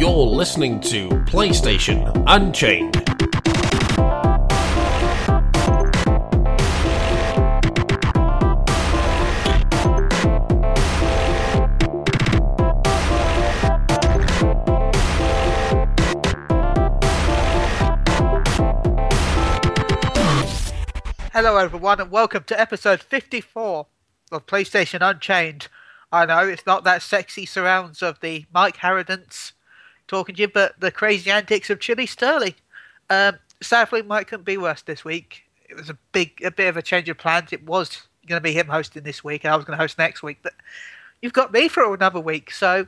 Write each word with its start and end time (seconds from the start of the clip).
You're 0.00 0.26
listening 0.26 0.80
to 0.80 1.10
PlayStation 1.26 2.24
Unchained. 2.26 2.96
Hello, 21.30 21.58
everyone, 21.58 22.00
and 22.00 22.10
welcome 22.10 22.44
to 22.44 22.58
episode 22.58 23.02
54 23.02 23.86
of 24.32 24.46
PlayStation 24.46 25.06
Unchained. 25.06 25.68
I 26.10 26.24
know 26.24 26.48
it's 26.48 26.64
not 26.64 26.84
that 26.84 27.02
sexy 27.02 27.44
surrounds 27.44 28.02
of 28.02 28.20
the 28.20 28.46
Mike 28.50 28.78
Harridans 28.78 29.52
talking 30.10 30.34
to 30.34 30.42
you, 30.42 30.48
but 30.48 30.78
the 30.78 30.90
crazy 30.90 31.30
antics 31.30 31.70
of 31.70 31.80
Chili 31.80 32.06
Sterling. 32.06 32.54
Um, 33.08 33.38
sadly, 33.62 34.02
Mike 34.02 34.26
couldn't 34.26 34.44
be 34.44 34.56
worse 34.56 34.82
this 34.82 35.04
week. 35.04 35.44
It 35.68 35.76
was 35.76 35.88
a 35.88 35.96
big, 36.12 36.42
a 36.44 36.50
bit 36.50 36.68
of 36.68 36.76
a 36.76 36.82
change 36.82 37.08
of 37.08 37.16
plans. 37.16 37.52
It 37.52 37.64
was 37.64 38.02
going 38.26 38.40
to 38.40 38.42
be 38.42 38.52
him 38.52 38.66
hosting 38.66 39.04
this 39.04 39.24
week, 39.24 39.44
and 39.44 39.52
I 39.52 39.56
was 39.56 39.64
going 39.64 39.78
to 39.78 39.82
host 39.82 39.98
next 39.98 40.22
week, 40.22 40.38
but 40.42 40.52
you've 41.22 41.32
got 41.32 41.52
me 41.52 41.68
for 41.68 41.94
another 41.94 42.20
week, 42.20 42.50
so 42.50 42.86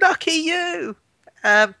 lucky 0.00 0.32
you. 0.32 0.96
Um, 1.44 1.74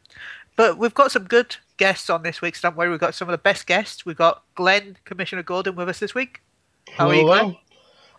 but 0.56 0.78
we've 0.78 0.94
got 0.94 1.10
some 1.10 1.24
good 1.24 1.56
guests 1.76 2.08
on 2.10 2.22
this 2.22 2.40
week, 2.40 2.56
so 2.56 2.68
don't 2.68 2.76
worry. 2.76 2.90
We've 2.90 3.00
got 3.00 3.14
some 3.14 3.28
of 3.28 3.32
the 3.32 3.38
best 3.38 3.66
guests. 3.66 4.06
We've 4.06 4.16
got 4.16 4.42
Glenn, 4.54 4.96
Commissioner 5.04 5.42
Gordon, 5.42 5.74
with 5.74 5.88
us 5.88 5.98
this 5.98 6.14
week. 6.14 6.42
How 6.90 7.08
are 7.08 7.14
you, 7.14 7.22
Glenn? 7.22 7.56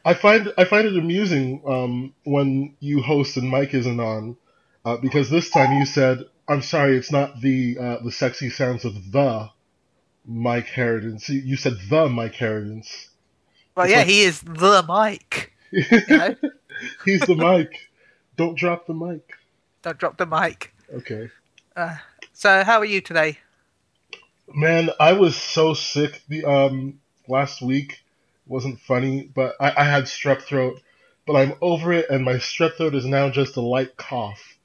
I 0.06 0.14
find 0.14 0.54
I 0.58 0.64
find 0.64 0.88
it 0.88 0.98
amusing 0.98 1.62
um, 1.68 2.14
when 2.24 2.76
you 2.80 3.02
host 3.02 3.36
and 3.38 3.50
Mike 3.50 3.74
isn't 3.74 4.00
on, 4.00 4.38
uh, 4.86 4.98
because 4.98 5.30
this 5.30 5.50
time 5.50 5.78
you 5.80 5.86
said, 5.86 6.26
"I'm 6.48 6.62
sorry, 6.62 6.98
it's 6.98 7.12
not 7.12 7.42
the 7.42 7.78
uh, 7.80 7.98
the 8.04 8.12
sexy 8.12 8.50
sounds 8.50 8.86
of 8.86 9.12
the 9.12 9.50
Mike 10.26 10.68
Harridans." 10.68 11.28
You, 11.30 11.40
you 11.40 11.56
said 11.58 11.74
the 11.90 12.08
Mike 12.10 12.34
Harridans. 12.36 13.08
Well, 13.76 13.86
It's 13.86 13.92
yeah, 13.92 14.00
like- 14.00 14.08
he 14.08 14.22
is 14.22 14.42
the 14.42 14.84
Mike. 14.88 15.54
He's 17.06 17.22
the 17.22 17.36
Mike. 17.36 17.90
Don't 18.38 18.58
drop 18.58 18.88
the 18.88 18.94
mic. 18.94 19.32
don't 19.82 19.98
drop 19.98 20.18
the 20.18 20.26
mic. 20.26 20.74
Okay. 20.94 21.30
So, 22.34 22.64
how 22.64 22.78
are 22.80 22.86
you 22.86 23.02
today? 23.02 23.38
Man, 24.54 24.90
I 25.00 25.14
was 25.14 25.36
so 25.36 25.74
sick 25.74 26.22
the 26.30 26.46
um 26.46 27.00
last 27.28 27.62
week. 27.62 27.92
It 28.46 28.50
wasn't 28.52 28.80
funny, 28.80 29.30
but 29.34 29.56
I, 29.60 29.74
I 29.78 29.84
had 29.84 30.06
strep 30.06 30.42
throat. 30.44 30.80
But 31.26 31.36
I'm 31.36 31.54
over 31.62 31.92
it, 31.92 32.10
and 32.10 32.24
my 32.24 32.36
strep 32.36 32.78
throat 32.78 32.96
is 32.96 33.06
now 33.06 33.30
just 33.30 33.58
a 33.58 33.62
light 33.62 33.98
cough. 33.98 34.57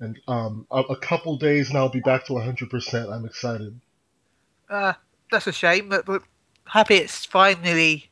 And 0.00 0.18
um, 0.26 0.66
a, 0.72 0.80
a 0.80 0.96
couple 0.96 1.36
days, 1.36 1.68
and 1.68 1.78
I'll 1.78 1.88
be 1.88 2.00
back 2.00 2.26
to 2.26 2.32
100%. 2.34 3.12
I'm 3.12 3.24
excited. 3.26 3.80
Uh, 4.68 4.94
that's 5.30 5.46
a 5.46 5.52
shame, 5.52 5.88
but, 5.88 6.04
but 6.06 6.22
happy 6.68 6.96
it's 6.96 7.24
finally 7.24 8.10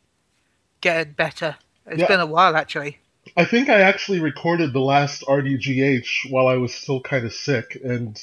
getting 0.80 1.14
better. 1.14 1.56
It's 1.86 2.02
Yeah. 2.02 2.06
been 2.06 2.20
a 2.20 2.26
while, 2.26 2.56
actually. 2.56 2.98
I 3.34 3.46
think 3.46 3.70
I 3.70 3.80
actually 3.80 4.20
recorded 4.20 4.74
the 4.74 4.80
last 4.80 5.22
RDGH 5.26 6.28
while 6.28 6.48
I 6.48 6.56
was 6.56 6.74
still 6.74 7.00
kind 7.00 7.24
of 7.24 7.32
sick, 7.32 7.74
and 7.82 8.22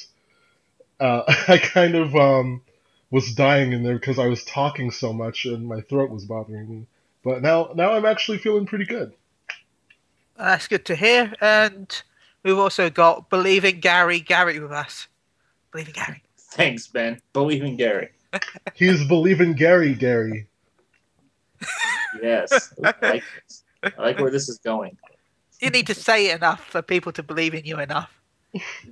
uh, 1.00 1.22
I 1.48 1.58
kind 1.58 1.94
of 1.94 2.14
um, 2.16 2.62
was 3.10 3.34
dying 3.34 3.72
in 3.72 3.82
there 3.82 3.98
because 3.98 4.18
I 4.18 4.26
was 4.26 4.44
talking 4.44 4.90
so 4.90 5.12
much 5.12 5.44
and 5.46 5.66
my 5.66 5.80
throat 5.82 6.10
was 6.10 6.24
bothering 6.24 6.68
me. 6.68 6.86
But 7.24 7.42
now, 7.42 7.72
now 7.74 7.92
I'm 7.94 8.06
actually 8.06 8.38
feeling 8.38 8.66
pretty 8.66 8.84
good. 8.86 9.14
That's 10.36 10.68
good 10.68 10.84
to 10.86 10.96
hear. 10.96 11.34
And 11.40 12.02
we've 12.44 12.58
also 12.58 12.90
got 12.90 13.30
Believing 13.30 13.80
Gary 13.80 14.20
Gary 14.20 14.58
with 14.60 14.72
us. 14.72 15.08
Believing 15.72 15.94
Gary. 15.94 16.22
Thanks, 16.38 16.86
Ben. 16.86 17.20
Believe 17.32 17.62
in 17.64 17.76
Gary. 17.76 18.10
He's 18.74 19.06
believing 19.08 19.54
Gary, 19.54 19.94
Gary. 19.94 20.46
Yes. 22.22 22.72
I 22.84 22.94
like. 23.02 23.22
I 23.84 23.92
like 24.02 24.18
where 24.18 24.30
this 24.30 24.48
is 24.48 24.58
going. 24.58 24.96
You 25.60 25.70
need 25.70 25.86
to 25.88 25.94
say 25.94 26.30
it 26.30 26.36
enough 26.36 26.64
for 26.64 26.80
people 26.82 27.12
to 27.12 27.22
believe 27.22 27.54
in 27.54 27.64
you 27.64 27.78
enough. 27.80 28.10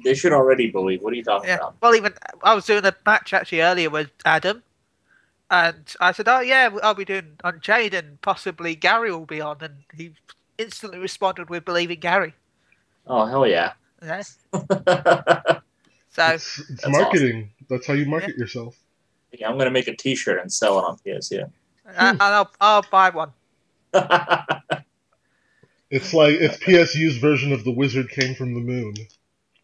They 0.04 0.14
should 0.14 0.32
already 0.32 0.70
believe. 0.70 1.02
What 1.02 1.12
are 1.12 1.16
you 1.16 1.22
talking 1.24 1.48
Yeah. 1.48 1.56
about? 1.56 1.76
Well, 1.80 1.94
even 1.94 2.14
I 2.42 2.54
was 2.54 2.66
doing 2.66 2.84
a 2.84 2.94
match 3.06 3.32
actually 3.32 3.60
earlier 3.60 3.90
with 3.90 4.10
Adam, 4.24 4.62
and 5.50 5.94
I 6.00 6.12
said, 6.12 6.26
"Oh 6.28 6.40
yeah, 6.40 6.70
I'll 6.82 6.94
be 6.94 7.04
doing 7.04 7.38
on 7.44 7.60
Jade, 7.60 7.94
and 7.94 8.20
possibly 8.22 8.74
Gary 8.74 9.12
will 9.12 9.26
be 9.26 9.40
on," 9.40 9.58
and 9.60 9.84
he 9.94 10.12
instantly 10.58 10.98
responded 10.98 11.48
with 11.48 11.64
"Believing 11.64 12.00
Gary." 12.00 12.34
Oh, 13.06 13.26
hell 13.26 13.46
yeah. 13.46 13.72
Yeah. 14.02 14.22
yeah, 14.52 15.58
So 16.10 16.26
It's, 16.26 16.58
it's 16.58 16.82
That's 16.82 16.88
marketing. 16.88 17.50
That's 17.68 17.86
how 17.86 17.94
you 17.94 18.06
market 18.06 18.36
yourself. 18.36 18.76
Yeah, 19.32 19.48
I'm 19.48 19.54
going 19.54 19.66
to 19.66 19.70
make 19.70 19.88
a 19.88 19.96
t 19.96 20.14
shirt 20.14 20.40
and 20.40 20.52
sell 20.52 20.78
it 20.78 20.84
on 20.84 20.98
PSU. 20.98 21.42
uh, 21.42 21.48
and 21.96 22.20
I'll 22.20 22.50
I'll 22.60 22.84
buy 22.90 23.10
one. 23.10 23.32
It's 25.90 26.14
like 26.14 26.36
it's 26.40 26.56
PSU's 26.56 27.18
version 27.18 27.52
of 27.52 27.64
the 27.64 27.70
wizard 27.70 28.08
came 28.08 28.34
from 28.34 28.54
the 28.54 28.60
moon. 28.60 28.94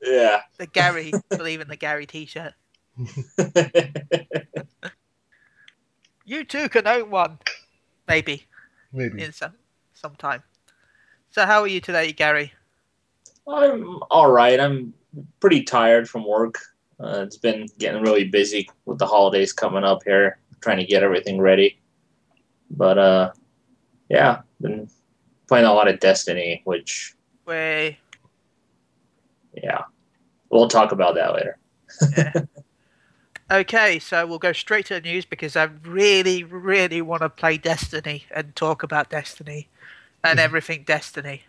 yeah. 0.03 0.43
The 0.59 0.67
Gary, 0.67 1.15
believe 1.31 1.63
in 1.63 1.69
the 1.69 1.77
Gary 1.77 2.05
T-shirt. 2.05 2.53
You 6.29 6.45
too 6.45 6.69
can 6.69 6.87
own 6.87 7.09
one, 7.09 7.39
maybe 8.07 8.45
Maybe. 8.93 9.23
in 9.23 9.33
some 9.33 9.55
sometime. 9.95 10.43
So 11.31 11.47
how 11.47 11.63
are 11.63 11.67
you 11.67 11.81
today, 11.81 12.13
Gary? 12.13 12.53
I'm 13.49 14.01
all 14.11 14.31
right. 14.31 14.61
I'm 14.61 14.93
pretty 15.41 15.63
tired 15.63 16.09
from 16.09 16.27
work. 16.27 16.57
Uh, 17.01 17.23
it's 17.23 17.37
been 17.37 17.67
getting 17.79 18.03
really 18.03 18.25
busy 18.25 18.69
with 18.85 18.99
the 18.99 19.07
holidays 19.07 19.53
coming 19.53 19.85
up 19.85 20.03
here, 20.05 20.39
trying 20.61 20.79
to 20.79 20.85
get 20.85 21.03
everything 21.03 21.41
ready. 21.41 21.79
But 22.71 22.99
uh, 22.99 23.33
yeah, 24.09 24.43
been 24.61 24.91
playing 25.47 25.67
a 25.67 25.73
lot 25.73 25.89
of 25.89 26.01
Destiny, 26.01 26.63
which 26.65 27.15
We 27.47 27.99
yeah, 29.63 29.85
we'll 30.51 30.69
talk 30.69 30.93
about 30.93 31.15
that 31.15 31.33
later. 31.35 31.59
yeah. 32.17 32.33
okay, 33.51 33.99
so 33.99 34.27
we'll 34.27 34.39
go 34.39 34.53
straight 34.53 34.87
to 34.87 34.95
the 34.95 35.01
news 35.01 35.25
because 35.25 35.57
I 35.57 35.65
really, 35.85 36.45
really 36.45 37.01
want 37.01 37.23
to 37.23 37.29
play 37.29 37.57
Destiny 37.57 38.25
and 38.31 38.55
talk 38.55 38.83
about 38.83 39.11
Destiny 39.11 39.69
and 40.23 40.39
everything 40.41 40.85
Destiny. 40.85 41.43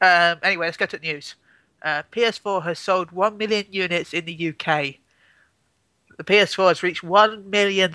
Um, 0.00 0.38
anyway, 0.42 0.66
let's 0.66 0.76
go 0.76 0.86
to 0.86 0.98
the 0.98 1.12
news. 1.12 1.34
Uh, 1.82 2.02
PS4 2.12 2.64
has 2.64 2.78
sold 2.78 3.12
1 3.12 3.36
million 3.36 3.66
units 3.70 4.14
in 4.14 4.24
the 4.24 4.48
UK. 4.48 4.96
The 6.16 6.24
PS4 6.24 6.68
has 6.68 6.82
reached 6.82 7.02
1 7.02 7.50
million, 7.50 7.92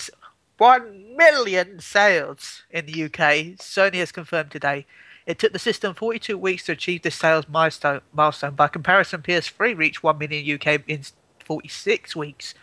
1 0.58 1.16
million 1.18 1.80
sales 1.80 2.64
in 2.70 2.86
the 2.86 3.04
UK. 3.06 3.58
Sony 3.58 3.96
has 3.96 4.12
confirmed 4.12 4.52
today. 4.52 4.86
It 5.26 5.40
took 5.40 5.54
the 5.54 5.60
system 5.60 5.94
42 5.94 6.38
weeks 6.38 6.66
to 6.66 6.72
achieve 6.72 7.02
this 7.02 7.16
sales 7.16 7.46
milestone. 7.48 8.02
milestone. 8.14 8.56
By 8.56 8.68
comparison, 8.68 9.22
PS3 9.22 9.78
reached 9.78 10.04
1 10.04 10.18
million 10.18 10.56
UK 10.56 10.82
in 10.88 11.04
46 11.46 12.16
weeks. 12.16 12.54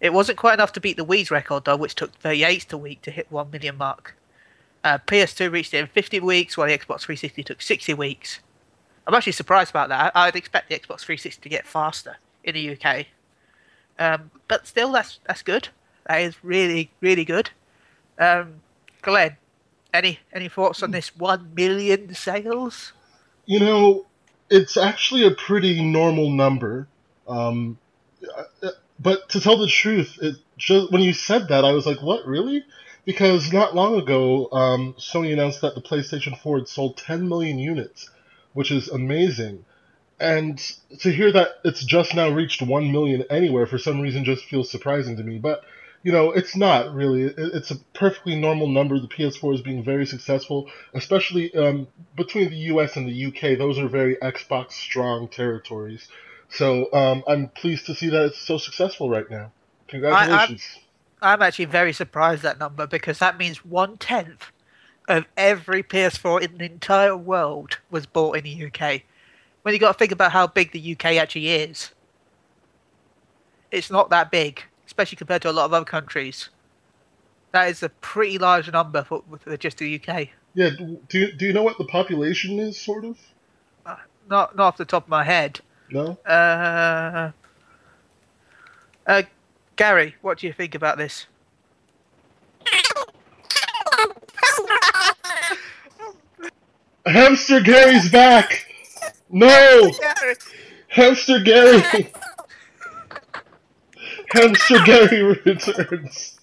It 0.00 0.12
wasn't 0.12 0.38
quite 0.38 0.54
enough 0.54 0.72
to 0.72 0.80
beat 0.80 0.96
the 0.96 1.04
Wii's 1.04 1.30
record, 1.30 1.64
though, 1.64 1.76
which 1.76 1.94
took 1.94 2.14
38 2.14 2.72
a 2.72 2.78
week 2.78 3.02
to 3.02 3.10
hit 3.10 3.30
1 3.30 3.50
million 3.50 3.76
mark. 3.76 4.16
Uh, 4.82 4.98
PS2 5.06 5.52
reached 5.52 5.74
it 5.74 5.78
in 5.78 5.86
50 5.88 6.20
weeks, 6.20 6.56
while 6.56 6.68
the 6.68 6.78
Xbox 6.78 7.02
360 7.02 7.42
took 7.44 7.60
60 7.60 7.94
weeks. 7.94 8.40
I'm 9.06 9.14
actually 9.14 9.32
surprised 9.32 9.70
about 9.70 9.88
that. 9.88 10.12
I'd 10.14 10.36
expect 10.36 10.68
the 10.68 10.74
Xbox 10.76 11.00
360 11.00 11.42
to 11.42 11.48
get 11.48 11.66
faster 11.66 12.16
in 12.44 12.54
the 12.54 12.76
UK. 12.76 13.06
Um, 13.98 14.30
but 14.48 14.66
still, 14.66 14.92
that's 14.92 15.20
that's 15.26 15.42
good. 15.42 15.68
That 16.06 16.22
is 16.22 16.42
really, 16.42 16.90
really 17.00 17.24
good. 17.24 17.50
Um, 18.18 18.54
Glenn, 19.02 19.36
any 19.92 20.20
any 20.32 20.48
thoughts 20.48 20.82
on 20.82 20.90
this 20.90 21.14
1 21.16 21.52
million 21.54 22.14
sales? 22.14 22.92
You 23.46 23.60
know, 23.60 24.06
it's 24.48 24.76
actually 24.76 25.24
a 25.24 25.30
pretty 25.30 25.82
normal 25.82 26.30
number. 26.30 26.88
Um, 27.28 27.78
but 28.98 29.28
to 29.30 29.40
tell 29.40 29.56
the 29.56 29.66
truth, 29.66 30.18
it 30.20 30.36
just, 30.56 30.92
when 30.92 31.02
you 31.02 31.12
said 31.12 31.48
that, 31.48 31.64
I 31.64 31.72
was 31.72 31.86
like, 31.86 32.02
"What, 32.02 32.26
really?" 32.26 32.64
Because 33.04 33.52
not 33.52 33.74
long 33.74 33.98
ago, 33.98 34.48
um, 34.52 34.94
Sony 34.98 35.32
announced 35.32 35.62
that 35.62 35.74
the 35.74 35.80
PlayStation 35.80 36.38
4 36.38 36.58
had 36.58 36.68
sold 36.68 36.96
10 36.98 37.28
million 37.28 37.58
units, 37.58 38.10
which 38.52 38.70
is 38.70 38.88
amazing. 38.88 39.64
And 40.18 40.58
to 41.00 41.10
hear 41.10 41.32
that 41.32 41.48
it's 41.64 41.84
just 41.84 42.14
now 42.14 42.28
reached 42.28 42.60
1 42.60 42.92
million 42.92 43.24
anywhere 43.30 43.66
for 43.66 43.78
some 43.78 44.00
reason 44.00 44.24
just 44.24 44.44
feels 44.44 44.70
surprising 44.70 45.16
to 45.16 45.22
me. 45.22 45.38
But 45.38 45.62
you 46.02 46.12
know, 46.12 46.32
it's 46.32 46.56
not 46.56 46.94
really. 46.94 47.22
It's 47.36 47.70
a 47.70 47.76
perfectly 47.94 48.34
normal 48.34 48.68
number. 48.68 48.98
The 48.98 49.08
PS4 49.08 49.56
is 49.56 49.60
being 49.60 49.84
very 49.84 50.06
successful, 50.06 50.70
especially 50.94 51.54
um, 51.54 51.88
between 52.16 52.48
the 52.48 52.56
US 52.56 52.96
and 52.96 53.06
the 53.06 53.26
UK. 53.26 53.58
Those 53.58 53.78
are 53.78 53.86
very 53.86 54.16
Xbox 54.16 54.72
strong 54.72 55.28
territories. 55.28 56.08
So 56.48 56.92
um, 56.92 57.22
I'm 57.28 57.48
pleased 57.48 57.86
to 57.86 57.94
see 57.94 58.08
that 58.08 58.26
it's 58.26 58.38
so 58.38 58.56
successful 58.56 59.10
right 59.10 59.30
now. 59.30 59.52
Congratulations. 59.88 60.62
I'm 61.22 61.42
actually 61.42 61.66
very 61.66 61.92
surprised 61.92 62.42
that 62.42 62.58
number 62.58 62.86
because 62.86 63.18
that 63.18 63.36
means 63.36 63.64
one 63.64 63.98
tenth 63.98 64.50
of 65.08 65.26
every 65.36 65.82
PS4 65.82 66.42
in 66.42 66.58
the 66.58 66.64
entire 66.64 67.16
world 67.16 67.78
was 67.90 68.06
bought 68.06 68.36
in 68.36 68.44
the 68.44 68.66
UK. 68.66 69.02
When 69.62 69.74
you 69.74 69.80
got 69.80 69.92
to 69.92 69.98
think 69.98 70.12
about 70.12 70.32
how 70.32 70.46
big 70.46 70.72
the 70.72 70.92
UK 70.92 71.16
actually 71.16 71.48
is, 71.48 71.90
it's 73.70 73.90
not 73.90 74.10
that 74.10 74.30
big, 74.30 74.62
especially 74.86 75.16
compared 75.16 75.42
to 75.42 75.50
a 75.50 75.52
lot 75.52 75.66
of 75.66 75.72
other 75.72 75.84
countries. 75.84 76.48
That 77.52 77.68
is 77.68 77.82
a 77.82 77.88
pretty 77.88 78.38
large 78.38 78.70
number 78.70 79.02
for, 79.02 79.22
for 79.40 79.56
just 79.56 79.78
the 79.78 80.00
UK. 80.00 80.28
Yeah. 80.54 80.70
Do 80.70 81.18
you, 81.18 81.32
do 81.32 81.46
you 81.46 81.52
know 81.52 81.62
what 81.62 81.78
the 81.78 81.84
population 81.84 82.58
is, 82.58 82.80
sort 82.80 83.04
of? 83.04 83.18
Not 84.28 84.56
not 84.56 84.58
off 84.58 84.76
the 84.76 84.84
top 84.84 85.04
of 85.04 85.08
my 85.08 85.24
head. 85.24 85.60
No. 85.90 86.16
Uh, 86.24 87.32
uh, 89.06 89.22
Gary, 89.76 90.14
what 90.22 90.38
do 90.38 90.46
you 90.46 90.52
think 90.52 90.74
about 90.74 90.98
this? 90.98 91.26
Hamster 97.06 97.60
Gary's 97.60 98.10
back. 98.10 98.66
No, 99.30 99.92
Hamster 100.88 101.40
Gary. 101.40 102.10
Hamster 104.30 104.78
Gary 104.84 105.22
returns. 105.44 106.38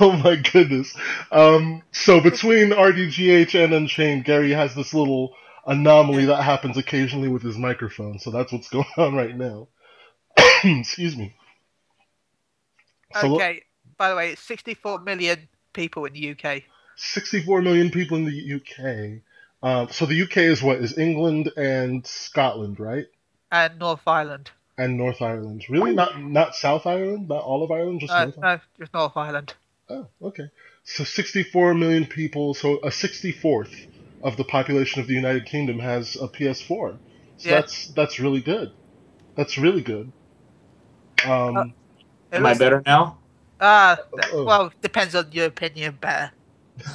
Oh 0.00 0.12
my 0.12 0.36
goodness. 0.36 0.94
Um, 1.30 1.82
so 1.92 2.20
between 2.20 2.70
RDGH 2.70 3.64
and 3.64 3.72
Unchained, 3.72 4.24
Gary 4.24 4.50
has 4.50 4.74
this 4.74 4.92
little 4.92 5.34
anomaly 5.66 6.26
that 6.26 6.42
happens 6.42 6.76
occasionally 6.76 7.28
with 7.28 7.42
his 7.42 7.56
microphone. 7.56 8.18
So 8.18 8.30
that's 8.30 8.52
what's 8.52 8.68
going 8.70 8.86
on 8.96 9.14
right 9.14 9.36
now. 9.36 9.68
Excuse 10.64 11.16
me. 11.16 11.34
So 13.20 13.36
okay. 13.36 13.62
By 13.96 14.10
the 14.10 14.16
way, 14.16 14.30
it's 14.30 14.42
64 14.42 15.00
million 15.00 15.48
people 15.72 16.04
in 16.04 16.12
the 16.12 16.30
UK. 16.30 16.62
64 17.00 17.62
million 17.62 17.90
people 17.90 18.16
in 18.18 18.24
the 18.26 18.54
UK. 18.54 19.22
Um, 19.62 19.88
so 19.90 20.06
the 20.06 20.22
UK 20.22 20.38
is 20.38 20.62
what? 20.62 20.78
Is 20.78 20.96
England 20.98 21.50
and 21.56 22.06
Scotland, 22.06 22.78
right? 22.80 23.06
and 23.52 23.78
North 23.78 24.06
Ireland. 24.06 24.50
And 24.78 24.96
North 24.96 25.20
Ireland. 25.20 25.64
Really? 25.68 25.92
Not 25.92 26.20
not 26.22 26.54
South 26.54 26.86
Ireland? 26.86 27.28
Not 27.28 27.42
all 27.42 27.62
of 27.64 27.70
Ireland? 27.70 28.00
Just 28.00 28.12
Uh, 28.12 28.24
North 28.24 28.38
Ireland? 28.38 28.62
no, 28.78 28.84
just 28.84 28.94
North 28.94 29.16
Ireland. 29.16 29.54
Oh, 29.88 30.06
okay. 30.22 30.50
So 30.84 31.04
64 31.04 31.74
million 31.74 32.06
people, 32.06 32.54
so 32.54 32.76
a 32.78 32.88
64th 32.90 33.88
of 34.22 34.36
the 34.36 34.44
population 34.44 35.00
of 35.00 35.08
the 35.08 35.14
United 35.14 35.46
Kingdom 35.46 35.78
has 35.80 36.16
a 36.16 36.28
PS4. 36.28 36.96
So 37.38 37.48
Yeah. 37.48 37.60
that's 37.60 37.88
that's 37.88 38.20
really 38.20 38.40
good. 38.40 38.72
That's 39.36 39.58
really 39.58 39.82
good. 39.82 40.12
Um, 41.26 41.74
It 42.30 42.36
Am 42.36 42.46
I 42.46 42.54
better 42.54 42.82
now? 42.86 43.18
Ah, 43.60 43.98
th- 44.14 44.32
Oh. 44.32 44.44
well, 44.44 44.72
depends 44.80 45.14
on 45.14 45.32
your 45.32 45.46
opinion. 45.46 45.98
Better. 46.00 46.30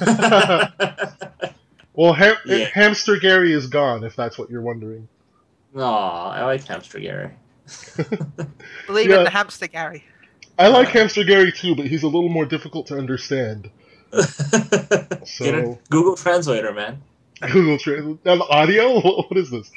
well, 1.94 2.12
ham- 2.12 2.36
Yeah. 2.46 2.68
Hamster 2.72 3.16
Gary 3.18 3.52
is 3.52 3.66
gone, 3.66 4.04
if 4.04 4.16
that's 4.16 4.38
what 4.38 4.50
you're 4.50 4.62
wondering. 4.62 5.08
Aw, 5.76 6.30
I 6.30 6.44
like 6.44 6.64
Hamster 6.64 7.00
Gary. 7.00 7.30
Believe 8.86 9.10
Yeah. 9.10 9.18
in 9.18 9.24
the 9.24 9.30
hamster, 9.30 9.66
Gary. 9.66 10.04
I 10.58 10.68
like 10.68 10.88
Hamster 10.88 11.24
Gary 11.24 11.52
too, 11.52 11.74
but 11.76 11.86
he's 11.86 12.02
a 12.02 12.06
little 12.06 12.28
more 12.30 12.46
difficult 12.46 12.86
to 12.86 12.96
understand. 12.96 13.70
Get 14.12 15.26
So 15.26 15.44
a 15.44 15.78
Google 15.90 16.16
Translator, 16.16 16.72
man. 16.72 17.02
Google 17.52 17.76
Translate 17.78 18.18
and 18.24 18.42
audio. 18.48 18.94
What 19.00 19.30
what 19.30 19.36
is 19.38 19.50
this? 19.50 19.70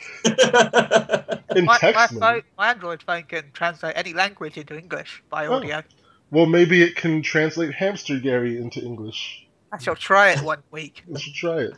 In 1.56 1.66
My, 1.66 1.74
my, 1.74 1.78
text 1.80 2.14
mode. 2.14 2.22
phone, 2.22 2.42
my 2.58 2.70
Android 2.70 3.04
phone 3.04 3.24
can 3.24 3.52
translate 3.52 3.94
any 3.98 4.14
language 4.14 4.58
into 4.58 4.78
English 4.78 5.22
by 5.30 5.48
Oh. 5.48 5.56
audio. 5.56 5.84
Well, 6.32 6.46
maybe 6.46 6.82
it 6.84 6.96
can 6.96 7.22
translate 7.24 7.74
Hamster 7.74 8.20
Gary 8.20 8.58
into 8.58 8.80
English. 8.80 9.46
I 9.72 9.78
shall 9.78 9.96
try 9.96 10.32
it 10.32 10.42
one 10.42 10.64
week. 10.72 11.04
We 11.08 11.20
should 11.20 11.34
try 11.34 11.60
it. 11.60 11.74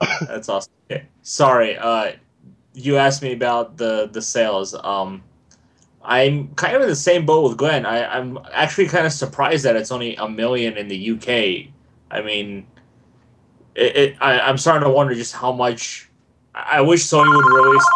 That's 0.28 0.48
awesome. 0.48 0.72
Okay. 0.90 1.06
Sorry, 1.22 1.76
uh, 1.78 2.12
you 2.74 2.96
asked 2.96 3.22
me 3.22 3.32
about 3.32 3.76
the 3.76 4.08
the 4.12 4.20
sales. 4.20 4.74
Um, 4.74 5.22
I'm 6.02 6.54
kind 6.54 6.76
of 6.76 6.82
in 6.82 6.88
the 6.88 6.96
same 6.96 7.24
boat 7.24 7.48
with 7.48 7.56
Glenn. 7.56 7.86
I, 7.86 8.04
I'm 8.04 8.38
actually 8.52 8.88
kind 8.88 9.06
of 9.06 9.12
surprised 9.12 9.64
that 9.64 9.76
it's 9.76 9.90
only 9.90 10.16
a 10.16 10.28
million 10.28 10.76
in 10.76 10.88
the 10.88 11.10
UK. 11.12 11.72
I 12.10 12.20
mean, 12.22 12.66
it, 13.74 13.96
it 13.96 14.16
I, 14.20 14.40
I'm 14.40 14.58
starting 14.58 14.86
to 14.86 14.90
wonder 14.92 15.14
just 15.14 15.34
how 15.34 15.52
much. 15.52 16.10
I 16.54 16.78
I 16.78 16.80
wish 16.80 17.04
Sony 17.04 17.34
would 17.34 17.46
release. 17.46 17.86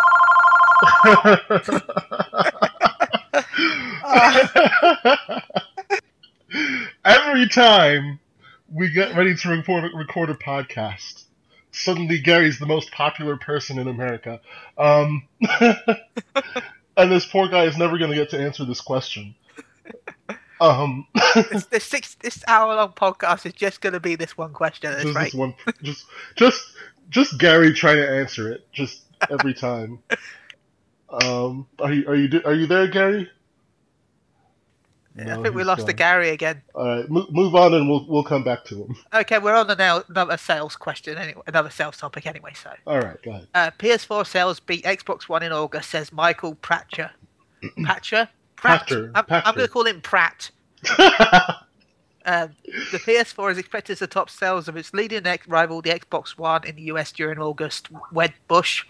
Every 7.04 7.48
time 7.48 8.20
we 8.70 8.90
get 8.90 9.16
ready 9.16 9.34
to 9.34 9.48
record, 9.48 9.90
record 9.94 10.30
a 10.30 10.34
podcast, 10.34 11.24
suddenly 11.72 12.18
Gary's 12.18 12.58
the 12.58 12.66
most 12.66 12.92
popular 12.92 13.36
person 13.36 13.78
in 13.78 13.88
America. 13.88 14.40
Um, 14.76 15.26
and 16.96 17.10
this 17.10 17.26
poor 17.26 17.48
guy 17.48 17.64
is 17.64 17.76
never 17.76 17.98
going 17.98 18.10
to 18.10 18.16
get 18.16 18.30
to 18.30 18.40
answer 18.40 18.64
this 18.64 18.80
question. 18.80 19.34
Um, 20.60 21.06
this, 21.50 21.66
this 21.66 21.84
six 21.84 22.16
this 22.16 22.42
hour 22.48 22.74
long 22.74 22.92
podcast 22.92 23.46
is 23.46 23.52
just 23.52 23.80
going 23.80 23.92
to 23.92 24.00
be 24.00 24.16
this 24.16 24.36
one 24.36 24.52
question 24.52 24.92
just 24.92 25.14
this 25.14 25.34
one, 25.34 25.54
just, 25.82 26.04
just, 26.34 26.60
just 27.10 27.38
Gary 27.38 27.72
trying 27.72 27.96
to 27.96 28.08
answer 28.08 28.50
it, 28.50 28.66
just 28.72 29.04
every 29.30 29.54
time. 29.54 30.00
Um, 31.10 31.66
are 31.78 31.90
you, 31.90 32.06
are 32.06 32.14
you, 32.14 32.42
are 32.44 32.52
you 32.52 32.66
there, 32.66 32.86
Gary? 32.86 33.30
I 35.20 35.42
think 35.42 35.54
we 35.54 35.64
lost 35.64 35.86
the 35.86 35.92
gone. 35.92 35.96
Gary 35.96 36.28
again. 36.30 36.62
All 36.74 36.86
right, 36.86 37.10
move, 37.10 37.32
move 37.32 37.54
on, 37.54 37.74
and 37.74 37.88
we'll 37.88 38.06
we'll 38.08 38.24
come 38.24 38.44
back 38.44 38.64
to 38.66 38.76
him. 38.84 38.96
Okay, 39.12 39.38
we're 39.38 39.54
on 39.54 39.66
the 39.66 39.74
now 39.76 40.02
another 40.08 40.36
sales 40.36 40.76
question 40.76 41.18
anyway, 41.18 41.42
another 41.46 41.70
sales 41.70 41.96
topic 41.96 42.26
anyway. 42.26 42.52
So, 42.54 42.70
All 42.86 43.00
right, 43.00 43.20
go 43.22 43.30
ahead. 43.32 43.46
uh, 43.54 43.70
PS4 43.78 44.26
sales 44.26 44.60
beat 44.60 44.84
Xbox 44.84 45.28
One 45.28 45.42
in 45.42 45.52
August, 45.52 45.90
says 45.90 46.12
Michael 46.12 46.54
Pratcher. 46.56 47.10
Patcher? 47.84 48.28
Pachter, 48.56 49.10
I'm, 49.14 49.24
I'm 49.28 49.54
going 49.54 49.66
to 49.66 49.72
call 49.72 49.86
him 49.86 50.00
Pratt. 50.00 50.50
Um, 52.26 52.50
the 52.92 52.98
PS4 52.98 53.52
is 53.52 53.58
expected 53.58 53.96
to 53.98 54.06
top 54.06 54.28
sales 54.28 54.68
of 54.68 54.76
its 54.76 54.92
leading 54.92 55.26
ex- 55.26 55.48
rival, 55.48 55.80
the 55.80 55.88
Xbox 55.88 56.36
One, 56.36 56.62
in 56.66 56.76
the 56.76 56.82
US 56.82 57.10
during 57.10 57.38
August. 57.38 57.88
Wed 58.12 58.34
Bush 58.48 58.84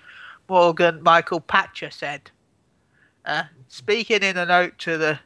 Morgan 0.49 1.03
Michael 1.05 1.39
Patcher 1.39 1.91
said. 1.91 2.33
Uh, 3.25 3.45
speaking 3.69 4.23
in 4.25 4.37
a 4.37 4.45
note 4.45 4.77
to 4.79 4.99
the 4.99 5.21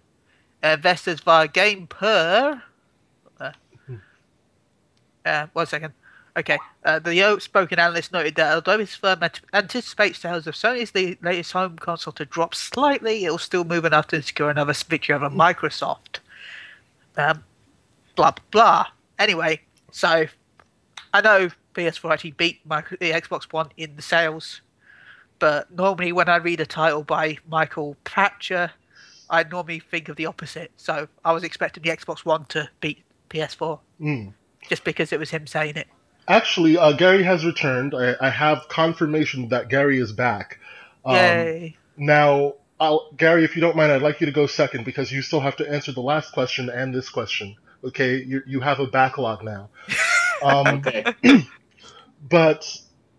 investors 0.63 1.21
via 1.21 1.49
Game 1.49 1.87
Per. 1.87 2.63
Uh, 3.41 3.53
uh, 5.25 5.47
one 5.53 5.67
second. 5.67 5.93
Okay. 6.37 6.59
Uh, 6.85 6.99
the 6.99 7.23
outspoken 7.23 7.79
analyst 7.79 8.13
noted 8.13 8.37
that 8.37 8.55
although 8.55 8.79
his 8.79 8.95
firm 8.95 9.23
ant- 9.23 9.41
anticipates 9.53 10.21
sales 10.21 10.47
of 10.47 10.55
Sony's 10.55 10.95
latest 11.23 11.53
home 11.53 11.77
console 11.77 12.13
to 12.15 12.25
drop 12.25 12.55
slightly, 12.55 13.25
it 13.25 13.31
will 13.31 13.39
still 13.39 13.65
move 13.65 13.85
enough 13.85 14.09
to 14.09 14.23
secure 14.23 14.51
another 14.51 14.73
victory 14.73 15.15
over 15.15 15.29
Microsoft. 15.29 16.19
Um, 17.17 17.45
blah 18.17 18.31
blah 18.31 18.45
blah. 18.51 18.87
Anyway, 19.19 19.61
so 19.91 20.27
I 21.13 21.21
know 21.21 21.51
PS4 21.75 22.13
actually 22.13 22.33
beat 22.33 22.61
micro- 22.65 22.97
the 22.99 23.11
Xbox 23.11 23.53
One 23.53 23.69
in 23.77 23.95
the 23.97 24.03
sales, 24.03 24.63
but 25.39 25.71
normally 25.71 26.13
when 26.13 26.29
I 26.29 26.37
read 26.37 26.61
a 26.61 26.67
title 26.67 27.03
by 27.03 27.37
Michael 27.49 27.97
Patcher, 28.05 28.71
I 29.33 29.43
normally 29.45 29.81
think 29.81 30.09
of 30.11 30.17
the 30.17 30.27
opposite. 30.27 30.71
So 30.77 31.09
I 31.25 31.33
was 31.33 31.43
expecting 31.43 31.83
the 31.83 31.89
Xbox 31.89 32.25
One 32.25 32.45
to 32.51 32.69
beat 32.81 33.03
PS4 33.31 33.81
Mm. 34.01 34.35
just 34.69 34.85
because 34.85 35.11
it 35.13 35.19
was 35.19 35.31
him 35.31 35.47
saying 35.47 35.77
it. 35.77 35.89
Actually, 36.29 36.77
uh, 36.77 36.93
Gary 36.93 37.23
has 37.25 37.45
returned. 37.45 37.95
I, 37.95 38.15
I 38.21 38.31
have 38.31 38.69
confirmation 38.69 39.49
that 39.49 39.69
Gary 39.69 39.99
is 39.99 40.13
back. 40.13 40.61
Um, 41.05 41.17
Yay! 41.17 41.77
Now, 41.97 42.55
I'll, 42.79 43.11
Gary, 43.17 43.43
if 43.45 43.57
you 43.57 43.63
don't 43.63 43.75
mind, 43.75 43.91
I'd 43.91 44.03
like 44.03 44.21
you 44.21 44.27
to 44.27 44.33
go 44.33 44.47
second 44.47 44.85
because 44.85 45.11
you 45.11 45.23
still 45.23 45.41
have 45.41 45.57
to 45.57 45.69
answer 45.69 45.93
the 45.93 46.01
last 46.03 46.33
question 46.33 46.69
and 46.69 46.95
this 46.95 47.09
question. 47.09 47.57
Okay, 47.85 48.23
you 48.23 48.43
you 48.47 48.61
have 48.61 48.79
a 48.81 48.87
backlog 48.87 49.43
now. 49.43 49.71
Um, 50.45 50.83
Okay. 50.85 51.05
but 52.29 52.67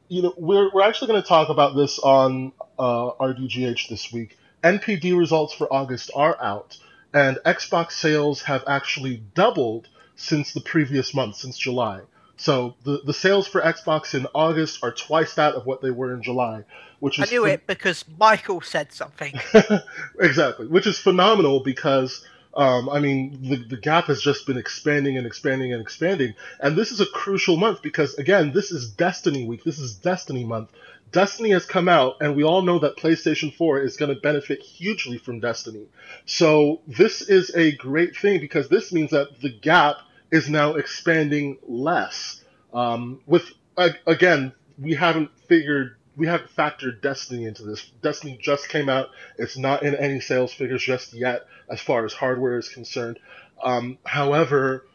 you 0.10 0.22
know, 0.22 0.34
we're 0.38 0.70
we're 0.74 0.82
actually 0.84 1.08
going 1.08 1.22
to 1.22 1.28
talk 1.28 1.48
about 1.48 1.74
this 1.76 1.98
on 2.00 2.52
uh, 2.78 3.12
RDGH 3.14 3.88
this 3.88 4.12
week. 4.12 4.38
NPD 4.64 5.18
results 5.18 5.54
for 5.54 5.72
August 5.72 6.12
are 6.16 6.42
out, 6.42 6.78
and 7.14 7.38
Xbox 7.46 7.94
sales 7.94 8.44
have 8.44 8.64
actually 8.68 9.18
doubled 9.36 9.88
since 10.16 10.54
the 10.54 10.62
previous 10.62 11.14
month, 11.14 11.36
since 11.36 11.58
July. 11.58 12.02
So 12.38 12.76
the 12.84 13.02
the 13.06 13.14
sales 13.14 13.48
for 13.48 13.62
Xbox 13.62 14.14
in 14.16 14.28
August 14.34 14.84
are 14.84 14.92
twice 14.92 15.36
that 15.36 15.54
of 15.54 15.66
what 15.66 15.82
they 15.82 15.92
were 15.92 16.14
in 16.14 16.24
July, 16.24 16.64
which 17.00 17.20
I 17.20 17.26
knew 17.26 17.44
phen- 17.44 17.54
it 17.54 17.68
because 17.68 18.06
Michael 18.20 18.62
said 18.62 18.92
something. 18.92 19.40
exactly, 20.20 20.68
which 20.68 20.88
is 20.88 20.98
phenomenal 20.98 21.60
because 21.60 22.26
um, 22.56 22.90
I 22.90 23.00
mean 23.00 23.40
the 23.42 23.58
the 23.58 23.78
gap 23.78 24.06
has 24.06 24.22
just 24.22 24.48
been 24.48 24.58
expanding 24.58 25.18
and 25.18 25.28
expanding 25.28 25.74
and 25.74 25.82
expanding, 25.82 26.34
and 26.60 26.76
this 26.76 26.92
is 26.92 27.00
a 27.00 27.06
crucial 27.06 27.56
month 27.56 27.82
because 27.82 28.16
again 28.16 28.52
this 28.52 28.72
is 28.72 28.90
Destiny 28.90 29.46
week, 29.48 29.64
this 29.64 29.80
is 29.80 29.96
Destiny 29.96 30.44
month. 30.44 30.70
Destiny 31.14 31.52
has 31.52 31.66
come 31.66 31.88
out, 31.88 32.18
and 32.22 32.36
we 32.36 32.44
all 32.44 32.64
know 32.64 32.80
that 32.80 32.98
PlayStation 32.98 33.56
4 33.56 33.82
is 33.82 33.98
going 33.98 34.14
to 34.14 34.20
benefit 34.20 34.62
hugely 34.62 35.20
from 35.20 35.40
Destiny. 35.40 35.86
So 36.26 36.82
this 36.88 37.22
is 37.22 37.52
a 37.56 37.72
great 37.74 38.18
thing 38.18 38.40
because 38.40 38.68
this 38.68 38.92
means 38.92 39.12
that 39.12 39.40
the 39.40 39.52
gap 39.52 39.98
is 40.32 40.50
now 40.50 40.74
expanding 40.74 41.60
less. 41.68 42.44
Um, 42.74 43.22
with 43.28 43.52
again, 43.78 44.54
we 44.80 44.96
haven't 44.96 45.30
figured 45.48 45.96
we 46.18 46.26
haven't 46.28 46.50
factored 46.56 47.02
Destiny 47.02 47.46
into 47.46 47.64
this. 47.64 47.92
Destiny 48.02 48.40
just 48.42 48.68
came 48.70 48.90
out. 48.90 49.10
It's 49.38 49.58
not 49.58 49.84
in 49.84 49.96
any 49.96 50.20
sales 50.20 50.52
figures 50.52 50.84
just 50.84 51.14
yet, 51.14 51.46
as 51.70 51.80
far 51.80 52.06
as 52.06 52.14
hardware 52.14 52.58
is 52.58 52.70
concerned. 52.70 53.20
Um, 53.64 54.00
however, 54.04 54.86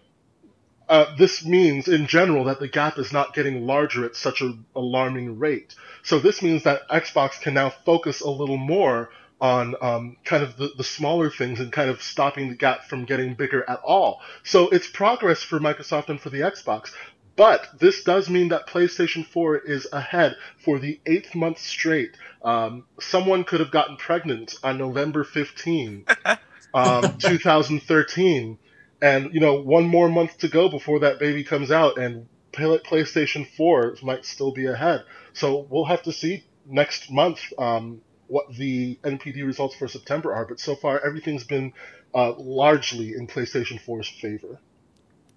uh, 0.88 1.14
this 1.16 1.45
means 1.45 1.88
in 1.88 2.07
general 2.07 2.45
that 2.45 2.61
the 2.61 2.68
gap 2.68 2.99
is 2.99 3.12
not 3.12 3.35
getting 3.35 3.66
larger 3.66 4.04
at 4.04 4.16
such 4.16 4.40
an 4.40 4.64
alarming 4.75 5.38
rate. 5.38 5.75
So 6.02 6.18
this 6.18 6.42
means 6.42 6.64
that 6.64 6.88
Xbox 6.88 7.40
can 7.40 7.54
now 7.54 7.71
focus 7.71 8.21
a 8.21 8.30
little 8.30 8.57
more 8.57 9.11
on 9.40 9.75
um, 9.80 10.16
kind 10.25 10.42
of 10.42 10.57
the, 10.57 10.73
the 10.76 10.85
smaller 10.85 11.30
things 11.30 11.61
and 11.61 11.71
kind 11.71 11.90
of 11.90 12.02
stopping 12.02 12.49
the 12.49 12.57
gap 12.57 12.85
from 12.85 13.04
getting 13.04 13.35
bigger 13.35 13.64
at 13.68 13.80
all. 13.85 14.21
So 14.42 14.68
it's 14.71 14.88
progress 14.88 15.42
for 15.42 15.61
Microsoft 15.61 16.09
and 16.09 16.21
for 16.21 16.30
the 16.30 16.40
Xbox. 16.40 16.90
But 17.37 17.68
this 17.78 18.02
does 18.02 18.28
mean 18.28 18.49
that 18.49 18.66
PlayStation 18.66 19.25
4 19.25 19.59
is 19.59 19.87
ahead 19.92 20.37
for 20.64 20.80
the 20.80 20.99
eighth 21.07 21.37
month 21.37 21.59
straight. 21.59 22.16
Um, 22.42 22.85
someone 22.99 23.45
could 23.45 23.61
have 23.61 23.71
gotten 23.71 23.97
pregnant 23.97 24.57
on 24.64 24.76
November 24.76 25.23
15, 25.23 26.04
um, 26.75 27.18
2013. 27.18 28.59
And, 29.00 29.33
you 29.33 29.40
know, 29.40 29.61
one 29.61 29.85
more 29.85 30.09
month 30.09 30.38
to 30.38 30.49
go 30.49 30.69
before 30.69 31.00
that 31.00 31.19
baby 31.21 31.45
comes 31.45 31.71
out, 31.71 31.99
and 31.99 32.26
PlayStation 32.52 33.47
4 33.57 33.97
might 34.02 34.25
still 34.25 34.52
be 34.52 34.67
ahead. 34.67 35.05
So 35.35 35.67
we'll 35.71 35.85
have 35.85 36.02
to 36.05 36.12
see 36.12 36.45
next 36.67 37.11
month 37.11 37.40
um, 37.59 38.00
what 38.26 38.52
the 38.55 38.99
NPD 39.05 39.47
results 39.47 39.76
for 39.76 39.87
September 39.87 40.35
are. 40.35 40.45
But 40.47 40.59
so 40.59 40.75
far, 40.75 41.00
everything's 41.05 41.45
been 41.45 41.73
uh, 42.14 42.33
largely 42.37 43.12
in 43.14 43.26
PlayStation 43.28 43.81
4's 43.81 44.09
favor. 44.09 44.59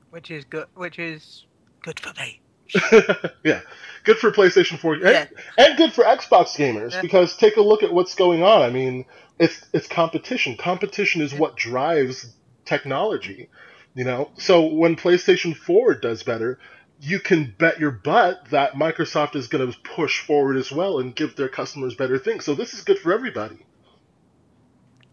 Which 0.10 0.32
is 0.32 0.44
good. 0.46 0.66
Which 0.74 0.98
is 1.00 1.46
good 1.84 2.00
for 2.00 2.14
me. 2.20 2.42
yeah, 3.44 3.62
good 4.06 4.18
for 4.18 4.32
PlayStation 4.32 4.80
4 4.80 4.94
and, 4.96 5.04
Yeah. 5.04 5.26
and 5.58 5.78
good 5.78 5.94
for 5.94 6.04
Xbox 6.06 6.56
gamers 6.56 6.94
Yeah. 6.94 7.02
because 7.02 7.36
take 7.36 7.58
a 7.58 7.62
look 7.62 7.84
at 7.84 7.94
what's 7.94 8.16
going 8.16 8.44
on. 8.44 8.62
I 8.62 8.70
mean, 8.70 9.06
it's 9.40 9.66
it's 9.74 9.88
competition. 9.88 10.56
Competition 10.58 11.22
is 11.22 11.34
Yeah. 11.34 11.40
what 11.40 11.58
drives 11.58 12.34
technology, 12.66 13.50
you 13.96 14.04
know. 14.04 14.32
So 14.38 14.66
when 14.66 14.96
PlayStation 14.96 15.56
4 15.56 15.96
does 15.96 16.24
better, 16.24 16.60
you 17.00 17.20
can 17.20 17.54
bet 17.58 17.80
your 17.80 17.92
butt 17.92 18.46
that 18.52 18.74
Microsoft 18.74 19.36
is 19.36 19.48
going 19.48 19.72
to 19.72 19.78
push 19.80 20.22
forward 20.22 20.58
as 20.58 20.72
well 20.72 21.00
and 21.00 21.16
give 21.16 21.36
their 21.36 21.50
customers 21.50 21.96
better 21.96 22.18
things. 22.20 22.46
So 22.46 22.54
this 22.56 22.74
is 22.74 22.82
good 22.84 23.00
for 23.00 23.12
everybody. 23.14 23.58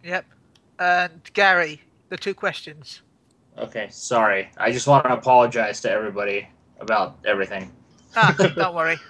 Yep. 0.04 0.26
And 0.78 1.20
Gary, 1.32 1.80
the 2.08 2.16
two 2.16 2.34
questions. 2.34 3.02
Okay, 3.56 3.88
sorry. 3.90 4.50
I 4.56 4.70
just 4.70 4.86
want 4.86 5.04
to 5.04 5.12
apologize 5.12 5.80
to 5.80 5.90
everybody 5.90 6.48
about 6.78 7.18
everything. 7.24 7.72
Ah, 8.16 8.34
don't 8.56 8.74
worry. 8.74 8.96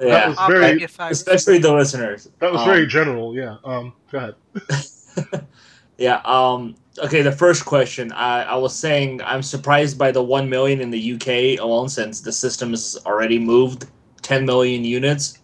Yeah, 0.00 0.28
was 0.28 0.38
I'll 0.38 0.48
very- 0.48 0.78
your 0.78 0.86
phone. 0.86 1.10
especially 1.10 1.58
the 1.58 1.74
listeners. 1.74 2.28
That 2.38 2.52
was 2.52 2.60
Um, 2.60 2.68
very 2.68 2.86
general. 2.86 3.34
Yeah. 3.34 3.56
Um. 3.64 3.94
Go 4.12 4.18
ahead. 4.18 4.34
Yeah. 5.98 6.20
Um. 6.24 6.76
Okay. 6.98 7.22
The 7.22 7.32
first 7.32 7.64
question. 7.64 8.12
I, 8.12 8.44
I 8.44 8.54
was 8.56 8.74
saying 8.74 9.20
I'm 9.22 9.42
surprised 9.42 9.98
by 9.98 10.12
the 10.12 10.22
one 10.22 10.48
million 10.48 10.80
in 10.80 10.90
the 10.90 11.12
UK 11.14 11.60
alone, 11.60 11.88
since 11.88 12.20
the 12.20 12.32
system 12.32 12.70
has 12.70 12.96
already 13.04 13.38
moved 13.38 13.86
10 14.22 14.46
million 14.46 14.84
units. 14.84 15.38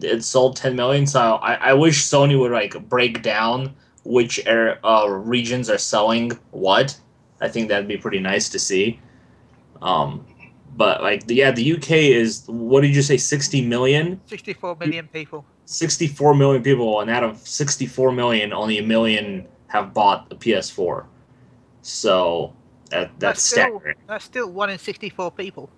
It 0.00 0.24
sold 0.24 0.56
10 0.56 0.76
million. 0.76 1.06
So 1.06 1.20
I, 1.20 1.54
I 1.54 1.72
wish 1.74 2.02
Sony 2.02 2.38
would 2.38 2.52
like 2.52 2.88
break 2.88 3.22
down 3.22 3.74
which 4.04 4.44
air, 4.46 4.84
uh, 4.84 5.06
regions 5.08 5.68
are 5.70 5.78
selling 5.78 6.32
what. 6.50 6.98
I 7.40 7.48
think 7.48 7.68
that'd 7.68 7.88
be 7.88 7.96
pretty 7.96 8.20
nice 8.20 8.48
to 8.50 8.58
see. 8.58 9.00
Um. 9.80 10.26
But 10.76 11.02
like 11.02 11.24
yeah, 11.26 11.50
the 11.50 11.74
UK 11.74 11.90
is 11.90 12.44
what 12.46 12.80
did 12.82 12.94
you 12.94 13.02
say? 13.02 13.16
60 13.16 13.66
million. 13.66 14.20
64 14.26 14.76
million 14.76 15.08
people. 15.08 15.44
64 15.66 16.34
million 16.34 16.62
people, 16.62 17.00
and 17.00 17.10
out 17.10 17.22
of 17.22 17.38
64 17.46 18.12
million, 18.12 18.52
only 18.52 18.78
a 18.78 18.82
million 18.82 19.46
have 19.70 19.94
bought 19.94 20.26
a 20.30 20.34
PS4. 20.34 21.04
So 21.82 22.52
that 22.90 23.10
that's 23.18 23.42
still, 23.42 23.78
staggering. 23.78 23.96
That's 24.06 24.24
still 24.24 24.50
one 24.50 24.68
in 24.68 24.78
64 24.78 25.30
people. 25.30 25.70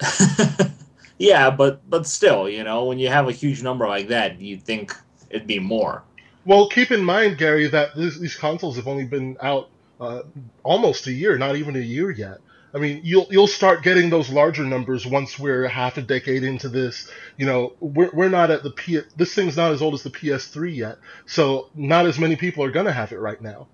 yeah, 1.18 1.50
but 1.50 1.88
but 1.90 2.06
still, 2.06 2.48
you 2.48 2.64
know, 2.64 2.84
when 2.84 2.98
you 2.98 3.08
have 3.08 3.28
a 3.28 3.32
huge 3.32 3.62
number 3.62 3.86
like 3.86 4.08
that, 4.08 4.40
you'd 4.40 4.62
think 4.62 4.96
it'd 5.28 5.46
be 5.46 5.58
more. 5.58 6.04
Well, 6.46 6.68
keep 6.68 6.90
in 6.90 7.02
mind, 7.02 7.38
Gary, 7.38 7.68
that 7.68 7.96
these, 7.96 8.20
these 8.20 8.36
consoles 8.36 8.76
have 8.76 8.86
only 8.86 9.06
been 9.06 9.36
out 9.40 9.70
uh, 10.00 10.22
almost 10.62 11.06
a 11.06 11.12
year, 11.12 11.38
not 11.38 11.56
even 11.56 11.74
a 11.74 11.80
year 11.80 12.10
yet. 12.10 12.38
I 12.74 12.78
mean, 12.78 13.00
you'll 13.04 13.26
you'll 13.30 13.46
start 13.46 13.84
getting 13.84 14.10
those 14.10 14.30
larger 14.30 14.64
numbers 14.64 15.06
once 15.06 15.38
we're 15.38 15.68
half 15.68 15.96
a 15.96 16.02
decade 16.02 16.42
into 16.42 16.68
this. 16.68 17.08
You 17.36 17.46
know, 17.46 17.74
we're, 17.80 18.10
we're 18.12 18.28
not 18.28 18.50
at 18.50 18.62
the 18.64 18.70
P. 18.70 19.00
This 19.16 19.32
thing's 19.34 19.56
not 19.56 19.70
as 19.72 19.80
old 19.80 19.94
as 19.94 20.02
the 20.02 20.10
PS3 20.10 20.74
yet, 20.74 20.98
so 21.26 21.70
not 21.74 22.06
as 22.06 22.18
many 22.18 22.34
people 22.34 22.64
are 22.64 22.70
gonna 22.72 22.90
have 22.92 23.12
it 23.12 23.18
right 23.20 23.40
now. 23.40 23.68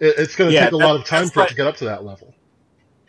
It, 0.00 0.14
it's 0.18 0.34
gonna 0.34 0.50
Yeah, 0.50 0.64
take 0.64 0.72
a 0.72 0.76
that- 0.78 0.86
lot 0.86 0.96
of 0.96 1.04
time 1.04 1.28
for 1.28 1.42
it 1.42 1.50
to 1.50 1.54
get 1.54 1.66
up 1.66 1.76
to 1.76 1.84
that 1.86 2.04
level. 2.04 2.32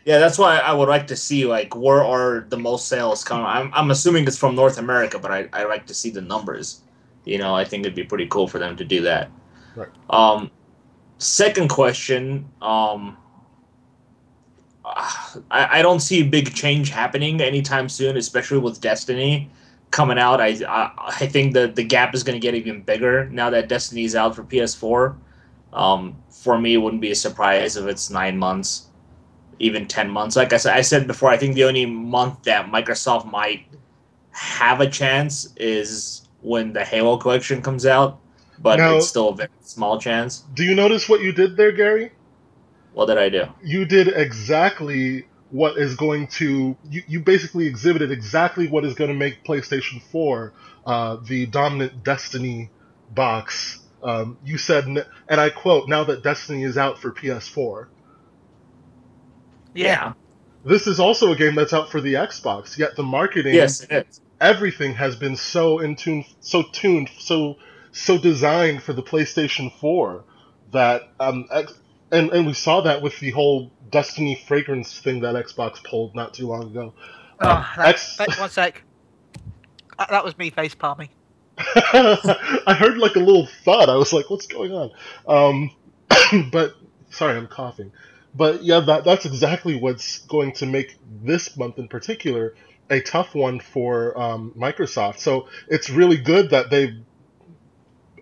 Yeah, 0.03 0.19
that's 0.19 0.37
why 0.37 0.57
I 0.57 0.73
would 0.73 0.87
like 0.89 1.07
to 1.07 1.15
see 1.15 1.45
like 1.45 1.75
where 1.75 2.03
are 2.03 2.45
the 2.49 2.57
most 2.57 2.87
sales 2.89 3.23
coming. 3.23 3.45
I'm 3.45 3.71
I'm 3.73 3.91
assuming 3.91 4.25
it's 4.27 4.37
from 4.37 4.55
North 4.55 4.77
America, 4.77 5.19
but 5.19 5.31
I 5.31 5.47
I 5.53 5.63
like 5.65 5.85
to 5.87 5.93
see 5.93 6.09
the 6.09 6.21
numbers. 6.21 6.81
You 7.23 7.37
know, 7.37 7.53
I 7.55 7.63
think 7.65 7.85
it'd 7.85 7.95
be 7.95 8.03
pretty 8.05 8.27
cool 8.27 8.47
for 8.47 8.57
them 8.59 8.75
to 8.77 8.85
do 8.85 9.01
that. 9.01 9.29
Right. 9.75 9.89
Um, 10.09 10.49
second 11.17 11.69
question. 11.69 12.49
Um, 12.61 13.17
I 15.51 15.79
I 15.79 15.81
don't 15.81 15.99
see 15.99 16.21
a 16.21 16.25
big 16.25 16.53
change 16.53 16.89
happening 16.89 17.41
anytime 17.41 17.89
soon, 17.89 18.17
especially 18.17 18.59
with 18.59 18.81
Destiny 18.81 19.49
coming 19.91 20.17
out. 20.17 20.41
I 20.41 20.57
I, 20.67 20.91
I 21.19 21.27
think 21.27 21.53
that 21.53 21.75
the 21.75 21.83
gap 21.83 22.13
is 22.15 22.23
going 22.23 22.39
to 22.39 22.45
get 22.45 22.55
even 22.55 22.81
bigger 22.81 23.29
now 23.29 23.49
that 23.49 23.67
Destiny 23.69 24.03
is 24.03 24.15
out 24.15 24.35
for 24.35 24.43
PS4. 24.43 25.15
Um, 25.73 26.15
for 26.29 26.57
me, 26.57 26.75
it 26.75 26.77
wouldn't 26.77 27.01
be 27.01 27.11
a 27.11 27.15
surprise 27.15 27.75
if 27.75 27.85
it's 27.85 28.09
nine 28.09 28.37
months 28.37 28.87
even 29.59 29.87
10 29.87 30.09
months. 30.09 30.35
Like 30.35 30.53
I 30.53 30.57
said, 30.57 30.75
I 30.75 30.81
said 30.81 31.07
before, 31.07 31.29
I 31.29 31.37
think 31.37 31.55
the 31.55 31.63
only 31.63 31.85
month 31.85 32.43
that 32.43 32.67
Microsoft 32.71 33.29
might 33.31 33.65
have 34.31 34.81
a 34.81 34.89
chance 34.89 35.53
is 35.57 36.27
when 36.41 36.73
the 36.73 36.83
Halo 36.83 37.17
collection 37.17 37.61
comes 37.61 37.85
out, 37.85 38.19
but 38.59 38.77
Now- 38.77 38.97
it's 38.97 39.07
still 39.07 39.29
a 39.29 39.35
very 39.35 39.49
small 39.61 39.99
chance. 39.99 40.43
Do 40.53 40.63
you 40.63 40.75
notice 40.75 41.09
what 41.09 41.21
you 41.21 41.31
did 41.31 41.57
there, 41.57 41.71
Gary? 41.71 42.11
What 42.97 43.05
did 43.05 43.19
I 43.19 43.29
do? 43.29 43.43
you 43.63 43.85
did 43.85 44.07
exactly 44.07 45.27
what 45.51 45.77
is 45.77 45.95
going 45.95 46.25
to 46.39 46.75
you, 46.89 47.03
you 47.07 47.19
basically 47.19 47.67
exhibited 47.67 48.09
exactly 48.11 48.67
what 48.67 48.83
is 48.85 48.95
going 48.95 49.09
to 49.09 49.15
make 49.15 49.43
PlayStation 49.43 50.01
4 50.11 50.51
uh, 50.87 51.17
the 51.23 51.45
dominant 51.45 52.03
Destiny 52.03 52.71
box. 53.13 53.77
Um, 54.01 54.39
you 54.43 54.57
said, 54.57 54.85
and 54.85 55.39
I 55.39 55.51
quote, 55.51 55.87
"Now 55.87 56.05
that 56.05 56.23
Destiny 56.23 56.63
is 56.63 56.75
out 56.75 56.97
for 56.97 57.11
PS4, 57.11 57.87
Yeah. 59.75 60.13
this 60.65 60.87
is 60.87 60.99
also 60.99 61.31
a 61.31 61.35
game 61.35 61.53
that's 61.53 61.73
out 61.73 61.91
for 61.91 62.01
the 62.01 62.15
Xbox. 62.15 62.79
Yet 62.79 62.95
the 62.95 63.03
marketing, 63.03 63.53
Yes, 63.53 63.85
everything 64.41 64.95
has 64.95 65.15
been 65.15 65.35
so 65.35 65.77
in 65.79 65.95
tune, 65.95 66.25
so 66.39 66.63
tuned, 66.63 67.09
so 67.19 67.57
so 67.91 68.17
designed 68.17 68.81
for 68.81 68.93
the 68.93 69.03
PlayStation 69.03 69.71
4 69.79 70.23
that 70.71 71.03
um 71.19 71.45
X, 71.51 71.73
and 72.11 72.31
and 72.31 72.45
we 72.45 72.53
saw 72.53 72.81
that 72.81 73.01
with 73.01 73.19
the 73.19 73.31
whole 73.31 73.71
Destiny 73.89 74.35
fragrance 74.47 74.99
thing 74.99 75.21
that 75.21 75.35
Xbox 75.35 75.81
pulled 75.83 76.13
not 76.13 76.33
too 76.33 76.47
long 76.47 76.63
ago. 76.63 76.93
Oh, 77.39 77.49
Um, 77.49 77.65
that, 77.77 77.87
X- 77.87 78.17
wait, 78.19 78.37
one 78.39 78.49
sec. 78.49 78.83
That, 79.97 80.09
that 80.09 80.23
was 80.25 80.37
me 80.37 80.49
face 80.49 80.75
palming. 80.75 81.09
I 81.57 82.75
heard 82.77 82.97
like 82.97 83.15
a 83.15 83.19
little 83.19 83.47
thud. 83.63 83.89
I 83.89 83.95
was 83.95 84.13
like, 84.13 84.29
"What's 84.29 84.47
going 84.47 84.71
on?" 84.71 84.91
Um, 85.27 86.49
but 86.51 86.75
sorry, 87.09 87.37
I'm 87.37 87.47
coughing. 87.47 87.91
But 88.35 88.63
yeah, 88.63 88.81
that 88.81 89.03
that's 89.03 89.25
exactly 89.25 89.75
what's 89.79 90.19
going 90.19 90.51
to 90.53 90.65
make 90.65 90.97
this 91.23 91.57
month 91.57 91.79
in 91.79 91.87
particular 91.87 92.55
a 92.89 93.01
tough 93.01 93.33
one 93.33 93.59
for 93.59 94.19
um, 94.19 94.53
Microsoft. 94.55 95.19
So 95.19 95.47
it's 95.67 95.89
really 95.89 96.17
good 96.17 96.51
that 96.51 96.69
they've 96.69 97.03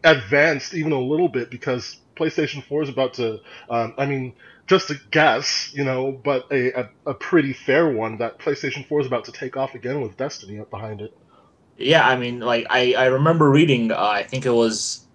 advanced 0.04 0.74
even 0.74 0.92
a 0.92 1.00
little 1.00 1.28
bit 1.28 1.50
because 1.50 1.98
PlayStation 2.16 2.64
4 2.64 2.84
is 2.84 2.90
about 2.90 3.14
to. 3.16 3.40
Um, 3.70 3.94
I 3.98 4.06
mean, 4.06 4.34
just 4.68 4.90
a 4.90 4.96
guess, 5.12 5.72
you 5.74 5.84
know, 5.84 6.12
but 6.12 6.48
a, 6.52 6.80
a, 6.82 6.90
a 7.08 7.14
pretty 7.14 7.54
fair 7.54 7.90
one 7.90 8.18
that 8.18 8.40
PlayStation 8.40 8.88
4 8.88 9.02
is 9.02 9.08
about 9.08 9.26
to 9.26 9.32
take 9.32 9.58
off 9.58 9.76
again 9.76 10.02
with 10.02 10.18
Destiny 10.18 10.60
up 10.60 10.70
behind 10.70 11.02
it. 11.02 11.16
Yeah, 11.78 12.08
I 12.08 12.16
mean, 12.18 12.40
like 12.40 12.66
I, 12.70 12.94
I 12.94 13.06
remember 13.08 13.50
reading. 13.50 13.92
Uh, 13.92 13.98
I 13.98 14.24
think 14.24 14.46
it 14.46 14.52
was 14.52 15.06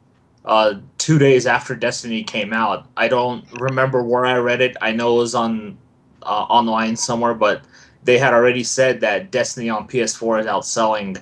uh, 0.45 0.75
two 0.99 1.19
days 1.19 1.47
after 1.47 1.75
Destiny 1.75 2.23
came 2.23 2.53
out. 2.53 2.87
I 2.97 3.09
don't 3.09 3.45
remember 3.61 4.03
where 4.03 4.27
I 4.27 4.37
read 4.39 4.61
it. 4.61 4.77
I 4.83 4.93
know 4.93 5.17
it 5.17 5.21
was 5.21 5.35
on 5.35 5.79
uh, 6.23 6.27
online 6.27 6.97
somewhere, 6.97 7.33
but 7.35 7.63
they 8.05 8.19
had 8.19 8.35
already 8.35 8.63
said 8.63 9.01
that 9.01 9.31
Destiny 9.31 9.71
on 9.71 9.89
PS4 9.89 10.41
is 10.41 10.47
outselling 10.47 11.21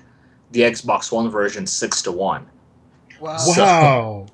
the 0.50 0.60
Xbox 0.62 1.12
One 1.12 1.30
version 1.30 1.66
six 1.66 2.02
to 2.02 2.12
one. 2.12 2.46
Wow. 3.20 3.36
So- 3.36 3.62
Wow. 3.62 4.26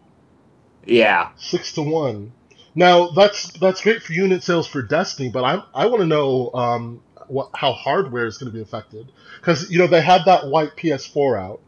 Yeah, 0.86 1.30
six 1.36 1.72
to 1.74 1.82
one. 1.82 2.32
Now 2.74 3.10
that's 3.10 3.52
that's 3.58 3.80
great 3.82 4.02
for 4.02 4.12
unit 4.12 4.42
sales 4.42 4.66
for 4.66 4.82
Destiny, 4.82 5.28
but 5.30 5.44
I 5.44 5.62
I 5.74 5.86
want 5.86 6.00
to 6.00 6.06
know 6.06 6.50
um, 6.54 7.00
what 7.28 7.50
how 7.54 7.72
hardware 7.72 8.26
is 8.26 8.36
going 8.38 8.50
to 8.50 8.56
be 8.56 8.62
affected 8.62 9.10
because 9.40 9.70
you 9.70 9.78
know 9.78 9.86
they 9.86 10.00
had 10.00 10.22
that 10.26 10.48
white 10.48 10.70
PS4 10.76 11.38
out, 11.40 11.60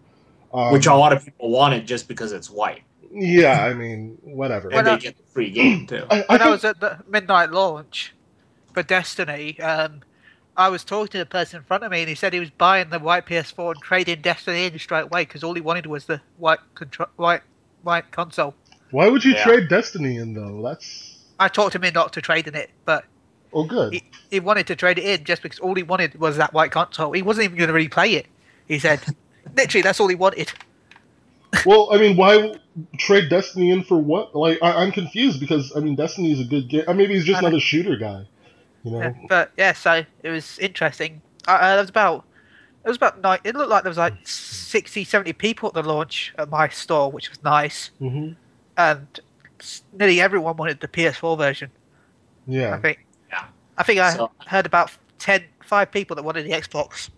Um, 0.53 0.73
which 0.73 0.87
a 0.87 0.95
lot 0.95 1.13
of 1.13 1.25
people 1.25 1.51
wanted 1.51 1.87
just 1.87 2.09
because 2.09 2.33
it's 2.33 2.51
white, 2.51 2.83
yeah, 3.13 3.65
I 3.65 3.73
mean, 3.75 4.19
whatever. 4.23 4.69
When 4.69 4.79
and 4.81 4.89
I- 4.89 4.97
they 4.97 5.03
get 5.03 5.17
the 5.17 5.23
free 5.33 5.51
game 5.51 5.87
too. 5.87 6.05
I, 6.11 6.17
I 6.17 6.19
when 6.19 6.25
I 6.29 6.39
think- 6.39 6.51
was 6.51 6.65
at 6.65 6.81
the 6.81 6.99
midnight 7.09 7.53
launch 7.53 8.13
for 8.75 8.83
Destiny, 8.83 9.61
um, 9.61 10.01
I 10.57 10.69
was 10.71 10.83
talking 10.85 11.09
to 11.13 11.19
the 11.19 11.27
person 11.27 11.59
in 11.59 11.65
front 11.65 11.85
of 11.85 11.91
me, 11.93 12.01
and 12.01 12.09
he 12.09 12.15
said 12.17 12.33
he 12.33 12.41
was 12.41 12.51
buying 12.51 12.91
the 12.91 12.99
white 12.99 13.27
PS4 13.27 13.75
and 13.75 13.81
trading 13.83 14.23
Destiny 14.23 14.65
in 14.67 14.79
straight 14.81 15.05
away 15.05 15.23
because 15.23 15.45
all 15.45 15.55
he 15.55 15.61
wanted 15.61 15.87
was 15.87 16.07
the 16.07 16.21
white 16.37 16.59
contro- 16.75 17.11
white 17.17 17.43
white 17.83 18.11
console. 18.11 18.55
Why 18.91 19.09
would 19.09 19.25
you 19.25 19.35
Yeah. 19.35 19.45
trade 19.45 19.69
Destiny 19.69 20.17
in 20.17 20.35
though? 20.35 20.63
That's 20.63 21.17
I 21.39 21.49
talked 21.49 21.75
him 21.75 21.85
in 21.85 21.95
not 21.95 22.13
to 22.15 22.21
trade 22.21 22.47
in 22.47 22.55
it, 22.55 22.71
but 22.85 23.05
oh 23.53 23.65
good. 23.65 23.93
he, 23.93 24.03
he 24.31 24.41
wanted 24.41 24.67
to 24.69 24.77
trade 24.77 24.99
it 24.99 25.05
in 25.05 25.25
just 25.25 25.43
because 25.43 25.59
all 25.59 25.75
he 25.75 25.83
wanted 25.83 26.19
was 26.19 26.37
that 26.37 26.53
white 26.53 26.71
console. 26.71 27.13
He 27.13 27.23
wasn't 27.23 27.45
even 27.45 27.59
going 27.59 27.69
to 27.69 27.89
replay 27.89 28.15
it. 28.15 28.27
He 28.67 28.79
said, 28.79 29.01
literally, 29.57 29.83
that's 29.83 30.01
all 30.01 30.09
he 30.09 30.15
wanted. 30.15 30.53
well, 31.67 31.89
I 31.93 31.99
mean, 31.99 32.17
why 32.17 32.55
trade 32.99 33.29
Destiny 33.29 33.71
in 33.71 33.83
for 33.85 33.99
what? 33.99 34.35
Like, 34.35 34.59
I, 34.63 34.83
I'm 34.83 34.93
confused 34.93 35.41
because 35.41 35.73
I 35.77 35.81
mean, 35.81 35.95
Destiny 35.95 36.33
is 36.33 36.41
a 36.41 36.45
good 36.45 36.69
game. 36.69 36.85
Maybe 36.87 37.15
he's 37.15 37.25
just 37.25 37.41
another 37.41 37.61
shooter 37.61 37.97
guy. 37.97 38.25
You 38.85 38.93
know? 38.93 39.01
Yeah, 39.01 39.13
but 39.29 39.53
yeah, 39.57 39.73
so 39.73 40.05
it 40.23 40.31
was 40.31 40.59
interesting. 40.59 41.23
Uh, 41.47 41.53
uh, 41.53 41.69
there 41.75 41.83
was 41.83 41.91
about 41.91 42.25
it 42.85 42.89
was 42.89 42.97
about 42.97 43.21
nine. 43.21 43.41
It 43.45 43.57
looked 43.57 43.71
like 43.71 43.83
there 43.83 43.91
was 43.91 43.99
like 43.99 44.15
60, 44.25 45.05
70 45.05 45.33
people 45.33 45.69
at 45.69 45.75
the 45.75 45.83
launch 45.83 46.33
at 46.39 46.49
my 46.49 46.69
store, 46.69 47.11
which 47.11 47.29
was 47.29 47.43
nice. 47.43 47.91
hmm 47.99 48.31
And 48.77 49.07
nearly 49.93 50.21
everyone 50.21 50.57
wanted 50.57 50.81
the 50.81 50.89
PS4 50.89 51.37
version. 51.39 51.71
I 52.49 52.53
Yeah. 52.53 52.79
think. 52.79 53.07
Yeah. 53.31 53.45
I 53.79 53.83
think 53.83 54.01
I 54.01 54.15
So- 54.15 54.31
heard 54.47 54.67
about 54.67 54.91
10, 55.19 55.45
five 55.65 55.91
people 55.91 56.17
that 56.17 56.23
wanted 56.23 56.45
the 56.47 56.51
Xbox. 56.53 57.11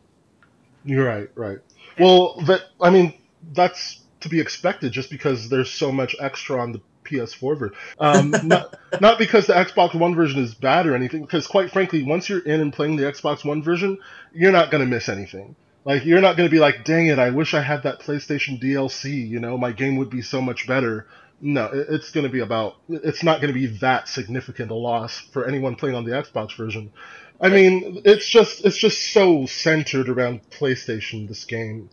You're 0.85 1.05
right. 1.05 1.29
Right. 1.35 1.59
Well, 1.99 2.41
that 2.47 2.63
I 2.81 2.91
mean, 2.91 3.13
that's 3.53 4.01
to 4.21 4.29
be 4.29 4.41
expected 4.41 4.93
just 4.93 5.11
because 5.11 5.49
there's 5.49 5.71
so 5.71 5.93
much 5.93 6.15
extra 6.21 6.61
on 6.61 6.73
the 6.73 6.81
PS4 7.05 7.57
version. 7.57 7.77
Um, 7.99 8.31
not 8.45 8.75
not 9.01 9.19
because 9.19 9.47
the 9.47 9.53
Xbox 9.55 9.95
One 9.95 10.15
version 10.15 10.41
is 10.43 10.55
bad 10.55 10.87
or 10.87 10.95
anything. 10.95 11.23
Because 11.23 11.47
quite 11.47 11.71
frankly, 11.73 12.03
once 12.05 12.29
you're 12.29 12.41
in 12.41 12.61
and 12.61 12.73
playing 12.73 12.97
the 12.97 13.03
Xbox 13.05 13.45
One 13.45 13.63
version, 13.63 13.99
you're 14.33 14.53
not 14.53 14.71
gonna 14.71 14.87
miss 14.87 15.09
anything. 15.09 15.57
Like 15.85 16.05
you're 16.05 16.21
not 16.21 16.37
gonna 16.37 16.49
be 16.49 16.61
like, 16.61 16.85
dang 16.85 17.09
it, 17.09 17.19
I 17.19 17.31
wish 17.31 17.53
I 17.55 17.61
had 17.63 17.83
that 17.83 18.01
PlayStation 18.01 18.61
DLC. 18.63 19.29
You 19.29 19.41
know, 19.41 19.59
my 19.59 19.73
game 19.73 19.97
would 19.97 20.11
be 20.11 20.23
so 20.23 20.41
much 20.41 20.67
better. 20.67 21.07
No, 21.41 21.71
it's 21.73 22.11
gonna 22.11 22.29
be 22.29 22.41
about. 22.41 22.77
It's 22.89 23.23
not 23.23 23.41
gonna 23.41 23.53
be 23.53 23.67
that 23.79 24.09
significant 24.09 24.71
a 24.71 24.75
loss 24.75 25.19
for 25.19 25.47
anyone 25.47 25.77
playing 25.77 25.95
on 25.95 26.05
the 26.05 26.11
Xbox 26.11 26.57
version. 26.57 26.93
I 27.41 27.49
mean, 27.49 28.03
it's 28.05 28.29
just 28.29 28.65
it's 28.65 28.77
just 28.77 29.13
so 29.13 29.47
centered 29.47 30.09
around 30.09 30.41
PlayStation. 30.51 31.29
This 31.29 31.45
game, 31.45 31.91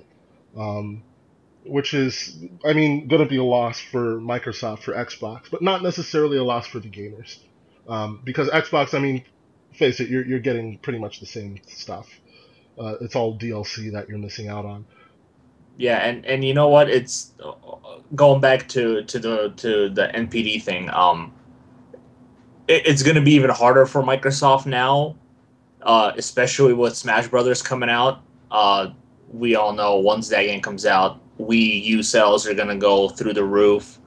um, 0.57 1.03
which 1.63 1.93
is, 1.93 2.35
I 2.65 2.73
mean, 2.73 3.07
going 3.07 3.21
to 3.21 3.27
be 3.29 3.37
a 3.37 3.43
loss 3.43 3.79
for 3.79 4.19
Microsoft 4.19 4.79
for 4.79 4.93
Xbox, 4.93 5.51
but 5.51 5.61
not 5.61 5.83
necessarily 5.83 6.37
a 6.37 6.43
loss 6.43 6.65
for 6.65 6.79
the 6.79 6.89
gamers, 6.89 7.37
um, 7.87 8.21
because 8.23 8.49
Xbox. 8.49 8.95
I 8.95 8.99
mean, 8.99 9.23
face 9.73 9.99
it, 9.99 10.09
you're 10.09 10.25
you're 10.25 10.39
getting 10.39 10.79
pretty 10.79 10.97
much 10.97 11.19
the 11.19 11.27
same 11.27 11.59
stuff. 11.67 12.07
Uh, 12.79 12.95
it's 13.01 13.15
all 13.15 13.37
DLC 13.37 13.91
that 13.91 14.09
you're 14.09 14.17
missing 14.17 14.47
out 14.47 14.65
on. 14.65 14.85
Yeah, 15.77 15.97
and 15.97 16.25
and 16.25 16.43
you 16.43 16.53
know 16.53 16.69
what? 16.69 16.89
It's 16.89 17.33
uh, 17.43 17.53
going 18.15 18.41
back 18.41 18.67
to 18.69 19.03
to 19.03 19.19
the 19.19 19.53
to 19.57 19.89
the 19.89 20.07
NPD 20.07 20.63
thing. 20.63 20.89
Um, 20.91 21.33
it, 22.67 22.87
it's 22.87 23.03
going 23.03 23.15
to 23.15 23.21
be 23.21 23.33
even 23.33 23.49
harder 23.49 23.85
for 23.85 24.01
Microsoft 24.01 24.65
now, 24.65 25.15
uh, 25.81 26.11
especially 26.17 26.73
with 26.73 26.95
Smash 26.95 27.27
Brothers 27.27 27.61
coming 27.61 27.89
out. 27.89 28.21
Uh, 28.51 28.91
we 29.31 29.55
all 29.55 29.73
know 29.73 29.97
once 29.97 30.29
that 30.29 30.43
game 30.43 30.61
comes 30.61 30.85
out, 30.85 31.19
Wii 31.39 31.83
U 31.83 32.03
sales 32.03 32.47
are 32.47 32.53
going 32.53 32.69
to 32.69 32.77
go 32.77 33.09
through 33.09 33.33
the 33.33 33.43
roof. 33.43 33.99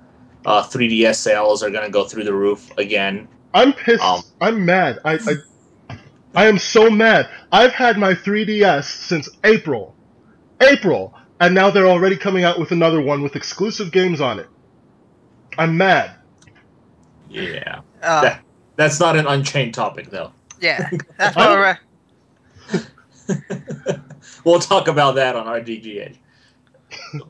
Uh, 0.46 0.62
3DS 0.62 1.16
sales 1.16 1.62
are 1.62 1.70
going 1.70 1.84
to 1.84 1.90
go 1.90 2.04
through 2.04 2.24
the 2.24 2.32
roof 2.32 2.70
again. 2.78 3.28
I'm 3.52 3.72
pissed. 3.72 4.02
Um, 4.02 4.22
I'm 4.40 4.64
mad. 4.64 4.98
I, 5.04 5.14
I 5.14 5.98
I 6.34 6.46
am 6.46 6.58
so 6.58 6.88
mad. 6.88 7.28
I've 7.50 7.72
had 7.72 7.98
my 7.98 8.14
3DS 8.14 8.84
since 8.84 9.28
April. 9.44 9.94
April. 10.60 11.14
And 11.40 11.54
now 11.54 11.70
they're 11.70 11.86
already 11.86 12.16
coming 12.16 12.44
out 12.44 12.58
with 12.58 12.72
another 12.72 13.00
one 13.00 13.22
with 13.22 13.36
exclusive 13.36 13.92
games 13.92 14.20
on 14.20 14.38
it. 14.40 14.48
I'm 15.56 15.76
mad. 15.76 16.12
Yeah, 17.30 17.80
Uh, 18.02 18.22
That- 18.22 18.40
that's 18.76 19.00
not 19.00 19.16
an 19.16 19.26
unchained 19.26 19.74
topic 19.74 20.10
though. 20.10 20.32
yeah, 20.60 20.88
that's 21.18 21.36
more. 21.36 21.76
Uh, 22.72 22.78
we'll 24.44 24.60
talk 24.60 24.88
about 24.88 25.14
that 25.16 25.36
on 25.36 25.46
RDGH. 25.46 26.16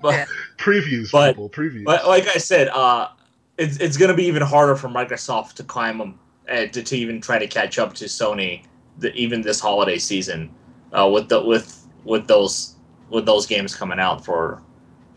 But 0.00 0.14
Yeah. 0.14 0.26
Previews, 0.56 1.10
But- 1.10 1.32
people. 1.32 1.50
Previews. 1.50 1.84
But 1.84 2.06
like 2.06 2.26
I 2.28 2.38
said, 2.38 2.68
uh, 2.68 3.08
it's 3.56 3.76
it's 3.78 3.96
going 3.96 4.10
to 4.10 4.16
be 4.16 4.24
even 4.26 4.42
harder 4.42 4.76
for 4.76 4.88
Microsoft 4.88 5.54
to 5.54 5.64
climb 5.64 5.98
them, 5.98 6.18
uh, 6.48 6.66
to, 6.66 6.82
to 6.82 6.96
even 6.96 7.20
try 7.20 7.38
to 7.40 7.46
catch 7.48 7.78
up 7.78 7.92
to 7.94 8.04
Sony, 8.04 8.62
the, 8.98 9.12
even 9.14 9.40
this 9.42 9.58
holiday 9.60 9.98
season, 9.98 10.50
uh, 10.92 11.08
with 11.12 11.28
the 11.28 11.42
with 11.42 11.84
with 12.04 12.28
those 12.28 12.76
with 13.10 13.26
those 13.26 13.46
games 13.46 13.74
coming 13.74 13.98
out 13.98 14.24
for 14.24 14.62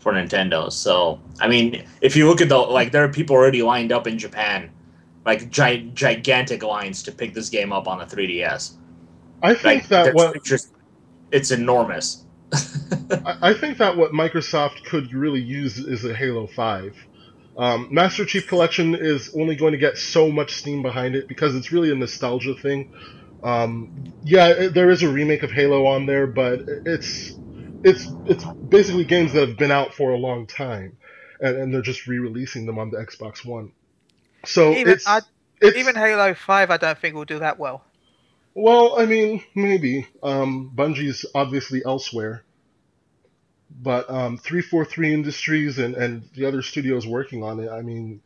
for 0.00 0.12
Nintendo. 0.12 0.70
So 0.72 1.20
I 1.40 1.48
mean, 1.48 1.84
if 2.00 2.16
you 2.16 2.28
look 2.28 2.40
at 2.40 2.48
the 2.48 2.58
like, 2.58 2.92
there 2.92 3.04
are 3.04 3.08
people 3.08 3.36
already 3.36 3.62
lined 3.62 3.92
up 3.92 4.06
in 4.06 4.18
Japan, 4.18 4.70
like 5.24 5.50
gi- 5.50 5.90
gigantic 5.94 6.62
lines 6.62 7.02
to 7.04 7.12
pick 7.12 7.34
this 7.34 7.48
game 7.48 7.72
up 7.72 7.86
on 7.86 7.98
the 7.98 8.04
3DS. 8.04 8.72
I 9.42 9.54
think 9.54 9.82
Like, 9.82 9.88
that 9.88 10.14
what 10.14 10.34
pictures- 10.34 10.70
it's 11.30 11.50
enormous. 11.50 12.24
I 13.10 13.50
I 13.50 13.54
think 13.54 13.78
that 13.78 13.96
what 13.96 14.12
Microsoft 14.12 14.84
could 14.84 15.12
really 15.14 15.40
use 15.40 15.78
is 15.78 16.04
a 16.04 16.14
Halo 16.14 16.46
5. 16.46 16.96
Um, 17.56 17.88
Master 17.90 18.24
Chief 18.24 18.46
Collection 18.48 18.94
is 18.94 19.30
only 19.34 19.56
going 19.56 19.72
to 19.72 19.78
get 19.78 19.98
so 19.98 20.30
much 20.30 20.54
steam 20.54 20.82
behind 20.82 21.14
it 21.14 21.28
because 21.28 21.54
it's 21.54 21.70
really 21.70 21.90
a 21.90 21.94
nostalgia 21.94 22.54
thing. 22.54 22.92
Um, 23.42 23.92
yeah, 24.24 24.68
there 24.68 24.90
is 24.90 25.02
a 25.02 25.08
remake 25.08 25.42
of 25.42 25.50
Halo 25.50 25.86
on 25.86 26.06
there, 26.06 26.26
but 26.26 26.60
it's 26.86 27.32
it's 27.84 28.06
it's 28.26 28.44
basically 28.44 29.04
games 29.04 29.32
that 29.32 29.48
have 29.48 29.58
been 29.58 29.70
out 29.70 29.94
for 29.94 30.10
a 30.10 30.16
long 30.16 30.46
time, 30.46 30.96
and, 31.40 31.56
and 31.56 31.74
they're 31.74 31.82
just 31.82 32.06
re-releasing 32.06 32.66
them 32.66 32.78
on 32.78 32.90
the 32.90 32.98
Xbox 32.98 33.44
One. 33.44 33.72
So 34.44 34.72
even 34.72 34.92
it's, 34.92 35.06
I, 35.06 35.20
it's 35.60 35.76
even 35.76 35.94
Halo 35.94 36.34
Five, 36.34 36.70
I 36.70 36.76
don't 36.76 36.98
think 36.98 37.14
will 37.14 37.24
do 37.24 37.38
that 37.40 37.58
well. 37.58 37.84
well, 38.54 38.98
I 38.98 39.06
mean, 39.06 39.42
maybe. 39.54 40.06
Um, 40.22 40.72
Bungie's 40.74 41.24
obviously 41.34 41.82
elsewhere. 41.84 42.44
But 43.80 44.10
um, 44.10 44.36
343 44.36 45.14
Industries 45.14 45.78
and, 45.78 45.94
and 45.94 46.28
the 46.34 46.44
other 46.44 46.60
studios 46.60 47.06
working 47.06 47.42
on 47.42 47.58
it, 47.60 47.70
I 47.70 47.80
mean, 47.80 48.20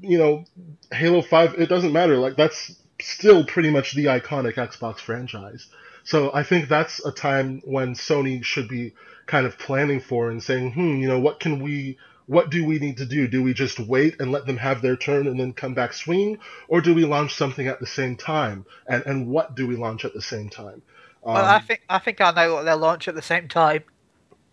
you 0.00 0.18
know, 0.18 0.44
Halo 0.90 1.20
5, 1.20 1.54
it 1.58 1.68
doesn't 1.68 1.92
matter. 1.92 2.16
Like, 2.16 2.36
that's 2.36 2.74
still 3.00 3.44
pretty 3.44 3.70
much 3.70 3.94
the 3.94 4.06
iconic 4.06 4.54
Xbox 4.54 4.98
franchise. 4.98 5.68
So 6.08 6.30
I 6.32 6.42
think 6.42 6.70
that's 6.70 7.04
a 7.04 7.12
time 7.12 7.60
when 7.66 7.92
Sony 7.92 8.42
should 8.42 8.66
be 8.66 8.94
kind 9.26 9.44
of 9.44 9.58
planning 9.58 10.00
for 10.00 10.30
and 10.30 10.42
saying, 10.42 10.72
hmm, 10.72 10.96
you 10.96 11.06
know, 11.06 11.20
what 11.20 11.38
can 11.38 11.62
we. 11.62 11.98
What 12.24 12.50
do 12.50 12.64
we 12.64 12.78
need 12.78 12.98
to 12.98 13.06
do? 13.06 13.26
Do 13.28 13.42
we 13.42 13.54
just 13.54 13.78
wait 13.78 14.20
and 14.20 14.32
let 14.32 14.46
them 14.46 14.58
have 14.58 14.82
their 14.82 14.96
turn 14.96 15.26
and 15.26 15.40
then 15.40 15.54
come 15.54 15.72
back 15.72 15.94
swinging, 15.94 16.38
or 16.66 16.82
do 16.82 16.94
we 16.94 17.04
launch 17.04 17.34
something 17.34 17.66
at 17.66 17.80
the 17.80 17.86
same 17.86 18.16
time? 18.16 18.64
And 18.86 19.04
and 19.04 19.28
what 19.28 19.54
do 19.54 19.66
we 19.66 19.76
launch 19.76 20.06
at 20.06 20.14
the 20.14 20.22
same 20.22 20.48
time? 20.48 20.80
Um, 21.24 21.34
well, 21.34 21.44
I 21.44 21.58
think 21.60 21.82
I 21.90 21.98
think 21.98 22.22
I 22.22 22.30
know 22.30 22.54
what 22.54 22.62
they'll 22.64 22.78
launch 22.78 23.06
at 23.08 23.14
the 23.14 23.22
same 23.22 23.48
time. 23.48 23.84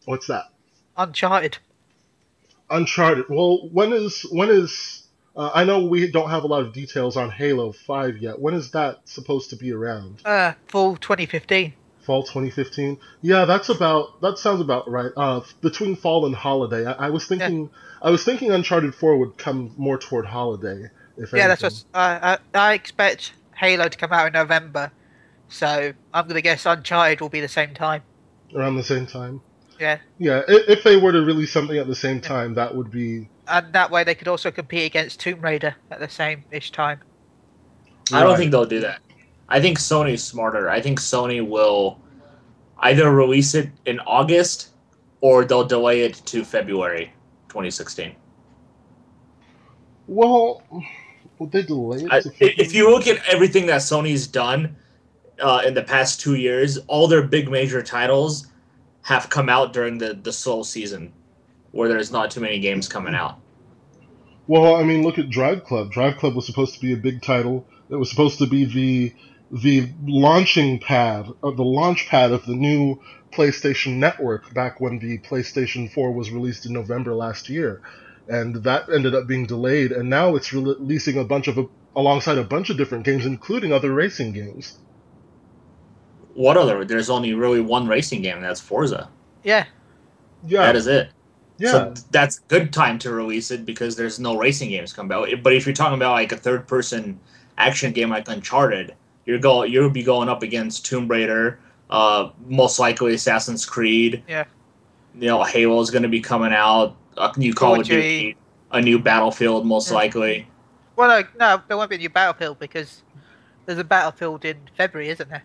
what's 0.04 0.28
that? 0.28 0.46
Uncharted. 0.98 1.58
Uncharted. 2.70 3.26
Well, 3.30 3.70
when 3.72 3.94
is 3.94 4.24
when 4.30 4.50
is? 4.50 5.05
Uh, 5.36 5.52
I 5.54 5.64
know 5.66 5.86
we 5.86 6.10
don't 6.10 6.30
have 6.30 6.44
a 6.44 6.48
lot 6.48 6.62
of 6.64 6.74
details 6.74 7.18
on 7.18 7.30
Halo 7.30 7.72
Five 7.74 8.18
yet. 8.18 8.40
When 8.40 8.54
is 8.54 8.72
that 8.72 9.00
supposed 9.06 9.50
to 9.50 9.58
be 9.58 9.72
around? 9.74 10.22
Uh, 10.24 10.54
fall 10.68 10.96
2015. 10.96 11.74
Fall 12.06 12.24
2015. 12.24 12.98
Yeah, 13.22 13.46
that's 13.46 13.70
about. 13.70 14.22
That 14.22 14.38
sounds 14.38 14.62
about 14.62 14.90
right. 14.90 15.12
Uh, 15.18 15.42
between 15.62 15.96
fall 15.96 16.26
and 16.26 16.36
holiday. 16.36 16.86
I, 16.86 17.08
I 17.08 17.10
was 17.10 17.26
thinking. 17.26 17.70
I 18.02 18.12
was 18.12 18.24
thinking 18.24 18.52
Uncharted 18.52 18.94
Four 18.96 19.18
would 19.18 19.38
come 19.38 19.74
more 19.78 19.98
toward 19.98 20.26
holiday. 20.26 20.90
If 21.18 21.34
Yeah, 21.34 21.48
that's 21.48 21.64
what 21.64 21.84
I, 21.94 22.38
I 22.54 22.60
I 22.72 22.74
expect 22.74 23.34
Halo 23.58 23.88
to 23.90 23.98
come 23.98 24.12
out 24.14 24.28
in 24.28 24.34
November, 24.34 24.92
so 25.50 25.94
I'm 26.14 26.28
gonna 26.28 26.42
guess 26.42 26.66
Uncharted 26.66 27.22
will 27.22 27.30
be 27.30 27.42
the 27.42 27.48
same 27.48 27.74
time. 27.74 28.04
around 28.56 28.76
the 28.76 28.84
same 28.84 29.08
time. 29.08 29.42
Yeah, 29.80 29.98
Yeah, 30.18 30.44
i- 30.48 30.64
if 30.70 30.84
they 30.84 30.96
were 30.98 31.12
to 31.12 31.22
release 31.22 31.52
something 31.52 31.78
at 31.78 31.88
the 31.88 31.96
same 31.96 32.22
time, 32.22 32.54
that 32.54 32.76
would 32.76 32.92
be. 32.92 33.28
And 33.48 33.74
that 33.74 33.92
way 33.92 34.04
they 34.04 34.16
could 34.16 34.28
also 34.28 34.52
compete 34.52 34.86
against 34.86 35.20
Tomb 35.20 35.42
Raider 35.42 35.76
at 35.92 36.00
the 36.00 36.10
same 36.10 36.44
ish 36.52 36.72
time. 36.72 37.00
I 38.12 38.24
don't 38.24 38.38
think 38.38 38.52
they'll 38.52 38.66
do 38.66 38.82
that. 38.82 39.02
I 39.50 39.60
think 39.62 39.80
Sony's 39.80 40.24
smarter. 40.24 40.70
I 40.70 40.82
think 40.82 41.00
Sony 41.00 41.48
will 41.48 42.00
either 42.80 43.12
release 43.12 43.56
it 43.56 43.70
in 43.86 44.00
August 44.02 44.70
or 45.22 45.46
they'll 45.46 45.66
delay 45.66 46.02
it 46.02 46.22
to 46.26 46.44
February 46.44 47.14
2016. 47.50 48.16
Well, 50.08 50.62
would 51.40 51.52
they 51.52 51.64
delay 51.64 52.04
it? 52.04 52.12
I, 52.12 52.22
if 52.40 52.74
you 52.74 52.90
look 52.92 53.08
at 53.08 53.26
everything 53.28 53.66
that 53.68 53.82
Sony's 53.82 54.28
done 54.28 54.76
uh, 55.40 55.62
in 55.66 55.74
the 55.74 55.84
past 55.84 56.22
two 56.22 56.36
years, 56.36 56.78
all 56.88 57.08
their 57.08 57.24
big 57.24 57.50
major 57.50 57.82
titles 57.82 58.48
have 59.02 59.30
come 59.30 59.50
out 59.50 59.74
during 59.74 59.98
the, 59.98 60.14
the 60.14 60.34
slow 60.34 60.64
season 60.64 61.14
where 61.76 61.90
there's 61.90 62.10
not 62.10 62.32
too 62.32 62.40
many 62.40 62.58
games 62.58 62.88
coming 62.88 63.14
out. 63.14 63.38
Well, 64.48 64.76
I 64.76 64.84
mean, 64.84 65.04
look 65.04 65.20
at 65.20 65.30
Drive 65.30 65.66
Club. 65.66 65.92
Drive 65.92 66.18
Club 66.18 66.34
was 66.34 66.46
supposed 66.46 66.74
to 66.76 66.80
be 66.80 66.94
a 66.94 66.98
big 66.98 67.22
title. 67.22 67.68
It 67.90 67.98
was 67.98 68.10
supposed 68.10 68.40
to 68.40 68.48
be 68.48 68.66
the 68.66 69.14
the 69.52 69.90
launching 70.06 70.80
pad, 70.80 71.28
or 71.42 71.54
the 71.54 71.64
launch 71.64 72.08
pad 72.08 72.32
of 72.32 72.46
the 72.46 72.56
new 72.56 73.00
PlayStation 73.32 73.98
Network 73.98 74.54
back 74.54 74.80
when 74.80 75.00
the 75.00 75.20
PlayStation 75.20 75.92
4 75.92 76.12
was 76.14 76.32
released 76.32 76.66
in 76.66 76.74
November 76.74 77.14
last 77.14 77.48
year, 77.50 77.82
and 78.28 78.56
that 78.64 78.90
ended 78.90 79.14
up 79.14 79.28
being 79.28 79.46
delayed. 79.46 79.92
And 79.92 80.10
now 80.10 80.36
it's 80.36 80.54
releasing 80.54 81.18
a 81.18 81.26
bunch 81.26 81.48
of 81.48 81.60
alongside 81.96 82.38
a 82.38 82.44
bunch 82.44 82.70
of 82.70 82.78
different 82.78 83.04
games, 83.04 83.26
including 83.26 83.74
other 83.74 83.94
racing 83.94 84.32
games. 84.32 84.78
What 86.36 86.56
other? 86.56 86.86
There's 86.86 87.10
only 87.10 87.34
really 87.34 87.62
one 87.62 87.88
racing 87.88 88.22
game. 88.22 88.38
and 88.38 88.46
That's 88.46 88.62
Forza. 88.62 89.10
Yeah. 89.44 89.66
Yeah, 90.48 90.66
That 90.66 90.76
is 90.76 90.88
it. 90.88 91.10
Yeah. 91.58 91.72
So 91.72 91.94
that's 92.12 92.40
good 92.40 92.72
time 92.74 93.00
to 93.00 93.12
release 93.12 93.52
it 93.52 93.66
because 93.66 93.96
there's 93.96 94.20
no 94.20 94.38
racing 94.38 94.70
games 94.70 94.94
coming 94.94 95.16
out. 95.16 95.30
But 95.44 95.54
if 95.54 95.66
you're 95.66 95.76
talking 95.76 95.96
about 95.96 96.12
like 96.14 96.32
a 96.32 96.38
third 96.38 96.68
person 96.68 97.20
action 97.58 97.92
game 97.94 98.10
like 98.10 98.28
Uncharted, 98.28 98.96
you're 99.26 99.40
go 99.40 99.64
you'll 99.64 99.90
be 99.90 100.04
going 100.04 100.30
up 100.30 100.44
against 100.44 100.86
Tomb 100.86 101.08
Raider, 101.08 101.60
uh, 101.90 102.30
most 102.48 102.80
likely 102.80 103.14
Assassin's 103.14 103.66
Creed. 103.66 104.24
Yeah. 104.28 104.46
You 105.20 105.28
know, 105.28 105.44
Halo 105.44 105.80
is 105.82 105.92
going 105.92 106.04
to 106.04 106.10
be 106.10 106.20
coming 106.22 106.52
out. 106.54 106.96
A 107.18 107.32
new 107.38 107.54
Call 107.54 107.80
of 107.80 107.86
Duty, 107.88 108.36
a 108.72 108.82
new 108.82 109.00
Battlefield, 109.00 109.66
most 109.66 109.90
Yeah. 109.90 109.96
likely. 109.96 110.48
Well, 110.98 111.08
no, 111.22 111.28
no, 111.40 111.62
there 111.68 111.78
won't 111.78 111.90
be 111.90 111.96
a 111.96 112.00
new 112.00 112.10
Battlefield 112.10 112.60
because 112.60 113.04
there's 113.66 113.80
a 113.80 113.84
Battlefield 113.86 114.44
in 114.44 114.58
February, 114.76 115.10
isn't 115.10 115.30
there? 115.30 115.44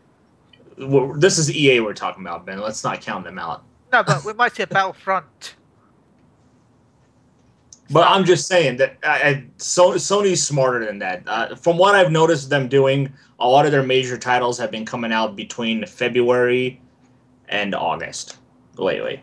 Well, 0.79 1.13
This 1.15 1.39
is 1.39 1.51
EA 1.55 1.79
we're 1.81 1.95
talking 1.95 2.23
about, 2.25 2.45
Ben. 2.45 2.59
Let's 2.61 2.83
not 2.83 3.01
count 3.01 3.25
them 3.25 3.39
out. 3.39 3.63
No, 3.93 4.03
but 4.03 4.25
we 4.25 4.33
might 4.33 4.55
see 4.57 4.65
a 4.65 4.67
Battlefront. 4.67 5.55
But 7.91 8.07
I'm 8.09 8.25
just 8.25 8.47
saying 8.47 8.77
that 8.77 8.99
I, 9.03 9.09
I, 9.29 9.45
so, 9.57 9.93
Sony's 9.95 10.43
smarter 10.43 10.85
than 10.87 11.01
that. 11.01 11.23
Uh, 11.27 11.57
from 11.57 11.77
what 11.77 11.95
I've 11.95 12.13
noticed 12.13 12.49
them 12.49 12.69
doing, 12.69 13.13
a 13.39 13.49
lot 13.49 13.67
of 13.67 13.73
their 13.73 13.83
major 13.83 14.17
titles 14.17 14.59
have 14.59 14.71
been 14.71 14.87
coming 14.87 15.13
out 15.13 15.35
between 15.35 15.85
February 15.87 16.81
and 17.49 17.75
August 17.75 18.39
lately. 18.77 19.23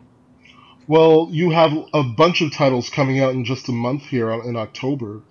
Well, 0.87 1.29
you 1.31 1.49
have 1.51 1.71
a 1.93 2.03
bunch 2.03 2.41
of 2.41 2.53
titles 2.53 2.89
coming 2.89 3.19
out 3.21 3.33
in 3.33 3.45
just 3.45 3.69
a 3.69 3.73
month 3.73 4.03
here 4.03 4.31
in 4.31 4.55
October. 4.55 5.21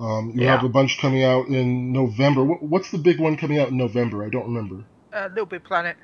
Um, 0.00 0.32
you 0.34 0.44
Yeah. 0.44 0.52
have 0.56 0.64
a 0.64 0.68
bunch 0.68 0.98
coming 0.98 1.24
out 1.24 1.48
in 1.48 1.92
November. 1.92 2.44
What, 2.44 2.62
what's 2.62 2.90
the 2.90 2.98
big 2.98 3.18
one 3.18 3.36
coming 3.36 3.58
out 3.58 3.68
in 3.68 3.76
November? 3.76 4.24
I 4.24 4.28
don't 4.28 4.46
remember. 4.46 4.84
Uh, 5.12 5.28
Little 5.30 5.46
Big 5.46 5.64
Planet. 5.64 5.96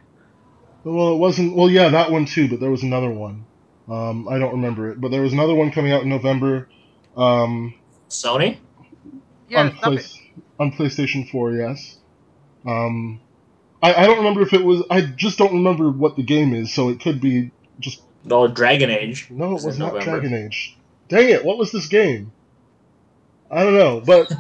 Well, 0.84 1.14
it 1.14 1.18
wasn't. 1.18 1.54
Well, 1.56 1.70
yeah, 1.70 1.88
that 1.90 2.10
one 2.10 2.26
too, 2.26 2.48
but 2.48 2.60
there 2.60 2.70
was 2.70 2.82
another 2.82 3.10
one. 3.10 3.46
Um, 3.88 4.28
I 4.28 4.38
don't 4.38 4.52
remember 4.52 4.90
it, 4.90 5.00
but 5.00 5.10
there 5.10 5.22
was 5.22 5.32
another 5.32 5.54
one 5.54 5.70
coming 5.70 5.92
out 5.92 6.02
in 6.02 6.08
November. 6.08 6.68
Um, 7.16 7.74
Sony? 8.08 8.58
Yeah, 9.48 9.60
on. 9.60 9.72
Play- 9.72 10.04
on 10.58 10.70
PlayStation 10.72 11.28
4, 11.30 11.52
yes. 11.52 11.98
Um, 12.64 13.20
I, 13.82 13.92
I 13.94 14.06
don't 14.06 14.18
remember 14.18 14.40
if 14.42 14.52
it 14.52 14.64
was. 14.64 14.82
I 14.90 15.02
just 15.02 15.36
don't 15.36 15.52
remember 15.52 15.90
what 15.90 16.16
the 16.16 16.22
game 16.22 16.54
is, 16.54 16.72
so 16.72 16.88
it 16.88 17.00
could 17.00 17.20
be 17.20 17.50
just. 17.80 18.02
No, 18.24 18.48
Dragon 18.48 18.88
Age. 18.90 19.28
No, 19.30 19.56
it 19.56 19.64
was 19.64 19.78
not 19.78 19.94
November. 19.94 20.20
Dragon 20.20 20.46
Age. 20.46 20.78
Dang 21.08 21.28
it! 21.28 21.44
What 21.44 21.58
was 21.58 21.72
this 21.72 21.86
game? 21.88 22.32
I 23.50 23.62
don't 23.62 23.74
know, 23.74 24.00
but 24.00 24.32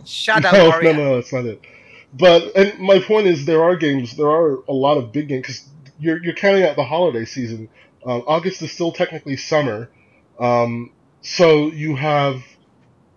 Shadow 0.06 0.50
no, 0.52 0.68
Warrior. 0.68 0.92
no, 0.92 1.04
no, 1.04 1.14
that's 1.16 1.32
not 1.32 1.46
it. 1.46 1.62
But 2.12 2.54
and 2.54 2.78
my 2.78 2.98
point 2.98 3.26
is, 3.26 3.46
there 3.46 3.62
are 3.64 3.76
games. 3.76 4.16
There 4.16 4.28
are 4.30 4.56
a 4.68 4.72
lot 4.72 4.98
of 4.98 5.12
big 5.12 5.28
games 5.28 5.42
because 5.42 5.68
you're 5.98 6.22
you're 6.22 6.34
counting 6.34 6.64
out 6.64 6.76
the 6.76 6.84
holiday 6.84 7.24
season. 7.24 7.70
Um, 8.04 8.22
August 8.26 8.62
is 8.62 8.72
still 8.72 8.92
technically 8.92 9.36
summer, 9.36 9.90
um, 10.38 10.90
so 11.22 11.68
you 11.68 11.94
have 11.96 12.42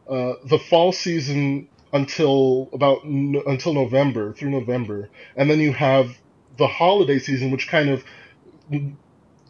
uh, 0.09 0.33
the 0.45 0.59
fall 0.59 0.91
season 0.91 1.67
until 1.93 2.69
about 2.73 2.99
n- 3.05 3.41
until 3.47 3.73
November 3.73 4.33
through 4.33 4.51
November, 4.51 5.09
and 5.35 5.49
then 5.49 5.59
you 5.59 5.73
have 5.73 6.15
the 6.57 6.67
holiday 6.67 7.19
season, 7.19 7.51
which 7.51 7.67
kind 7.67 7.89
of 7.89 8.03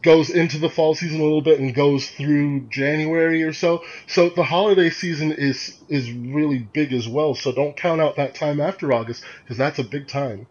goes 0.01 0.29
into 0.29 0.59
the 0.59 0.69
fall 0.69 0.93
season 0.93 1.19
a 1.19 1.23
little 1.23 1.41
bit 1.41 1.59
and 1.59 1.73
goes 1.73 2.09
through 2.09 2.61
January 2.69 3.43
or 3.43 3.53
so. 3.53 3.83
So 4.07 4.29
the 4.29 4.43
holiday 4.43 4.89
season 4.89 5.31
is 5.31 5.77
is 5.89 6.11
really 6.11 6.59
big 6.59 6.93
as 6.93 7.07
well. 7.07 7.35
So 7.35 7.51
don't 7.51 7.75
count 7.75 8.01
out 8.01 8.15
that 8.17 8.35
time 8.35 8.61
after 8.61 8.93
August 8.93 9.23
because 9.43 9.57
that's 9.57 9.79
a 9.79 9.83
big 9.83 10.07
time. 10.07 10.47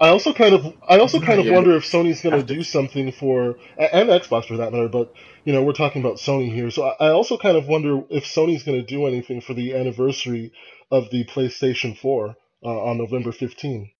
I 0.00 0.08
also 0.08 0.32
kind 0.34 0.54
of 0.54 0.74
I 0.86 0.98
also 0.98 1.20
kind 1.20 1.40
of 1.40 1.46
Yeah. 1.46 1.54
wonder 1.54 1.74
if 1.76 1.84
Sony's 1.84 2.20
going 2.20 2.36
to 2.36 2.54
do 2.54 2.62
something 2.62 3.12
for 3.12 3.56
and 3.78 4.10
Xbox 4.10 4.46
for 4.46 4.58
that 4.58 4.72
matter, 4.72 4.88
but 4.88 5.14
you 5.44 5.52
know 5.52 5.62
we're 5.62 5.72
talking 5.72 6.02
about 6.02 6.16
Sony 6.18 6.52
here, 6.52 6.70
so 6.70 6.84
I 6.84 7.06
I 7.06 7.10
also 7.10 7.38
kind 7.38 7.56
of 7.56 7.66
wonder 7.66 8.02
if 8.10 8.24
Sony's 8.24 8.62
going 8.62 8.78
to 8.78 8.86
do 8.86 9.06
anything 9.06 9.40
for 9.40 9.54
the 9.54 9.74
anniversary 9.74 10.52
of 10.90 11.10
the 11.10 11.24
PlayStation 11.24 11.96
4 11.96 12.36
uh, 12.62 12.68
on 12.68 12.98
November 12.98 13.32
15. 13.32 13.90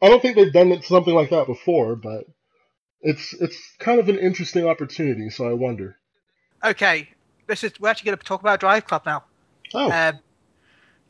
I 0.00 0.08
don't 0.08 0.20
think 0.22 0.36
they've 0.36 0.52
done 0.52 0.80
something 0.82 1.14
like 1.14 1.30
that 1.30 1.46
before, 1.46 1.96
but 1.96 2.24
it's 3.00 3.32
it's 3.34 3.58
kind 3.78 4.00
of 4.00 4.08
an 4.08 4.18
interesting 4.18 4.66
opportunity. 4.66 5.30
So 5.30 5.48
I 5.48 5.54
wonder. 5.54 5.96
Okay, 6.64 7.08
this 7.46 7.64
is 7.64 7.72
we're 7.80 7.88
actually 7.88 8.06
going 8.10 8.18
to 8.18 8.24
talk 8.24 8.40
about 8.40 8.60
Drive 8.60 8.84
Club 8.84 9.02
now. 9.06 9.24
Oh, 9.72 9.90
Um, 9.90 10.18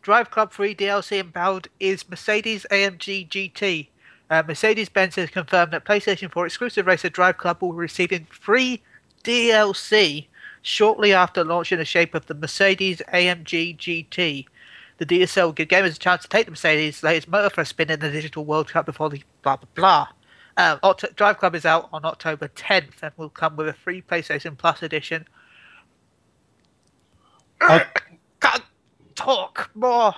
Drive 0.01 0.31
Club 0.31 0.53
3 0.53 0.75
DLC 0.75 1.19
empowered 1.19 1.69
is 1.81 2.09
Mercedes 2.09 2.67
AMG 2.71 3.29
GT. 3.29 3.89
Uh, 4.31 4.43
Mercedes 4.47 4.89
Benz 4.89 5.15
has 5.17 5.31
confirmed 5.31 5.73
that 5.73 5.85
PlayStation 5.85 6.31
4 6.31 6.47
exclusive 6.47 6.87
racer 6.87 7.09
Drive 7.09 7.39
Club 7.39 7.59
will 7.61 7.73
be 7.73 7.79
receiving 7.79 8.27
free 8.31 8.83
DLC 9.25 10.27
shortly 10.63 11.13
after 11.13 11.45
launching 11.45 11.79
the 11.79 11.85
shape 11.85 12.15
of 12.15 12.27
the 12.27 12.35
Mercedes 12.35 13.01
AMG 13.13 13.77
GT. 13.79 14.45
The 14.99 15.07
DLC 15.07 15.43
will 15.43 15.53
give 15.53 15.69
gamers 15.69 15.97
a 15.97 15.99
chance 15.99 16.23
to 16.23 16.29
take 16.29 16.45
the 16.47 16.51
Mercedes' 16.51 17.03
latest 17.03 17.29
motor 17.29 17.49
for 17.51 17.61
a 17.63 17.65
spin 17.67 17.91
in 17.91 18.01
the 18.01 18.11
Digital 18.11 18.45
World 18.45 18.69
Cup 18.69 18.85
before 18.85 19.09
the 19.09 19.23
blah 19.43 19.57
blah 19.57 19.69
blah. 19.75 20.09
Um, 20.57 20.79
Oct- 20.81 21.15
Drive 21.15 21.39
Club 21.39 21.55
is 21.55 21.65
out 21.65 21.89
on 21.93 22.05
October 22.05 22.49
10th 22.49 23.03
and 23.03 23.13
will 23.17 23.31
come 23.31 23.55
with 23.57 23.69
a 23.69 23.73
free 23.73 24.03
PlayStation 24.03 24.59
Plus 24.59 24.83
edition. 24.83 25.25
I- 27.61 27.87
Can't 28.41 28.63
talk 29.15 29.71
more. 29.75 30.15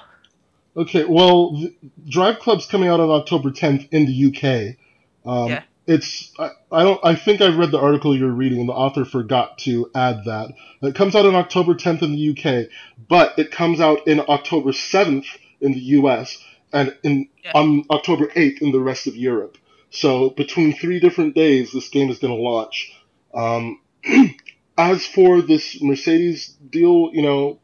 Okay. 0.77 1.05
Well, 1.05 1.63
Drive 2.09 2.39
Club's 2.39 2.67
coming 2.67 2.89
out 2.89 3.01
on 3.01 3.11
October 3.11 3.51
10th 3.51 3.89
in 3.91 4.07
the 4.07 4.27
UK. 4.29 4.77
Um, 5.25 5.49
Yeah. 5.49 5.63
It's 5.87 6.33
I, 6.39 6.51
I 6.71 6.85
don't 6.85 7.01
I 7.03 7.17
think 7.17 7.41
I 7.41 7.49
read 7.49 7.73
the 7.73 7.81
article 7.81 8.17
you're 8.17 8.31
reading 8.31 8.61
and 8.61 8.69
the 8.69 8.73
author 8.75 9.05
forgot 9.05 9.59
to 9.61 9.91
add 9.95 10.25
that. 10.27 10.53
It 10.83 10.95
comes 10.95 11.17
out 11.17 11.27
on 11.27 11.35
October 11.35 11.75
10th 11.75 12.03
in 12.03 12.13
the 12.13 12.31
UK, 12.31 12.69
but 13.09 13.37
it 13.39 13.51
comes 13.51 13.81
out 13.81 14.07
in 14.07 14.21
October 14.21 14.71
7th 14.71 15.27
in 15.61 15.73
the 15.73 15.81
US 15.99 16.39
and 16.73 16.95
in 17.03 17.29
Yeah. 17.45 17.53
on 17.55 17.85
October 17.91 18.27
8th 18.29 18.61
in 18.61 18.71
the 18.71 18.79
rest 18.79 19.09
of 19.09 19.17
Europe. 19.17 19.59
So 19.91 20.31
between 20.31 20.75
three 20.75 21.01
different 21.01 21.35
days, 21.35 21.73
this 21.73 21.89
game 21.89 22.09
is 22.11 22.19
going 22.21 22.37
to 22.37 22.41
launch. 22.41 22.93
Um, 23.35 23.81
as 24.79 25.05
for 25.07 25.43
this 25.43 25.83
Mercedes 25.83 26.49
deal, 26.71 27.11
you 27.13 27.23
know, 27.23 27.59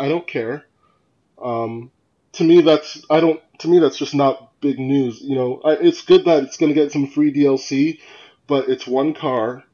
I 0.00 0.08
don't 0.08 0.26
care. 0.26 0.64
Um, 1.40 1.92
to 2.32 2.44
me, 2.44 2.60
that's 2.60 3.04
I 3.10 3.20
don't. 3.20 3.40
To 3.60 3.68
me, 3.68 3.78
that's 3.78 3.96
just 3.96 4.14
not 4.14 4.60
big 4.60 4.78
news. 4.78 5.20
You 5.20 5.36
know, 5.36 5.60
I, 5.64 5.72
it's 5.72 6.02
good 6.02 6.24
that 6.24 6.44
it's 6.44 6.56
going 6.56 6.72
to 6.72 6.80
get 6.80 6.92
some 6.92 7.06
free 7.06 7.32
DLC, 7.32 8.00
but 8.46 8.68
it's 8.68 8.86
one 8.86 9.14
car. 9.14 9.64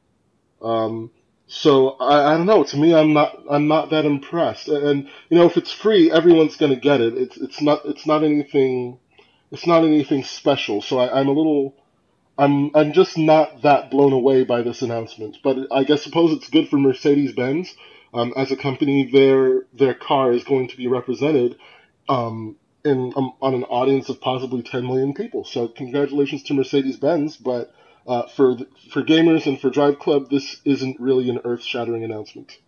Um, 0.61 1.11
so 1.47 1.89
I, 1.89 2.33
I 2.33 2.37
don't 2.37 2.45
know. 2.45 2.63
To 2.63 2.77
me, 2.77 2.93
I'm 2.95 3.13
not. 3.13 3.37
I'm 3.49 3.67
not 3.67 3.89
that 3.91 4.05
impressed. 4.05 4.67
And, 4.67 4.87
and 4.87 5.09
you 5.29 5.37
know, 5.37 5.45
if 5.45 5.57
it's 5.57 5.71
free, 5.71 6.11
everyone's 6.11 6.57
going 6.57 6.73
to 6.73 6.79
get 6.79 7.01
it. 7.01 7.15
It's 7.15 7.37
it's 7.37 7.61
not. 7.61 7.81
It's 7.85 8.05
not 8.05 8.23
anything. 8.23 8.99
It's 9.51 9.67
not 9.67 9.83
anything 9.83 10.23
special. 10.23 10.81
So 10.81 10.99
I, 10.99 11.19
I'm 11.19 11.27
a 11.27 11.33
little. 11.33 11.75
I'm 12.37 12.75
I'm 12.75 12.93
just 12.93 13.17
not 13.17 13.61
that 13.61 13.91
blown 13.91 14.13
away 14.13 14.43
by 14.43 14.61
this 14.61 14.81
announcement. 14.81 15.37
But 15.43 15.67
I 15.71 15.83
guess 15.83 16.03
suppose 16.03 16.31
it's 16.31 16.49
good 16.49 16.69
for 16.69 16.77
Mercedes 16.77 17.33
Benz. 17.33 17.73
Um, 18.13 18.33
as 18.37 18.51
a 18.51 18.55
company, 18.55 19.11
their 19.11 19.63
their 19.73 19.93
car 19.93 20.31
is 20.31 20.43
going 20.43 20.69
to 20.69 20.77
be 20.77 20.87
represented 20.87 21.57
um, 22.07 22.55
in 22.83 23.13
um, 23.15 23.33
on 23.41 23.53
an 23.53 23.63
audience 23.63 24.09
of 24.09 24.21
possibly 24.21 24.61
10 24.61 24.85
million 24.85 25.13
people. 25.13 25.43
So 25.43 25.67
congratulations 25.67 26.43
to 26.43 26.53
Mercedes 26.53 26.97
Benz. 26.97 27.37
But 27.37 27.73
uh, 28.07 28.27
for 28.27 28.55
th- 28.57 28.69
for 28.91 29.01
gamers 29.01 29.45
and 29.45 29.59
for 29.59 29.69
Drive 29.69 29.99
Club, 29.99 30.29
this 30.29 30.61
isn't 30.65 30.99
really 30.99 31.29
an 31.29 31.39
earth 31.43 31.63
shattering 31.63 32.03
announcement. 32.03 32.59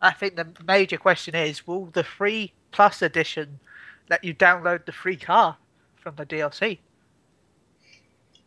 I 0.00 0.12
think 0.12 0.36
the 0.36 0.48
major 0.66 0.98
question 0.98 1.34
is 1.34 1.66
will 1.66 1.86
the 1.86 2.04
free 2.04 2.52
plus 2.72 3.02
edition 3.02 3.60
let 4.10 4.24
you 4.24 4.34
download 4.34 4.84
the 4.84 4.92
free 4.92 5.16
car 5.16 5.56
from 5.96 6.16
the 6.16 6.26
DLC? 6.26 6.78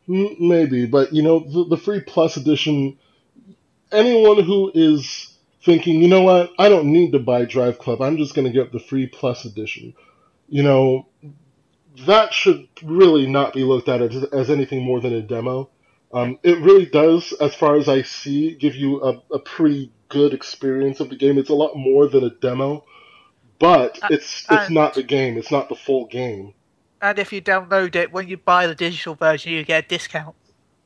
Maybe, 0.07 0.85
but 0.85 1.13
you 1.13 1.23
know, 1.23 1.39
the, 1.39 1.65
the 1.69 1.77
free 1.77 2.01
plus 2.01 2.37
edition, 2.37 2.99
anyone 3.91 4.43
who 4.43 4.71
is 4.75 5.35
thinking, 5.63 6.01
you 6.01 6.07
know 6.07 6.21
what, 6.21 6.51
I 6.59 6.69
don't 6.69 6.91
need 6.91 7.13
to 7.13 7.19
buy 7.19 7.45
Drive 7.45 7.79
Club, 7.79 8.01
I'm 8.01 8.17
just 8.17 8.35
going 8.35 8.45
to 8.45 8.53
get 8.53 8.71
the 8.71 8.79
free 8.79 9.07
plus 9.07 9.45
edition, 9.45 9.95
you 10.47 10.63
know, 10.63 11.07
that 12.05 12.33
should 12.33 12.67
really 12.83 13.25
not 13.27 13.53
be 13.53 13.63
looked 13.63 13.89
at 13.89 14.01
as, 14.01 14.23
as 14.25 14.49
anything 14.49 14.83
more 14.83 14.99
than 14.99 15.13
a 15.13 15.21
demo. 15.21 15.69
Um, 16.13 16.39
it 16.43 16.59
really 16.59 16.85
does, 16.85 17.33
as 17.41 17.55
far 17.55 17.75
as 17.77 17.89
I 17.89 18.01
see, 18.03 18.55
give 18.55 18.75
you 18.75 19.01
a, 19.03 19.21
a 19.33 19.39
pretty 19.39 19.91
good 20.09 20.33
experience 20.33 20.99
of 20.99 21.09
the 21.09 21.15
game. 21.15 21.37
It's 21.37 21.49
a 21.49 21.53
lot 21.55 21.75
more 21.75 22.07
than 22.07 22.23
a 22.23 22.29
demo, 22.29 22.85
but 23.59 23.99
Uh, 24.03 24.07
it's 24.11 24.45
it's 24.49 24.69
not 24.69 24.93
the 24.93 25.03
game. 25.03 25.37
It's 25.37 25.51
not 25.51 25.67
the 25.67 25.75
full 25.75 26.05
game. 26.05 26.53
And 27.01 27.19
if 27.19 27.33
you 27.33 27.41
download 27.41 27.95
it, 27.95 28.11
when 28.13 28.27
you 28.27 28.37
buy 28.37 28.67
the 28.67 28.75
digital 28.75 29.15
version, 29.15 29.51
you 29.51 29.63
get 29.65 29.85
a 29.85 29.87
discount, 29.87 30.35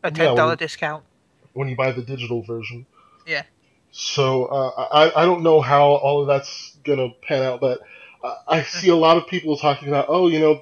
a 0.04 0.10
ten 0.10 0.36
dollar 0.36 0.48
well- 0.50 0.56
discount. 0.56 1.04
when 1.54 1.68
you 1.68 1.76
buy 1.76 1.92
the 1.92 2.02
digital 2.02 2.42
version. 2.42 2.86
Yeah. 3.28 3.44
So 3.92 4.46
uh, 4.46 4.88
I 4.92 5.24
I 5.24 5.26
don't 5.26 5.44
know 5.44 5.62
how 5.62 5.84
all 5.92 6.22
of 6.22 6.28
that's 6.28 6.78
gonna 6.84 7.10
pan 7.22 7.44
out, 7.44 7.60
but 7.60 7.80
I, 8.24 8.36
I 8.48 8.64
see 8.64 8.90
a 8.90 8.96
lot 8.96 9.18
of 9.18 9.28
people 9.28 9.58
talking 9.58 9.88
about 9.88 10.06
oh 10.10 10.28
you 10.28 10.40
know 10.40 10.62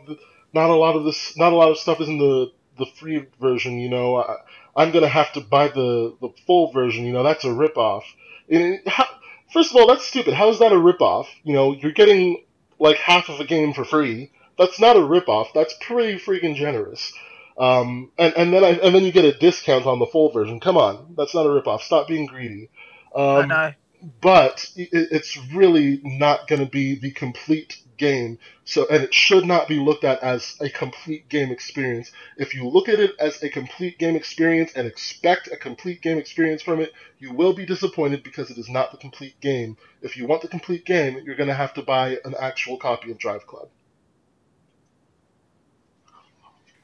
not 0.54 0.70
a 0.70 0.76
lot 0.76 0.96
of 0.96 1.04
this 1.06 1.38
not 1.38 1.54
a 1.54 1.56
lot 1.56 1.72
of 1.72 1.78
stuff 1.78 2.02
is 2.02 2.08
in 2.10 2.18
the 2.18 2.52
the 2.78 2.86
free 2.86 3.26
version 3.42 3.80
you 3.80 3.90
know 3.90 4.18
I, 4.18 4.36
I'm 4.76 4.92
gonna 4.92 5.08
have 5.08 5.34
to 5.34 5.42
buy 5.42 5.68
the 5.70 6.16
the 6.22 6.30
full 6.46 6.72
version 6.72 7.06
you 7.06 7.14
know 7.14 7.24
that's 7.24 7.44
a 7.44 7.48
ripoff. 7.48 8.04
And 8.50 8.80
how, 8.88 9.06
first 9.52 9.72
of 9.72 9.78
all 9.78 9.88
that's 9.88 10.06
stupid. 10.06 10.34
How 10.34 10.50
is 10.50 10.60
that 10.60 10.72
a 10.72 10.76
ripoff? 10.76 11.26
You 11.44 11.54
know 11.54 11.74
you're 11.74 11.92
getting 11.92 12.44
like 12.80 12.98
half 12.98 13.30
of 13.30 13.40
a 13.40 13.46
game 13.46 13.74
for 13.74 13.84
free. 13.84 14.32
That's 14.58 14.80
not 14.80 14.96
a 14.96 15.00
ripoff. 15.00 15.48
That's 15.54 15.76
pretty 15.82 16.20
freaking 16.20 16.56
generous. 16.56 17.12
Um, 17.60 18.12
and, 18.20 18.34
and 18.36 18.54
then 18.54 18.64
I, 18.64 18.70
and 18.70 18.94
then 18.94 19.04
you 19.04 19.12
get 19.12 19.26
a 19.26 19.36
discount 19.38 19.88
on 19.88 19.98
the 20.00 20.06
full 20.06 20.32
version. 20.32 20.60
Come 20.60 20.78
on, 20.78 21.16
that's 21.18 21.34
not 21.34 21.46
a 21.48 21.50
ripoff. 21.50 21.82
Stop 21.82 22.08
being 22.08 22.28
greedy. 22.28 22.70
I 23.16 23.40
Um, 23.42 23.48
know. 23.48 23.74
But 24.22 24.66
it's 24.76 25.38
really 25.54 26.00
not 26.04 26.48
going 26.48 26.62
to 26.62 26.70
be 26.70 26.96
the 26.96 27.12
complete 27.12 27.82
game. 27.98 28.38
So, 28.64 28.86
and 28.90 29.04
it 29.04 29.14
should 29.14 29.46
not 29.46 29.68
be 29.68 29.80
looked 29.80 30.04
at 30.04 30.22
as 30.22 30.56
a 30.62 30.70
complete 30.70 31.30
game 31.30 31.52
experience. 31.52 32.12
If 32.38 32.54
you 32.54 32.68
look 32.68 32.90
at 32.90 33.00
it 33.00 33.16
as 33.20 33.42
a 33.42 33.50
complete 33.50 33.98
game 33.98 34.16
experience 34.16 34.74
and 34.76 34.88
expect 34.88 35.48
a 35.52 35.58
complete 35.58 36.02
game 36.02 36.18
experience 36.18 36.62
from 36.62 36.80
it, 36.80 36.94
you 37.20 37.34
will 37.34 37.54
be 37.54 37.66
disappointed 37.66 38.24
because 38.24 38.52
it 38.52 38.58
is 38.58 38.70
not 38.70 38.92
the 38.92 38.98
complete 38.98 39.40
game. 39.42 39.78
If 40.02 40.16
you 40.16 40.28
want 40.28 40.42
the 40.44 40.48
complete 40.48 40.86
game, 40.86 41.22
you're 41.26 41.36
going 41.36 41.50
to 41.50 41.56
have 41.56 41.74
to 41.76 41.82
buy 41.82 42.18
an 42.24 42.36
actual 42.40 42.78
copy 42.78 43.12
of 43.12 43.18
Drive 43.18 43.48
Club. 43.48 43.70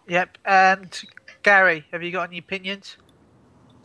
Yep. 0.08 0.38
And 0.45 1.04
Gary, 1.43 1.86
have 1.91 2.04
you 2.04 2.12
got 2.12 2.30
any 2.30 2.39
opinions? 2.39 2.97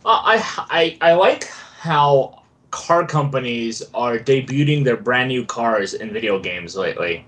Uh, 0.05 0.09
I, 0.25 0.99
I 1.01 1.11
I 1.11 1.13
like 1.15 1.45
how 1.45 2.43
car 2.71 3.07
companies 3.07 3.83
are 3.95 4.19
debuting 4.19 4.85
their 4.85 4.97
brand 4.97 5.29
new 5.29 5.45
cars 5.45 5.95
in 5.95 6.13
video 6.13 6.39
games 6.39 6.77
lately. 6.77 7.25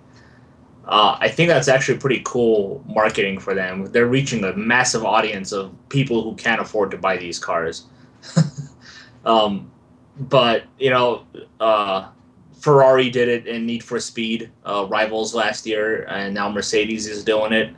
Uh, 0.87 1.17
I 1.21 1.29
think 1.29 1.49
that's 1.49 1.69
actually 1.69 1.99
pretty 1.99 2.23
cool 2.25 2.83
marketing 2.87 3.39
for 3.39 3.55
them. 3.55 3.87
They're 3.87 4.09
reaching 4.09 4.45
a 4.45 4.55
massive 4.57 5.05
audience 5.05 5.53
of 5.53 5.73
people 5.89 6.23
who 6.23 6.35
can't 6.35 6.61
afford 6.61 6.91
to 6.91 6.99
buy 6.99 7.17
these 7.17 7.39
cars. 7.39 7.87
um, 9.25 9.71
but 10.19 10.65
you 10.79 10.91
know, 10.91 11.25
uh, 11.61 12.09
Ferrari 12.59 13.09
did 13.09 13.29
it 13.29 13.47
in 13.47 13.67
Need 13.67 13.83
for 13.83 14.01
Speed 14.01 14.51
uh, 14.67 14.87
Rivals 14.89 15.35
last 15.35 15.67
year, 15.67 16.05
and 16.09 16.35
now 16.35 16.51
Mercedes 16.51 17.07
is 17.07 17.25
doing 17.25 17.53
it. 17.53 17.75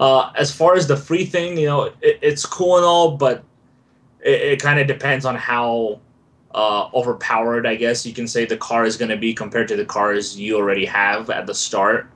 Uh, 0.00 0.32
as 0.36 0.52
far 0.52 0.74
as 0.74 0.88
the 0.88 0.96
free 0.96 1.24
thing, 1.24 1.56
you 1.56 1.66
know, 1.66 1.82
it, 2.00 2.18
it's 2.20 2.44
cool 2.44 2.76
and 2.76 2.84
all, 2.84 3.16
but 3.16 3.44
it, 4.20 4.40
it 4.40 4.62
kind 4.62 4.80
of 4.80 4.86
depends 4.86 5.24
on 5.24 5.36
how 5.36 6.00
uh, 6.54 6.88
overpowered, 6.94 7.66
I 7.66 7.74
guess 7.74 8.06
you 8.06 8.14
can 8.14 8.28
say, 8.28 8.46
the 8.46 8.56
car 8.56 8.84
is 8.84 8.96
going 8.96 9.10
to 9.10 9.16
be 9.16 9.34
compared 9.34 9.68
to 9.68 9.76
the 9.76 9.84
cars 9.84 10.38
you 10.38 10.56
already 10.56 10.86
have 10.86 11.28
at 11.28 11.46
the 11.46 11.54
start. 11.54 12.08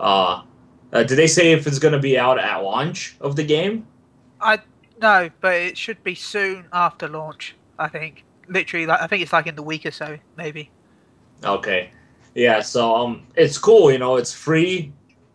Uh, 0.00 0.42
uh, 0.92 1.02
did 1.04 1.16
they 1.16 1.26
say 1.26 1.52
if 1.52 1.66
it's 1.66 1.78
going 1.78 1.92
to 1.92 2.00
be 2.00 2.18
out 2.18 2.38
at 2.38 2.58
launch 2.58 3.16
of 3.20 3.36
the 3.36 3.44
game? 3.44 3.86
I 4.40 4.58
no, 5.00 5.30
but 5.40 5.54
it 5.54 5.78
should 5.78 6.02
be 6.02 6.14
soon 6.14 6.66
after 6.72 7.08
launch. 7.08 7.54
I 7.78 7.88
think. 7.88 8.24
Literally, 8.48 8.86
like 8.86 9.00
I 9.00 9.06
think 9.06 9.22
it's 9.22 9.32
like 9.32 9.46
in 9.46 9.56
the 9.56 9.62
week 9.62 9.84
or 9.86 9.90
so, 9.90 10.18
maybe. 10.36 10.70
Okay, 11.44 11.90
yeah. 12.34 12.60
So 12.60 12.94
um, 12.94 13.26
it's 13.34 13.58
cool. 13.58 13.90
You 13.90 13.98
know, 13.98 14.16
it's 14.16 14.32
free, 14.32 14.92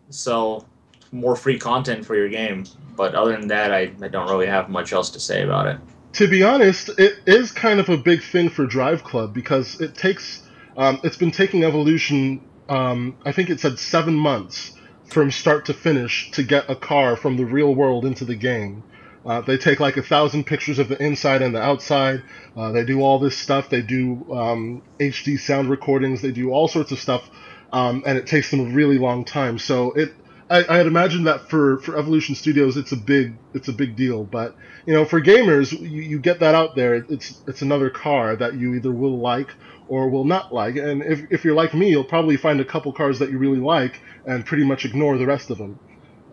so 0.08 0.66
more 1.12 1.36
free 1.36 1.58
content 1.58 2.04
for 2.04 2.16
your 2.16 2.28
game. 2.28 2.64
But 2.96 3.14
other 3.14 3.36
than 3.36 3.48
that, 3.48 3.72
I, 3.72 3.92
I 4.02 4.08
don't 4.08 4.28
really 4.28 4.46
have 4.46 4.68
much 4.68 4.92
else 4.92 5.10
to 5.10 5.20
say 5.20 5.42
about 5.42 5.66
it. 5.66 5.78
To 6.14 6.28
be 6.28 6.42
honest, 6.42 6.90
it 6.98 7.18
is 7.26 7.52
kind 7.52 7.80
of 7.80 7.88
a 7.88 7.96
big 7.96 8.22
thing 8.22 8.50
for 8.50 8.66
Drive 8.66 9.04
Club 9.04 9.32
because 9.32 9.80
it 9.80 9.94
takes, 9.94 10.42
um, 10.76 11.00
it's 11.04 11.16
been 11.16 11.30
taking 11.30 11.64
Evolution, 11.64 12.42
um, 12.68 13.16
I 13.24 13.32
think 13.32 13.50
it 13.50 13.60
said 13.60 13.78
seven 13.78 14.14
months 14.14 14.72
from 15.04 15.30
start 15.30 15.66
to 15.66 15.74
finish 15.74 16.30
to 16.32 16.42
get 16.42 16.68
a 16.70 16.76
car 16.76 17.16
from 17.16 17.36
the 17.36 17.44
real 17.44 17.74
world 17.74 18.04
into 18.04 18.24
the 18.24 18.34
game. 18.34 18.84
Uh, 19.24 19.40
they 19.40 19.56
take 19.56 19.78
like 19.78 19.96
a 19.96 20.02
thousand 20.02 20.44
pictures 20.44 20.78
of 20.78 20.88
the 20.88 21.00
inside 21.02 21.42
and 21.42 21.54
the 21.54 21.60
outside. 21.60 22.22
Uh, 22.56 22.72
they 22.72 22.84
do 22.84 23.02
all 23.02 23.18
this 23.18 23.36
stuff. 23.36 23.70
They 23.70 23.82
do 23.82 24.26
um, 24.32 24.82
HD 24.98 25.38
sound 25.38 25.70
recordings. 25.70 26.22
They 26.22 26.32
do 26.32 26.50
all 26.50 26.66
sorts 26.66 26.92
of 26.92 26.98
stuff, 26.98 27.30
um, 27.72 28.02
and 28.06 28.18
it 28.18 28.26
takes 28.26 28.50
them 28.50 28.60
a 28.60 28.74
really 28.74 28.98
long 28.98 29.24
time. 29.24 29.58
So 29.58 29.92
it, 29.92 30.12
I, 30.52 30.80
I'd 30.80 30.86
imagine 30.86 31.24
that 31.24 31.48
for, 31.48 31.78
for 31.78 31.96
Evolution 31.96 32.34
Studios, 32.34 32.76
it's 32.76 32.92
a 32.92 32.96
big 32.96 33.38
it's 33.54 33.68
a 33.68 33.72
big 33.72 33.96
deal. 33.96 34.24
But 34.24 34.54
you 34.84 34.92
know, 34.92 35.06
for 35.06 35.20
gamers, 35.20 35.72
you, 35.72 36.02
you 36.02 36.18
get 36.18 36.40
that 36.40 36.54
out 36.54 36.76
there. 36.76 36.94
It's 36.94 37.40
it's 37.46 37.62
another 37.62 37.88
car 37.88 38.36
that 38.36 38.54
you 38.54 38.74
either 38.74 38.92
will 38.92 39.18
like 39.18 39.48
or 39.88 40.10
will 40.10 40.24
not 40.24 40.52
like. 40.52 40.76
And 40.76 41.02
if, 41.02 41.20
if 41.30 41.44
you're 41.44 41.54
like 41.54 41.72
me, 41.72 41.88
you'll 41.88 42.04
probably 42.04 42.36
find 42.36 42.60
a 42.60 42.64
couple 42.66 42.92
cars 42.92 43.18
that 43.20 43.30
you 43.30 43.38
really 43.38 43.60
like 43.60 44.00
and 44.26 44.44
pretty 44.44 44.64
much 44.64 44.84
ignore 44.84 45.16
the 45.16 45.26
rest 45.26 45.50
of 45.50 45.56
them, 45.56 45.78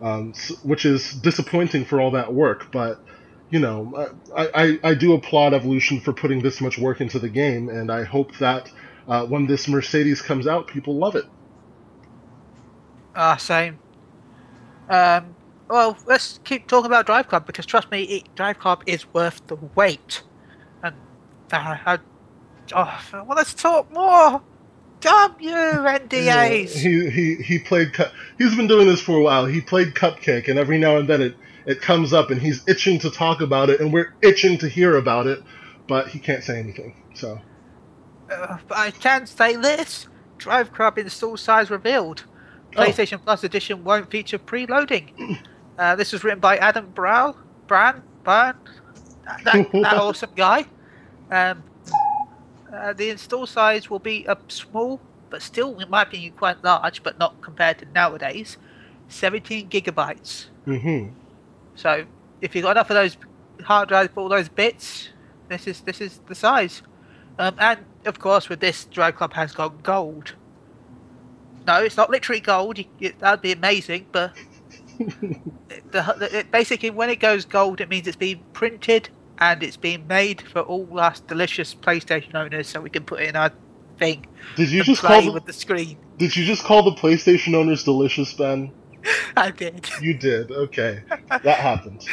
um, 0.02 0.32
s 0.36 0.52
which 0.62 0.84
is 0.84 1.12
disappointing 1.14 1.86
for 1.86 1.98
all 1.98 2.10
that 2.10 2.32
work. 2.32 2.70
But 2.70 3.00
you 3.48 3.58
know, 3.58 4.12
I, 4.36 4.48
I, 4.54 4.90
I 4.90 4.94
do 4.94 5.14
applaud 5.14 5.54
Evolution 5.54 5.98
for 5.98 6.12
putting 6.12 6.42
this 6.42 6.60
much 6.60 6.78
work 6.78 7.00
into 7.00 7.18
the 7.18 7.30
game, 7.30 7.70
and 7.70 7.90
I 7.90 8.04
hope 8.04 8.36
that 8.36 8.70
uh, 9.08 9.24
when 9.24 9.46
this 9.46 9.66
Mercedes 9.66 10.20
comes 10.20 10.46
out, 10.46 10.66
people 10.68 10.96
love 10.96 11.16
it. 11.16 11.24
Ah, 13.16 13.36
same. 13.36 13.78
Um, 14.90 15.36
well, 15.70 15.98
let's 16.06 16.40
keep 16.44 16.68
talking 16.68 16.86
about 16.88 17.06
Drive 17.06 17.28
Club 17.28 17.46
because 17.46 17.66
trust 17.66 17.90
me, 17.92 18.04
it, 18.04 18.30
Drive 18.36 18.58
Club 18.60 18.82
is 18.86 19.06
worth 19.14 19.42
the 19.48 19.58
wait. 19.76 20.24
And 20.82 20.96
uh, 21.52 21.76
I, 21.86 21.98
oh, 22.74 23.00
well, 23.12 23.26
let's 23.36 23.54
talk 23.54 23.92
more. 23.92 24.42
Damn 25.00 25.36
you, 25.40 25.54
NDAs! 25.54 26.72
He, 26.74 27.10
he 27.10 27.36
he 27.36 27.58
played. 27.60 27.94
Cu- 27.94 28.10
he's 28.38 28.56
been 28.56 28.68
doing 28.68 28.86
this 28.88 29.02
for 29.02 29.18
a 29.18 29.22
while. 29.22 29.46
He 29.46 29.60
played 29.60 29.94
Cupcake, 29.94 30.48
and 30.48 30.58
every 30.58 30.78
now 30.78 30.98
and 30.98 31.08
then 31.08 31.22
it 31.22 31.36
it 31.66 31.82
comes 31.82 32.12
up, 32.12 32.30
and 32.30 32.40
he's 32.42 32.62
itching 32.68 32.98
to 33.00 33.10
talk 33.10 33.40
about 33.42 33.70
it, 33.70 33.80
and 33.80 33.92
we're 33.92 34.14
itching 34.22 34.58
to 34.58 34.68
hear 34.68 34.96
about 34.96 35.26
it, 35.28 35.40
but 35.88 36.08
he 36.08 36.20
can't 36.20 36.44
say 36.44 36.58
anything. 36.58 36.94
So 37.14 37.40
Uh, 38.30 38.58
but 38.68 38.78
I 38.78 38.90
can 38.92 39.26
say 39.26 39.56
this: 39.56 40.08
Drive 40.38 40.72
Club 40.72 40.98
install 40.98 41.36
size 41.36 41.70
revealed. 41.70 42.26
Oh. 42.76 42.82
PlayStation 42.82 43.22
Plus 43.22 43.44
edition 43.44 43.84
won't 43.84 44.10
feature 44.10 44.38
preloading. 44.38 45.38
Uh, 45.78 45.96
this 45.96 46.12
was 46.12 46.22
written 46.22 46.40
by 46.40 46.58
Adam 46.58 46.90
Brown. 46.90 47.34
Bran, 47.66 48.02
Bran, 48.22 48.54
that, 49.24 49.44
that, 49.44 49.72
that 49.72 49.94
awesome 49.94 50.28
guy. 50.36 50.66
Um, 51.30 51.62
uh, 52.70 52.92
the 52.92 53.08
install 53.08 53.46
size 53.46 53.88
will 53.88 53.98
be 53.98 54.26
a 54.26 54.36
small, 54.48 55.00
but 55.30 55.40
still, 55.40 55.78
in 55.80 55.88
my 55.88 56.02
opinion, 56.02 56.34
quite 56.36 56.62
large, 56.62 57.02
but 57.02 57.18
not 57.18 57.40
compared 57.40 57.78
to 57.78 57.86
nowadays. 57.94 58.58
17 59.08 59.70
gigabytes. 59.70 60.48
hmm 60.66 61.08
So 61.76 62.04
if 62.42 62.54
you've 62.54 62.64
got 62.64 62.72
enough 62.72 62.90
of 62.90 62.94
those 62.94 63.16
hard 63.62 63.88
drives 63.88 64.12
for 64.12 64.20
all 64.20 64.28
those 64.28 64.50
bits, 64.50 65.08
this 65.48 65.66
is 65.66 65.80
this 65.80 66.00
is 66.00 66.20
the 66.26 66.34
size. 66.34 66.82
Um, 67.38 67.54
and 67.58 67.80
of 68.04 68.18
course, 68.18 68.48
with 68.48 68.60
this, 68.60 68.84
Drive 68.84 69.16
Club 69.16 69.32
has 69.32 69.52
got 69.52 69.82
gold. 69.82 70.34
No, 71.66 71.82
it's 71.82 71.96
not 71.96 72.10
literally 72.10 72.40
gold. 72.40 72.78
You, 72.78 72.84
it, 73.00 73.18
that'd 73.18 73.42
be 73.42 73.52
amazing, 73.52 74.06
but 74.12 74.32
it, 74.98 75.10
the, 75.92 76.14
the, 76.18 76.38
it, 76.38 76.50
basically, 76.50 76.90
when 76.90 77.10
it 77.10 77.20
goes 77.20 77.44
gold, 77.44 77.80
it 77.80 77.88
means 77.88 78.06
it's 78.06 78.16
been 78.16 78.40
printed 78.52 79.08
and 79.38 79.62
it's 79.62 79.76
been 79.76 80.06
made 80.06 80.42
for 80.42 80.60
all 80.60 80.98
us 80.98 81.20
delicious 81.20 81.74
PlayStation 81.74 82.34
owners, 82.34 82.68
so 82.68 82.80
we 82.80 82.90
can 82.90 83.04
put 83.04 83.20
it 83.20 83.28
in 83.30 83.36
our 83.36 83.50
thing 83.98 84.26
did 84.56 84.70
you 84.70 84.80
and 84.80 84.86
just 84.86 85.00
play 85.00 85.08
call 85.10 85.22
the, 85.22 85.32
with 85.32 85.46
the 85.46 85.52
screen. 85.52 85.96
Did 86.18 86.36
you 86.36 86.44
just 86.44 86.64
call 86.64 86.82
the 86.82 86.92
PlayStation 86.92 87.54
owners 87.54 87.84
delicious, 87.84 88.32
Ben? 88.34 88.72
I 89.36 89.50
did. 89.50 89.88
You 90.00 90.14
did. 90.14 90.50
Okay, 90.50 91.02
that 91.28 91.58
happened. 91.58 92.04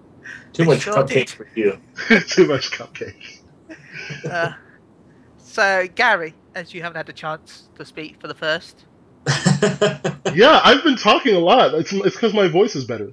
Too 0.52 0.64
much 0.64 0.82
sure 0.82 0.94
cupcake 0.94 1.08
did. 1.08 1.30
for 1.30 1.48
you. 1.54 1.78
Too 2.28 2.46
much 2.46 2.70
cupcake. 2.72 3.40
Uh, 4.28 4.52
so, 5.38 5.86
Gary, 5.94 6.34
as 6.54 6.74
you 6.74 6.82
haven't 6.82 6.96
had 6.96 7.08
a 7.08 7.12
chance 7.12 7.68
to 7.76 7.84
speak 7.84 8.20
for 8.20 8.26
the 8.26 8.34
first, 8.34 8.84
Yeah, 10.34 10.60
I've 10.62 10.84
been 10.84 10.96
talking 10.96 11.34
a 11.34 11.38
lot. 11.38 11.74
It's 11.74 11.92
it's 11.92 12.14
because 12.14 12.34
my 12.34 12.48
voice 12.48 12.76
is 12.76 12.84
better. 12.84 13.12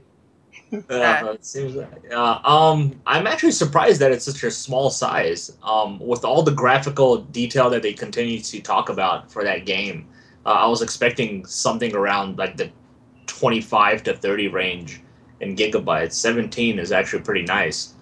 Uh, 0.89 1.32
it 1.34 1.46
seems 1.46 1.76
like, 1.76 2.12
uh, 2.12 2.39
um, 2.43 3.00
I'm 3.06 3.26
actually 3.26 3.54
surprised 3.54 4.02
that 4.02 4.12
it's 4.12 4.26
such 4.26 4.43
a 4.43 4.52
small 4.52 4.89
size. 4.89 5.58
Um, 5.63 5.98
with 6.00 6.26
all 6.26 6.43
the 6.43 6.52
graphical 6.52 7.17
detail 7.17 7.70
that 7.70 7.82
they 7.82 7.93
continue 7.93 8.41
to 8.41 8.62
talk 8.62 8.89
about 8.89 9.32
for 9.32 9.43
that 9.46 9.65
game, 9.65 10.08
uh, 10.46 10.50
I 10.50 10.67
was 10.67 10.82
expecting 10.82 11.46
something 11.46 11.96
around 11.96 12.38
like 12.38 12.58
the 12.58 12.70
25 13.28 14.04
to 14.04 14.17
30 14.17 14.50
range 14.50 15.02
in 15.39 15.56
gigabytes. 15.56 16.13
17 16.13 16.80
is 16.80 16.91
actually 16.91 17.24
pretty 17.24 17.43
nice. 17.43 17.93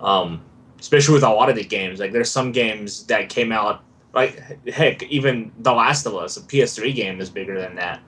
Um, 0.00 0.42
especially 0.80 1.14
with 1.14 1.24
a 1.24 1.30
lot 1.30 1.50
of 1.50 1.56
the 1.56 1.64
games. 1.64 2.00
Like 2.00 2.12
there's 2.12 2.30
some 2.30 2.52
games 2.52 3.04
that 3.06 3.28
came 3.28 3.52
out 3.52 3.82
like 4.14 4.66
heck, 4.68 5.02
even 5.04 5.52
The 5.60 5.72
Last 5.72 6.06
of 6.06 6.14
Us, 6.14 6.36
a 6.36 6.40
PS3 6.42 6.94
game 6.94 7.20
is 7.20 7.30
bigger 7.30 7.60
than 7.60 7.74
that. 7.76 8.00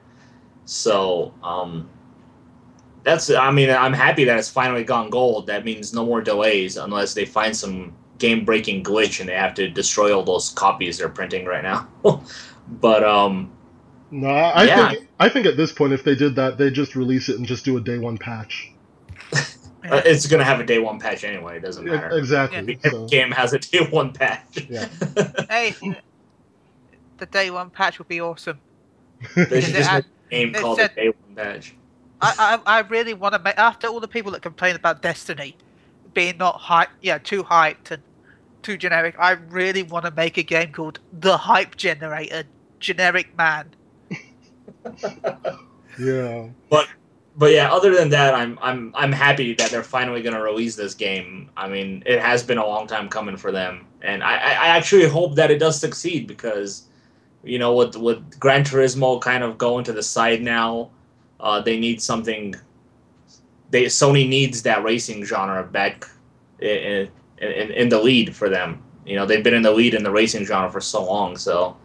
So 0.64 1.34
um, 1.42 1.88
that's 3.02 3.30
I 3.30 3.50
mean 3.50 3.70
I'm 3.70 3.92
happy 3.92 4.24
that 4.24 4.38
it's 4.38 4.50
finally 4.50 4.84
gone 4.84 5.10
gold. 5.10 5.46
That 5.46 5.64
means 5.64 5.92
no 5.94 6.04
more 6.04 6.20
delays 6.20 6.76
unless 6.76 7.14
they 7.14 7.24
find 7.24 7.56
some 7.56 7.94
game 8.18 8.44
breaking 8.44 8.84
glitch 8.84 9.20
and 9.20 9.28
they 9.28 9.34
have 9.34 9.54
to 9.54 9.68
destroy 9.68 10.14
all 10.14 10.22
those 10.22 10.50
copies 10.50 10.98
they're 10.98 11.08
printing 11.08 11.44
right 11.46 11.62
now. 11.62 11.88
but 12.68 13.02
um, 13.02 13.50
No, 14.10 14.28
I 14.28 14.66
Yeah. 14.66 14.90
think 14.90 15.08
I 15.18 15.28
think 15.28 15.46
at 15.46 15.56
this 15.56 15.72
point, 15.72 15.92
if 15.92 16.04
they 16.04 16.14
did 16.14 16.36
that, 16.36 16.58
they 16.58 16.70
just 16.70 16.96
release 16.96 17.28
it 17.28 17.36
and 17.36 17.46
just 17.46 17.64
do 17.64 17.76
a 17.76 17.80
day 17.80 17.98
one 17.98 18.18
patch. 18.18 18.72
uh, 19.90 20.02
it's 20.04 20.26
gonna 20.26 20.44
have 20.44 20.60
a 20.60 20.64
day 20.64 20.78
one 20.78 20.98
patch 20.98 21.24
anyway. 21.24 21.56
It 21.56 21.60
doesn't 21.60 21.84
matter. 21.84 22.10
Exactly. 22.18 22.58
Every 22.58 22.78
So, 22.84 23.06
game 23.06 23.30
has 23.30 23.52
a 23.52 23.58
day 23.58 23.86
one 23.90 24.12
patch. 24.12 24.66
Yeah. 24.68 24.88
Hey, 25.48 25.74
the 27.18 27.26
day 27.26 27.50
one 27.50 27.70
patch 27.70 27.98
would 27.98 28.08
be 28.08 28.20
awesome. 28.20 28.58
they 29.36 29.42
Is 29.58 29.64
should 29.66 29.74
just 29.74 29.92
make 29.92 30.04
a 30.04 30.30
game 30.30 30.52
called 30.54 30.78
said- 30.78 30.92
a 30.92 30.94
day 30.94 31.08
one 31.08 31.34
patch. 31.36 31.74
I, 32.22 32.60
I, 32.66 32.78
I 32.78 32.80
really 32.80 33.14
want 33.14 33.32
to 33.34 33.38
make 33.38 33.56
after 33.58 33.86
all 33.88 33.98
the 34.00 34.08
people 34.08 34.32
that 34.32 34.42
complain 34.42 34.76
about 34.76 35.00
Destiny 35.00 35.56
being 36.12 36.36
not 36.36 36.56
hype, 36.60 36.90
yeah, 37.00 37.16
too 37.16 37.42
hyped 37.42 37.90
and 37.90 38.02
too 38.62 38.76
generic. 38.76 39.14
I 39.18 39.32
really 39.32 39.82
want 39.82 40.04
to 40.04 40.10
make 40.10 40.36
a 40.36 40.42
game 40.42 40.70
called 40.72 40.98
The 41.18 41.38
Hype 41.38 41.76
Generator, 41.76 42.44
Generic 42.78 43.34
Man. 43.38 43.70
yeah. 45.98 46.48
But 46.68 46.88
yeah, 47.38 47.72
other 47.72 47.94
than 47.94 48.10
that, 48.10 48.34
I'm 48.34 48.58
I'm 48.60 48.92
I'm 48.94 49.12
happy 49.12 49.54
that 49.54 49.70
they're 49.70 49.82
finally 49.82 50.22
gonna 50.22 50.42
release 50.42 50.76
this 50.76 50.94
game. 50.94 51.50
I 51.56 51.68
mean, 51.68 52.02
it 52.06 52.20
has 52.20 52.42
been 52.42 52.58
a 52.58 52.66
long 52.66 52.86
time 52.86 53.08
coming 53.08 53.36
for 53.36 53.52
them, 53.52 53.86
and 54.02 54.22
I, 54.22 54.36
I 54.36 54.50
I 54.50 54.66
actually 54.68 55.08
hope 55.08 55.34
that 55.36 55.50
it 55.50 55.58
does 55.58 55.78
succeed 55.80 56.26
because, 56.26 56.86
you 57.44 57.58
know, 57.58 57.74
with 57.74 57.96
with 57.96 58.38
Gran 58.40 58.64
Turismo 58.64 59.20
kind 59.20 59.44
of 59.44 59.58
going 59.58 59.84
to 59.84 59.92
the 59.92 60.02
side 60.02 60.42
now, 60.42 60.90
uh, 61.38 61.60
they 61.60 61.78
need 61.78 62.02
something. 62.02 62.54
They 63.70 63.84
Sony 63.84 64.28
needs 64.28 64.62
that 64.62 64.82
racing 64.82 65.24
genre 65.24 65.62
back 65.64 66.06
in 66.60 67.08
in, 67.38 67.70
in 67.70 67.88
the 67.88 68.00
lead 68.02 68.34
for 68.34 68.48
them. 68.48 68.82
You 69.06 69.16
know, 69.16 69.24
they've 69.24 69.42
been 69.42 69.54
in 69.54 69.62
the 69.62 69.72
lead 69.72 69.94
in 69.94 70.02
the 70.02 70.10
racing 70.10 70.44
genre 70.44 70.70
for 70.70 70.80
so 70.80 71.04
long, 71.04 71.36
so. 71.36 71.76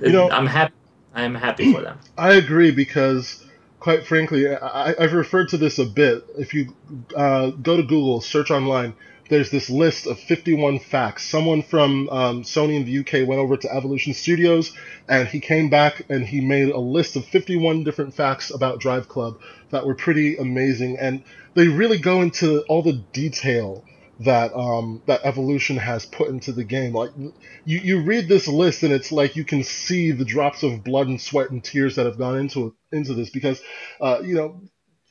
You 0.00 0.10
know- 0.12 0.30
I'm 0.30 0.46
happy. 0.46 0.74
I'm 1.14 1.34
happy 1.34 1.72
for 1.72 1.82
them. 1.82 1.98
I 2.16 2.32
agree 2.34 2.70
because, 2.70 3.41
quite 3.82 4.06
frankly, 4.06 4.48
I, 4.48 4.94
I've 4.96 5.12
referred 5.12 5.48
to 5.48 5.56
this 5.56 5.80
a 5.80 5.84
bit. 5.84 6.24
If 6.38 6.54
you 6.54 6.72
uh, 7.16 7.50
go 7.50 7.76
to 7.76 7.82
Google, 7.82 8.20
search 8.20 8.52
online, 8.52 8.94
there's 9.28 9.50
this 9.50 9.68
list 9.68 10.06
of 10.06 10.20
51 10.20 10.78
facts. 10.78 11.28
Someone 11.28 11.62
from 11.62 12.08
um, 12.10 12.42
Sony 12.44 12.76
in 12.76 12.84
the 12.84 13.00
UK 13.00 13.26
went 13.26 13.40
over 13.40 13.56
to 13.56 13.74
Evolution 13.74 14.14
Studios 14.14 14.72
and 15.08 15.26
he 15.26 15.40
came 15.40 15.68
back 15.68 16.02
and 16.08 16.24
he 16.24 16.40
made 16.40 16.68
a 16.68 16.78
list 16.78 17.16
of 17.16 17.24
51 17.24 17.82
different 17.82 18.14
facts 18.14 18.54
about 18.54 18.78
Drive 18.78 19.08
Club 19.08 19.40
that 19.70 19.84
were 19.84 19.96
pretty 19.96 20.36
amazing. 20.36 20.96
And 21.00 21.24
they 21.54 21.66
really 21.66 21.98
go 21.98 22.22
into 22.22 22.60
all 22.68 22.82
the 22.82 23.02
detail 23.12 23.84
that 24.24 24.54
um, 24.54 25.02
that 25.06 25.20
Evolution 25.24 25.76
has 25.76 26.06
put 26.06 26.28
into 26.28 26.52
the 26.52 26.64
game. 26.64 26.92
Like 26.92 27.10
you, 27.64 27.78
you 27.78 28.02
read 28.02 28.28
this 28.28 28.48
list 28.48 28.82
and 28.82 28.92
it's 28.92 29.12
like 29.12 29.36
you 29.36 29.44
can 29.44 29.62
see 29.62 30.12
the 30.12 30.24
drops 30.24 30.62
of 30.62 30.84
blood 30.84 31.08
and 31.08 31.20
sweat 31.20 31.50
and 31.50 31.62
tears 31.62 31.96
that 31.96 32.06
have 32.06 32.18
gone 32.18 32.38
into 32.38 32.74
into 32.90 33.14
this 33.14 33.30
because 33.30 33.60
uh, 34.00 34.20
you 34.24 34.34
know 34.34 34.60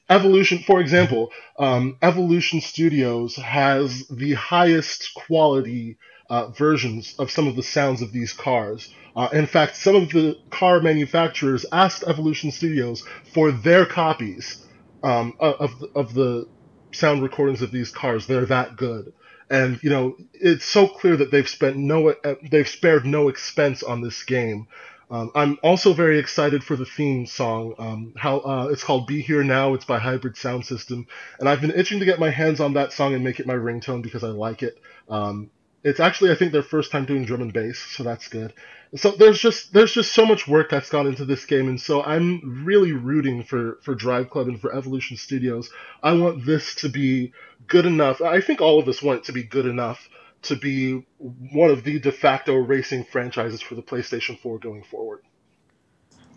evolution 0.10 0.60
for 0.60 0.82
example 0.82 1.32
um, 1.58 1.97
evolution 2.02 2.62
studios 2.62 3.36
has 3.36 4.08
the 4.08 4.34
highest 4.34 5.13
quality 5.15 5.97
uh, 6.30 6.47
versions 6.47 7.15
of 7.19 7.32
some 7.32 7.47
of 7.47 7.56
the 7.56 7.63
sounds 7.63 8.02
of 8.02 8.12
these 8.12 8.34
cars 8.34 8.93
uh, 9.15 9.30
in 9.34 9.45
fact 9.45 9.76
some 9.76 9.95
of 9.95 10.10
the 10.10 10.38
car 10.50 10.82
manufacturers 10.82 11.65
asked 11.71 12.04
evolution 12.08 12.52
studios 12.52 13.04
for 13.34 13.52
their 13.52 13.86
copies 13.86 14.65
um, 15.04 15.34
of, 15.39 15.56
of, 15.62 15.84
of 15.95 16.13
the 16.13 16.47
sound 16.93 17.23
recordings 17.23 17.62
of 17.62 17.71
these 17.71 17.91
cars 17.91 18.27
they're 18.27 18.45
that 18.45 18.75
good 18.75 19.13
and 19.51 19.84
you 19.84 19.89
know 19.89 20.15
it's 20.34 20.65
so 20.65 20.88
clear 20.88 21.17
that 21.17 21.30
they've 21.30 21.49
spent 21.49 21.75
no 21.75 22.15
they've 22.49 22.67
spared 22.67 23.06
no 23.06 23.27
expense 23.27 23.84
on 23.84 24.01
this 24.01 24.23
game. 24.23 24.67
Um, 25.12 25.30
I'm 25.36 25.60
also 25.62 25.91
very 25.91 26.19
excited 26.19 26.63
for 26.63 26.77
the 26.77 26.86
theme 26.86 27.25
song. 27.25 27.75
Um, 27.77 28.13
how 28.15 28.39
uh, 28.39 28.67
it's 28.71 28.84
called 28.84 29.08
"Be 29.08 29.21
Here 29.21 29.43
Now." 29.43 29.73
It's 29.73 29.84
by 29.84 29.99
Hybrid 29.99 30.38
Sound 30.38 30.65
System, 30.65 31.06
and 31.38 31.49
I've 31.49 31.60
been 31.60 31.71
itching 31.71 31.99
to 31.99 32.06
get 32.06 32.17
my 32.17 32.30
hands 32.30 32.62
on 32.62 32.73
that 32.73 32.93
song 32.93 33.13
and 33.13 33.23
make 33.23 33.41
it 33.41 33.45
my 33.45 33.54
ringtone 33.54 34.01
because 34.01 34.23
I 34.23 34.30
like 34.30 34.63
it. 34.63 34.80
Um, 35.10 35.51
it's 35.83 35.99
actually 35.99 36.31
I 36.31 36.35
think 36.35 36.51
their 36.51 36.63
first 36.63 36.91
time 36.91 37.05
doing 37.05 37.25
drum 37.25 37.41
and 37.41 37.53
bass, 37.53 37.79
so 37.79 38.03
that's 38.03 38.27
good. 38.27 38.53
So 38.95 39.11
there's 39.11 39.39
just 39.39 39.73
there's 39.73 39.93
just 39.93 40.13
so 40.13 40.25
much 40.25 40.47
work 40.47 40.69
that's 40.69 40.89
gone 40.89 41.07
into 41.07 41.25
this 41.25 41.45
game, 41.45 41.67
and 41.69 41.79
so 41.79 42.03
I'm 42.03 42.63
really 42.65 42.91
rooting 42.91 43.43
for 43.43 43.79
for 43.81 43.95
Drive 43.95 44.29
Club 44.29 44.47
and 44.47 44.59
for 44.59 44.75
Evolution 44.75 45.17
Studios. 45.17 45.71
I 46.03 46.13
want 46.13 46.45
this 46.45 46.75
to 46.75 46.89
be 46.89 47.33
good 47.67 47.85
enough. 47.85 48.21
I 48.21 48.41
think 48.41 48.61
all 48.61 48.79
of 48.79 48.87
us 48.87 49.01
want 49.01 49.19
it 49.19 49.25
to 49.25 49.31
be 49.31 49.43
good 49.43 49.65
enough 49.65 50.09
to 50.43 50.55
be 50.55 51.05
one 51.19 51.69
of 51.69 51.83
the 51.83 51.99
de 51.99 52.11
facto 52.11 52.55
racing 52.55 53.05
franchises 53.05 53.61
for 53.61 53.75
the 53.75 53.83
PlayStation 53.83 54.39
4 54.39 54.57
going 54.57 54.83
forward. 54.83 55.21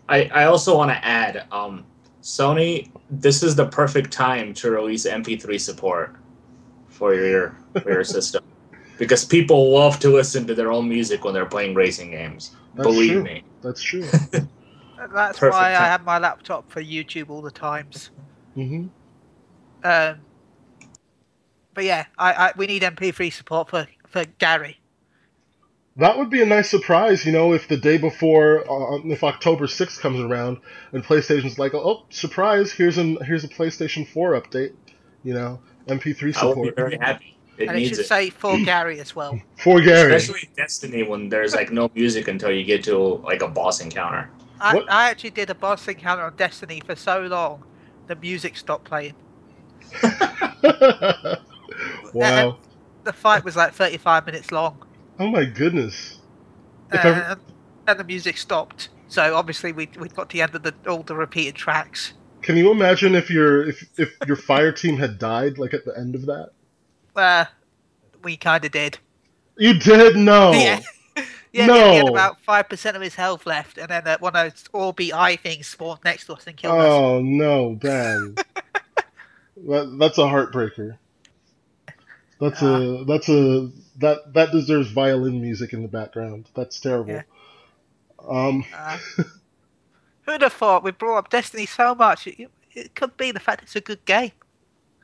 I, 0.07 0.25
I 0.25 0.45
also 0.45 0.77
want 0.77 0.91
to 0.91 1.03
add, 1.03 1.47
um, 1.51 1.83
Sony, 2.21 2.91
this 3.09 3.41
is 3.41 3.55
the 3.55 3.65
perfect 3.65 4.11
time 4.11 4.53
to 4.55 4.69
release 4.69 5.07
MP3 5.07 5.59
support 5.59 6.15
for 6.87 7.15
your 7.15 7.57
for 7.81 7.91
your 7.91 8.03
system 8.15 8.43
because 8.97 9.25
people 9.25 9.71
love 9.71 9.99
to 9.99 10.09
listen 10.09 10.47
to 10.47 10.55
their 10.55 10.71
own 10.71 10.87
music 10.89 11.23
when 11.23 11.33
they're 11.33 11.45
playing 11.45 11.75
racing 11.75 12.11
games. 12.11 12.51
That's 12.75 12.83
Believe 12.83 13.07
true. 13.07 13.23
me. 13.23 13.43
That's 13.61 13.81
true. 13.81 14.09
That's 15.13 15.39
Perfect 15.39 15.45
why 15.45 15.71
I 15.75 15.87
have 15.87 16.03
my 16.03 16.17
laptop 16.19 16.71
for 16.71 16.81
YouTube 16.81 17.29
all 17.29 17.41
the 17.41 17.51
times. 17.51 18.11
hmm 18.55 18.87
Um, 19.83 20.25
but 21.73 21.83
yeah, 21.83 22.05
I, 22.17 22.33
I 22.33 22.53
we 22.57 22.67
need 22.67 22.83
MP3 22.83 23.31
support 23.31 23.69
for 23.69 23.87
for 24.07 24.25
Gary. 24.39 24.77
That 25.97 26.17
would 26.17 26.29
be 26.29 26.41
a 26.41 26.45
nice 26.45 26.69
surprise, 26.69 27.25
you 27.25 27.31
know, 27.31 27.53
if 27.53 27.69
the 27.69 27.77
day 27.77 27.97
before, 27.97 28.59
uh, 28.69 28.99
if 29.05 29.23
October 29.23 29.65
6th 29.65 29.99
comes 30.01 30.19
around 30.19 30.57
and 30.91 31.03
PlayStation's 31.03 31.57
like, 31.57 31.73
oh, 31.73 32.05
surprise, 32.09 32.71
here's 32.73 32.97
an 32.97 33.17
here's 33.23 33.45
a 33.45 33.47
PlayStation 33.47 34.07
4 34.07 34.41
update, 34.41 34.73
you 35.23 35.33
know, 35.33 35.61
MP3 35.87 36.35
I 36.35 36.45
would 36.45 36.61
be 36.61 36.69
support 36.69 36.75
very 36.75 36.97
happy. 37.01 37.34
It 37.57 37.69
and 37.69 37.77
it 37.77 37.87
should 37.87 37.99
it. 37.99 38.05
say 38.05 38.29
for 38.29 38.57
Gary 38.59 38.99
as 38.99 39.15
well. 39.15 39.39
for 39.57 39.81
Gary. 39.81 40.15
Especially 40.15 40.49
Destiny 40.55 41.03
when 41.03 41.29
there's 41.29 41.55
like 41.55 41.71
no 41.71 41.89
music 41.95 42.27
until 42.27 42.51
you 42.51 42.63
get 42.63 42.83
to 42.85 42.97
like 42.97 43.41
a 43.41 43.47
boss 43.47 43.81
encounter. 43.81 44.29
I, 44.59 44.77
I 44.89 45.09
actually 45.09 45.31
did 45.31 45.49
a 45.49 45.55
boss 45.55 45.87
encounter 45.87 46.23
on 46.23 46.35
Destiny 46.35 46.81
for 46.85 46.95
so 46.95 47.21
long, 47.21 47.63
the 48.07 48.15
music 48.15 48.57
stopped 48.57 48.85
playing. 48.85 49.13
wow. 52.13 52.57
The 53.03 53.13
fight 53.13 53.43
was 53.43 53.55
like 53.55 53.73
35 53.73 54.25
minutes 54.25 54.51
long, 54.51 54.83
Oh 55.19 55.27
my 55.27 55.45
goodness. 55.45 56.19
If 56.91 57.05
ever- 57.05 57.21
and, 57.21 57.39
and 57.87 57.99
the 57.99 58.03
music 58.03 58.37
stopped. 58.37 58.89
So 59.07 59.35
obviously 59.35 59.71
we 59.71 59.89
we 59.99 60.09
got 60.09 60.29
the 60.29 60.41
end 60.41 60.55
of 60.55 60.63
the 60.63 60.73
all 60.87 61.03
the 61.03 61.15
repeated 61.15 61.55
tracks. 61.55 62.13
Can 62.41 62.57
you 62.57 62.71
imagine 62.71 63.15
if 63.15 63.29
your 63.29 63.67
if 63.69 63.87
if 63.97 64.17
your 64.27 64.35
fire 64.35 64.71
team 64.71 64.97
had 64.97 65.19
died 65.19 65.57
like 65.57 65.73
at 65.73 65.85
the 65.85 65.97
end 65.97 66.15
of 66.15 66.25
that? 66.25 66.51
Uh, 67.15 67.45
we 68.23 68.37
kind 68.37 68.63
of 68.65 68.71
did. 68.71 68.97
You 69.57 69.79
did 69.79 70.15
no. 70.15 70.51
Yeah. 70.53 70.81
Yeah, 71.55 71.67
yeah, 71.67 71.91
he 71.91 71.95
had 71.95 72.09
about 72.09 72.41
five 72.41 72.67
percent 72.67 72.97
of 72.97 73.01
his 73.01 73.15
health 73.15 73.45
left, 73.45 73.77
and 73.77 73.87
then 73.87 74.05
uh, 74.05 74.17
one 74.19 74.35
of 74.35 74.67
those 74.73 75.13
eye 75.13 75.37
things 75.37 75.67
spawned 75.67 76.01
next 76.03 76.25
to 76.25 76.33
us 76.33 76.45
and 76.47 76.57
killed 76.57 76.77
us. 76.77 76.85
Oh 76.85 77.21
no, 77.21 77.75
Ben. 77.75 78.35
that, 79.55 79.95
that's 79.97 80.17
a 80.17 80.23
heartbreaker. 80.23 80.97
That's 82.41 82.61
a 82.61 83.05
that's 83.07 83.29
a 83.29 83.71
that 83.99 84.33
that 84.33 84.51
deserves 84.51 84.91
violin 84.91 85.41
music 85.41 85.71
in 85.71 85.81
the 85.81 85.87
background. 85.87 86.49
That's 86.55 86.77
terrible. 86.77 87.13
Yeah. 87.13 87.21
Um, 88.27 88.65
Uh, 88.75 88.97
who'd 90.25 90.41
have 90.41 90.51
thought 90.51 90.83
we 90.83 90.91
brought 90.91 91.19
up 91.19 91.29
Destiny 91.29 91.65
so 91.65 91.95
much? 91.95 92.27
It, 92.27 92.51
it 92.73 92.95
could 92.95 93.15
be 93.15 93.31
the 93.31 93.39
fact 93.39 93.63
it's 93.63 93.77
a 93.77 93.81
good 93.81 94.03
game. 94.03 94.33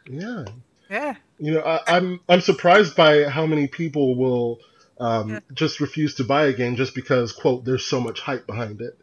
yeah. 0.09 0.43
Yeah, 0.89 1.15
You 1.41 1.53
know, 1.53 1.61
I, 1.61 1.81
I'm 1.87 2.19
I'm 2.29 2.41
surprised 2.41 2.95
by 2.95 3.23
how 3.23 3.47
many 3.47 3.67
people 3.67 4.15
will 4.15 4.59
um, 4.99 5.29
Yeah. 5.31 5.39
just 5.53 5.79
refuse 5.79 6.15
to 6.15 6.23
buy 6.23 6.45
a 6.45 6.53
game 6.53 6.75
just 6.75 6.93
because 6.93 7.33
quote 7.33 7.65
there's 7.65 7.83
so 7.85 7.99
much 7.99 8.21
hype 8.21 8.45
behind 8.45 8.79
it. 8.81 8.95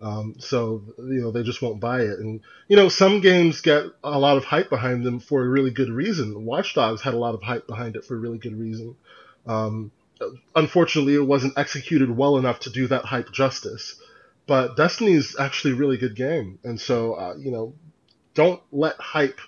Um, 0.00 0.36
so 0.38 0.82
you 0.98 1.20
know 1.20 1.30
they 1.30 1.42
just 1.42 1.62
won't 1.62 1.80
buy 1.80 2.00
it, 2.00 2.18
and 2.18 2.40
you 2.68 2.76
know 2.76 2.88
some 2.88 3.20
games 3.20 3.60
get 3.60 3.84
a 4.02 4.18
lot 4.18 4.38
of 4.38 4.44
hype 4.44 4.70
behind 4.70 5.04
them 5.04 5.20
for 5.20 5.44
a 5.44 5.48
really 5.48 5.70
good 5.70 5.90
reason. 5.90 6.44
Watch 6.44 6.74
Dogs 6.74 7.02
had 7.02 7.14
a 7.14 7.18
lot 7.18 7.34
of 7.34 7.42
hype 7.42 7.66
behind 7.66 7.96
it 7.96 8.04
for 8.04 8.16
a 8.16 8.18
really 8.18 8.38
good 8.38 8.58
reason. 8.58 8.96
Um, 9.46 9.92
unfortunately, 10.56 11.14
it 11.14 11.26
wasn't 11.26 11.58
executed 11.58 12.10
well 12.10 12.38
enough 12.38 12.60
to 12.60 12.70
do 12.70 12.86
that 12.88 13.04
hype 13.04 13.30
justice. 13.30 14.00
But 14.46 14.76
Destiny 14.76 15.12
is 15.12 15.36
actually 15.38 15.72
a 15.74 15.76
really 15.76 15.96
good 15.98 16.16
game, 16.16 16.58
and 16.64 16.80
so 16.80 17.14
uh, 17.14 17.34
you 17.38 17.50
know, 17.50 17.74
don't 18.34 18.62
let 18.72 18.96
hype 18.96 19.38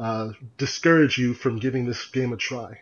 uh, 0.00 0.32
discourage 0.56 1.18
you 1.18 1.34
from 1.34 1.58
giving 1.58 1.84
this 1.86 2.04
game 2.06 2.32
a 2.32 2.36
try. 2.36 2.80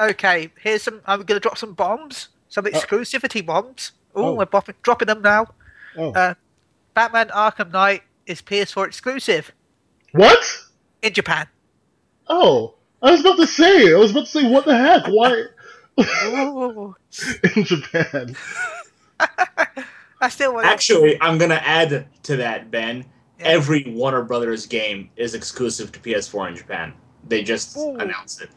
Okay, 0.00 0.50
here's 0.62 0.82
some. 0.82 1.00
I'm 1.06 1.20
going 1.20 1.36
to 1.36 1.40
drop 1.40 1.56
some 1.58 1.74
bombs, 1.74 2.28
some 2.48 2.64
exclusivity 2.64 3.44
bombs. 3.44 3.92
Ooh, 4.16 4.20
Oh. 4.22 4.34
we're 4.34 4.46
dropping, 4.46 4.74
dropping 4.82 5.06
them 5.06 5.22
now. 5.22 5.46
Oh, 5.96 6.12
Uh, 6.12 6.34
Batman 6.94 7.28
Arkham 7.28 7.70
Knight 7.72 8.02
is 8.26 8.40
PS4 8.42 8.86
exclusive 8.86 9.52
what? 10.12 10.38
in 11.02 11.12
Japan. 11.12 11.46
Oh, 12.28 12.74
I 13.02 13.10
was 13.12 13.20
about 13.20 13.36
to 13.36 13.46
say. 13.46 13.92
I 13.92 13.96
was 13.98 14.10
about 14.10 14.26
to 14.26 14.30
say, 14.30 14.50
what 14.50 14.64
the 14.64 14.76
heck? 14.76 15.06
Why 15.06 15.44
Ooh. 16.26 16.94
in 17.56 17.64
Japan? 17.64 18.36
I 20.20 20.28
still 20.28 20.54
want. 20.54 20.66
Actually, 20.66 21.20
I'm 21.20 21.38
gonna 21.38 21.60
add 21.62 22.06
to 22.24 22.36
that, 22.36 22.70
Ben. 22.70 23.04
Yeah. 23.38 23.46
Every 23.48 23.84
Warner 23.88 24.22
Brothers 24.22 24.66
game 24.66 25.10
is 25.16 25.34
exclusive 25.34 25.92
to 25.92 26.00
PS4 26.00 26.48
in 26.50 26.56
Japan. 26.56 26.94
They 27.28 27.42
just 27.42 27.76
Ooh. 27.76 27.96
announced 27.96 28.40
it. 28.42 28.50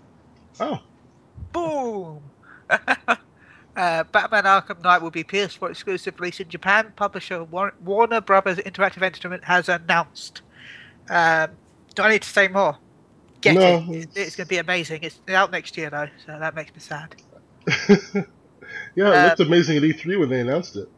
Oh, 0.60 0.80
Boom! 1.52 2.22
uh, 2.70 3.16
Batman 3.76 4.44
Arkham 4.44 4.82
Knight 4.84 5.02
will 5.02 5.10
be 5.12 5.24
PS4 5.24 5.72
exclusive 5.72 6.20
release 6.20 6.40
in 6.40 6.48
Japan. 6.50 6.94
Publisher 6.96 7.44
War- 7.46 7.74
Warner 7.84 8.22
Brothers 8.22 8.58
Interactive 8.60 9.02
Entertainment 9.02 9.44
has 9.44 9.68
announced. 9.70 10.42
Um, 11.10 11.50
do 11.96 12.04
I 12.04 12.10
need 12.12 12.22
to 12.22 12.30
say 12.30 12.48
more? 12.48 12.78
Get 13.42 13.56
No, 13.56 13.62
it. 13.90 13.96
it's- 13.98 14.28
It's 14.28 14.36
going 14.36 14.46
to 14.46 14.50
be 14.50 14.58
amazing. 14.58 15.00
It's 15.04 15.20
out 15.30 15.52
next 15.52 15.76
year 15.78 15.90
though, 15.90 16.08
so 16.26 16.38
that 16.40 16.56
makes 16.56 16.72
me 16.74 16.80
sad. 16.80 17.16
yeah, 18.96 19.10
it 19.10 19.16
Uh, 19.16 19.26
looked 19.26 19.40
amazing 19.40 19.78
at 19.78 19.84
E3 19.84 20.20
when 20.20 20.30
they 20.30 20.42
announced 20.42 20.76
it. 20.76 20.90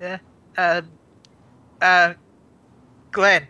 Yeah. 0.00 0.18
Um, 0.58 0.88
uh, 1.80 2.14
Glenn, 3.14 3.48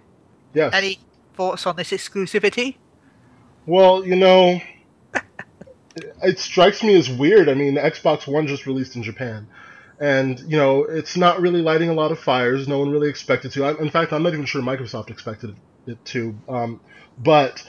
Yes. 0.52 0.72
any 0.72 1.00
thoughts 1.34 1.66
on 1.66 1.74
this 1.74 1.90
exclusivity? 1.90 2.76
Well, 3.66 4.06
you 4.06 4.14
know, 4.14 4.60
it 6.22 6.38
strikes 6.38 6.82
me 6.84 6.94
as 6.94 7.10
weird. 7.10 7.48
I 7.48 7.54
mean, 7.54 7.74
Xbox 7.76 8.28
One 8.28 8.46
just 8.46 8.66
released 8.66 8.94
in 8.94 9.02
Japan, 9.02 9.48
and 9.98 10.38
you 10.40 10.56
know, 10.56 10.84
it's 10.84 11.16
not 11.16 11.40
really 11.40 11.62
lighting 11.62 11.88
a 11.88 11.94
lot 11.94 12.12
of 12.12 12.20
fires. 12.20 12.68
No 12.68 12.78
one 12.78 12.90
really 12.90 13.08
expected 13.08 13.50
to. 13.52 13.64
I, 13.64 13.70
in 13.80 13.90
fact, 13.90 14.12
I'm 14.12 14.22
not 14.22 14.34
even 14.34 14.44
sure 14.46 14.62
Microsoft 14.62 15.10
expected 15.10 15.56
it 15.86 16.04
to. 16.06 16.34
Um, 16.48 16.80
but 17.18 17.62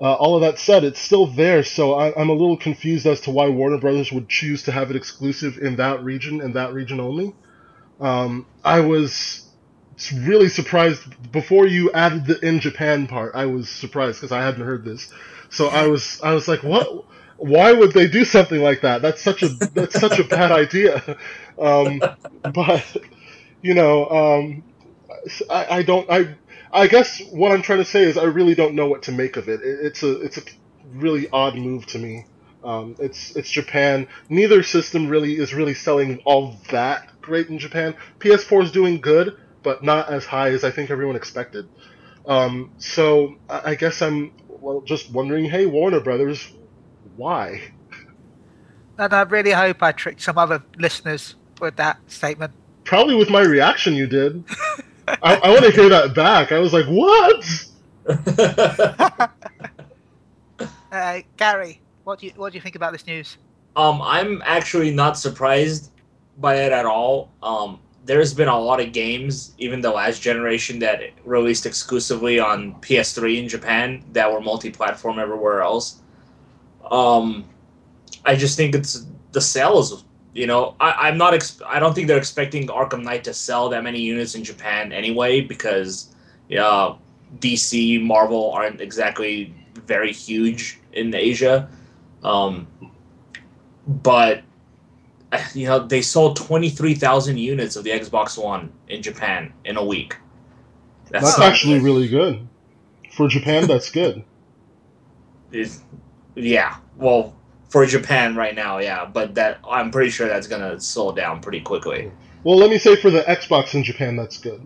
uh, 0.00 0.14
all 0.14 0.34
of 0.36 0.40
that 0.40 0.58
said, 0.58 0.84
it's 0.84 1.00
still 1.00 1.26
there. 1.26 1.62
So 1.62 1.94
I, 1.94 2.18
I'm 2.18 2.30
a 2.30 2.34
little 2.34 2.56
confused 2.56 3.06
as 3.06 3.20
to 3.22 3.30
why 3.30 3.48
Warner 3.48 3.78
Brothers 3.78 4.10
would 4.10 4.28
choose 4.28 4.62
to 4.64 4.72
have 4.72 4.90
it 4.90 4.96
exclusive 4.96 5.58
in 5.58 5.76
that 5.76 6.02
region 6.02 6.40
and 6.40 6.54
that 6.54 6.72
region 6.72 6.98
only. 7.00 7.34
Um, 8.00 8.46
I 8.64 8.80
was 8.80 9.46
really 10.12 10.48
surprised 10.48 11.02
before 11.32 11.66
you 11.66 11.90
added 11.92 12.26
the 12.26 12.38
in 12.46 12.60
Japan 12.60 13.06
part. 13.06 13.34
I 13.34 13.46
was 13.46 13.68
surprised 13.68 14.20
because 14.20 14.32
I 14.32 14.42
hadn't 14.42 14.64
heard 14.64 14.84
this. 14.84 15.12
So 15.50 15.68
I 15.68 15.86
was 15.86 16.20
I 16.22 16.32
was 16.32 16.48
like, 16.48 16.62
what? 16.62 17.04
Why 17.36 17.72
would 17.72 17.92
they 17.92 18.06
do 18.06 18.24
something 18.24 18.62
like 18.62 18.82
that? 18.82 19.02
That's 19.02 19.22
such 19.22 19.42
a 19.42 19.48
that's 19.48 19.98
such 19.98 20.18
a 20.18 20.24
bad 20.24 20.52
idea. 20.52 21.16
Um, 21.58 22.00
but 22.54 22.96
you 23.60 23.74
know, 23.74 24.08
um, 24.08 24.62
I, 25.50 25.66
I 25.78 25.82
don't 25.82 26.08
I 26.10 26.34
I 26.72 26.86
guess 26.86 27.20
what 27.32 27.52
I'm 27.52 27.60
trying 27.60 27.80
to 27.80 27.84
say 27.84 28.04
is 28.04 28.16
I 28.16 28.24
really 28.24 28.54
don't 28.54 28.74
know 28.74 28.88
what 28.88 29.02
to 29.02 29.12
make 29.12 29.36
of 29.36 29.48
it. 29.48 29.60
it 29.60 29.78
it's 29.82 30.02
a 30.02 30.20
it's 30.22 30.38
a 30.38 30.42
really 30.94 31.28
odd 31.30 31.56
move 31.56 31.84
to 31.88 31.98
me. 31.98 32.24
Um, 32.64 32.96
it's 32.98 33.36
it's 33.36 33.50
Japan. 33.50 34.08
Neither 34.28 34.62
system 34.62 35.08
really 35.08 35.36
is 35.36 35.52
really 35.52 35.74
selling 35.74 36.20
all 36.24 36.56
that 36.70 37.08
great 37.20 37.48
in 37.48 37.58
Japan. 37.58 37.94
PS4 38.18 38.64
is 38.64 38.72
doing 38.72 39.00
good, 39.00 39.36
but 39.62 39.82
not 39.82 40.10
as 40.10 40.24
high 40.24 40.50
as 40.50 40.64
I 40.64 40.70
think 40.70 40.90
everyone 40.90 41.16
expected. 41.16 41.68
Um, 42.26 42.72
so 42.78 43.36
I, 43.48 43.70
I 43.70 43.74
guess 43.74 44.02
I'm 44.02 44.32
well 44.48 44.82
just 44.82 45.10
wondering, 45.12 45.44
hey 45.44 45.66
Warner 45.66 46.00
Brothers, 46.00 46.52
why? 47.16 47.72
And 48.98 49.12
I 49.14 49.22
really 49.22 49.52
hope 49.52 49.82
I 49.82 49.92
tricked 49.92 50.20
some 50.20 50.36
other 50.36 50.62
listeners 50.78 51.36
with 51.60 51.76
that 51.76 51.98
statement. 52.06 52.52
Probably 52.84 53.14
with 53.14 53.30
my 53.30 53.42
reaction 53.42 53.94
you 53.94 54.06
did. 54.06 54.44
I, 55.08 55.36
I 55.36 55.50
want 55.50 55.64
to 55.64 55.70
hear 55.70 55.88
that 55.88 56.14
back. 56.14 56.52
I 56.52 56.58
was 56.58 56.72
like, 56.72 56.86
what? 56.86 57.66
Uh, 60.92 61.20
Gary, 61.36 61.80
what 62.04 62.18
do 62.18 62.26
you 62.26 62.32
what 62.36 62.52
do 62.52 62.58
you 62.58 62.62
think 62.62 62.74
about 62.74 62.92
this 62.92 63.06
news? 63.06 63.38
Um, 63.76 64.02
I'm 64.02 64.42
actually 64.44 64.90
not 64.90 65.16
surprised 65.16 65.92
by 66.38 66.56
it 66.56 66.72
at 66.72 66.84
all. 66.84 67.30
Um, 67.42 67.78
there's 68.04 68.32
been 68.32 68.48
a 68.48 68.58
lot 68.58 68.80
of 68.80 68.92
games, 68.92 69.54
even 69.58 69.80
the 69.80 69.90
last 69.90 70.22
generation 70.22 70.78
that 70.78 71.02
released 71.24 71.66
exclusively 71.66 72.40
on 72.40 72.74
PS3 72.80 73.38
in 73.38 73.48
Japan 73.48 74.02
that 74.12 74.30
were 74.30 74.40
multi-platform 74.40 75.18
everywhere 75.18 75.60
else. 75.60 76.00
Um, 76.90 77.44
I 78.24 78.34
just 78.34 78.56
think 78.56 78.74
it's 78.74 79.06
the 79.32 79.40
sales. 79.40 80.04
You 80.32 80.46
know, 80.46 80.76
I, 80.80 81.08
I'm 81.08 81.18
not. 81.18 81.34
I 81.66 81.78
don't 81.78 81.94
think 81.94 82.08
they're 82.08 82.18
expecting 82.18 82.68
Arkham 82.68 83.02
Knight 83.02 83.24
to 83.24 83.34
sell 83.34 83.68
that 83.68 83.82
many 83.82 84.00
units 84.00 84.34
in 84.34 84.44
Japan 84.44 84.92
anyway, 84.92 85.40
because 85.40 86.14
uh, 86.58 86.94
DC, 87.38 88.02
Marvel 88.02 88.52
aren't 88.52 88.80
exactly 88.80 89.54
very 89.86 90.12
huge 90.12 90.78
in 90.92 91.14
Asia. 91.14 91.68
Um, 92.22 92.66
but 93.86 94.42
you 95.54 95.66
know 95.66 95.86
they 95.86 96.02
sold 96.02 96.36
23,000 96.36 97.38
units 97.38 97.76
of 97.76 97.84
the 97.84 97.90
Xbox 97.90 98.42
One 98.42 98.72
in 98.88 99.02
Japan 99.02 99.52
in 99.64 99.76
a 99.76 99.84
week. 99.84 100.16
That's 101.10 101.38
not 101.38 101.48
actually 101.48 101.78
good. 101.78 101.84
really 101.84 102.08
good. 102.08 102.48
For 103.12 103.28
Japan, 103.28 103.66
that's 103.66 103.90
good. 103.90 104.24
Is- 105.52 105.82
yeah. 106.36 106.76
Well, 106.96 107.34
for 107.68 107.86
Japan 107.86 108.36
right 108.36 108.54
now, 108.54 108.78
yeah, 108.78 109.04
but 109.04 109.34
that 109.36 109.58
I'm 109.68 109.90
pretty 109.90 110.10
sure 110.10 110.28
that's 110.28 110.46
gonna 110.46 110.80
slow 110.80 111.12
down 111.12 111.40
pretty 111.40 111.60
quickly. 111.60 112.10
Well, 112.44 112.56
let 112.56 112.70
me 112.70 112.78
say 112.78 112.96
for 112.96 113.10
the 113.10 113.22
Xbox 113.22 113.74
in 113.74 113.84
Japan, 113.84 114.16
that's 114.16 114.38
good. 114.38 114.60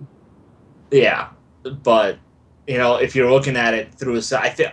Yeah, 0.90 1.28
but 1.62 2.18
you 2.66 2.78
know 2.78 2.96
if 2.96 3.14
you're 3.14 3.30
looking 3.30 3.56
at 3.56 3.74
it 3.74 3.94
through 3.94 4.16
a 4.16 4.22
think 4.22 4.72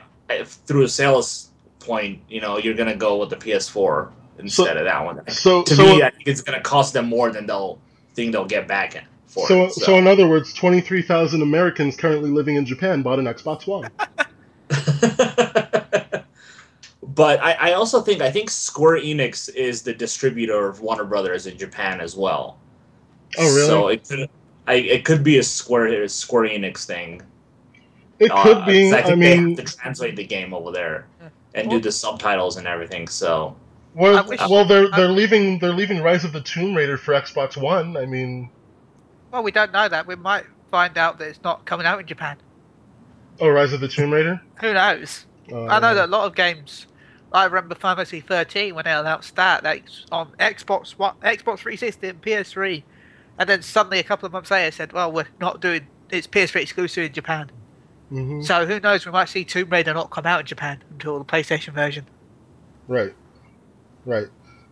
through 0.66 0.84
a 0.84 0.88
sales 0.88 1.52
point, 1.80 2.22
you 2.30 2.42
know 2.42 2.58
you're 2.58 2.74
gonna 2.74 2.96
go 2.96 3.18
with 3.18 3.30
the 3.30 3.38
PS4 3.38 4.12
instead 4.42 4.78
of 4.78 4.86
that 4.86 5.04
one. 5.04 5.22
So, 5.30 5.64
To 5.64 5.76
so, 5.76 5.84
me, 5.84 6.04
I 6.04 6.10
think 6.10 6.28
it's 6.28 6.42
gonna 6.42 6.62
cost 6.62 6.94
them 6.94 7.08
more 7.08 7.32
than 7.32 7.46
they'll 7.46 7.80
think 8.14 8.32
they'll 8.34 8.46
get 8.46 8.68
back 8.68 8.96
in 8.96 9.04
for. 9.28 9.48
so, 9.48 9.66
it, 9.66 9.72
so, 9.74 9.96
in 9.98 10.08
other 10.08 10.28
words, 10.28 10.54
23,000 10.54 11.42
Americans 11.42 11.96
currently 11.96 12.30
living 12.30 12.56
in 12.56 12.66
Japan 12.66 13.02
bought 13.02 13.20
an 13.20 13.26
Xbox 13.26 13.68
One. 13.68 13.90
but 17.04 17.42
I, 17.42 17.54
I 17.54 17.74
also 17.74 18.02
think 18.02 18.22
I 18.22 18.32
think 18.32 18.50
Square 18.50 19.02
Enix 19.02 19.54
is 19.54 19.82
the 19.82 19.94
distributor 19.94 20.68
of 20.68 20.82
Warner 20.82 21.04
Brothers 21.06 21.48
in 21.48 21.58
Japan 21.58 22.00
as 22.02 22.16
well. 22.16 22.58
Oh, 23.38 23.44
really? 23.56 23.68
So 23.68 23.88
it 23.90 24.08
could 24.08 24.30
I, 24.68 24.74
it 24.76 25.06
could 25.06 25.24
be 25.24 25.38
a 25.40 25.44
Square 25.44 26.08
Square 26.10 26.50
Enix 26.50 26.86
thing. 26.86 27.22
It 28.20 28.32
Uh, 28.32 28.44
could 28.44 28.66
be. 28.66 28.92
I 28.94 29.00
I 29.00 29.02
think 29.02 29.18
mean, 29.18 29.56
they 29.56 29.62
have 29.62 29.70
to 29.72 29.78
translate 29.78 30.16
the 30.16 30.24
game 30.26 30.54
over 30.54 30.72
there 30.72 31.08
Yeah. 31.20 31.30
and 31.56 31.70
do 31.72 31.80
the 31.80 31.92
subtitles 31.92 32.58
and 32.58 32.68
everything. 32.68 33.08
So 33.08 33.56
well, 33.94 34.26
wish- 34.28 34.40
well, 34.40 34.66
they're 34.66 34.90
they're 34.92 35.08
leaving 35.12 35.60
they're 35.60 35.74
leaving 35.74 36.02
Rise 36.02 36.24
of 36.24 36.34
the 36.34 36.42
Tomb 36.42 36.76
Raider 36.76 36.98
for 36.98 37.14
Xbox 37.14 37.58
One. 37.58 37.98
I 37.98 38.06
mean, 38.06 38.50
Well, 39.32 39.44
we 39.44 39.52
don't 39.52 39.72
know 39.72 39.88
that. 39.90 40.08
We 40.08 40.16
might 40.16 40.46
find 40.70 40.98
out 40.98 41.20
that 41.20 41.28
it's 41.28 41.44
not 41.44 41.66
coming 41.66 41.86
out 41.86 42.00
in 42.00 42.08
Japan. 42.08 42.38
oh, 43.40 43.50
Rise 43.50 43.74
of 43.74 43.82
the 43.82 43.88
Tomb 43.88 44.12
Raider. 44.14 44.42
Who 44.62 44.74
knows? 44.74 45.26
Uh, 45.52 45.66
I 45.66 45.80
know 45.80 45.94
that 45.96 46.06
a 46.06 46.12
lot 46.12 46.26
of 46.26 46.36
games. 46.36 46.88
I 47.34 47.46
remember 47.46 47.76
Final 47.76 47.96
Fantasy 47.98 48.20
13 48.20 48.76
when 48.76 48.84
they 48.86 48.92
announced 48.92 49.36
that 49.38 49.64
that's 49.64 50.06
on 50.12 50.32
Xbox 50.40 50.92
One, 50.92 51.16
Xbox 51.24 51.60
360 51.60 52.08
and 52.10 52.22
PS3, 52.22 52.84
and 53.40 53.48
then 53.50 53.62
suddenly 53.62 54.00
a 54.00 54.04
couple 54.04 54.26
of 54.26 54.34
months 54.34 54.52
later 54.52 54.72
said, 54.72 54.92
"Well, 54.94 55.12
we're 55.12 55.28
not 55.40 55.62
doing 55.62 55.88
it's 56.10 56.28
PS3 56.28 56.62
exclusive 56.62 57.06
in 57.06 57.14
Japan." 57.14 57.50
mhm, 58.12 58.44
So 58.46 58.66
who 58.66 58.80
knows? 58.82 59.06
We 59.06 59.12
might 59.14 59.30
see 59.30 59.46
Tomb 59.46 59.70
Raider 59.70 59.94
not 59.94 60.10
come 60.10 60.26
out 60.26 60.42
in 60.42 60.46
Japan 60.46 60.84
until 60.92 61.20
the 61.20 61.26
PlayStation 61.26 61.74
version. 61.74 62.06
Right. 62.90 63.14
Right. 64.06 64.28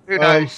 Who 0.07 0.19
Um. 0.19 0.49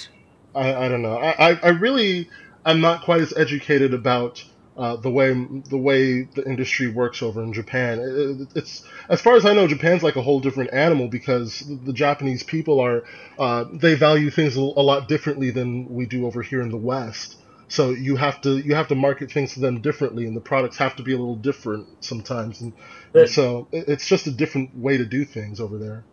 I, 0.54 0.74
I 0.84 0.88
don't 0.88 1.02
know. 1.02 1.16
I, 1.16 1.52
I, 1.52 1.60
I 1.62 1.68
really 1.70 2.28
I'm 2.64 2.80
not 2.80 3.02
quite 3.04 3.22
as 3.22 3.32
educated 3.36 3.94
about 3.94 4.44
uh, 4.76 4.96
the 4.96 5.10
way 5.10 5.32
the 5.34 5.78
way 5.78 6.22
the 6.22 6.44
industry 6.46 6.88
works 6.88 7.22
over 7.22 7.42
in 7.42 7.52
Japan. 7.52 7.98
It, 8.00 8.40
it- 8.42 8.48
it's 8.56 8.84
as 9.08 9.20
far 9.20 9.36
as 9.36 9.44
I 9.46 9.54
know, 9.54 9.66
Japan's 9.66 10.02
like 10.02 10.16
a 10.16 10.22
whole 10.22 10.40
different 10.40 10.72
animal 10.72 11.08
because 11.08 11.60
the, 11.60 11.74
the 11.76 11.92
Japanese 11.92 12.42
people 12.42 12.80
are 12.80 13.04
uh, 13.38 13.64
they 13.72 13.94
value 13.94 14.30
things 14.30 14.56
a, 14.56 14.60
lot 14.60 15.08
differently 15.08 15.50
than 15.50 15.88
we 15.88 16.06
do 16.06 16.26
over 16.26 16.42
here 16.42 16.60
in 16.62 16.70
the 16.70 16.76
West. 16.76 17.36
So 17.68 17.90
you 17.90 18.16
have 18.16 18.40
to 18.42 18.58
you 18.58 18.74
have 18.74 18.88
to 18.88 18.94
market 18.94 19.32
things 19.32 19.54
to 19.54 19.60
them 19.60 19.80
differently, 19.80 20.26
and 20.26 20.36
the 20.36 20.40
products 20.42 20.76
have 20.78 20.96
to 20.96 21.02
be 21.02 21.12
a 21.14 21.18
little 21.18 21.36
different 21.36 21.86
sometimes. 22.04 22.60
And, 22.60 22.74
But- 23.12 23.30
so 23.30 23.68
it, 23.72 23.88
it's 23.88 24.06
just 24.06 24.26
a 24.26 24.30
different 24.30 24.76
way 24.76 24.98
to 24.98 25.04
do 25.06 25.24
things 25.24 25.60
over 25.60 25.78
there. 25.78 26.04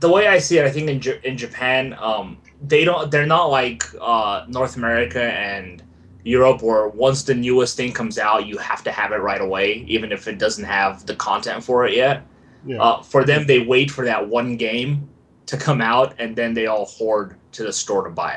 The 0.00 0.08
way 0.08 0.26
I 0.26 0.38
see 0.38 0.58
it, 0.58 0.64
I 0.64 0.70
think 0.70 0.88
in 0.88 1.00
J- 1.00 1.20
in 1.24 1.36
Japan, 1.36 1.96
um, 2.00 2.38
they 2.62 2.84
don't 2.84 3.10
they're 3.10 3.26
not 3.26 3.46
like 3.46 3.84
uh, 4.00 4.44
North 4.48 4.76
America 4.76 5.22
and 5.22 5.82
Europe, 6.24 6.62
where 6.62 6.88
once 6.88 7.22
the 7.22 7.34
newest 7.34 7.76
thing 7.76 7.92
comes 7.92 8.18
out, 8.18 8.46
you 8.46 8.58
have 8.58 8.82
to 8.84 8.92
have 8.92 9.12
it 9.12 9.16
right 9.16 9.40
away, 9.40 9.84
even 9.88 10.12
if 10.12 10.28
it 10.28 10.38
doesn't 10.38 10.64
have 10.64 11.06
the 11.06 11.14
content 11.16 11.64
for 11.64 11.86
it 11.86 11.94
yet. 11.94 12.22
Yeah. 12.66 12.82
Uh, 12.82 13.02
for 13.02 13.24
them, 13.24 13.46
they 13.46 13.60
wait 13.60 13.90
for 13.90 14.04
that 14.04 14.28
one 14.28 14.56
game 14.56 15.08
to 15.46 15.56
come 15.56 15.80
out, 15.80 16.14
and 16.18 16.36
then 16.36 16.54
they 16.54 16.66
all 16.66 16.84
hoard 16.84 17.36
to 17.52 17.62
the 17.62 17.72
store 17.72 18.04
to 18.04 18.10
buy 18.10 18.32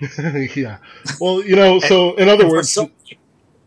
it. 0.00 0.56
yeah. 0.56 0.78
Well, 1.20 1.42
you 1.44 1.56
know, 1.56 1.78
so 1.80 2.14
in 2.16 2.28
other 2.28 2.48
words, 2.48 2.74
Sony- 2.74 2.92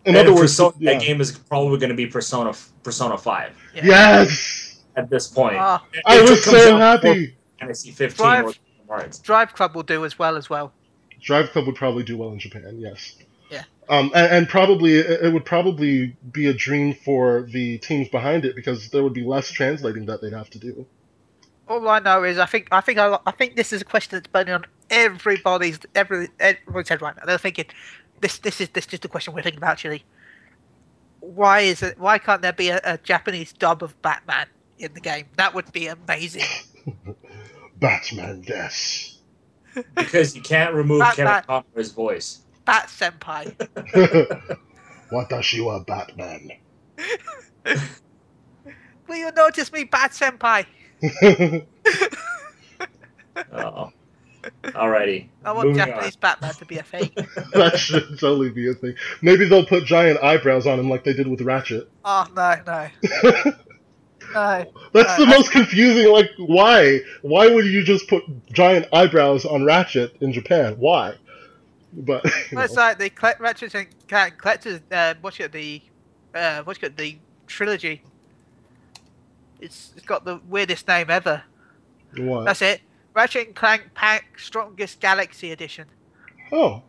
in 0.06 0.16
other 0.16 0.34
words, 0.34 0.58
Sony, 0.58 0.74
yeah. 0.80 0.94
that 0.94 1.02
game 1.02 1.22
is 1.22 1.38
probably 1.38 1.78
going 1.78 1.90
to 1.90 1.96
be 1.96 2.08
Persona 2.08 2.54
Persona 2.84 3.18
Five 3.18 3.52
Yeah. 3.76 3.86
yes, 3.86 4.59
at 5.00 5.10
this 5.10 5.28
point. 5.28 5.56
Ah, 5.58 5.84
I 6.06 6.22
was 6.22 6.44
so 6.44 6.78
happy. 6.78 7.36
Fantasy 7.60 7.92
15 7.92 8.18
Drive- 8.18 8.60
or 8.88 9.06
Drive 9.24 9.54
Club 9.54 9.76
will 9.76 9.84
do 9.84 10.06
as 10.06 10.18
well 10.20 10.36
as 10.36 10.50
well. 10.50 10.74
Drive 11.22 11.52
Club 11.52 11.66
would 11.68 11.76
probably 11.76 12.04
do 12.04 12.18
well 12.18 12.32
in 12.32 12.40
Japan. 12.40 12.78
Yes. 12.80 13.18
Yeah. 13.50 13.64
Um, 13.90 14.12
and, 14.16 14.32
and 14.32 14.50
probably 14.50 14.96
it 14.96 15.24
it 15.24 15.34
would 15.34 15.46
probably 15.46 16.16
be 16.32 16.48
a 16.48 16.54
dream 16.54 16.94
for 16.94 17.48
the 17.52 17.78
teams 17.80 18.08
behind 18.10 18.46
it 18.46 18.56
because 18.56 18.90
there 18.90 19.04
would 19.04 19.14
be 19.14 19.24
less 19.24 19.52
translating 19.52 20.06
that 20.06 20.22
they'd 20.22 20.34
have 20.34 20.50
to 20.52 20.60
do. 20.60 20.86
All 21.68 21.88
I 21.88 22.00
know 22.00 22.24
is 22.24 22.38
I 22.38 22.46
think 22.46 22.68
I 22.72 22.82
think 22.82 23.00
I, 23.00 23.18
I 23.26 23.32
think 23.32 23.56
this 23.56 23.74
is 23.74 23.82
a 23.82 23.86
question 23.86 24.18
that's 24.18 24.28
burning 24.28 24.54
on 24.54 24.66
everybody's 24.90 25.80
every 25.96 26.30
everyone's 26.40 26.90
head 26.90 27.02
right 27.02 27.16
now. 27.16 27.24
They're 27.26 27.38
thinking 27.38 27.66
this 28.22 28.40
this 28.40 28.62
is 28.62 28.70
this 28.70 28.88
is 28.92 29.00
the 29.00 29.08
question 29.08 29.34
we're 29.34 29.42
thinking 29.42 29.60
about 29.60 29.72
actually. 29.72 30.04
Why 31.20 31.62
is 31.62 31.84
it? 31.84 32.00
Why 32.00 32.18
can't 32.18 32.42
there 32.42 32.54
be 32.54 32.70
a, 32.70 32.80
a 32.84 32.98
Japanese 32.98 33.52
dub 33.52 33.84
of 33.84 34.00
Batman 34.02 34.48
in 34.80 34.94
the 34.94 35.02
game? 35.02 35.26
That 35.38 35.54
would 35.54 35.72
be 35.72 35.88
amazing. 35.88 36.44
Batman 37.80 38.42
Death. 38.42 39.12
Because 39.96 40.36
you 40.36 40.42
can't 40.42 40.74
remove 40.74 41.00
Bat- 41.00 41.16
Kevin 41.16 41.32
bat. 41.32 41.48
Conroy's 41.48 41.92
voice. 41.92 42.42
Bat 42.66 42.88
Senpai. 42.88 44.58
Watashi 45.12 45.64
wa 45.64 45.80
Batman. 45.80 46.52
Will 49.08 49.16
you 49.16 49.32
notice 49.32 49.72
me, 49.72 49.84
Bat 49.86 50.12
Senpai? 50.12 50.66
Uh-oh. 53.36 53.92
Alrighty. 54.64 55.30
I 55.44 55.52
want 55.52 55.70
Moving 55.70 55.86
Japanese 55.86 56.16
Batman 56.16 56.54
to 56.54 56.66
be 56.66 56.78
a 56.78 56.84
thing. 56.84 57.12
that 57.54 57.78
should 57.78 58.20
totally 58.20 58.50
be 58.50 58.70
a 58.70 58.74
thing. 58.74 58.96
Maybe 59.22 59.46
they'll 59.46 59.66
put 59.66 59.86
giant 59.86 60.22
eyebrows 60.24 60.66
on 60.68 60.80
him 60.80 60.90
like 60.90 61.04
they 61.04 61.14
did 61.14 61.28
with 61.28 61.42
Ratchet. 61.42 61.90
Oh 62.06 62.26
no 62.36 62.56
no 62.66 62.88
no. 64.34 64.66
That's 64.94 65.16
the 65.18 65.24
Uh, 65.24 65.28
most 65.28 65.52
confusing. 65.52 66.12
Like, 66.12 66.30
why? 66.38 67.00
Why 67.22 67.48
would 67.48 67.66
you 67.66 67.84
just 67.84 68.08
put 68.08 68.24
giant 68.52 68.88
eyebrows 68.94 69.46
on 69.46 69.64
Ratchet 69.66 70.16
in 70.22 70.32
Japan? 70.34 70.76
Why? 70.78 71.16
But 71.94 72.24
you 72.52 72.58
Well, 72.58 72.66
it's 72.66 72.76
like 72.76 73.00
the 73.00 73.12
Ratchet 73.40 73.74
and 73.76 73.88
Clank 74.08 74.38
collectors. 74.38 74.82
Uh, 74.92 75.16
what's 75.22 75.40
it? 75.40 75.52
The 75.52 75.82
uh, 76.34 76.64
what's 76.64 76.82
it? 76.84 76.96
The 76.98 77.20
trilogy. 77.48 78.04
It's 79.60 79.92
it's 79.96 80.06
got 80.06 80.26
the 80.26 80.40
weirdest 80.48 80.88
name 80.88 81.10
ever. 81.10 81.44
what? 82.18 82.46
That's 82.46 82.62
it. 82.62 82.82
Ratchet 83.16 83.48
and 83.48 83.56
Clank 83.56 83.94
Pack 83.96 84.38
Strongest 84.40 85.00
Galaxy 85.02 85.52
Edition. 85.52 85.88
Oh, 86.52 86.84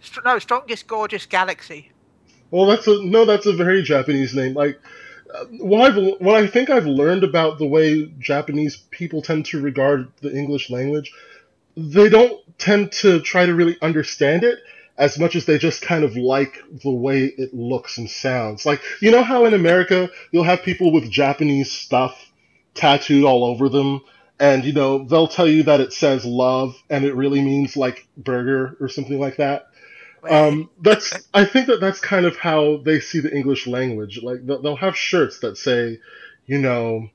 Str- 0.00 0.20
no, 0.24 0.38
Strongest 0.38 0.86
Gorgeous 0.86 1.26
Galaxy. 1.26 1.92
well, 2.50 2.66
that's 2.66 2.86
a 2.86 3.02
no. 3.04 3.24
That's 3.24 3.46
a 3.46 3.52
very 3.52 3.82
Japanese 3.82 4.34
name. 4.34 4.54
Like, 4.54 4.76
uh, 4.76 4.88
what 5.58 5.90
I've 5.90 6.20
what 6.20 6.34
I 6.34 6.46
think 6.46 6.70
I've 6.70 6.86
learned 6.86 7.24
about 7.24 7.58
the 7.58 7.66
way 7.66 8.06
Japanese 8.18 8.76
people 8.90 9.22
tend 9.22 9.46
to 9.46 9.60
regard 9.60 10.08
the 10.20 10.34
English 10.34 10.70
language, 10.70 11.12
they 11.76 12.08
don't 12.08 12.40
tend 12.58 12.92
to 12.92 13.20
try 13.20 13.46
to 13.46 13.54
really 13.54 13.76
understand 13.80 14.44
it 14.44 14.58
as 14.98 15.18
much 15.18 15.34
as 15.34 15.46
they 15.46 15.56
just 15.56 15.80
kind 15.80 16.04
of 16.04 16.14
like 16.14 16.62
the 16.82 16.90
way 16.90 17.24
it 17.24 17.54
looks 17.54 17.96
and 17.96 18.10
sounds. 18.10 18.66
Like, 18.66 18.82
you 19.00 19.10
know 19.10 19.22
how 19.22 19.46
in 19.46 19.54
America 19.54 20.10
you'll 20.30 20.44
have 20.44 20.62
people 20.62 20.92
with 20.92 21.10
Japanese 21.10 21.72
stuff 21.72 22.30
tattooed 22.74 23.24
all 23.24 23.44
over 23.44 23.68
them, 23.68 24.02
and 24.38 24.64
you 24.64 24.72
know 24.72 25.04
they'll 25.04 25.28
tell 25.28 25.48
you 25.48 25.62
that 25.64 25.80
it 25.80 25.92
says 25.92 26.24
love 26.24 26.76
and 26.90 27.04
it 27.04 27.14
really 27.14 27.40
means 27.40 27.76
like 27.76 28.06
burger 28.16 28.76
or 28.80 28.88
something 28.88 29.18
like 29.18 29.36
that. 29.36 29.69
Um, 30.28 30.70
that's 30.80 31.28
I 31.32 31.44
think 31.44 31.66
that 31.68 31.80
that's 31.80 32.00
kind 32.00 32.26
of 32.26 32.36
how 32.36 32.78
they 32.78 33.00
see 33.00 33.20
the 33.20 33.34
English 33.34 33.66
language. 33.66 34.22
Like 34.22 34.44
they'll, 34.44 34.60
they'll 34.60 34.76
have 34.76 34.96
shirts 34.96 35.40
that 35.40 35.56
say, 35.56 35.98
you 36.46 36.58
know, 36.58 37.08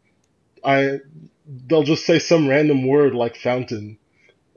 I 0.63 0.99
they'll 1.67 1.83
just 1.83 2.05
say 2.05 2.19
some 2.19 2.47
random 2.47 2.87
word 2.87 3.13
like 3.13 3.35
fountain, 3.35 3.97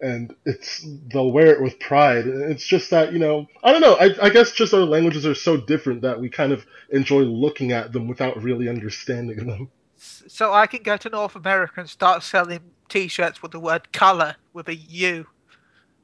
and 0.01 0.35
it's 0.45 0.87
they'll 1.13 1.31
wear 1.31 1.49
it 1.49 1.63
with 1.63 1.79
pride. 1.79 2.27
It's 2.27 2.67
just 2.67 2.91
that 2.91 3.13
you 3.13 3.19
know 3.19 3.47
I 3.63 3.73
don't 3.73 3.81
know. 3.81 3.95
I, 3.95 4.27
I 4.27 4.31
guess 4.31 4.53
just 4.53 4.73
our 4.73 4.81
languages 4.81 5.27
are 5.27 5.35
so 5.35 5.57
different 5.57 6.03
that 6.03 6.21
we 6.21 6.29
kind 6.29 6.53
of 6.53 6.67
enjoy 6.91 7.21
looking 7.21 7.73
at 7.73 7.93
them 7.93 8.09
without 8.09 8.43
really 8.43 8.69
understanding 8.69 9.47
them. 9.47 9.71
so 9.97 10.53
I 10.53 10.67
can 10.67 10.83
go 10.83 10.97
to 10.97 11.11
North 11.11 11.37
America 11.37 11.81
and 11.81 11.91
start 11.91 12.23
selling 12.23 12.61
T-shirts 12.89 13.43
with 13.43 13.53
the 13.53 13.61
word 13.61 13.93
color 13.93 14.37
with 14.53 14.69
a 14.69 14.75
U, 14.75 15.27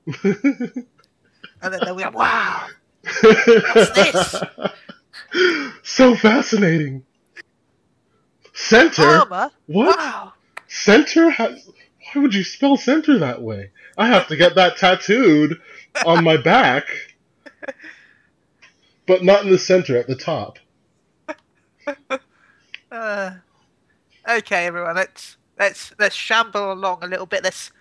and 1.64 1.72
then 1.72 1.80
they'll 1.84 1.96
be 1.96 2.04
like, 2.04 2.14
"Wow, 2.14 2.66
this? 3.22 4.42
so 5.82 6.14
fascinating. 6.14 7.04
Center. 8.52 9.24
What? 9.26 9.52
Wow!" 9.66 10.32
Center 10.68 11.30
has. 11.30 11.68
Why 12.12 12.22
would 12.22 12.34
you 12.34 12.44
spell 12.44 12.76
center 12.76 13.18
that 13.18 13.42
way? 13.42 13.70
I 13.96 14.06
have 14.08 14.28
to 14.28 14.36
get 14.36 14.54
that 14.56 14.76
tattooed 14.76 15.60
on 16.04 16.22
my 16.22 16.36
back, 16.36 16.84
but 19.06 19.24
not 19.24 19.44
in 19.44 19.50
the 19.50 19.58
center, 19.58 19.96
at 19.96 20.06
the 20.06 20.16
top. 20.16 20.58
Uh, 22.90 23.32
okay, 24.28 24.66
everyone, 24.66 24.94
let's 24.94 25.36
let's 25.58 25.92
let's 25.98 26.14
shamble 26.14 26.70
along 26.70 27.02
a 27.02 27.08
little 27.08 27.26
bit. 27.26 27.42
Let's 27.42 27.72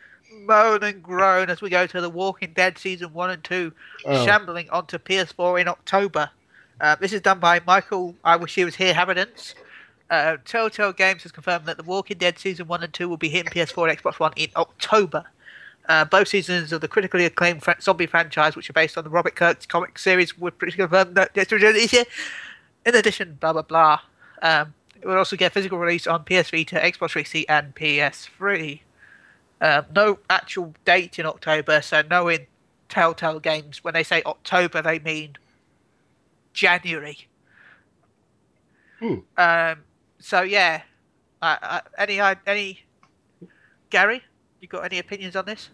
moan 0.46 0.84
and 0.84 1.02
groan 1.04 1.50
as 1.50 1.62
we 1.62 1.70
go 1.70 1.86
to 1.88 2.02
the 2.02 2.10
Walking 2.10 2.54
Dead 2.54 2.78
season 2.78 3.14
one 3.14 3.30
and 3.30 3.44
two, 3.44 3.74
Oh. 4.06 4.26
shambling 4.26 4.70
onto 4.70 4.98
PS4 4.98 5.60
in 5.62 5.68
October. 5.68 6.30
Uh, 6.82 6.96
this 6.96 7.14
is 7.14 7.22
done 7.22 7.40
by 7.40 7.62
Michael. 7.66 8.16
I 8.24 8.36
wish 8.36 8.56
he 8.56 8.66
was 8.66 8.76
here. 8.76 8.94
Habitants. 8.94 9.56
Uh, 10.10 10.38
Telltale 10.46 10.92
Games 10.94 11.24
has 11.24 11.32
confirmed 11.32 11.66
that 11.66 11.78
the 11.78 11.84
Walking 11.84 12.18
Dead 12.18 12.38
season 12.38 12.68
one 12.68 12.84
and 12.84 12.94
two 12.94 13.08
will 13.10 13.18
be 13.18 13.30
hitting 13.30 13.52
PS4 13.52 13.90
and 13.90 13.98
Xbox 14.00 14.20
One 14.20 14.34
in 14.36 14.50
October. 14.56 15.24
Uh, 15.90 16.06
both 16.06 16.28
seasons 16.30 16.72
of 16.72 16.82
the 16.82 16.88
critically 16.88 17.26
acclaimed 17.26 17.62
fra- 17.64 17.76
zombie 17.82 18.06
franchise, 18.06 18.56
which 18.56 18.70
are 18.70 18.74
based 18.74 18.98
on 18.98 19.04
the 19.04 19.10
Robert 19.10 19.36
Kirkman's 19.36 19.66
comic 19.66 19.98
series, 20.00 20.38
were 20.38 20.52
pretty 20.52 20.78
confirmed 20.78 21.16
that 21.16 21.34
this 21.34 21.92
year. 21.94 22.06
In 22.86 22.96
addition, 22.96 23.38
blah 23.40 23.54
blah 23.54 23.62
blah. 23.64 24.00
Um, 24.42 24.74
it 25.02 25.08
will 25.08 25.18
also 25.18 25.36
get 25.36 25.52
physical 25.52 25.78
release 25.78 26.08
on 26.08 26.24
PS 26.24 26.50
Vita, 26.52 26.76
Xbox 26.76 27.12
360, 27.12 27.50
and 27.50 27.76
PS3. 27.76 28.80
Um, 29.62 29.86
no 29.96 30.20
actual 30.30 30.74
date 30.84 31.20
in 31.20 31.26
October, 31.26 31.82
so 31.82 32.02
knowing 32.10 32.48
Telltale 32.90 33.40
Games, 33.40 33.84
when 33.84 33.94
they 33.94 34.04
say 34.04 34.22
October, 34.26 34.82
they 34.82 35.00
mean 35.00 35.36
January. 36.54 37.28
Hmm. 39.00 39.16
Um, 39.38 39.84
so 40.20 40.42
yeah, 40.42 40.82
uh, 41.42 41.58
uh, 41.62 41.82
any 41.98 42.20
uh, 42.20 42.36
any 42.46 42.80
Gary, 43.90 44.24
you 44.60 44.68
got 44.68 44.86
any 44.86 45.00
opinions 45.00 45.36
on 45.36 45.46
this? 45.46 45.70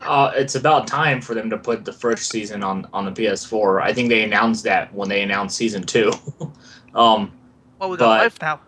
Uh, 0.00 0.32
it's 0.34 0.54
about 0.54 0.86
time 0.86 1.20
for 1.20 1.34
them 1.34 1.50
to 1.50 1.58
put 1.58 1.84
the 1.84 1.92
first 1.92 2.30
season 2.30 2.62
on, 2.62 2.86
on 2.92 3.04
the 3.04 3.10
PS4. 3.10 3.82
I 3.82 3.92
think 3.92 4.08
they 4.08 4.22
announced 4.22 4.64
that 4.64 4.92
when 4.94 5.08
they 5.08 5.22
announced 5.22 5.56
season 5.56 5.82
two. 5.82 6.10
um, 6.94 7.32
Well, 7.78 7.90
we 7.90 7.96
got 7.96 8.18
But- 8.18 8.24
both 8.24 8.40
now. 8.42 8.60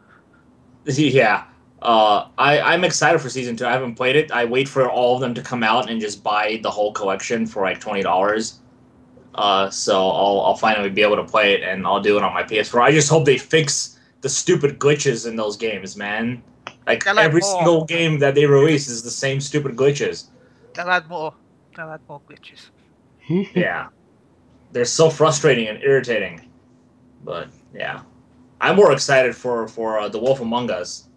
yeah. 0.85 1.45
Uh, 1.83 2.29
I, 2.39 2.61
I'm 2.61 2.85
excited 2.85 3.21
for 3.21 3.29
season 3.29 3.57
two. 3.57 3.67
I 3.67 3.73
haven't 3.73 3.97
played 3.97 4.15
it. 4.15 4.31
I 4.31 4.45
wait 4.45 4.69
for 4.69 4.89
all 4.89 5.17
of 5.17 5.21
them 5.21 5.35
to 5.35 5.43
come 5.43 5.65
out 5.65 5.91
and 5.91 6.01
just 6.01 6.23
buy 6.23 6.61
the 6.63 6.71
whole 6.71 6.93
collection 6.93 7.45
for 7.45 7.63
like 7.63 7.81
twenty 7.81 8.03
dollars. 8.03 8.61
Uh, 9.35 9.69
so 9.69 9.99
I'll 9.99 10.41
I'll 10.43 10.57
finally 10.57 10.91
be 10.91 11.03
able 11.03 11.17
to 11.17 11.25
play 11.25 11.55
it 11.55 11.63
and 11.63 11.85
I'll 11.85 12.01
do 12.01 12.17
it 12.17 12.23
on 12.23 12.33
my 12.33 12.45
PS4. 12.45 12.81
I 12.81 12.93
just 12.93 13.09
hope 13.09 13.25
they 13.25 13.37
fix 13.37 13.99
the 14.21 14.29
stupid 14.29 14.79
glitches 14.79 15.27
in 15.27 15.35
those 15.35 15.57
games, 15.57 15.97
man. 15.97 16.41
Like 16.87 17.05
They're 17.05 17.19
every 17.19 17.43
single 17.43 17.85
game 17.85 18.21
that 18.21 18.37
they 18.37 18.47
release 18.47 18.89
is 18.89 19.03
the 19.03 19.11
same 19.11 19.41
stupid 19.41 19.75
glitches. 19.77 20.27
They'll 20.75 20.89
add 20.89 21.09
more. 21.09 21.35
They'll 21.77 21.91
add 21.91 22.01
more 22.09 22.21
glitches. 22.29 22.71
yeah. 23.57 23.89
They're 24.71 24.85
so 24.85 25.11
frustrating 25.11 25.67
and 25.67 25.83
irritating. 25.83 26.49
But 27.25 27.49
yeah. 27.75 28.03
I'm 28.61 28.77
more 28.77 28.93
excited 28.93 29.35
for 29.35 29.67
for 29.67 29.99
uh, 29.99 30.09
The 30.09 30.21
Wolf 30.21 30.41
Among 30.41 30.71
Us 30.71 31.09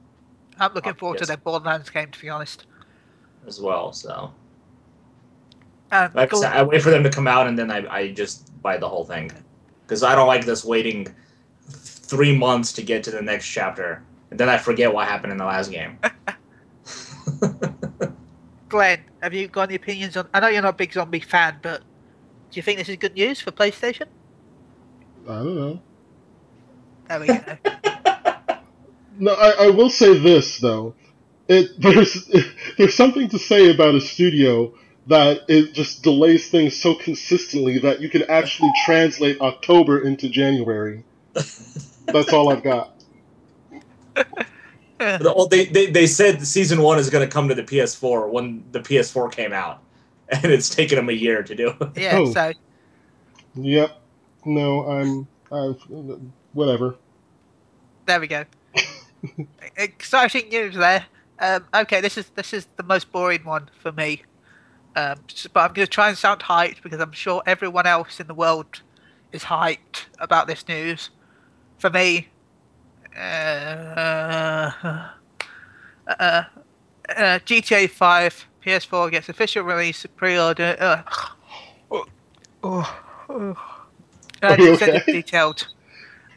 I'm 0.59 0.73
looking 0.73 0.93
forward 0.93 1.17
to 1.17 1.21
yes. 1.21 1.27
their 1.29 1.37
Borderlands 1.37 1.89
game, 1.89 2.11
to 2.11 2.19
be 2.19 2.29
honest. 2.29 2.65
as 3.47 3.59
well, 3.61 3.93
so 3.93 4.33
Um, 5.91 6.11
like 6.13 6.15
I, 6.15 6.25
cool. 6.27 6.43
I 6.45 6.63
wait 6.63 6.81
for 6.81 6.89
them 6.89 7.03
to 7.03 7.09
come 7.09 7.27
out 7.27 7.47
and 7.47 7.57
then 7.57 7.69
I, 7.71 7.85
I 7.93 8.11
just 8.11 8.49
buy 8.61 8.77
the 8.77 8.89
whole 8.89 9.05
thing. 9.05 9.31
Cuz 9.87 10.01
I 10.03 10.15
don't 10.15 10.27
like 10.27 10.45
this 10.45 10.65
waiting 10.65 11.07
3 11.69 12.37
months 12.37 12.73
to 12.73 12.81
get 12.81 13.03
to 13.03 13.11
the 13.11 13.21
next 13.21 13.47
chapter 13.47 14.01
and 14.31 14.39
then 14.39 14.49
I 14.49 14.57
forget 14.57 14.93
what 14.93 15.07
happened 15.07 15.31
in 15.31 15.37
the 15.37 15.45
last 15.45 15.71
game. 15.71 15.99
Glenn, 18.69 18.99
have 19.21 19.33
you 19.33 19.47
got 19.47 19.69
any 19.69 19.75
opinions 19.75 20.17
on? 20.17 20.27
I 20.33 20.39
know 20.39 20.47
you're 20.47 20.61
not 20.61 20.73
a 20.73 20.77
big 20.77 20.93
zombie 20.93 21.19
fan, 21.19 21.59
but 21.61 21.81
do 22.51 22.57
you 22.57 22.61
think 22.63 22.79
this 22.79 22.89
is 22.89 22.97
good 22.97 23.13
news 23.15 23.39
for 23.39 23.51
PlayStation? 23.51 24.07
I 25.27 25.35
don't 25.35 25.55
know. 25.55 25.81
There 27.07 27.19
we 27.19 27.27
go. 27.27 27.41
No, 29.17 29.33
I, 29.33 29.65
I 29.65 29.69
will 29.69 29.89
say 29.89 30.17
this 30.17 30.59
though. 30.59 30.95
It 31.47 31.69
there's 31.79 32.29
there's 32.77 32.95
something 32.95 33.29
to 33.29 33.39
say 33.39 33.71
about 33.71 33.95
a 33.95 34.01
studio 34.01 34.73
that 35.07 35.41
it 35.47 35.73
just 35.73 36.01
delays 36.03 36.49
things 36.49 36.75
so 36.75 36.95
consistently 36.95 37.77
that 37.79 38.01
you 38.01 38.09
can 38.09 38.23
actually 38.23 38.71
translate 38.85 39.39
October 39.39 40.01
into 40.01 40.29
January. 40.29 41.03
That's 42.07 42.33
all 42.33 42.49
I've 42.49 42.63
got. 42.63 42.91
The- 44.97 45.33
oh, 45.35 45.45
they, 45.47 45.65
they 45.65 45.87
they 45.87 46.07
said 46.07 46.41
season 46.47 46.81
one 46.81 46.97
is 46.97 47.09
going 47.09 47.27
to 47.27 47.31
come 47.31 47.49
to 47.49 47.53
the 47.53 47.63
PS4 47.63 48.29
when 48.31 48.63
the 48.71 48.79
PS4 48.79 49.29
came 49.29 49.51
out, 49.51 49.83
and 50.29 50.45
it's 50.45 50.69
taken 50.69 50.95
them 50.95 51.09
a 51.09 51.13
year 51.13 51.43
to 51.43 51.53
do. 51.53 51.73
it. 51.79 51.97
Yeah, 51.97 52.17
Oh. 52.19 52.31
so 52.31 52.53
Yep. 53.55 54.01
No, 54.45 54.87
I'm 54.89 55.27
I've 55.51 55.81
whatever. 56.53 56.95
there 58.05 58.19
we 58.21 58.27
go. 58.27 58.45
Exciting 59.77 60.49
news 60.49 60.75
there. 60.75 61.05
Um, 61.39 61.65
okay, 61.73 62.01
this 62.01 62.17
is 62.17 62.29
this 62.35 62.53
is 62.53 62.67
the 62.77 62.83
most 62.83 63.11
boring 63.11 63.43
one 63.43 63.69
for 63.81 63.91
me. 63.91 64.23
Um, 64.95 65.19
but 65.51 65.59
I'm 65.59 65.73
going 65.73 65.85
to 65.85 65.87
try 65.87 66.07
and 66.07 66.17
sound 66.17 66.41
hyped 66.41 66.81
because 66.81 67.01
I'm 67.01 67.11
sure 67.11 67.43
everyone 67.45 67.85
else 67.85 68.19
in 68.21 68.27
the 68.27 68.33
world 68.33 68.81
is 69.33 69.43
hyped 69.43 70.05
about 70.19 70.47
this 70.47 70.65
news. 70.67 71.09
For 71.79 71.89
me, 71.89 72.29
uh, 73.17 73.19
uh, 73.19 75.11
uh, 76.07 76.43
GTA 77.09 77.89
5 77.89 78.47
PS4 78.65 79.11
gets 79.11 79.27
official 79.27 79.63
release 79.63 80.05
pre-order. 80.15 80.77
Uh, 80.79 81.03
oh, 81.91 82.05
oh, 82.63 83.03
oh. 83.29 83.75
Uh, 84.41 84.47
Are 84.47 84.59
you 84.59 84.71
instead 84.71 84.95
okay? 85.01 85.11
detailed. 85.11 85.67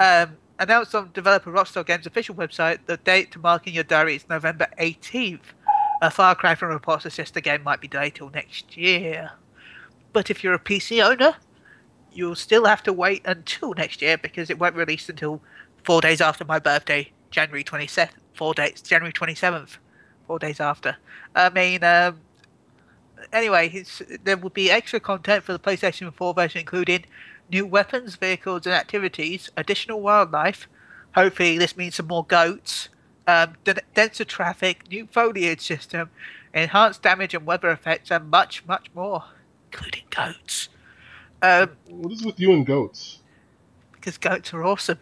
Um, 0.01 0.37
announced 0.59 0.95
on 0.95 1.11
developer 1.13 1.51
Rockstar 1.51 1.87
Games' 1.87 2.07
official 2.07 2.35
website, 2.35 2.79
the 2.87 2.97
date 2.97 3.33
to 3.33 3.39
mark 3.39 3.67
in 3.67 3.75
your 3.75 3.85
diary 3.85 4.17
is 4.17 4.29
November 4.29 4.67
18th. 4.79 5.41
A 6.03 6.11
far 6.11 6.35
cry 6.35 6.55
from 6.55 6.71
reports 6.71 7.03
suggest 7.05 7.35
the 7.35 7.41
game 7.41 7.63
might 7.63 7.81
be 7.81 7.89
delayed 7.89 8.15
till 8.15 8.31
next 8.31 8.77
year. 8.77 9.33
But 10.13 10.31
if 10.31 10.43
you're 10.43 10.55
a 10.55 10.59
PC 10.59 11.03
owner, 11.05 11.35
you'll 12.13 12.37
still 12.37 12.65
have 12.65 12.83
to 12.85 12.93
wait 12.93 13.23
until 13.25 13.75
next 13.75 14.03
year 14.03 14.17
because 14.19 14.51
it 14.51 14.59
won't 14.59 14.75
release 14.75 15.09
until 15.09 15.41
four 15.85 16.01
days 16.01 16.21
after 16.21 16.45
my 16.45 16.59
birthday, 16.59 17.11
January 17.31 17.65
27th. 17.65 18.11
Four 18.35 18.55
days, 18.55 18.81
January 18.81 19.13
27th. 19.13 19.79
Four 20.27 20.39
days 20.39 20.61
after. 20.61 20.97
I 21.35 21.51
mean, 21.51 21.83
um, 21.83 22.21
anyway, 23.33 23.85
there 24.25 24.37
will 24.37 24.51
be 24.51 24.71
extra 24.71 25.01
content 25.01 25.45
for 25.45 25.53
the 25.53 25.59
PlayStation 25.59 26.13
4 26.13 26.35
version, 26.35 26.61
including 26.61 27.05
new 27.51 27.67
weapons, 27.67 28.17
vehicles, 28.17 28.67
and 28.67 28.75
activities, 28.75 29.51
additional 29.57 30.01
wildlife. 30.01 30.69
Hopefully, 31.15 31.59
this 31.59 31.77
means 31.77 31.95
some 31.97 32.07
more 32.07 32.25
goats, 32.25 32.89
um, 33.27 33.55
d- 33.65 33.73
denser 33.95 34.25
traffic, 34.25 34.85
new 34.91 35.07
foliage 35.11 35.61
system, 35.61 36.11
enhanced 36.55 37.03
damage 37.03 37.35
and 37.35 37.47
weather 37.47 37.71
effects, 37.71 38.11
and 38.11 38.31
much, 38.31 38.65
much 38.67 38.89
more, 38.95 39.25
including 39.73 40.05
goats. 40.11 40.69
Um, 41.43 41.71
What 41.89 42.13
is 42.13 42.25
with 42.25 42.39
you 42.41 42.53
and 42.53 42.67
goats? 42.67 43.19
because 43.93 44.17
goats 44.19 44.55
are 44.55 44.65
awesome. 44.65 44.99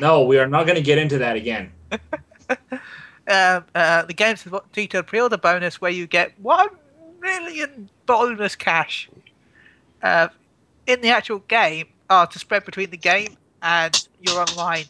No, 0.00 0.22
we 0.24 0.38
are 0.38 0.46
not 0.46 0.64
going 0.66 0.76
to 0.76 0.82
get 0.82 0.98
into 0.98 1.18
that 1.18 1.36
again. 1.36 1.72
Um, 3.28 3.64
uh, 3.76 4.02
the 4.02 4.14
game's 4.14 4.44
detailed 4.72 5.06
pre-order 5.06 5.36
bonus 5.36 5.80
where 5.80 5.92
you 5.92 6.08
get 6.08 6.32
one 6.40 6.68
million 7.20 7.88
bonus 8.04 8.56
cash 8.56 9.08
uh, 10.02 10.26
in 10.86 11.00
the 11.00 11.08
actual 11.10 11.40
game, 11.40 11.86
uh, 12.10 12.26
to 12.26 12.38
spread 12.38 12.64
between 12.64 12.90
the 12.90 12.96
game 12.96 13.36
and 13.62 13.94
your 14.20 14.38
online. 14.40 14.86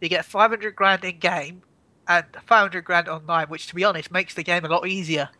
You 0.00 0.08
get 0.08 0.24
500 0.24 0.74
grand 0.76 1.04
in 1.04 1.18
game 1.18 1.62
and 2.08 2.24
500 2.46 2.84
grand 2.84 3.08
online, 3.08 3.48
which, 3.48 3.66
to 3.68 3.74
be 3.74 3.84
honest, 3.84 4.10
makes 4.10 4.34
the 4.34 4.42
game 4.42 4.64
a 4.64 4.68
lot 4.68 4.86
easier. 4.86 5.30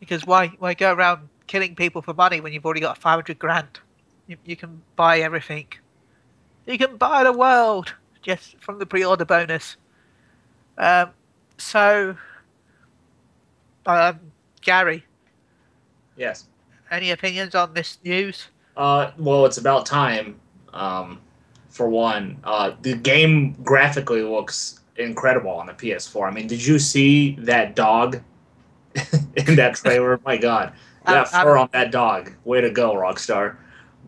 Because 0.00 0.26
why 0.26 0.48
why 0.58 0.74
go 0.74 0.92
around 0.92 1.28
killing 1.46 1.74
people 1.74 2.02
for 2.02 2.14
money 2.14 2.40
when 2.40 2.52
you've 2.52 2.64
already 2.64 2.80
got 2.80 2.98
500 2.98 3.38
grand? 3.38 3.80
You, 4.26 4.36
you 4.44 4.56
can 4.56 4.82
buy 4.96 5.20
everything. 5.20 5.68
You 6.66 6.78
can 6.78 6.96
buy 6.96 7.24
the 7.24 7.32
world 7.32 7.94
just 8.22 8.56
from 8.60 8.78
the 8.78 8.86
pre-order 8.86 9.24
bonus. 9.24 9.76
Um, 10.76 11.10
so, 11.58 12.16
um, 13.86 14.32
Gary, 14.60 15.04
Yes. 16.16 16.48
any 16.90 17.10
opinions 17.10 17.54
on 17.54 17.74
this 17.74 17.98
news? 18.04 18.48
Uh, 18.78 19.10
well, 19.18 19.44
it's 19.44 19.58
about 19.58 19.84
time. 19.84 20.38
Um, 20.72 21.20
for 21.68 21.88
one, 21.88 22.38
uh, 22.44 22.72
the 22.82 22.94
game 22.94 23.52
graphically 23.64 24.22
looks 24.22 24.80
incredible 24.96 25.50
on 25.50 25.66
the 25.66 25.72
PS4. 25.72 26.28
I 26.28 26.30
mean, 26.30 26.46
did 26.46 26.64
you 26.64 26.78
see 26.78 27.34
that 27.40 27.74
dog 27.74 28.20
in 29.36 29.56
that 29.56 29.74
trailer? 29.74 30.20
My 30.24 30.36
God, 30.36 30.72
that 31.06 31.16
I'm- 31.16 31.26
fur 31.26 31.56
I'm- 31.56 31.62
on 31.62 31.68
that 31.72 31.90
dog! 31.90 32.32
Way 32.44 32.60
to 32.60 32.70
go, 32.70 32.94
Rockstar! 32.94 33.56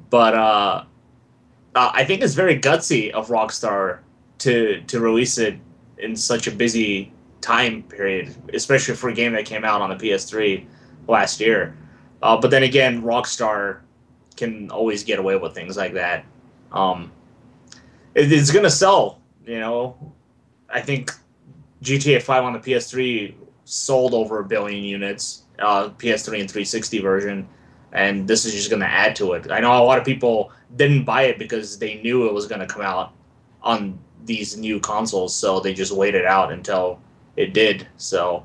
But 0.09 0.35
uh, 0.35 0.85
uh, 1.75 1.91
I 1.93 2.05
think 2.05 2.23
it's 2.23 2.35
very 2.35 2.59
gutsy 2.59 3.11
of 3.11 3.29
Rockstar 3.29 3.99
to 4.39 4.81
to 4.87 5.01
release 5.01 5.37
it 5.39 5.57
in 5.99 6.15
such 6.17 6.47
a 6.47 6.51
busy 6.53 7.13
time 7.41 7.83
period, 7.85 8.35
especially 8.55 8.95
for 8.95 9.09
a 9.11 9.15
game 9.15 9.33
that 9.33 9.45
came 9.47 9.65
out 9.65 9.81
on 9.83 9.91
the 9.91 9.97
PS3 9.97 10.65
last 11.09 11.41
year. 11.41 11.77
Uh, 12.23 12.37
but 12.37 12.51
then 12.51 12.63
again, 12.63 13.03
Rockstar 13.03 13.81
can 14.41 14.71
always 14.71 15.05
get 15.05 15.19
away 15.19 15.37
with 15.37 15.55
things 15.55 15.77
like 15.77 15.93
that. 15.93 16.25
Um, 16.73 17.13
it, 18.15 18.33
it's 18.33 18.51
gonna 18.51 18.71
sell, 18.71 19.21
you 19.47 19.61
know. 19.61 20.13
I 20.69 20.81
think 20.81 21.13
GTA 21.83 22.23
5 22.23 22.45
on 22.45 22.53
the 22.55 22.59
PS3 22.59 23.35
sold 23.65 24.15
over 24.15 24.41
a 24.41 24.45
billion 24.45 24.83
units, 24.83 25.43
uh, 25.59 25.91
PS3 25.91 26.41
and 26.41 26.51
360 26.51 26.99
version, 27.01 27.49
and 27.93 28.27
this 28.27 28.45
is 28.45 28.53
just 28.53 28.71
gonna 28.71 28.87
add 28.87 29.15
to 29.17 29.35
it. 29.35 29.51
I 29.51 29.61
know 29.61 29.73
a 29.73 29.85
lot 29.85 29.99
of 29.99 30.05
people 30.05 30.53
didn't 30.77 31.05
buy 31.05 31.23
it 31.23 31.39
because 31.39 31.79
they 31.79 32.01
knew 32.03 32.27
it 32.27 32.33
was 32.33 32.47
gonna 32.47 32.67
come 32.67 32.83
out 32.83 33.13
on 33.63 33.99
these 34.25 34.57
new 34.57 34.81
consoles, 34.81 35.35
so 35.35 35.61
they 35.61 35.75
just 35.75 35.93
waited 35.93 36.25
out 36.25 36.53
until 36.53 37.01
it 37.37 37.53
did. 37.53 37.87
So 37.97 38.45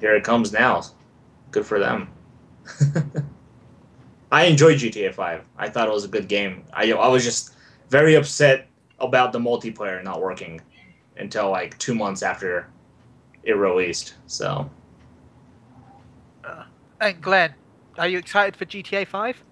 here 0.00 0.14
it 0.14 0.24
comes 0.24 0.52
now. 0.52 0.82
Good 1.50 1.66
for 1.66 1.78
them. 1.78 2.08
I 4.30 4.44
enjoyed 4.44 4.78
GTA 4.78 5.12
5. 5.12 5.42
I 5.56 5.68
thought 5.68 5.88
it 5.88 5.92
was 5.92 6.04
a 6.04 6.08
good 6.08 6.28
game. 6.28 6.64
I 6.72 6.90
I 6.92 7.08
was 7.08 7.24
just 7.24 7.54
very 7.88 8.14
upset 8.14 8.68
about 8.98 9.32
the 9.32 9.38
multiplayer 9.38 10.02
not 10.02 10.20
working 10.20 10.60
until 11.16 11.50
like 11.50 11.78
two 11.78 11.94
months 11.94 12.22
after 12.22 12.68
it 13.42 13.52
released. 13.52 14.14
So 14.26 14.68
uh, 16.44 16.64
And 17.00 17.20
Glenn, 17.20 17.54
are 17.96 18.08
you 18.08 18.18
excited 18.18 18.56
for 18.56 18.64
GTA 18.64 19.06
5? 19.06 19.42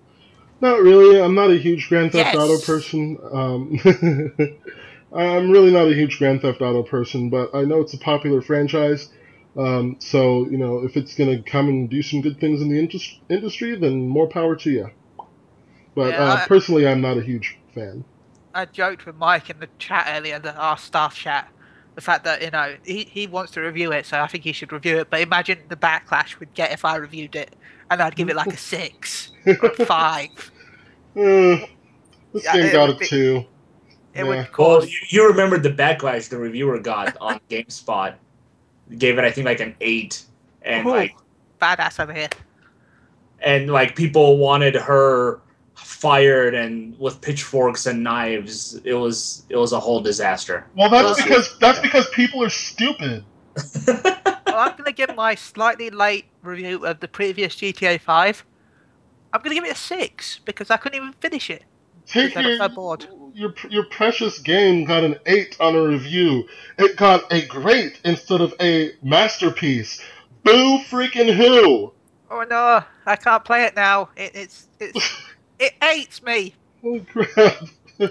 Not 0.61 0.81
really. 0.81 1.20
I'm 1.20 1.35
not 1.35 1.51
a 1.51 1.59
huge 1.59 1.89
Grand 1.89 2.12
Theft 2.12 2.35
Yes. 2.35 2.37
Auto 2.37 2.59
person. 2.64 3.18
Um, 3.33 3.79
I'm 5.12 5.51
really 5.51 5.70
not 5.70 5.89
a 5.89 5.95
huge 5.95 6.18
Grand 6.18 6.43
Theft 6.43 6.61
Auto 6.61 6.83
person, 6.83 7.31
but 7.31 7.55
I 7.55 7.62
know 7.62 7.81
it's 7.81 7.95
a 7.95 7.99
popular 7.99 8.41
franchise. 8.41 9.11
Um, 9.57 9.97
so 10.01 10.49
you 10.51 10.59
know, 10.59 10.85
if 10.85 10.97
it's 10.97 11.15
gonna 11.15 11.43
come 11.43 11.69
and 11.69 11.89
do 11.89 12.03
some 12.03 12.21
good 12.21 12.39
things 12.41 12.61
in 12.61 12.69
the 12.69 12.79
indus- 12.79 13.21
industry, 13.29 13.77
then 13.77 14.07
more 14.09 14.29
power 14.29 14.55
to 14.57 14.71
you. 14.71 14.91
But 15.95 16.13
Yeah, 16.13 16.25
uh, 16.25 16.37
I- 16.37 16.47
personally, 16.47 16.87
I'm 16.87 17.01
not 17.01 17.17
a 17.17 17.23
huge 17.23 17.57
fan. 17.75 18.05
I 18.55 18.65
joked 18.67 19.07
with 19.07 19.17
Mike 19.17 19.51
in 19.51 19.59
the 19.61 19.69
chat 19.79 20.07
earlier, 20.11 20.39
the, 20.39 20.55
our 20.57 20.79
staff 20.79 21.15
chat, 21.15 21.49
the 21.95 22.01
fact 22.01 22.25
that, 22.25 22.41
you 22.43 22.51
know, 22.51 22.77
he, 22.85 23.05
he 23.05 23.27
wants 23.27 23.53
to 23.53 23.61
review 23.61 23.93
it, 23.93 24.07
so 24.07 24.19
I 24.21 24.27
think 24.29 24.45
he 24.45 24.53
should 24.53 24.73
review 24.73 24.99
it. 24.99 25.11
But 25.11 25.21
imagine 25.21 25.59
the 25.69 25.77
backlash 25.77 26.39
we'd 26.41 26.55
get 26.55 26.73
if 26.73 26.83
I 26.85 26.97
reviewed 26.97 27.37
it, 27.37 27.55
and 27.91 28.01
I'd 28.01 28.17
give 28.17 28.31
it 28.31 28.37
like 28.37 28.47
a 28.47 28.57
6 28.57 29.33
or 29.63 29.71
5. 29.75 30.29
Uh, 31.17 31.57
this 32.35 32.45
Yeah, 32.45 32.53
game 32.53 32.73
got 32.73 32.91
a 32.91 32.95
be- 32.95 33.07
two. 33.07 33.45
It 34.15 34.19
Yeah. 34.19 34.25
would 34.25 34.49
well, 34.59 34.85
you, 34.85 34.99
you 35.09 35.29
remember 35.29 35.57
the 35.59 35.71
backlash 35.71 36.29
the 36.29 36.37
reviewer 36.37 36.79
got 36.79 37.17
on 37.23 37.41
GameSpot. 37.51 38.17
Gave 38.99 39.18
it 39.18 39.24
I 39.24 39.30
think 39.30 39.45
like 39.47 39.61
an 39.61 39.74
eight, 39.80 40.22
and 40.62 40.87
Ooh. 40.87 40.91
like 40.91 41.16
Badass 41.61 41.99
over 42.01 42.12
here. 42.12 42.28
and 43.41 43.70
like 43.70 43.97
people 43.97 44.39
wanted 44.39 44.74
her 44.74 45.41
fired 45.74 46.55
and 46.55 46.99
with 46.99 47.20
pitchforks 47.20 47.87
and 47.87 48.03
knives. 48.03 48.80
It 48.84 48.95
was 48.95 49.45
it 49.49 49.57
was 49.57 49.72
a 49.72 49.80
whole 49.80 50.01
disaster. 50.01 50.66
Well, 50.76 50.89
that's 50.91 51.18
Well, 51.18 51.26
because 51.26 51.59
that's 51.59 51.80
because 51.80 52.09
people 52.11 52.43
are 52.43 52.51
stupid. 52.51 53.24
Well, 54.47 54.64
I'm 54.64 54.72
going 54.72 54.84
to 54.84 54.93
give 54.93 55.14
my 55.14 55.34
slightly 55.34 55.91
late 55.91 56.26
review 56.43 56.87
of 56.87 57.01
the 57.01 57.09
previous 57.09 57.57
GTA 57.57 58.01
5. 58.01 58.45
I'm 59.34 59.43
going 59.43 59.51
to 59.51 59.61
give 59.61 59.68
it 59.68 59.76
a 59.76 59.78
6 59.78 60.41
because 60.47 60.70
I 60.70 60.78
couldn't 60.78 60.97
even 60.97 61.12
finish 61.20 61.51
it. 61.51 61.64
Take 62.07 62.34
I 62.39 62.41
your, 62.41 62.57
so 62.57 62.68
bored. 62.68 63.07
Your 63.37 63.55
your 63.68 63.84
precious 63.84 64.39
game 64.39 64.84
got 64.84 65.05
an 65.05 65.16
eight 65.26 65.57
on 65.61 65.76
a 65.76 65.82
review. 65.82 66.49
It 66.78 66.97
got 66.97 67.30
a 67.30 67.45
great 67.47 68.01
instead 68.03 68.41
of 68.41 68.55
a 68.61 68.93
masterpiece. 69.03 70.01
Boo 70.43 70.78
freaking 70.78 71.34
who! 71.34 71.93
Oh 72.30 72.45
no, 72.49 72.82
I 73.05 73.16
can't 73.16 73.45
play 73.45 73.64
it 73.64 73.76
now. 73.76 74.09
It, 74.16 74.32
it's 74.34 74.68
it's 74.80 75.22
it 75.59 75.74
hates 75.82 76.22
me. 76.22 76.55
Oh 76.82 77.01
crap! 77.12 77.68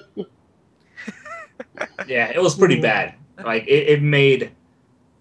Yeah, 2.07 2.31
it 2.33 2.41
was 2.41 2.55
pretty 2.55 2.79
bad. 2.79 3.15
Like 3.43 3.67
it, 3.67 3.89
it 3.89 4.01
made 4.01 4.51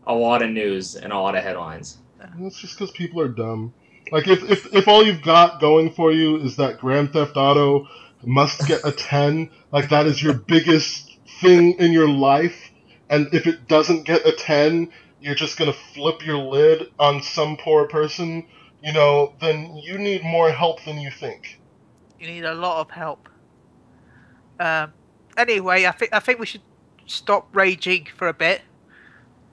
a 0.07 0.14
lot 0.14 0.42
of 0.42 0.50
news 0.50 0.94
and 0.94 1.12
a 1.12 1.18
lot 1.18 1.36
of 1.36 1.42
headlines. 1.42 1.98
That's 2.38 2.61
just 2.61 2.78
because 2.78 2.92
people 2.92 3.20
are 3.20 3.28
dumb. 3.28 3.72
Like 4.12 4.28
if, 4.28 4.48
if 4.48 4.72
if 4.72 4.86
all 4.86 5.05
you've 5.05 5.22
got 5.22 5.61
going 5.61 5.90
for 5.90 6.12
you 6.12 6.36
is 6.36 6.57
that 6.57 6.78
Grand 6.78 7.12
Theft 7.12 7.36
Auto 7.36 7.88
must 8.27 8.66
get 8.66 8.81
a 8.85 8.93
ten, 8.93 9.51
like 9.72 9.89
that 9.91 10.07
is 10.07 10.22
your 10.22 10.35
biggest 10.35 11.18
thing 11.41 11.72
in 11.79 11.93
your 11.93 12.09
life, 12.09 12.70
and 13.09 13.29
if 13.33 13.47
it 13.47 13.68
doesn't 13.68 14.05
get 14.05 14.27
a 14.27 14.33
ten, 14.33 14.91
you're 15.20 15.35
just 15.35 15.59
gonna 15.59 15.72
flip 15.72 16.25
your 16.25 16.39
lid 16.39 16.91
on 16.99 17.22
some 17.22 17.57
poor 17.57 17.87
person, 17.89 18.47
you 18.83 18.93
know, 18.93 19.35
then 19.41 19.77
you 19.77 19.99
need 19.99 20.22
more 20.22 20.51
help 20.51 20.85
than 20.85 20.99
you 20.99 21.11
think. 21.11 21.61
You 22.20 22.27
need 22.27 22.45
a 22.45 22.55
lot 22.55 22.81
of 22.81 22.91
help. 22.91 23.29
Um, 24.61 24.93
anyway, 25.37 25.87
I 25.87 25.93
think 25.93 26.14
I 26.14 26.20
think 26.20 26.39
we 26.39 26.47
should 26.47 26.62
stop 27.07 27.49
raging 27.55 28.07
for 28.16 28.29
a 28.29 28.35
bit, 28.35 28.62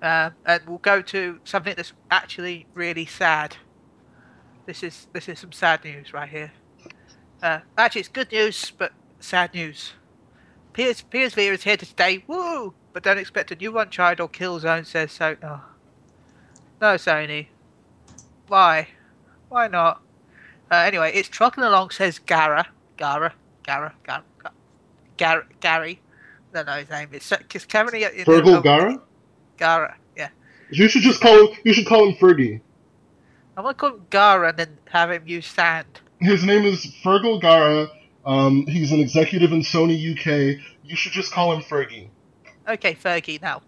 um, 0.02 0.34
and 0.46 0.62
we'll 0.68 0.78
go 0.78 1.02
to 1.02 1.40
something 1.44 1.74
that's 1.76 1.94
actually 2.10 2.68
really 2.74 3.06
sad. 3.06 3.58
This 4.66 4.84
is 4.84 5.08
this 5.14 5.28
is 5.28 5.40
some 5.40 5.52
sad 5.52 5.84
news 5.84 6.14
right 6.14 6.30
here. 6.30 6.52
Uh, 7.42 7.60
actually, 7.78 8.02
it's 8.02 8.10
good 8.10 8.32
news, 8.32 8.72
but 8.78 8.94
sad 9.20 9.54
news. 9.54 9.94
PS 10.74 11.04
PSV 11.12 11.52
is 11.52 11.64
here 11.64 11.78
to 11.78 11.86
stay. 11.86 12.24
Woo! 12.28 12.74
But 12.94 13.04
don't 13.04 13.18
expect 13.18 13.52
a 13.52 13.56
new 13.56 13.78
Uncharted 13.78 14.20
or 14.20 14.30
Killzone. 14.30 14.86
Says 14.86 15.12
so. 15.12 15.36
Oh. 15.44 15.62
No, 16.82 16.96
Sony. 16.96 17.48
Why? 18.48 18.88
Why 19.50 19.68
not? 19.68 20.02
Uh, 20.72 20.76
anyway, 20.76 21.12
it's 21.14 21.30
trucking 21.30 21.64
along. 21.64 21.90
Says 21.92 22.20
Gara. 22.20 22.68
Gara. 22.98 23.34
Gara. 23.64 23.94
Gara. 24.04 24.24
Gar- 25.18 25.48
Gary. 25.60 26.00
I 26.54 26.58
don't 26.58 26.68
know 26.68 26.74
his 26.74 26.90
name. 26.90 27.10
It's 27.12 27.30
because 27.30 27.66
currently 27.66 28.04
in 28.04 28.26
Fergal 28.26 28.62
Gara? 28.64 29.02
Gara. 29.58 29.96
Yeah. 30.18 30.30
You 30.70 30.88
should 30.88 31.02
just 31.02 31.22
call 31.22 31.48
him. 31.48 31.58
You 31.64 31.74
should 31.74 31.88
call 31.88 32.08
him 32.08 32.16
Fergie. 32.16 32.62
I'm 33.56 33.64
gonna 33.64 33.74
call 33.74 33.90
him 33.90 34.06
Gara 34.10 34.50
and 34.50 34.58
then 34.58 34.78
have 34.90 35.12
him 35.12 35.24
use 35.26 35.48
sand. 35.48 36.01
His 36.22 36.44
name 36.44 36.66
is 36.66 36.86
Fergal 37.04 37.42
Gara. 37.42 37.90
Um, 38.26 38.68
he's 38.68 38.92
an 38.92 39.00
executive 39.00 39.52
in 39.52 39.62
Sony 39.62 39.98
UK. 40.12 40.62
You 40.84 40.96
should 40.96 41.14
just 41.14 41.32
call 41.32 41.52
him 41.52 41.64
Fergie. 41.64 42.10
Okay, 42.70 42.94
Fergie 42.94 43.42
now. 43.42 43.64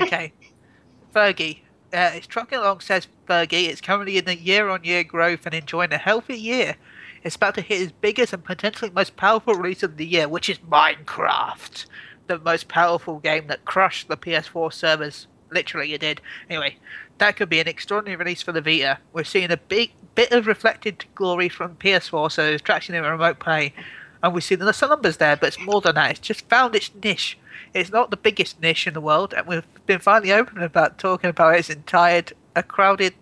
Okay, 0.00 0.32
Fergie. 1.14 1.58
Uh, 1.92 2.12
it's 2.14 2.28
trucking 2.28 2.58
along, 2.58 2.80
says 2.80 3.08
Fergie. 3.28 3.68
It's 3.68 3.80
currently 3.80 4.16
in 4.16 4.28
a 4.28 4.32
year-on-year 4.32 5.04
growth 5.04 5.44
and 5.44 5.54
enjoying 5.54 5.92
a 5.92 5.98
healthy 5.98 6.36
year. 6.36 6.76
It's 7.24 7.34
about 7.34 7.56
to 7.56 7.62
hit 7.62 7.82
its 7.82 7.92
biggest 8.00 8.32
and 8.32 8.44
potentially 8.44 8.92
most 8.92 9.16
powerful 9.16 9.54
release 9.54 9.82
of 9.82 9.96
the 9.96 10.06
year, 10.06 10.28
which 10.28 10.48
is 10.48 10.58
Minecraft, 10.58 11.86
the 12.28 12.38
most 12.38 12.68
powerful 12.68 13.18
game 13.18 13.48
that 13.48 13.64
crushed 13.64 14.06
the 14.06 14.16
PS4 14.16 14.72
servers. 14.72 15.26
Literally, 15.50 15.94
it 15.94 16.02
did. 16.02 16.20
Anyway, 16.48 16.76
that 17.18 17.36
could 17.36 17.48
be 17.48 17.60
an 17.60 17.68
extraordinary 17.68 18.16
release 18.16 18.42
for 18.42 18.52
the 18.52 18.60
Vita. 18.60 18.98
We're 19.12 19.24
seeing 19.24 19.50
a 19.50 19.56
big 19.56 19.92
bit 20.14 20.32
of 20.32 20.46
reflected 20.46 21.04
glory 21.14 21.48
from 21.48 21.76
PS4, 21.76 22.32
so 22.32 22.44
it's 22.44 22.62
traction 22.62 22.94
in 22.94 23.04
a 23.04 23.10
remote 23.10 23.38
play, 23.38 23.74
and 24.22 24.34
we 24.34 24.40
see 24.40 24.54
the 24.54 24.86
numbers 24.88 25.16
there. 25.18 25.36
But 25.36 25.48
it's 25.48 25.60
more 25.60 25.80
than 25.80 25.96
that. 25.96 26.10
It's 26.12 26.20
just 26.20 26.48
found 26.48 26.74
its 26.74 26.90
niche. 27.02 27.38
It's 27.74 27.90
not 27.90 28.10
the 28.10 28.16
biggest 28.16 28.60
niche 28.60 28.86
in 28.86 28.94
the 28.94 29.00
world, 29.00 29.34
and 29.34 29.46
we've 29.46 29.66
been 29.86 30.00
finally 30.00 30.32
open 30.32 30.62
about 30.62 30.98
talking 30.98 31.30
about 31.30 31.56
its 31.56 31.70
entire 31.70 32.24
a 32.56 32.62
crowded 32.62 33.14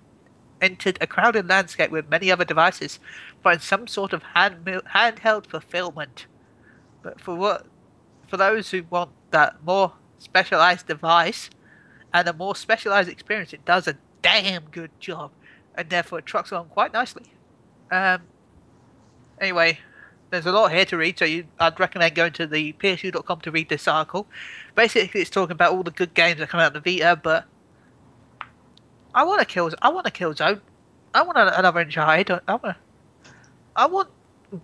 entered 0.60 0.96
a 1.02 1.06
crowded 1.06 1.46
landscape 1.48 1.90
with 1.90 2.08
many 2.08 2.30
other 2.30 2.44
devices, 2.44 2.98
find 3.42 3.60
some 3.60 3.86
sort 3.86 4.12
of 4.12 4.22
hand 4.22 4.64
handheld 4.64 5.46
fulfillment. 5.46 6.26
But 7.02 7.20
for 7.20 7.34
what, 7.34 7.66
for 8.26 8.36
those 8.36 8.70
who 8.70 8.84
want 8.88 9.10
that 9.30 9.62
more 9.64 9.92
specialized 10.18 10.86
device 10.86 11.50
and 12.12 12.28
a 12.28 12.32
more 12.32 12.56
specialized 12.56 13.08
experience, 13.08 13.52
it 13.52 13.64
does 13.64 13.86
a 13.86 13.96
damn 14.22 14.64
good 14.70 14.90
job, 15.00 15.30
and 15.74 15.88
therefore 15.90 16.18
it 16.18 16.26
trucks 16.26 16.50
along 16.50 16.68
quite 16.68 16.92
nicely. 16.92 17.24
Um. 17.90 18.22
Anyway, 19.38 19.78
there's 20.30 20.46
a 20.46 20.52
lot 20.52 20.72
here 20.72 20.84
to 20.86 20.96
read, 20.96 21.18
so 21.18 21.24
you, 21.24 21.46
I'd 21.60 21.78
recommend 21.78 22.14
going 22.14 22.32
to 22.34 22.46
the 22.46 22.72
PSU.com 22.74 23.40
to 23.42 23.50
read 23.50 23.68
this 23.68 23.86
article. 23.86 24.26
Basically, 24.74 25.20
it's 25.20 25.30
talking 25.30 25.52
about 25.52 25.72
all 25.72 25.82
the 25.82 25.90
good 25.90 26.14
games 26.14 26.38
that 26.38 26.48
come 26.48 26.60
out 26.60 26.74
of 26.74 26.82
the 26.82 26.98
Vita, 26.98 27.20
but 27.22 27.44
I 29.14 29.24
want 29.24 29.40
a 29.40 29.44
kill. 29.44 29.70
I 29.80 29.88
want 29.88 30.06
to 30.06 30.10
a 30.10 30.14
Killzone. 30.14 30.60
I 31.14 31.22
want 31.22 31.38
another 31.38 31.80
Uncharted. 31.80 32.40
I 32.46 32.54
want. 32.54 32.76
I 33.74 33.86
want 33.86 34.08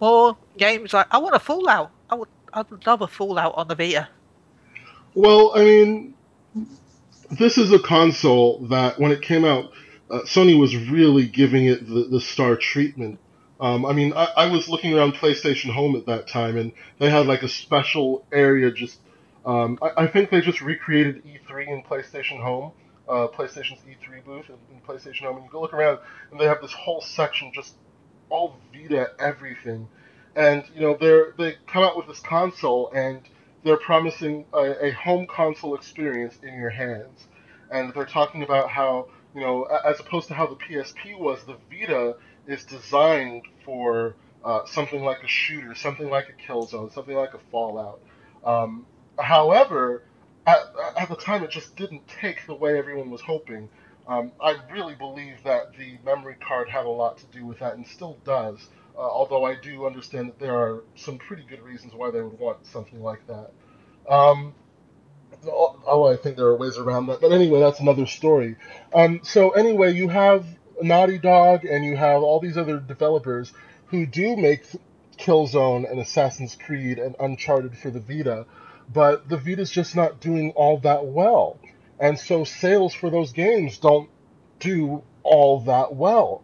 more 0.01 0.36
games 0.59 0.93
like. 0.93 1.07
I 1.11 1.18
want 1.18 1.34
a 1.34 1.38
Fallout. 1.38 1.90
I 2.11 2.16
would. 2.16 2.28
I'd 2.53 2.86
love 2.86 3.01
a 3.01 3.07
Fallout 3.07 3.55
on 3.57 3.68
the 3.68 3.74
Vita. 3.74 4.09
Well, 5.14 5.53
I 5.55 5.64
mean, 5.64 6.14
this 7.39 7.57
is 7.57 7.72
a 7.72 7.78
console 7.78 8.59
that 8.66 8.99
when 8.99 9.11
it 9.11 9.22
came 9.22 9.45
out, 9.45 9.72
uh, 10.11 10.20
Sony 10.20 10.59
was 10.59 10.76
really 10.76 11.26
giving 11.26 11.66
it 11.66 11.87
the, 11.87 12.05
the 12.05 12.20
star 12.20 12.57
treatment. 12.57 13.18
Um, 13.59 13.87
I 13.87 13.93
mean, 13.93 14.12
I, 14.12 14.24
I, 14.37 14.47
was 14.51 14.68
looking 14.68 14.93
around 14.93 15.14
PlayStation 15.14 15.72
Home 15.72 15.95
at 15.97 16.07
that 16.07 16.28
time, 16.28 16.57
and 16.57 16.72
they 16.99 17.09
had 17.09 17.26
like 17.26 17.43
a 17.43 17.49
special 17.49 18.26
area 18.33 18.70
just. 18.70 18.99
Um, 19.47 19.78
I, 19.80 20.05
I, 20.05 20.07
think 20.09 20.30
they 20.30 20.41
just 20.41 20.61
recreated 20.61 21.24
E3 21.24 21.68
in 21.68 21.83
PlayStation 21.83 22.41
Home, 22.43 22.72
uh, 23.09 23.28
PlayStation's 23.28 23.80
E3 23.80 24.24
booth 24.24 24.49
in, 24.49 24.57
in 24.74 24.80
PlayStation 24.87 25.22
Home, 25.22 25.37
and 25.37 25.45
you 25.45 25.51
go 25.51 25.61
look 25.61 25.72
around, 25.72 26.01
and 26.30 26.41
they 26.41 26.45
have 26.45 26.61
this 26.61 26.72
whole 26.72 27.01
section 27.01 27.53
just 27.55 27.74
all 28.30 28.57
Vita 28.72 29.12
everything, 29.18 29.89
and 30.37 30.64
you 30.74 30.80
know 30.80 30.97
they're 31.01 31.33
they 31.39 31.57
come 31.66 31.83
out 31.83 31.97
with 31.97 32.09
this 32.09 32.20
console 32.20 32.91
and 32.93 33.20
they're 33.65 33.77
promising 33.77 34.45
a, 34.53 34.87
a 34.87 34.91
home 34.93 35.27
console 35.27 35.75
experience 35.75 36.39
in 36.43 36.55
your 36.55 36.71
hands, 36.71 37.27
and 37.71 37.93
they're 37.95 38.07
talking 38.07 38.43
about 38.43 38.71
how 38.71 39.09
you 39.35 39.41
know 39.41 39.65
as 39.65 40.01
opposed 40.01 40.29
to 40.29 40.35
how 40.35 40.47
the 40.47 40.57
PSP 40.57 41.19
was, 41.19 41.45
the 41.45 41.57
Vita 41.71 42.17
is 42.47 42.65
designed 42.65 43.43
for 43.65 44.15
uh, 44.45 44.65
something 44.67 45.03
like 45.05 45.23
a 45.23 45.29
shooter, 45.29 45.75
something 45.75 46.11
like 46.11 46.29
a 46.29 46.53
Killzone, 46.53 46.93
something 46.93 47.15
like 47.15 47.35
a 47.35 47.39
Fallout. 47.51 48.01
Um, 48.45 48.87
however, 49.19 50.03
at, 50.47 50.59
at 50.97 51.09
the 51.09 51.17
time, 51.17 51.45
it 51.45 51.51
just 51.51 51.77
didn't 51.77 52.07
take 52.09 52.47
the 52.47 52.55
way 52.55 52.77
everyone 52.79 53.11
was 53.11 53.21
hoping. 53.21 53.69
Um, 54.09 54.33
I 54.41 54.57
really 54.73 54.95
believe 54.95 55.37
that 55.45 55.77
the 55.79 55.97
memory 56.05 56.35
card 56.41 56.69
had 56.69 56.87
a 56.87 56.91
lot 56.91 57.19
to 57.19 57.27
do 57.27 57.47
with 57.47 57.61
that 57.61 57.75
and 57.75 57.87
still 57.87 58.19
does, 58.25 58.69
uh, 58.97 59.01
although 59.01 59.45
I 59.45 59.57
do 59.57 59.86
understand 59.86 60.28
that 60.28 60.38
there 60.38 60.57
are 60.57 60.82
some 60.97 61.18
pretty 61.18 61.45
good 61.45 61.62
reasons 61.62 61.93
why 61.95 62.11
they 62.11 62.22
would 62.22 62.38
want 62.38 62.66
something 62.66 63.03
like 63.03 63.26
that. 63.26 63.51
Um, 64.09 64.55
oh, 65.47 66.11
I 66.12 66.16
think 66.16 66.36
there 66.36 66.47
are 66.47 66.57
ways 66.57 66.78
around 66.78 67.07
that. 67.07 67.20
But 67.20 67.32
anyway, 67.32 67.61
that's 67.61 67.80
another 67.80 68.07
story. 68.07 68.57
Um, 68.95 69.20
so, 69.22 69.51
anyway, 69.51 69.93
you 69.93 70.09
have 70.09 70.47
Naughty 70.80 71.18
Dog 71.18 71.64
and 71.64 71.84
you 71.84 71.97
have 71.97 72.22
all 72.22 72.40
these 72.40 72.57
other 72.57 72.78
developers 72.78 73.53
who 73.86 74.07
do 74.07 74.36
make 74.36 74.64
Killzone 75.18 75.90
and 75.90 76.01
Assassin's 76.01 76.57
Creed 76.57 76.99
and 76.99 77.14
Uncharted 77.20 77.76
for 77.76 77.90
the 77.90 78.01
Vita, 78.01 78.47
but 78.93 79.28
the 79.28 79.36
Vita's 79.36 79.70
just 79.70 79.95
not 79.95 80.20
doing 80.20 80.53
all 80.57 80.78
that 80.78 81.07
well 81.07 81.59
and 82.03 82.18
so 82.18 82.43
sales 82.43 82.93
for 82.93 83.11
those 83.11 83.32
games 83.32 83.78
don't 83.78 84.11
do 84.59 85.03
all 85.22 85.61
that 85.61 85.95
well. 85.95 86.43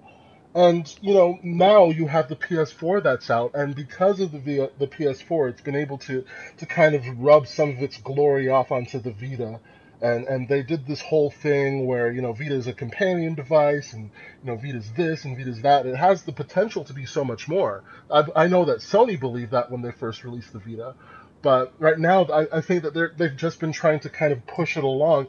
And 0.59 0.93
you 1.01 1.15
know 1.15 1.39
now 1.45 1.91
you 1.91 2.09
have 2.09 2.29
the 2.29 2.35
PS4 2.35 3.05
that's 3.05 3.31
out, 3.31 3.53
and 3.55 3.77
because 3.77 4.19
of 4.19 4.33
the 4.33 4.73
the 4.77 4.89
PS4, 4.89 5.51
it's 5.51 5.61
been 5.61 5.77
able 5.77 5.99
to 5.99 6.25
to 6.57 6.67
kind 6.67 6.97
of 6.97 7.05
rub 7.17 7.47
some 7.47 7.71
of 7.71 7.79
its 7.81 7.97
glory 7.99 8.49
off 8.49 8.73
onto 8.73 8.99
the 8.99 9.13
Vita. 9.13 9.61
And 10.03 10.27
and 10.27 10.49
they 10.49 10.65
did 10.65 10.85
this 10.85 11.01
whole 11.01 11.31
thing 11.31 11.87
where 11.87 12.11
you 12.11 12.23
know 12.23 12.33
Vita 12.33 12.57
is 12.57 12.67
a 12.67 12.73
companion 12.73 13.37
device, 13.37 13.93
and 13.93 14.11
you 14.43 14.51
know 14.51 14.57
Vita's 14.57 14.91
this 14.97 15.25
and 15.25 15.37
Vita's 15.37 15.63
that. 15.63 15.87
It 15.87 15.95
has 15.95 16.25
the 16.25 16.33
potential 16.33 16.83
to 16.87 16.93
be 16.93 17.07
so 17.07 17.25
much 17.25 17.47
more. 17.47 17.85
I, 18.11 18.25
I 18.35 18.47
know 18.49 18.65
that 18.65 18.79
Sony 18.79 19.21
believed 19.21 19.53
that 19.53 19.71
when 19.71 19.83
they 19.83 19.93
first 19.93 20.25
released 20.25 20.53
the 20.53 20.59
Vita, 20.59 20.97
but 21.41 21.73
right 21.79 22.01
now, 22.01 22.25
I, 22.25 22.59
I 22.59 22.61
think 22.63 22.83
that 22.83 22.95
they're, 22.95 23.13
they've 23.17 23.37
just 23.37 23.61
been 23.61 23.73
trying 23.73 24.01
to 24.01 24.11
kind 24.11 24.33
of 24.33 24.45
push 24.49 24.77
it 24.77 24.83
along. 24.83 25.29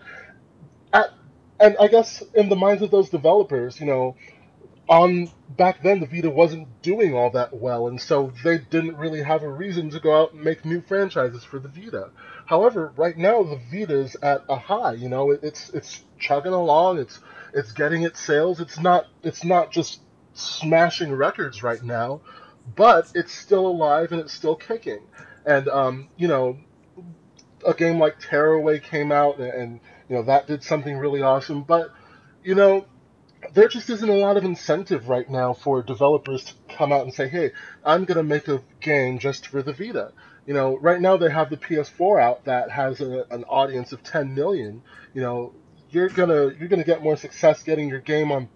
At, 0.92 1.12
and 1.60 1.76
I 1.80 1.88
guess 1.88 2.24
in 2.34 2.50
the 2.50 2.56
minds 2.56 2.82
of 2.82 2.90
those 2.90 3.10
developers, 3.12 3.80
you 3.80 3.86
know, 3.86 4.16
on 4.90 5.30
back 5.56 5.84
then 5.84 6.00
the 6.00 6.08
Vita 6.08 6.30
wasn't 6.30 6.82
doing 6.82 7.14
all 7.14 7.30
that 7.30 7.56
well, 7.56 7.88
and 7.88 8.02
so 8.02 8.34
they 8.44 8.58
didn't 8.58 8.98
really 8.98 9.22
have 9.22 9.44
a 9.44 9.50
reason 9.50 9.92
to 9.92 10.00
go 10.00 10.20
out 10.20 10.34
and 10.34 10.44
make 10.44 10.66
new 10.66 10.82
franchises 10.82 11.44
for 11.44 11.60
the 11.60 11.70
Vita. 11.70 12.10
However, 12.48 12.92
right 12.98 13.16
now 13.16 13.44
the 13.44 13.60
Vita's 13.72 14.18
at 14.24 14.44
a 14.50 14.58
high. 14.58 14.94
You 14.94 15.08
know, 15.08 15.30
it, 15.30 15.42
it's 15.44 15.70
it's 15.70 16.02
chugging 16.18 16.54
along. 16.54 16.98
It's 16.98 17.20
it's 17.54 17.72
getting 17.72 18.02
its 18.02 18.20
sales. 18.20 18.60
It's 18.60 18.80
not 18.80 19.06
it's 19.22 19.46
not 19.46 19.72
just 19.72 20.02
smashing 20.34 21.14
records 21.14 21.62
right 21.62 21.84
now, 21.84 22.22
but 22.76 23.12
it's 23.14 23.32
still 23.32 23.68
alive 23.68 24.12
and 24.12 24.20
it's 24.20 24.34
still 24.34 24.56
kicking. 24.56 25.02
And 25.46 25.68
um, 25.70 26.10
you 26.18 26.28
know, 26.28 26.58
a 27.66 27.76
game 27.76 28.00
like 28.00 28.20
Tearaway 28.20 28.80
came 28.80 29.12
out, 29.12 29.38
and, 29.38 29.54
and 29.54 29.80
you 30.10 30.16
know 30.16 30.24
that 30.24 30.48
did 30.48 30.64
something 30.64 30.98
really 30.98 31.22
awesome. 31.22 31.62
But 31.62 31.92
you 32.44 32.56
know, 32.56 32.88
there 33.54 33.68
just 33.68 33.90
isn't 33.90 34.10
a 34.10 34.18
lot 34.18 34.38
of 34.38 34.46
incentive 34.46 35.10
right 35.10 35.30
now 35.30 35.54
for 35.54 35.82
developers 35.82 36.44
to 36.46 36.54
come 36.76 36.92
out 36.92 37.04
and 37.04 37.14
say, 37.14 37.28
"Hey, 37.28 37.52
I'm 37.84 38.06
going 38.06 38.18
to 38.18 38.24
make 38.24 38.48
a 38.48 38.62
game 38.80 39.20
just 39.20 39.48
for 39.48 39.62
the 39.62 39.74
Vita." 39.74 40.12
You 40.46 40.54
know, 40.54 40.78
right 40.78 41.00
now 41.00 41.18
they 41.18 41.30
have 41.30 41.50
the 41.50 41.58
PS4 41.58 42.22
out 42.22 42.46
that 42.46 42.72
has 42.72 43.02
a, 43.02 43.26
an 43.30 43.44
audience 43.44 43.92
of 43.92 44.04
10 44.04 44.34
million. 44.34 44.82
You 45.14 45.22
know, 45.22 45.54
you're 45.92 46.10
gonna 46.10 46.52
you're 46.60 46.68
gonna 46.68 46.84
get 46.84 47.04
more 47.04 47.18
success 47.18 47.64
getting 47.64 47.90
your 47.90 48.00
game 48.00 48.32
on 48.32 48.50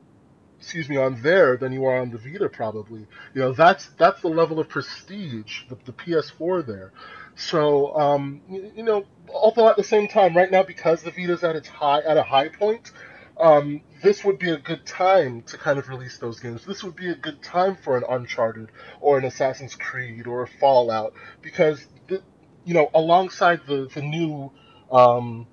excuse 0.63 0.87
me, 0.87 0.95
on 0.95 1.21
there 1.21 1.57
than 1.57 1.73
you 1.73 1.83
are 1.83 1.99
on 1.99 2.09
the 2.09 2.17
Vita 2.17 2.47
probably. 2.47 3.01
You 3.33 3.41
know, 3.41 3.51
that's 3.51 3.87
that's 3.97 4.21
the 4.21 4.29
level 4.29 4.59
of 4.59 4.69
prestige, 4.69 5.63
the, 5.67 5.77
the 5.83 5.91
PS4 5.91 6.65
there. 6.65 6.93
So, 7.35 7.93
um, 7.97 8.41
you, 8.49 8.71
you, 8.77 8.83
know, 8.83 9.05
although 9.33 9.67
at 9.67 9.75
the 9.75 9.83
same 9.83 10.07
time, 10.07 10.37
right 10.37 10.49
now 10.49 10.63
because 10.63 11.03
the 11.03 11.11
Vita's 11.11 11.43
at 11.43 11.57
its 11.57 11.67
high 11.67 11.99
at 11.99 12.15
a 12.15 12.23
high 12.23 12.47
point, 12.47 12.91
um, 13.37 13.81
this 14.03 14.23
would 14.23 14.37
be 14.37 14.51
a 14.51 14.57
good 14.57 14.85
time 14.85 15.41
to 15.43 15.57
kind 15.57 15.79
of 15.79 15.87
release 15.87 16.17
those 16.17 16.39
games. 16.39 16.65
This 16.65 16.83
would 16.83 16.95
be 16.95 17.09
a 17.09 17.15
good 17.15 17.41
time 17.41 17.77
for 17.77 17.97
an 17.97 18.03
Uncharted 18.07 18.69
or 18.99 19.17
an 19.17 19.23
Assassin's 19.23 19.75
Creed 19.75 20.27
or 20.27 20.43
a 20.43 20.47
Fallout 20.47 21.13
because, 21.41 21.83
the, 22.07 22.21
you 22.65 22.73
know, 22.73 22.91
alongside 22.93 23.61
the 23.65 23.89
the 23.93 24.01
new 24.01 24.51
um, 24.91 25.47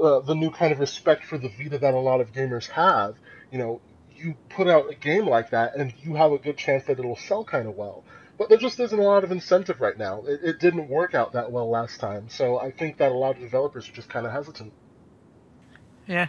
uh, 0.00 0.20
the 0.20 0.34
new 0.34 0.50
kind 0.50 0.72
of 0.72 0.78
respect 0.78 1.24
for 1.24 1.36
the 1.36 1.48
Vita 1.48 1.78
that 1.78 1.94
a 1.94 1.98
lot 1.98 2.20
of 2.20 2.32
gamers 2.32 2.68
have, 2.70 3.16
you 3.50 3.58
know, 3.58 3.80
you 4.14 4.36
put 4.50 4.68
out 4.68 4.90
a 4.90 4.94
game 4.94 5.26
like 5.26 5.50
that 5.50 5.74
and 5.74 5.92
you 6.00 6.14
have 6.14 6.32
a 6.32 6.38
good 6.38 6.56
chance 6.56 6.84
that 6.84 6.98
it'll 6.98 7.16
sell 7.16 7.44
kind 7.44 7.66
of 7.66 7.74
well. 7.74 8.04
But 8.38 8.50
there 8.50 8.58
just 8.58 8.78
isn't 8.78 8.98
a 8.98 9.02
lot 9.02 9.24
of 9.24 9.32
incentive 9.32 9.80
right 9.80 9.96
now. 9.98 10.22
It, 10.26 10.40
it 10.42 10.60
didn't 10.60 10.88
work 10.88 11.14
out 11.14 11.32
that 11.32 11.50
well 11.50 11.68
last 11.68 11.98
time, 11.98 12.28
so 12.28 12.58
I 12.58 12.70
think 12.70 12.98
that 12.98 13.10
a 13.10 13.14
lot 13.14 13.36
of 13.36 13.42
developers 13.42 13.88
are 13.88 13.92
just 13.92 14.08
kind 14.08 14.26
of 14.26 14.32
hesitant. 14.32 14.72
Yeah. 16.06 16.28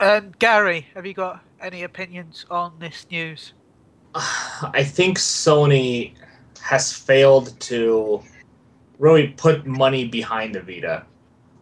Um, 0.00 0.32
Gary, 0.38 0.86
have 0.94 1.04
you 1.04 1.12
got 1.12 1.44
any 1.60 1.82
opinions 1.82 2.46
on 2.50 2.72
this 2.78 3.06
news? 3.10 3.52
I 4.14 4.82
think 4.82 5.18
Sony 5.18 6.14
has 6.62 6.90
failed 6.90 7.58
to 7.60 8.22
really 8.98 9.28
put 9.28 9.66
money 9.66 10.08
behind 10.08 10.54
the 10.54 10.62
Vita. 10.62 11.04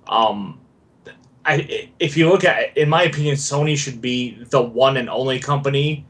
Um, 0.07 0.61
I, 1.45 1.91
if 1.99 2.17
you 2.17 2.29
look 2.29 2.45
at, 2.45 2.77
in 2.77 2.89
my 2.89 3.03
opinion, 3.03 3.35
Sony 3.35 3.77
should 3.77 4.01
be 4.01 4.43
the 4.51 4.63
one 4.63 4.97
and 4.99 5.11
only 5.11 5.41
company 5.41 6.07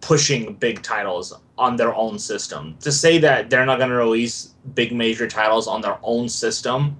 pushing 0.00 0.54
big 0.54 0.82
titles 0.82 1.32
on 1.58 1.76
their 1.76 1.94
own 1.94 2.18
system. 2.18 2.76
To 2.80 2.90
say 2.90 3.18
that 3.18 3.50
they're 3.50 3.66
not 3.66 3.78
going 3.78 3.90
to 3.90 3.96
release 3.96 4.54
big 4.74 4.92
major 4.92 5.28
titles 5.28 5.68
on 5.68 5.80
their 5.80 5.98
own 6.02 6.28
system 6.28 6.96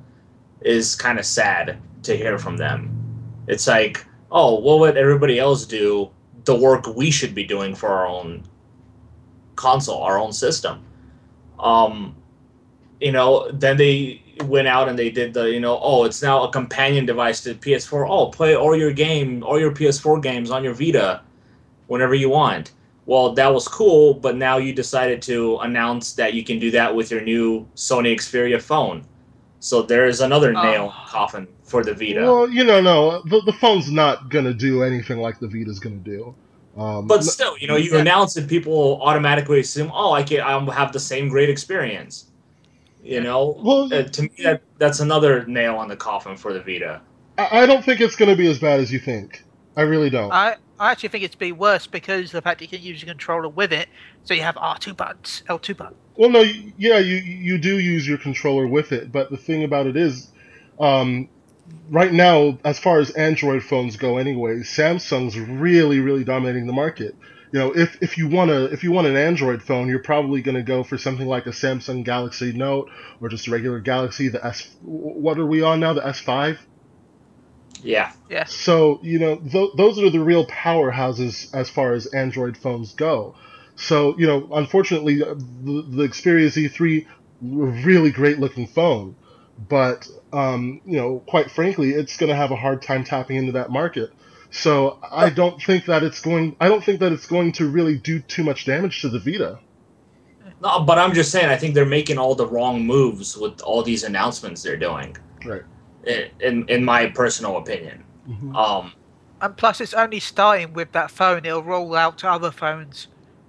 is 0.60 0.94
kind 0.94 1.18
of 1.18 1.26
sad 1.26 1.78
to 2.04 2.16
hear 2.16 2.38
from 2.38 2.56
them. 2.56 2.94
It's 3.48 3.66
like, 3.66 4.04
oh, 4.30 4.58
what 4.58 4.80
would 4.80 4.96
everybody 4.96 5.38
else 5.38 5.64
do? 5.66 6.10
The 6.44 6.54
work 6.54 6.86
we 6.86 7.10
should 7.10 7.34
be 7.34 7.44
doing 7.44 7.74
for 7.74 7.88
our 7.88 8.06
own 8.06 8.44
console, 9.56 10.02
our 10.02 10.18
own 10.18 10.32
system. 10.32 10.84
Um, 11.58 12.16
you 13.00 13.12
know, 13.12 13.50
then 13.52 13.76
they 13.76 14.22
went 14.44 14.68
out 14.68 14.88
and 14.88 14.98
they 14.98 15.10
did 15.10 15.34
the 15.34 15.50
you 15.50 15.60
know 15.60 15.78
oh 15.82 16.04
it's 16.04 16.22
now 16.22 16.44
a 16.44 16.50
companion 16.50 17.04
device 17.04 17.40
to 17.40 17.54
PS4 17.54 18.08
oh 18.08 18.28
play 18.28 18.54
all 18.54 18.76
your 18.76 18.92
game 18.92 19.42
all 19.42 19.58
your 19.58 19.72
PS4 19.72 20.22
games 20.22 20.50
on 20.50 20.62
your 20.62 20.74
Vita 20.74 21.22
whenever 21.88 22.14
you 22.14 22.28
want 22.28 22.72
well 23.06 23.32
that 23.32 23.52
was 23.52 23.66
cool 23.66 24.14
but 24.14 24.36
now 24.36 24.58
you 24.58 24.72
decided 24.72 25.20
to 25.22 25.56
announce 25.58 26.12
that 26.12 26.34
you 26.34 26.44
can 26.44 26.58
do 26.58 26.70
that 26.70 26.94
with 26.94 27.10
your 27.10 27.20
new 27.20 27.66
Sony 27.74 28.14
Xperia 28.14 28.60
phone 28.60 29.04
so 29.60 29.82
there's 29.82 30.20
another 30.20 30.54
oh. 30.56 30.62
nail 30.62 30.94
coffin 31.06 31.46
for 31.64 31.82
the 31.84 31.94
Vita 31.94 32.22
well 32.22 32.48
you 32.48 32.64
know 32.64 32.80
no 32.80 33.22
the, 33.22 33.40
the 33.42 33.52
phone's 33.52 33.90
not 33.90 34.28
gonna 34.30 34.54
do 34.54 34.82
anything 34.82 35.18
like 35.18 35.38
the 35.38 35.48
Vita's 35.48 35.78
gonna 35.78 35.96
do 35.96 36.34
um, 36.78 37.08
but 37.08 37.24
still, 37.24 37.58
you 37.58 37.66
know, 37.66 37.74
you 37.74 37.92
yeah. 37.92 38.00
announce 38.00 38.36
it, 38.36 38.46
people 38.46 39.02
automatically 39.02 39.58
assume, 39.58 39.90
"Oh, 39.92 40.12
I 40.12 40.22
can, 40.22 40.40
I'll 40.40 40.70
have 40.70 40.92
the 40.92 41.00
same 41.00 41.28
great 41.28 41.50
experience." 41.50 42.26
You 43.02 43.20
know, 43.20 43.58
well, 43.58 43.92
uh, 43.92 44.04
to 44.04 44.22
me, 44.22 44.30
that, 44.44 44.62
that's 44.78 45.00
another 45.00 45.44
nail 45.46 45.76
on 45.76 45.88
the 45.88 45.96
coffin 45.96 46.36
for 46.36 46.52
the 46.52 46.60
Vita. 46.60 47.00
I, 47.36 47.62
I 47.62 47.66
don't 47.66 47.84
think 47.84 48.00
it's 48.00 48.14
going 48.14 48.30
to 48.30 48.36
be 48.36 48.48
as 48.48 48.60
bad 48.60 48.78
as 48.78 48.92
you 48.92 49.00
think. 49.00 49.42
I 49.76 49.82
really 49.82 50.10
don't. 50.10 50.30
I, 50.30 50.56
I 50.80 50.92
actually 50.92 51.08
think 51.10 51.24
it's 51.24 51.34
be 51.34 51.52
worse 51.52 51.86
because 51.86 52.32
the 52.32 52.42
fact 52.42 52.62
you 52.62 52.68
can 52.68 52.82
use 52.82 53.02
your 53.02 53.08
controller 53.08 53.48
with 53.48 53.72
it, 53.72 53.88
so 54.24 54.34
you 54.34 54.42
have 54.42 54.54
R2 54.56 54.96
buttons, 54.96 55.42
L2 55.48 55.76
buttons. 55.76 55.96
Well, 56.16 56.30
no, 56.30 56.40
yeah, 56.40 56.98
you 56.98 57.16
you 57.16 57.58
do 57.58 57.78
use 57.78 58.06
your 58.06 58.18
controller 58.18 58.66
with 58.66 58.92
it, 58.92 59.12
but 59.12 59.30
the 59.30 59.36
thing 59.36 59.64
about 59.64 59.86
it 59.86 59.96
is, 59.96 60.30
um, 60.80 61.28
right 61.90 62.12
now, 62.12 62.58
as 62.64 62.78
far 62.78 62.98
as 62.98 63.10
Android 63.10 63.62
phones 63.62 63.96
go, 63.96 64.18
anyway, 64.18 64.56
Samsung's 64.58 65.38
really, 65.38 66.00
really 66.00 66.24
dominating 66.24 66.66
the 66.66 66.72
market 66.72 67.14
you 67.52 67.58
know, 67.58 67.72
if, 67.72 67.96
if 68.02 68.18
you 68.18 68.28
want 68.28 68.50
to 68.50 68.64
if 68.66 68.84
you 68.84 68.92
want 68.92 69.06
an 69.06 69.16
Android 69.16 69.62
phone, 69.62 69.88
you're 69.88 70.02
probably 70.02 70.42
going 70.42 70.56
to 70.56 70.62
go 70.62 70.82
for 70.82 70.98
something 70.98 71.26
like 71.26 71.46
a 71.46 71.50
Samsung 71.50 72.04
Galaxy 72.04 72.52
Note 72.52 72.90
or 73.20 73.28
just 73.28 73.46
a 73.46 73.50
regular 73.50 73.80
Galaxy. 73.80 74.28
The 74.28 74.44
S, 74.44 74.76
what 74.82 75.38
are 75.38 75.46
we 75.46 75.62
on 75.62 75.80
now? 75.80 75.94
The 75.94 76.02
S5. 76.02 76.58
Yeah. 77.82 78.12
Yeah. 78.28 78.44
So 78.44 79.00
you 79.02 79.18
know, 79.18 79.36
th- 79.36 79.72
those 79.76 79.98
are 79.98 80.10
the 80.10 80.20
real 80.20 80.46
powerhouses 80.46 81.54
as 81.54 81.68
far 81.68 81.92
as 81.92 82.06
Android 82.06 82.56
phones 82.56 82.94
go. 82.94 83.34
So 83.76 84.16
you 84.18 84.26
know, 84.26 84.48
unfortunately, 84.52 85.22
uh, 85.22 85.34
the, 85.34 85.84
the 85.88 86.08
Xperia 86.08 86.46
Z3, 86.46 87.06
really 87.40 88.10
great 88.10 88.38
looking 88.38 88.66
phone, 88.66 89.14
but 89.68 90.08
um, 90.32 90.80
you 90.84 90.96
know, 90.96 91.22
quite 91.26 91.50
frankly, 91.50 91.90
it's 91.90 92.16
going 92.16 92.30
to 92.30 92.36
have 92.36 92.50
a 92.50 92.56
hard 92.56 92.82
time 92.82 93.04
tapping 93.04 93.36
into 93.36 93.52
that 93.52 93.70
market. 93.70 94.12
So 94.50 94.98
I 95.10 95.30
don't 95.30 95.62
think 95.62 95.86
that 95.86 96.02
it's 96.02 96.20
going. 96.20 96.56
I 96.60 96.68
don't 96.68 96.82
think 96.82 97.00
that 97.00 97.12
it's 97.12 97.26
going 97.26 97.52
to 97.52 97.68
really 97.68 97.96
do 97.96 98.20
too 98.20 98.42
much 98.42 98.64
damage 98.64 99.02
to 99.02 99.08
the 99.08 99.18
Vita. 99.18 99.58
No, 100.60 100.80
but 100.80 100.98
I'm 100.98 101.14
just 101.14 101.30
saying. 101.30 101.48
I 101.48 101.56
think 101.56 101.74
they're 101.74 101.84
making 101.84 102.18
all 102.18 102.34
the 102.34 102.46
wrong 102.46 102.84
moves 102.84 103.36
with 103.36 103.60
all 103.60 103.82
these 103.82 104.02
announcements 104.02 104.62
they're 104.62 104.76
doing. 104.76 105.16
Right. 105.44 105.62
In 106.40 106.68
in 106.68 106.84
my 106.84 107.06
personal 107.06 107.56
opinion. 107.58 108.04
Mm-hmm. 108.28 108.56
Um. 108.56 108.92
And 109.40 109.56
plus, 109.56 109.80
it's 109.80 109.94
only 109.94 110.20
starting 110.20 110.72
with 110.72 110.92
that 110.92 111.10
phone. 111.10 111.44
It'll 111.44 111.62
roll 111.62 111.94
out 111.94 112.18
to 112.18 112.30
other 112.30 112.50
phones 112.50 113.06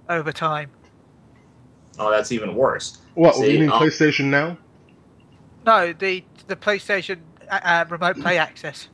over 0.08 0.30
time. 0.30 0.70
Oh, 1.98 2.10
that's 2.10 2.32
even 2.32 2.54
worse. 2.54 2.98
What? 3.14 3.34
See, 3.34 3.52
you 3.52 3.60
mean 3.60 3.70
um, 3.70 3.80
PlayStation 3.80 4.26
Now? 4.26 4.56
No, 5.66 5.92
the 5.92 6.24
the 6.46 6.56
PlayStation 6.56 7.20
uh, 7.50 7.60
uh 7.62 7.84
remote 7.88 8.20
play 8.20 8.38
access. 8.38 8.88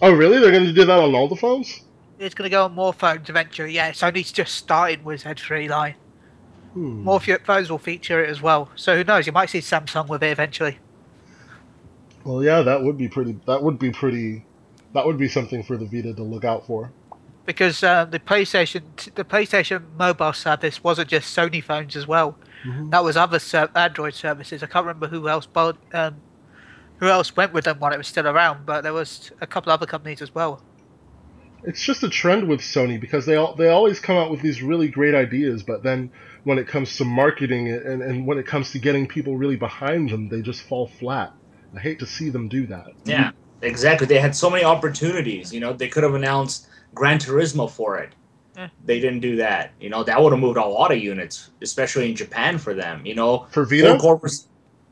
Oh, 0.00 0.12
really? 0.12 0.38
They're 0.38 0.52
going 0.52 0.64
to 0.66 0.72
do 0.72 0.84
that 0.84 0.98
on 0.98 1.14
all 1.14 1.28
the 1.28 1.36
phones? 1.36 1.82
It's 2.18 2.34
going 2.34 2.48
to 2.48 2.50
go 2.50 2.64
on 2.64 2.72
more 2.74 2.92
phones 2.92 3.28
eventually. 3.28 3.72
Yeah, 3.72 3.88
it's 3.88 4.02
only 4.02 4.22
just 4.22 4.54
starting 4.54 5.04
with 5.04 5.24
Z3 5.24 5.68
line. 5.68 5.94
Hmm. 6.74 7.02
More 7.02 7.20
phones 7.20 7.70
will 7.70 7.78
feature 7.78 8.22
it 8.22 8.30
as 8.30 8.40
well. 8.40 8.70
So 8.76 8.96
who 8.96 9.04
knows? 9.04 9.26
You 9.26 9.32
might 9.32 9.50
see 9.50 9.60
Samsung 9.60 10.08
with 10.08 10.22
it 10.22 10.30
eventually. 10.30 10.78
Well, 12.28 12.44
yeah, 12.44 12.60
that 12.60 12.82
would 12.82 12.98
be 12.98 13.08
pretty. 13.08 13.40
That 13.46 13.62
would 13.62 13.78
be 13.78 13.90
pretty. 13.90 14.44
That 14.92 15.06
would 15.06 15.16
be 15.16 15.28
something 15.28 15.62
for 15.62 15.78
the 15.78 15.86
Vita 15.86 16.12
to 16.12 16.22
look 16.22 16.44
out 16.44 16.66
for. 16.66 16.92
Because 17.46 17.82
uh, 17.82 18.04
the 18.04 18.18
PlayStation, 18.18 18.82
the 19.14 19.24
PlayStation 19.24 19.82
mobile 19.96 20.34
service 20.34 20.84
wasn't 20.84 21.08
just 21.08 21.34
Sony 21.34 21.64
phones 21.64 21.96
as 21.96 22.06
well. 22.06 22.36
Mm-hmm. 22.66 22.90
That 22.90 23.02
was 23.02 23.16
other 23.16 23.38
ser- 23.38 23.70
Android 23.74 24.12
services. 24.12 24.62
I 24.62 24.66
can't 24.66 24.84
remember 24.84 25.08
who 25.08 25.26
else 25.26 25.46
bought, 25.46 25.78
um, 25.94 26.16
who 26.98 27.06
else 27.08 27.34
went 27.34 27.54
with 27.54 27.64
them 27.64 27.78
while 27.78 27.94
it 27.94 27.96
was 27.96 28.08
still 28.08 28.26
around, 28.26 28.66
but 28.66 28.82
there 28.82 28.92
was 28.92 29.30
a 29.40 29.46
couple 29.46 29.72
other 29.72 29.86
companies 29.86 30.20
as 30.20 30.34
well. 30.34 30.62
It's 31.64 31.80
just 31.80 32.02
a 32.02 32.10
trend 32.10 32.46
with 32.46 32.60
Sony 32.60 33.00
because 33.00 33.24
they 33.24 33.36
all, 33.36 33.54
they 33.54 33.70
always 33.70 34.00
come 34.00 34.18
out 34.18 34.30
with 34.30 34.42
these 34.42 34.62
really 34.62 34.88
great 34.88 35.14
ideas, 35.14 35.62
but 35.62 35.82
then 35.82 36.10
when 36.44 36.58
it 36.58 36.68
comes 36.68 36.98
to 36.98 37.06
marketing 37.06 37.72
and, 37.72 38.02
and 38.02 38.26
when 38.26 38.36
it 38.36 38.46
comes 38.46 38.72
to 38.72 38.78
getting 38.78 39.06
people 39.06 39.38
really 39.38 39.56
behind 39.56 40.10
them, 40.10 40.28
they 40.28 40.42
just 40.42 40.60
fall 40.60 40.88
flat. 40.88 41.32
I 41.76 41.80
hate 41.80 41.98
to 41.98 42.06
see 42.06 42.30
them 42.30 42.48
do 42.48 42.66
that. 42.66 42.88
Yeah, 43.04 43.30
exactly. 43.62 44.06
They 44.06 44.18
had 44.18 44.34
so 44.34 44.50
many 44.50 44.64
opportunities. 44.64 45.52
You 45.52 45.60
know, 45.60 45.72
they 45.72 45.88
could 45.88 46.02
have 46.02 46.14
announced 46.14 46.68
Gran 46.94 47.18
Turismo 47.18 47.70
for 47.70 47.98
it. 47.98 48.14
Eh. 48.56 48.68
They 48.84 49.00
didn't 49.00 49.20
do 49.20 49.36
that. 49.36 49.72
You 49.80 49.90
know, 49.90 50.02
that 50.04 50.20
would 50.20 50.32
have 50.32 50.40
moved 50.40 50.58
a 50.58 50.64
lot 50.64 50.92
of 50.92 50.98
units, 50.98 51.50
especially 51.62 52.10
in 52.10 52.16
Japan 52.16 52.58
for 52.58 52.74
them. 52.74 53.04
You 53.04 53.14
know, 53.14 53.46
for 53.50 53.64
Vita. 53.64 53.98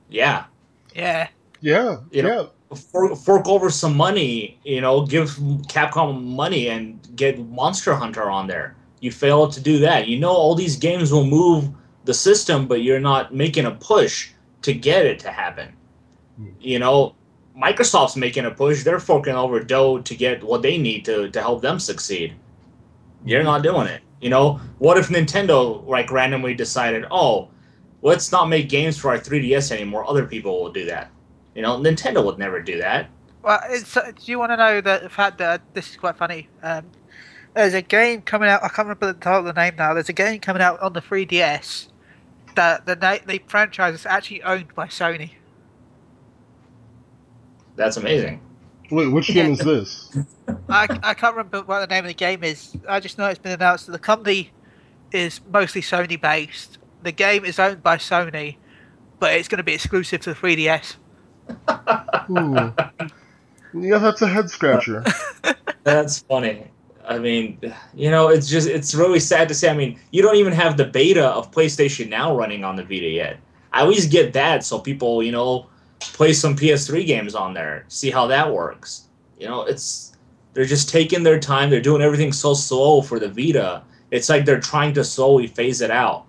yeah. 0.09 0.45
Yeah. 0.95 1.29
Yeah, 1.61 1.99
you 2.11 2.22
yeah. 2.22 2.29
Know, 2.29 2.51
fork, 2.74 3.16
fork 3.18 3.49
over 3.49 3.70
some 3.70 3.97
money, 3.97 4.59
you 4.64 4.81
know, 4.81 5.07
give 5.07 5.31
Capcom 5.68 6.22
money 6.24 6.68
and 6.68 7.01
get 7.16 7.39
Monster 7.39 7.95
Hunter 7.95 8.31
on 8.31 8.47
there. 8.47 8.77
You 9.01 9.11
fail 9.11 9.49
to 9.49 9.61
do 9.61 9.79
that. 9.81 10.09
You 10.09 10.18
know, 10.18 10.31
all 10.31 10.55
these 10.55 10.77
games 10.77 11.12
will 11.12 11.27
move 11.27 11.68
the 12.05 12.14
system, 12.14 12.66
but 12.66 12.83
you're 12.83 13.01
not 13.01 13.35
making 13.35 13.66
a 13.66 13.72
push 13.72 14.31
to 14.62 14.72
get 14.72 15.07
it 15.07 15.18
to 15.20 15.31
happen. 15.31 15.72
You 16.61 16.78
know, 16.78 17.14
Microsoft's 17.57 18.16
making 18.16 18.45
a 18.45 18.51
push. 18.51 18.82
They're 18.82 19.01
forking 19.01 19.34
over 19.34 19.61
dough 19.61 19.99
to 19.99 20.14
get 20.14 20.43
what 20.43 20.62
they 20.62 20.78
need 20.78 21.05
to, 21.07 21.30
to 21.30 21.41
help 21.41 21.62
them 21.62 21.78
succeed. 21.78 22.34
You're 23.24 23.43
not 23.43 23.62
doing 23.62 23.87
it. 23.87 24.03
You 24.20 24.30
know, 24.30 24.61
what 24.78 24.99
if 24.99 25.09
Nintendo 25.09 25.87
like 25.87 26.11
randomly 26.11 26.55
decided, 26.55 27.05
oh, 27.11 27.49
let's 28.03 28.32
not 28.32 28.49
make 28.49 28.68
games 28.68 28.97
for 28.97 29.11
our 29.11 29.18
3DS 29.18 29.70
anymore. 29.72 30.09
Other 30.09 30.26
people 30.26 30.62
will 30.62 30.72
do 30.72 30.87
that. 30.87 31.11
You 31.55 31.62
know, 31.62 31.78
Nintendo 31.78 32.24
would 32.24 32.39
never 32.39 32.61
do 32.61 32.78
that. 32.78 33.09
Well, 33.43 33.61
uh, 33.62 34.01
do 34.11 34.12
you 34.24 34.39
want 34.39 34.53
to 34.53 34.57
know 34.57 34.80
the 34.80 35.09
fact 35.09 35.39
that 35.39 35.62
this 35.74 35.91
is 35.91 35.97
quite 35.97 36.16
funny? 36.16 36.49
Um, 36.62 36.84
there's 37.55 37.74
a 37.74 37.82
game 37.82 38.22
coming 38.22 38.49
out. 38.49 38.62
I 38.62 38.68
can't 38.68 38.87
remember 38.87 39.12
the 39.12 39.14
title 39.14 39.41
of 39.41 39.55
the 39.55 39.61
name 39.61 39.76
now. 39.76 39.95
There's 39.95 40.09
a 40.09 40.14
game 40.14 40.41
coming 40.41 40.61
out 40.61 40.80
on 40.80 40.93
the 40.93 41.01
3DS 41.01 41.89
the 42.57 42.82
the 42.84 43.20
the 43.24 43.41
franchise 43.47 43.95
is 43.95 44.07
actually 44.07 44.43
owned 44.43 44.74
by 44.74 44.87
Sony. 44.87 45.32
That's 47.77 47.97
amazing. 47.97 48.41
Wait, 48.91 49.09
which 49.09 49.29
game 49.29 49.53
is 49.53 49.59
this? 49.59 50.16
I, 50.68 50.87
I 51.03 51.14
can't 51.14 51.35
remember 51.35 51.62
what 51.62 51.81
the 51.81 51.93
name 51.93 52.05
of 52.05 52.09
the 52.09 52.14
game 52.14 52.45
is. 52.45 52.77
I 52.89 53.01
just 53.01 53.18
know 53.18 53.27
it's 53.27 53.39
been 53.39 53.53
announced 53.53 53.87
that 53.87 53.93
the 53.93 53.99
company 53.99 54.51
is 55.12 55.41
mostly 55.53 55.81
Sony 55.81 56.20
based. 56.20 56.79
The 57.03 57.12
game 57.12 57.45
is 57.45 57.59
owned 57.59 57.83
by 57.83 57.97
Sony, 57.97 58.57
but 59.18 59.35
it's 59.35 59.49
going 59.49 59.59
to 59.59 59.64
be 59.64 59.74
exclusive 59.74 60.20
to 60.22 60.35
the 60.35 60.41
3DS. 60.41 60.97
Hmm. 62.27 62.68
Yeah, 63.79 63.99
that's 63.99 64.22
a 64.22 64.29
head 64.29 64.51
scratcher. 64.51 65.05
That's 65.85 66.18
funny. 66.20 66.66
I 67.07 67.18
mean, 67.18 67.61
you 67.95 68.11
know, 68.11 68.29
it's 68.29 68.49
just 68.49 68.68
it's 68.68 68.95
really 68.95 69.20
sad 69.20 69.47
to 69.49 69.55
say. 69.55 69.68
I 69.68 69.74
mean, 69.74 70.01
you 70.11 70.22
don't 70.22 70.37
even 70.37 70.53
have 70.53 70.77
the 70.77 70.85
beta 70.85 71.24
of 71.24 71.53
PlayStation 71.53 72.09
Now 72.09 72.37
running 72.37 72.64
on 72.64 72.74
the 72.74 72.83
Vita 72.83 73.07
yet. 73.07 73.39
I 73.72 73.83
always 73.83 74.07
get 74.07 74.33
that 74.33 74.64
so 74.64 74.81
people, 74.81 75.22
you 75.22 75.31
know, 75.31 75.66
play 76.12 76.32
some 76.32 76.57
PS3 76.57 77.07
games 77.07 77.34
on 77.34 77.54
there, 77.54 77.84
see 77.88 78.11
how 78.11 78.26
that 78.28 78.52
works. 78.52 79.09
You 79.38 79.46
know, 79.48 79.62
it's 79.62 80.12
they're 80.54 80.64
just 80.64 80.88
taking 80.88 81.22
their 81.22 81.38
time. 81.38 81.70
They're 81.70 81.80
doing 81.80 82.02
everything 82.02 82.32
so 82.32 82.54
slow 82.54 83.02
for 83.02 83.18
the 83.18 83.28
Vita. 83.28 83.82
It's 84.11 84.28
like 84.28 84.44
they're 84.44 84.61
trying 84.61 84.94
to 84.94 85.04
slowly 85.04 85.46
phase 85.46 85.80
it 85.80 85.90
out. 85.90 86.26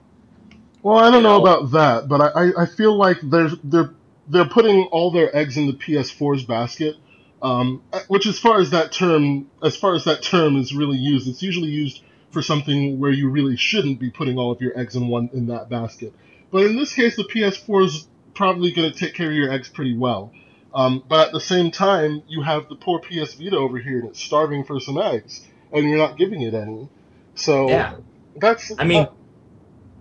Well, 0.84 0.98
I 0.98 1.04
don't 1.12 1.16
You 1.16 1.22
know 1.24 1.38
know? 1.38 1.42
about 1.42 1.72
that, 1.72 2.08
but 2.08 2.22
I, 2.36 2.64
I, 2.64 2.66
feel 2.66 2.96
like 2.96 3.18
they're 3.24 3.50
they're 3.64 3.92
they're 4.28 4.50
putting 4.50 4.84
all 4.86 5.12
their 5.12 5.36
eggs 5.36 5.58
in 5.58 5.68
the 5.68 5.74
PS4's 5.74 6.44
basket. 6.44 6.96
Um, 7.42 7.84
which, 8.08 8.26
as 8.26 8.40
far 8.40 8.60
as 8.60 8.72
that 8.72 8.92
term, 8.92 9.50
as 9.64 9.76
far 9.76 9.94
as 9.96 10.06
that 10.06 10.24
term 10.24 10.56
is 10.56 10.74
really 10.74 10.98
used, 10.98 11.28
it's 11.28 11.44
usually 11.44 11.70
used 11.70 12.02
for 12.32 12.42
something 12.42 13.00
where 13.00 13.12
you 13.12 13.30
really 13.30 13.56
shouldn't 13.56 14.00
be 14.00 14.10
putting 14.10 14.38
all 14.38 14.52
of 14.52 14.60
your 14.60 14.78
eggs 14.78 14.96
in 14.96 15.08
one 15.08 15.30
in 15.34 15.48
that 15.48 15.70
basket. 15.70 16.14
But 16.52 16.66
in 16.66 16.78
this 16.78 16.94
case, 16.94 17.16
the 17.16 17.24
PS4 17.24 17.86
is 17.86 18.08
probably 18.38 18.72
going 18.72 18.92
to 18.92 18.98
take 18.98 19.16
care 19.16 19.30
of 19.30 19.36
your 19.36 19.52
eggs 19.52 19.68
pretty 19.68 19.98
well. 19.98 20.32
Um, 20.74 21.04
but 21.10 21.28
at 21.28 21.34
the 21.34 21.42
same 21.42 21.72
time, 21.72 22.22
you 22.28 22.44
have 22.44 22.70
the 22.70 22.76
poor 22.76 23.00
PS 23.00 23.34
Vita 23.34 23.58
over 23.58 23.80
here 23.80 24.02
that's 24.06 24.22
starving 24.22 24.64
for 24.64 24.80
some 24.80 24.98
eggs, 25.00 25.46
and 25.74 25.90
you're 25.90 25.98
not 25.98 26.18
giving 26.18 26.44
it 26.44 26.54
any. 26.54 26.88
So 27.36 27.68
Yeah. 27.68 27.96
that's 28.36 28.72
I 28.78 28.84
mean, 28.84 29.08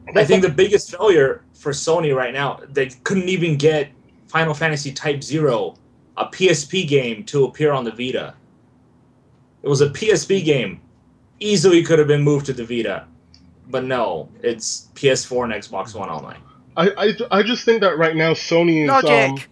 I 0.07 0.12
that's 0.12 0.28
think 0.28 0.43
the 0.43 0.51
biggest 0.51 0.95
failure 0.95 1.43
for 1.55 1.72
Sony 1.72 2.14
right 2.14 2.34
now, 2.34 2.61
they 2.68 2.87
couldn't 3.05 3.30
even 3.30 3.57
get 3.57 3.89
Final 4.28 4.53
Fantasy 4.53 4.93
Type 4.93 5.22
Zero, 5.22 5.76
a 6.16 6.26
PSP 6.26 6.87
game, 6.87 7.24
to 7.24 7.45
appear 7.45 7.72
on 7.72 7.84
the 7.84 7.91
Vita. 7.93 8.34
It 9.62 9.68
was 9.68 9.80
a 9.80 9.89
PSP 9.89 10.45
game, 10.45 10.80
easily 11.41 11.82
could 11.82 11.99
have 11.99 12.09
been 12.09 12.22
moved 12.22 12.47
to 12.47 12.53
the 12.53 12.64
Vita, 12.64 13.07
but 13.68 13.84
no, 13.84 14.28
it's 14.43 14.89
PS4 14.95 15.45
and 15.45 15.53
Xbox 15.55 15.95
One 15.95 16.11
only. 16.11 16.37
I, 16.76 16.90
I, 16.96 17.38
I 17.38 17.42
just 17.42 17.64
think 17.64 17.80
that 17.80 17.96
right 17.98 18.14
now 18.14 18.32
Sony 18.32 18.82
is. 18.82 18.88
Logic. 18.88 19.48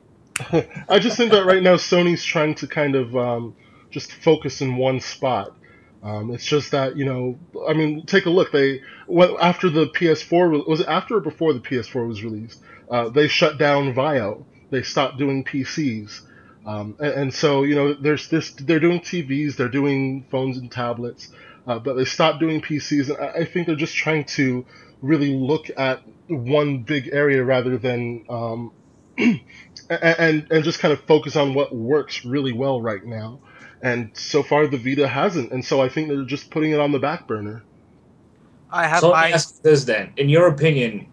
Um, 0.51 0.65
I 0.89 0.99
just 0.99 1.17
think 1.17 1.31
that 1.31 1.47
right 1.47 1.63
now 1.63 1.77
Sony's 1.77 2.25
trying 2.25 2.57
to 2.57 2.67
kind 2.67 2.97
of 2.97 3.17
um, 3.17 3.55
just 3.91 4.13
focus 4.13 4.61
in 4.61 4.77
one 4.77 5.01
spot. 5.01 5.57
Um, 6.03 6.33
it's 6.33 6.45
just 6.45 6.73
that 6.73 6.97
you 6.97 7.05
know, 7.05 7.39
I 7.67 7.73
mean, 7.73 8.05
take 8.05 8.27
a 8.27 8.31
look. 8.31 8.53
They 8.53 8.83
well, 9.07 9.39
after 9.41 9.71
the 9.71 9.87
PS4 9.87 10.67
was 10.67 10.81
it 10.81 10.89
after 10.89 11.17
or 11.17 11.21
before 11.21 11.53
the 11.53 11.61
PS4 11.61 12.07
was 12.07 12.23
released? 12.23 12.61
Uh, 12.91 13.09
they 13.09 13.29
shut 13.29 13.59
down 13.59 13.95
VAIO. 13.95 14.45
They 14.71 14.83
stopped 14.83 15.19
doing 15.19 15.45
PCs. 15.45 16.21
Um, 16.67 16.97
and, 16.99 17.13
and 17.13 17.35
so 17.35 17.63
you 17.63 17.75
know, 17.75 17.95
there's 17.95 18.29
this. 18.29 18.51
They're 18.51 18.81
doing 18.81 19.01
TVs. 19.01 19.57
They're 19.57 19.69
doing 19.69 20.27
phones 20.31 20.59
and 20.59 20.71
tablets. 20.71 21.31
Uh, 21.67 21.79
but 21.79 21.95
they 21.95 22.05
stopped 22.05 22.41
doing 22.41 22.61
PCs. 22.61 23.09
And 23.09 23.19
I, 23.19 23.41
I 23.41 23.45
think 23.47 23.67
they're 23.67 23.77
just 23.77 23.97
trying 23.97 24.25
to 24.25 24.67
really 25.01 25.33
look 25.33 25.71
at 25.77 26.03
one 26.29 26.79
big 26.83 27.11
area 27.13 27.45
rather 27.45 27.79
than 27.79 28.25
um, 28.29 28.73
and, 29.19 29.41
and 29.91 30.47
and 30.51 30.65
just 30.65 30.79
kind 30.81 30.93
of 30.93 31.01
focus 31.03 31.37
on 31.37 31.55
what 31.55 31.75
works 31.75 32.25
really 32.25 32.53
well 32.53 32.81
right 32.81 33.05
now. 33.05 33.41
And 33.83 34.11
so 34.17 34.43
far, 34.43 34.67
the 34.67 34.79
Vita 34.79 35.07
hasn't, 35.09 35.53
and 35.53 35.65
so 35.65 35.83
I 35.83 35.89
think 35.91 36.09
they're 36.09 36.25
just 36.25 36.51
putting 36.51 36.73
it 36.73 36.81
on 36.81 36.93
the 36.93 36.99
back 36.99 37.27
burner. 37.29 37.63
I 38.71 38.87
have 38.87 39.01
So 39.01 39.11
let 39.11 39.17
me 39.17 39.21
my 39.21 39.31
ask 39.31 39.63
this 39.63 39.85
then: 39.85 40.13
In 40.17 40.29
your 40.29 40.49
opinion, 40.49 41.07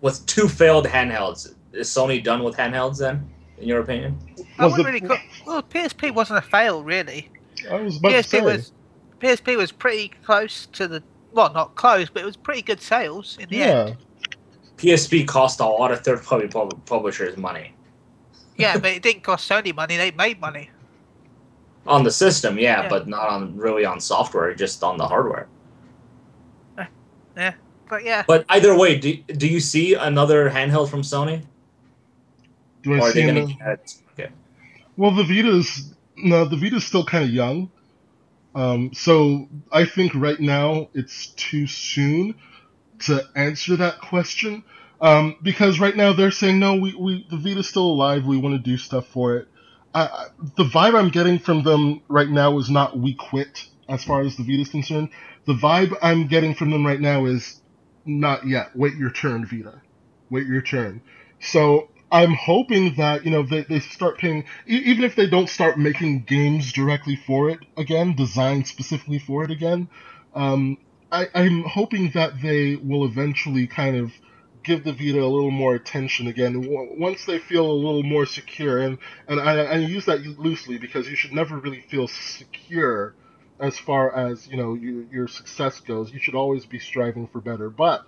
with 0.00 0.24
two 0.26 0.48
failed 0.48 0.86
handhelds, 0.86 1.54
is 1.72 1.88
Sony 1.88 2.22
done 2.22 2.42
with 2.42 2.56
handhelds 2.56 2.98
then? 2.98 3.28
In 3.58 3.68
your 3.68 3.80
opinion? 3.80 4.18
I 4.58 4.66
Was 4.66 4.76
wouldn't 4.76 4.84
the- 4.84 4.84
really 4.86 5.00
call, 5.00 5.18
well 5.46 5.62
PSP 5.62 6.12
wasn't 6.12 6.38
a 6.38 6.42
fail 6.42 6.82
really. 6.82 7.30
I 7.70 7.80
was 7.80 7.98
about 7.98 8.16
to 8.18 8.22
PSP 8.22 8.24
say. 8.24 8.40
was 8.42 8.72
PSP 9.20 9.56
was 9.56 9.72
pretty 9.72 10.08
close 10.24 10.66
to 10.66 10.88
the 10.88 11.02
well 11.32 11.52
not 11.52 11.74
close 11.76 12.10
but 12.10 12.22
it 12.22 12.26
was 12.26 12.36
pretty 12.36 12.62
good 12.62 12.80
sales 12.80 13.38
in 13.40 13.48
the 13.50 13.56
yeah, 13.56 13.64
end. 13.64 13.96
PSP 14.76 15.26
cost 15.26 15.60
a 15.60 15.66
lot 15.66 15.90
of 15.92 16.00
third-party 16.00 16.48
pub- 16.48 16.84
publishers 16.86 17.36
money 17.36 17.72
Yeah, 18.56 18.78
but 18.78 18.90
it 18.92 19.02
didn't 19.02 19.22
cost 19.22 19.48
Sony 19.48 19.74
money. 19.74 19.96
They 19.96 20.10
made 20.12 20.40
money. 20.40 20.70
on 21.86 22.02
the 22.02 22.10
system, 22.10 22.58
yeah, 22.58 22.82
Yeah. 22.82 22.88
but 22.88 23.06
not 23.06 23.28
on 23.28 23.56
really 23.56 23.84
on 23.84 24.00
software, 24.00 24.52
just 24.54 24.82
on 24.82 24.96
the 24.98 25.06
hardware. 25.06 25.46
Yeah. 27.36 27.52
But 27.88 28.02
yeah, 28.04 28.24
But 28.26 28.44
either 28.48 28.76
way, 28.76 28.98
do, 28.98 29.14
do 29.36 29.46
you 29.46 29.60
see 29.60 29.94
another 29.94 30.50
handheld 30.50 30.88
from 30.88 31.02
Sony? 31.02 31.44
do 32.82 32.94
I 32.94 32.98
Or 32.98 33.02
are 33.02 33.12
see 33.12 33.20
they 33.20 33.26
gonna? 33.26 33.46
get 33.46 33.94
okay. 34.12 34.30
Well, 34.96 35.10
the 35.12 35.22
Vita's 35.24 35.94
no, 36.16 36.44
the 36.46 36.56
Vita's 36.56 36.84
still 36.86 37.04
kind 37.04 37.24
of 37.24 37.30
young. 37.30 37.70
Um, 38.54 38.90
so 38.94 39.48
I 39.70 39.84
think 39.84 40.12
right 40.14 40.40
now 40.40 40.88
it's 40.94 41.26
too 41.36 41.66
soon 41.66 42.34
to 43.00 43.22
answer 43.34 43.76
that 43.76 44.00
question. 44.00 44.64
Um, 45.00 45.36
because 45.42 45.78
right 45.78 45.94
now 45.94 46.12
they're 46.14 46.30
saying 46.30 46.58
no, 46.58 46.76
we, 46.76 46.94
we 46.94 47.26
the 47.28 47.36
Vita's 47.36 47.68
still 47.68 47.86
alive. 47.86 48.24
We 48.24 48.38
want 48.38 48.54
to 48.54 48.70
do 48.70 48.76
stuff 48.78 49.06
for 49.08 49.36
it. 49.36 49.48
The 49.92 50.64
vibe 50.64 50.94
I'm 50.94 51.10
getting 51.10 51.38
from 51.38 51.62
them 51.62 52.02
right 52.08 52.28
now 52.28 52.58
is 52.58 52.70
not 52.70 52.98
we 52.98 53.14
quit 53.14 53.66
as 53.88 54.04
far 54.04 54.20
as 54.22 54.36
the 54.36 54.42
Vita's 54.42 54.68
concerned. 54.68 55.10
The 55.46 55.54
vibe 55.54 55.96
I'm 56.02 56.26
getting 56.26 56.54
from 56.54 56.70
them 56.70 56.86
right 56.86 57.00
now 57.00 57.26
is 57.26 57.60
not 58.04 58.46
yet. 58.46 58.74
Wait 58.76 58.94
your 58.94 59.10
turn, 59.10 59.46
Vita. 59.46 59.80
Wait 60.30 60.46
your 60.46 60.62
turn. 60.62 61.02
So 61.40 61.88
I'm 62.10 62.34
hoping 62.34 62.94
that 62.96 63.24
you 63.24 63.30
know 63.30 63.42
they, 63.42 63.62
they 63.62 63.80
start 63.80 64.18
paying 64.18 64.44
even 64.66 65.04
if 65.04 65.16
they 65.16 65.26
don't 65.26 65.48
start 65.48 65.78
making 65.78 66.22
games 66.24 66.72
directly 66.72 67.16
for 67.16 67.50
it 67.50 67.60
again, 67.76 68.14
designed 68.14 68.66
specifically 68.66 69.18
for 69.18 69.44
it 69.44 69.50
again. 69.50 69.88
Um, 70.34 70.78
I, 71.10 71.28
I'm 71.34 71.62
hoping 71.62 72.10
that 72.14 72.40
they 72.42 72.76
will 72.76 73.04
eventually 73.04 73.66
kind 73.66 73.96
of 73.96 74.12
give 74.62 74.82
the 74.82 74.92
Vita 74.92 75.22
a 75.22 75.26
little 75.26 75.52
more 75.52 75.74
attention 75.74 76.26
again 76.26 76.66
once 76.98 77.24
they 77.24 77.38
feel 77.38 77.70
a 77.70 77.72
little 77.72 78.02
more 78.02 78.26
secure. 78.26 78.78
And 78.78 78.98
and 79.28 79.40
I, 79.40 79.64
I 79.64 79.76
use 79.76 80.06
that 80.06 80.20
loosely 80.38 80.78
because 80.78 81.08
you 81.08 81.16
should 81.16 81.32
never 81.32 81.58
really 81.58 81.80
feel 81.80 82.08
secure 82.08 83.14
as 83.58 83.78
far 83.78 84.14
as 84.14 84.46
you 84.48 84.56
know 84.56 84.74
your, 84.74 85.04
your 85.12 85.28
success 85.28 85.80
goes. 85.80 86.12
You 86.12 86.18
should 86.18 86.34
always 86.34 86.66
be 86.66 86.78
striving 86.78 87.28
for 87.28 87.40
better, 87.40 87.70
but. 87.70 88.06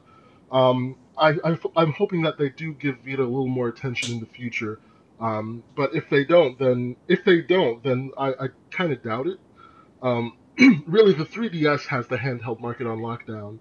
Um, 0.50 0.96
I, 1.18 1.34
am 1.76 1.92
hoping 1.92 2.22
that 2.22 2.38
they 2.38 2.48
do 2.48 2.72
give 2.72 2.98
Vita 3.04 3.22
a 3.22 3.24
little 3.24 3.48
more 3.48 3.68
attention 3.68 4.14
in 4.14 4.20
the 4.20 4.26
future. 4.26 4.80
Um, 5.20 5.64
but 5.76 5.94
if 5.94 6.08
they 6.08 6.24
don't, 6.24 6.58
then 6.58 6.96
if 7.08 7.24
they 7.24 7.42
don't, 7.42 7.82
then 7.82 8.12
I, 8.16 8.28
I 8.28 8.48
kind 8.70 8.92
of 8.92 9.02
doubt 9.02 9.26
it. 9.26 9.38
Um, 10.00 10.36
really, 10.86 11.14
the 11.14 11.24
3DS 11.26 11.86
has 11.86 12.08
the 12.08 12.18
handheld 12.18 12.60
market 12.60 12.86
on 12.86 12.98
lockdown, 13.00 13.60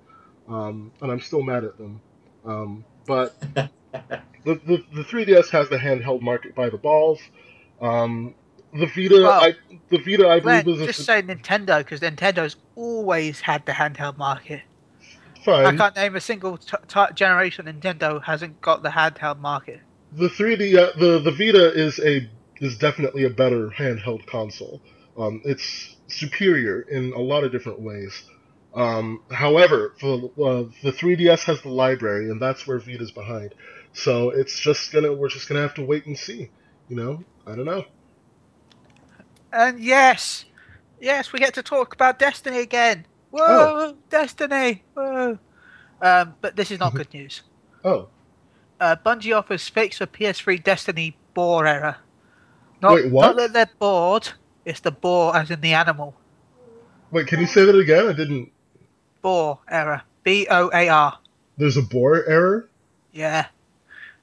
um, 0.50 0.92
and 1.02 1.12
I'm 1.12 1.22
still 1.22 1.44
mad 1.44 1.64
at 1.66 1.78
them. 1.78 2.02
Um, 2.46 2.86
but 3.08 3.40
the, 4.46 4.56
the 4.56 4.84
the 4.94 5.04
3DS 5.04 5.50
has 5.52 5.70
the 5.70 5.78
handheld 5.78 6.22
market 6.22 6.56
by 6.56 6.70
the 6.70 6.78
balls. 6.80 7.20
Um, 7.82 8.36
the 8.74 8.88
Vita, 8.88 9.22
Well, 9.24 9.42
I, 9.42 9.54
the 9.90 10.00
Vita, 10.00 10.30
I 10.30 10.40
believe 10.40 10.68
is 10.68 10.86
just 10.86 11.00
a, 11.00 11.04
say 11.04 11.22
Nintendo 11.24 11.80
because 11.80 12.02
Nintendo's 12.02 12.58
always 12.76 13.42
had 13.42 13.66
the 13.66 13.74
handheld 13.74 14.18
market. 14.18 14.64
fine. 15.46 15.66
I 15.66 15.74
can't 15.74 15.96
name 15.96 16.16
a 16.16 16.22
single 16.22 16.58
t- 16.58 16.78
t- 16.88 17.02
generation 17.16 17.66
Nintendo 17.68 18.24
hasn't 18.24 18.62
got 18.62 18.84
the 18.84 18.90
handheld 18.92 19.40
market. 19.40 19.82
the 20.14 20.30
3D, 20.30 20.78
uh, 20.78 20.94
the 21.00 21.20
the 21.20 21.32
Vita 21.32 21.74
is 21.74 22.00
a 22.00 22.30
is 22.62 22.78
definitely 22.80 23.26
a 23.26 23.32
better 23.32 23.70
handheld 23.70 24.26
console. 24.28 24.82
Um, 25.18 25.42
it's 25.46 25.97
superior 26.08 26.82
in 26.82 27.14
a 27.14 27.20
lot 27.20 27.44
of 27.44 27.52
different 27.52 27.82
ways. 27.82 28.24
Um, 28.76 29.24
however, 29.32 29.96
for, 30.00 30.16
uh, 30.38 30.64
the 30.84 30.92
3DS 30.92 31.44
has 31.46 31.62
the 31.62 31.70
library, 31.70 32.30
and 32.30 32.42
that's 32.42 32.68
where 32.68 32.80
Vita's 32.80 33.12
behind. 33.12 33.54
So 33.94 34.30
it's 34.30 34.60
just 34.60 34.92
gonna 34.92 35.14
we're 35.14 35.30
just 35.30 35.48
gonna 35.50 35.62
have 35.62 35.74
to 35.76 35.84
wait 35.86 36.06
and 36.06 36.18
see. 36.18 36.52
You 36.90 36.96
know, 36.96 37.24
I 37.48 37.56
don't 37.56 37.66
know. 37.66 37.86
And 39.52 39.80
yes, 39.80 40.46
yes, 41.00 41.34
we 41.34 41.40
get 41.40 41.54
to 41.56 41.64
talk 41.64 41.94
about 41.94 42.20
Destiny 42.20 42.60
again. 42.60 43.06
Whoa, 43.32 43.96
Destiny! 44.10 44.84
Whoa. 44.94 45.40
Um, 46.02 46.36
but 46.42 46.56
this 46.56 46.72
is 46.72 46.80
not 46.80 46.94
good 46.96 47.14
news. 47.14 47.44
Oh, 47.84 48.10
Uh, 48.80 48.96
Bungie 49.06 49.36
offers 49.38 49.68
fix 49.68 49.98
for 49.98 50.06
PS3 50.06 50.64
Destiny 50.64 51.20
bore 51.34 51.66
error. 51.68 51.98
Not, 52.82 52.96
Wait, 52.96 53.12
what? 53.12 53.36
Not 53.36 53.38
that 53.38 53.54
they're 53.54 53.72
bored. 53.80 54.34
It's 54.68 54.82
the 54.82 54.92
boar 54.92 55.34
as 55.34 55.50
in 55.50 55.62
the 55.62 55.74
animal. 55.74 56.14
wait, 57.10 57.28
can 57.28 57.40
you 57.40 57.48
say 57.48 57.64
that 57.64 57.74
again? 57.74 58.10
I 58.10 58.12
didn't. 58.12 58.52
Boar 59.22 59.60
error. 59.70 60.02
B 60.24 60.46
O 60.52 60.70
A 60.74 60.90
R. 60.90 61.20
There's 61.58 61.78
a 61.78 61.82
boar 61.82 62.26
error. 62.28 62.68
Yeah. 63.14 63.46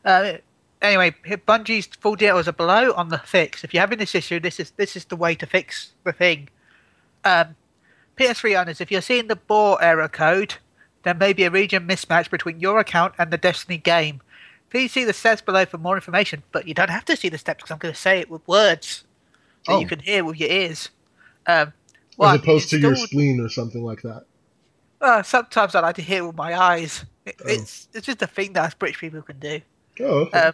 Uh, 0.05 0.35
anyway, 0.83 1.15
Bungie's 1.49 1.87
full 1.87 2.15
details 2.15 2.47
are 2.47 2.53
below 2.53 2.93
on 2.93 3.09
the 3.09 3.17
fix. 3.17 3.65
If 3.65 3.73
you're 3.73 3.81
having 3.81 3.99
this 3.99 4.15
issue, 4.15 4.39
this 4.39 4.61
is 4.61 4.73
this 4.73 4.97
is 4.97 5.07
the 5.07 5.17
way 5.17 5.35
to 5.35 5.47
fix 5.47 5.95
the 6.05 6.13
thing. 6.13 6.51
Um, 7.25 7.57
PS3 8.19 8.61
owners, 8.61 8.83
if 8.83 8.91
you're 8.91 9.01
seeing 9.01 9.29
the 9.29 9.37
boar 9.37 9.83
error 9.83 10.09
code, 10.09 10.57
there 11.05 11.15
may 11.15 11.33
be 11.33 11.45
a 11.45 11.51
region 11.51 11.89
mismatch 11.89 12.29
between 12.31 12.61
your 12.61 12.79
account 12.79 13.15
and 13.17 13.31
the 13.31 13.39
Destiny 13.39 13.79
game. 13.79 14.21
Please 14.69 14.93
see 14.93 15.05
the 15.05 15.15
steps 15.15 15.41
below 15.41 15.65
for 15.65 15.79
more 15.79 15.95
information, 15.95 16.43
but 16.53 16.69
you 16.69 16.75
don't 16.75 16.91
have 16.91 17.07
to 17.07 17.17
see 17.17 17.31
the 17.31 17.39
steps 17.39 17.63
because 17.63 17.71
I'm 17.71 17.79
going 17.79 17.95
to 17.95 17.99
say 17.99 18.21
it 18.21 18.29
with 18.29 18.47
words 18.47 19.05
that 19.67 19.73
Oh. 19.75 19.81
you 19.81 19.87
can 19.87 19.99
hear 20.01 20.25
with 20.25 20.39
your 20.39 20.51
ears. 20.51 20.91
Um, 21.47 21.73
As 22.23 22.41
opposed 22.41 22.71
to 22.71 22.79
your 22.79 22.95
spleen 22.97 23.41
or 23.41 23.49
something 23.49 23.83
like 23.85 24.03
that. 24.03 24.25
Uh, 25.01 25.23
sometimes 25.23 25.75
I 25.75 25.81
like 25.81 25.97
to 25.97 26.03
hear 26.03 26.25
with 26.27 26.37
my 26.37 26.59
eyes. 26.59 27.05
It, 27.27 27.37
Oh. 27.41 27.45
It's 27.49 27.89
it's 27.93 28.07
just 28.07 28.23
a 28.23 28.27
thing 28.27 28.53
that 28.55 28.79
British 28.79 29.01
people 29.01 29.23
can 29.23 29.39
do. 29.39 29.61
Oh, 30.01 30.05
okay. 30.05 30.39
Um, 30.39 30.53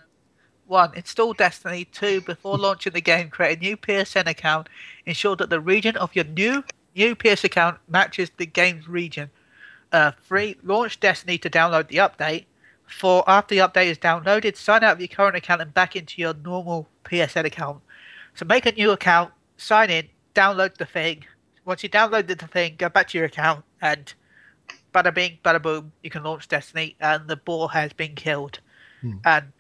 one, 0.67 0.93
install 0.95 1.33
Destiny. 1.33 1.85
Two, 1.87 2.21
before 2.21 2.57
launching 2.67 2.93
the 2.93 3.01
game, 3.01 3.29
create 3.31 3.59
a 3.59 3.61
new 3.61 3.77
PSN 3.77 4.27
account. 4.27 4.69
Ensure 5.07 5.37
that 5.37 5.51
the 5.51 5.61
region 5.61 5.97
of 5.97 6.15
your 6.15 6.25
new 6.25 6.65
new 6.95 7.15
PS 7.15 7.45
account 7.45 7.79
matches 7.89 8.31
the 8.37 8.47
game's 8.47 8.89
region. 8.89 9.31
Uh, 9.93 10.13
three, 10.27 10.57
launch 10.63 10.99
Destiny 11.01 11.39
to 11.39 11.51
download 11.51 11.89
the 11.89 11.97
update. 11.97 12.45
Four, 12.87 13.23
after 13.29 13.55
the 13.55 13.61
update 13.61 13.87
is 13.87 13.99
downloaded, 13.99 14.57
sign 14.57 14.83
out 14.83 14.95
of 14.95 15.01
your 15.01 15.09
current 15.09 15.37
account 15.37 15.61
and 15.63 15.73
back 15.75 15.95
into 15.95 16.21
your 16.21 16.35
normal 16.35 16.89
PSN 17.05 17.45
account. 17.45 17.81
So 18.41 18.47
make 18.47 18.65
a 18.65 18.73
new 18.73 18.91
account, 18.93 19.35
sign 19.59 19.91
in, 19.91 20.09
download 20.35 20.79
the 20.79 20.87
thing. 20.87 21.27
Once 21.67 21.83
you 21.83 21.91
downloaded 21.91 22.39
the 22.39 22.47
thing, 22.47 22.75
go 22.79 22.89
back 22.89 23.09
to 23.09 23.19
your 23.19 23.27
account 23.27 23.67
and 23.83 24.15
bada 24.95 25.15
bing, 25.15 25.37
bada 25.45 25.61
boom, 25.61 25.93
you 26.03 26.09
can 26.09 26.23
launch 26.23 26.49
Destiny 26.49 26.97
and 27.01 27.29
the 27.29 27.37
boar 27.37 27.69
has 27.73 27.93
been 27.93 28.15
killed 28.15 28.61
Hmm. 29.03 29.19
and 29.27 29.53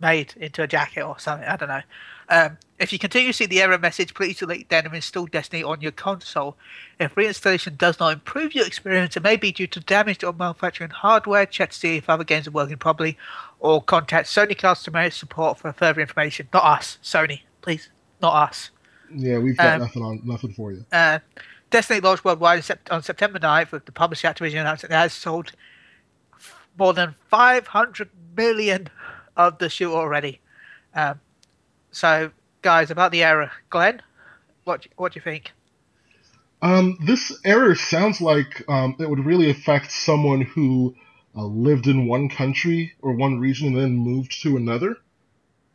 made 0.00 0.32
into 0.38 0.62
a 0.62 0.66
jacket 0.66 1.02
or 1.02 1.18
something. 1.18 1.46
I 1.46 1.56
don't 1.56 1.68
know. 1.68 1.82
Um, 2.30 2.56
if 2.78 2.94
you 2.94 2.98
continue 2.98 3.28
to 3.28 3.36
see 3.36 3.44
the 3.44 3.60
error 3.60 3.76
message, 3.76 4.14
please 4.14 4.38
delete 4.38 4.70
then 4.70 4.86
and 4.86 4.94
install 4.94 5.26
Destiny 5.26 5.62
on 5.62 5.82
your 5.82 5.92
console. 5.92 6.56
If 6.98 7.14
reinstallation 7.14 7.76
does 7.76 8.00
not 8.00 8.14
improve 8.14 8.54
your 8.54 8.66
experience, 8.66 9.18
it 9.18 9.22
may 9.22 9.36
be 9.36 9.52
due 9.52 9.66
to 9.66 9.80
damaged 9.80 10.24
or 10.24 10.32
manufacturing 10.32 10.90
hardware. 10.90 11.44
Check 11.44 11.72
to 11.72 11.76
see 11.76 11.96
if 11.98 12.08
other 12.08 12.24
games 12.24 12.48
are 12.48 12.52
working 12.52 12.78
properly, 12.78 13.18
or 13.60 13.82
contact 13.82 14.28
Sony 14.28 14.56
customer 14.56 15.10
support 15.10 15.58
for 15.58 15.74
further 15.74 16.00
information. 16.00 16.48
Not 16.54 16.64
us, 16.64 16.96
Sony, 17.02 17.42
please, 17.60 17.90
not 18.20 18.48
us. 18.48 18.70
yeah, 19.14 19.38
we've 19.38 19.56
got 19.56 19.74
um, 19.74 19.80
nothing 19.80 20.02
on 20.02 20.20
nothing 20.24 20.52
for 20.52 20.72
you. 20.72 20.84
Uh, 20.92 21.18
Destiny 21.70 22.00
launched 22.00 22.24
worldwide 22.24 22.64
on 22.90 23.02
September 23.02 23.38
9th, 23.38 23.72
with 23.72 23.84
the 23.84 23.92
publisher 23.92 24.28
Activision 24.28 24.60
announced 24.60 24.84
it 24.84 24.90
has 24.90 25.12
sold 25.12 25.52
more 26.78 26.94
than 26.94 27.14
500 27.28 28.08
million 28.36 28.88
of 29.36 29.58
the 29.58 29.68
shoe 29.68 29.94
already. 29.94 30.40
Um, 30.94 31.20
so, 31.90 32.30
guys, 32.62 32.90
about 32.90 33.12
the 33.12 33.22
error, 33.22 33.50
Glenn, 33.68 34.00
what 34.64 34.86
what 34.96 35.12
do 35.12 35.18
you 35.18 35.22
think? 35.22 35.52
Um, 36.60 36.98
this 37.06 37.38
error 37.44 37.74
sounds 37.74 38.20
like 38.20 38.64
um, 38.68 38.96
it 38.98 39.08
would 39.08 39.24
really 39.24 39.50
affect 39.50 39.92
someone 39.92 40.40
who 40.40 40.96
uh, 41.36 41.44
lived 41.44 41.86
in 41.86 42.08
one 42.08 42.28
country 42.28 42.94
or 43.00 43.12
one 43.12 43.38
region 43.38 43.68
and 43.68 43.76
then 43.76 43.96
moved 43.96 44.42
to 44.42 44.56
another. 44.56 44.96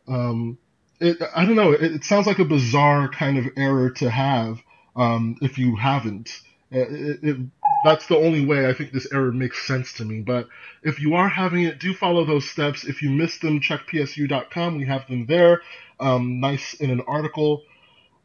Um, 0.06 0.58
it, 1.00 1.18
I 1.34 1.44
don't 1.44 1.56
know. 1.56 1.72
It, 1.72 1.82
it 1.82 2.04
sounds 2.04 2.26
like 2.26 2.38
a 2.38 2.44
bizarre 2.44 3.08
kind 3.08 3.38
of 3.38 3.46
error 3.56 3.90
to 3.90 4.10
have 4.10 4.60
um, 4.96 5.36
if 5.42 5.58
you 5.58 5.76
haven't. 5.76 6.30
Uh, 6.72 6.78
It, 6.80 7.18
it, 7.22 7.36
that's 7.84 8.06
the 8.06 8.16
only 8.16 8.44
way 8.46 8.68
I 8.68 8.72
think 8.72 8.92
this 8.92 9.12
error 9.12 9.32
makes 9.32 9.66
sense 9.66 9.92
to 9.94 10.04
me. 10.04 10.20
But 10.20 10.48
if 10.82 11.00
you 11.00 11.14
are 11.14 11.28
having 11.28 11.64
it, 11.64 11.78
do 11.80 11.94
follow 11.94 12.24
those 12.24 12.48
steps. 12.48 12.84
If 12.84 13.02
you 13.02 13.10
missed 13.10 13.42
them, 13.42 13.60
check 13.60 13.86
psu.com. 13.88 14.76
We 14.78 14.86
have 14.86 15.06
them 15.08 15.26
there, 15.26 15.62
um, 16.00 16.40
nice 16.40 16.74
in 16.74 16.90
an 16.90 17.02
article. 17.02 17.62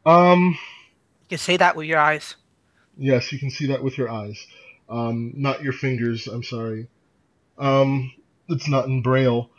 Um, 0.06 0.58
You 1.28 1.36
can 1.36 1.38
see 1.38 1.56
that 1.58 1.76
with 1.76 1.86
your 1.86 1.98
eyes. 1.98 2.36
Yes, 2.96 3.32
you 3.32 3.38
can 3.38 3.50
see 3.50 3.66
that 3.68 3.82
with 3.82 3.98
your 3.98 4.10
eyes. 4.10 4.46
Um, 4.88 5.32
not 5.36 5.62
your 5.62 5.72
fingers, 5.72 6.26
I'm 6.26 6.42
sorry. 6.42 6.88
Um, 7.58 8.12
it's 8.48 8.68
not 8.68 8.86
in 8.86 9.02
braille. 9.02 9.50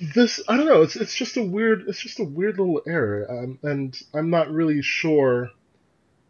This 0.00 0.40
I 0.48 0.56
don't 0.56 0.66
know, 0.66 0.82
it's 0.82 0.96
it's 0.96 1.14
just 1.14 1.36
a 1.36 1.42
weird 1.42 1.84
it's 1.88 2.00
just 2.00 2.20
a 2.20 2.24
weird 2.24 2.58
little 2.58 2.82
error. 2.86 3.26
Um, 3.28 3.58
and 3.62 4.00
I'm 4.14 4.30
not 4.30 4.50
really 4.50 4.82
sure 4.82 5.50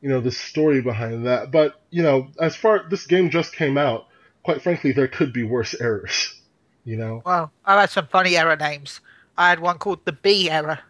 you 0.01 0.09
know 0.09 0.21
the 0.21 0.31
story 0.31 0.81
behind 0.81 1.27
that, 1.27 1.51
but 1.51 1.81
you 1.91 2.03
know, 2.03 2.29
as 2.41 2.57
far 2.57 2.89
this 2.89 3.07
game 3.07 3.31
just 3.31 3.55
came 3.55 3.77
out, 3.77 4.07
quite 4.43 4.63
frankly 4.63 4.93
there 4.93 5.09
could 5.09 5.33
be 5.33 5.43
worse 5.43 5.75
errors, 5.81 6.41
you 6.85 6.97
know. 6.97 7.23
Well, 7.25 7.53
I've 7.65 7.81
had 7.81 7.91
some 7.91 8.07
funny 8.07 8.37
error 8.37 8.57
names. 8.57 9.01
I 9.37 9.51
had 9.51 9.61
one 9.61 9.79
called 9.79 10.05
the 10.05 10.13
B 10.13 10.51
error. 10.51 10.81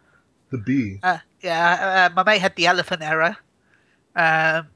The 0.49 0.57
B. 0.57 0.99
Uh, 1.03 1.19
yeah, 1.41 2.09
uh, 2.09 2.13
my 2.15 2.23
mate 2.23 2.41
had 2.41 2.55
the 2.55 2.65
elephant 2.65 3.01
error. 3.01 3.37
Um, 4.15 4.67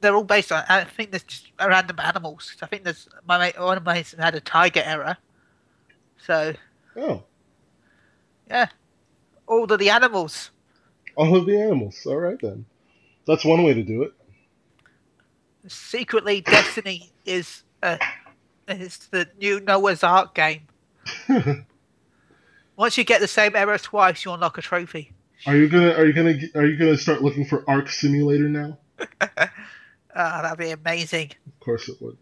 they're 0.00 0.14
all 0.14 0.22
based 0.22 0.52
on. 0.52 0.64
I 0.68 0.84
think 0.84 1.10
there's 1.10 1.24
just 1.24 1.50
random 1.58 1.98
animals. 1.98 2.56
I 2.62 2.66
think 2.66 2.84
there's 2.84 3.08
my 3.26 3.38
mate. 3.38 3.58
One 3.58 3.76
of 3.76 3.84
my 3.84 3.94
mates 3.94 4.14
had 4.16 4.34
a 4.34 4.40
tiger 4.40 4.82
error. 4.84 5.16
So 6.24 6.54
Oh, 6.98 7.22
yeah, 8.48 8.68
all 9.46 9.70
of 9.72 9.78
the 9.78 9.90
animals. 9.90 10.50
all 11.16 11.36
of 11.36 11.46
the 11.46 11.60
animals. 11.60 12.04
All 12.06 12.16
right 12.16 12.38
then. 12.40 12.64
That's 13.26 13.44
one 13.44 13.62
way 13.62 13.74
to 13.74 13.82
do 13.82 14.02
it. 14.04 14.12
Secretly, 15.66 16.40
Destiny 16.40 17.10
is 17.26 17.62
uh, 17.82 17.98
is 18.68 18.98
the 19.10 19.28
new 19.38 19.60
Noah's 19.60 20.02
Ark 20.02 20.34
game. 20.34 20.62
Once 22.76 22.96
you 22.96 23.04
get 23.04 23.20
the 23.20 23.28
same 23.28 23.54
error 23.56 23.76
twice, 23.78 24.24
you 24.24 24.32
unlock 24.32 24.56
a 24.56 24.62
trophy. 24.62 25.12
Are 25.46 25.56
you 25.56 25.68
gonna 25.68 25.92
are 25.92 26.06
you 26.06 26.12
gonna 26.12 26.38
are 26.54 26.66
you 26.66 26.76
gonna 26.76 26.96
start 26.96 27.22
looking 27.22 27.44
for 27.44 27.68
Ark 27.68 27.88
Simulator 27.90 28.48
now? 28.48 28.78
Ah, 30.20 30.40
that'd 30.42 30.58
be 30.58 30.70
amazing. 30.70 31.30
Of 31.46 31.60
course 31.60 31.88
it 31.88 32.00
would. 32.00 32.16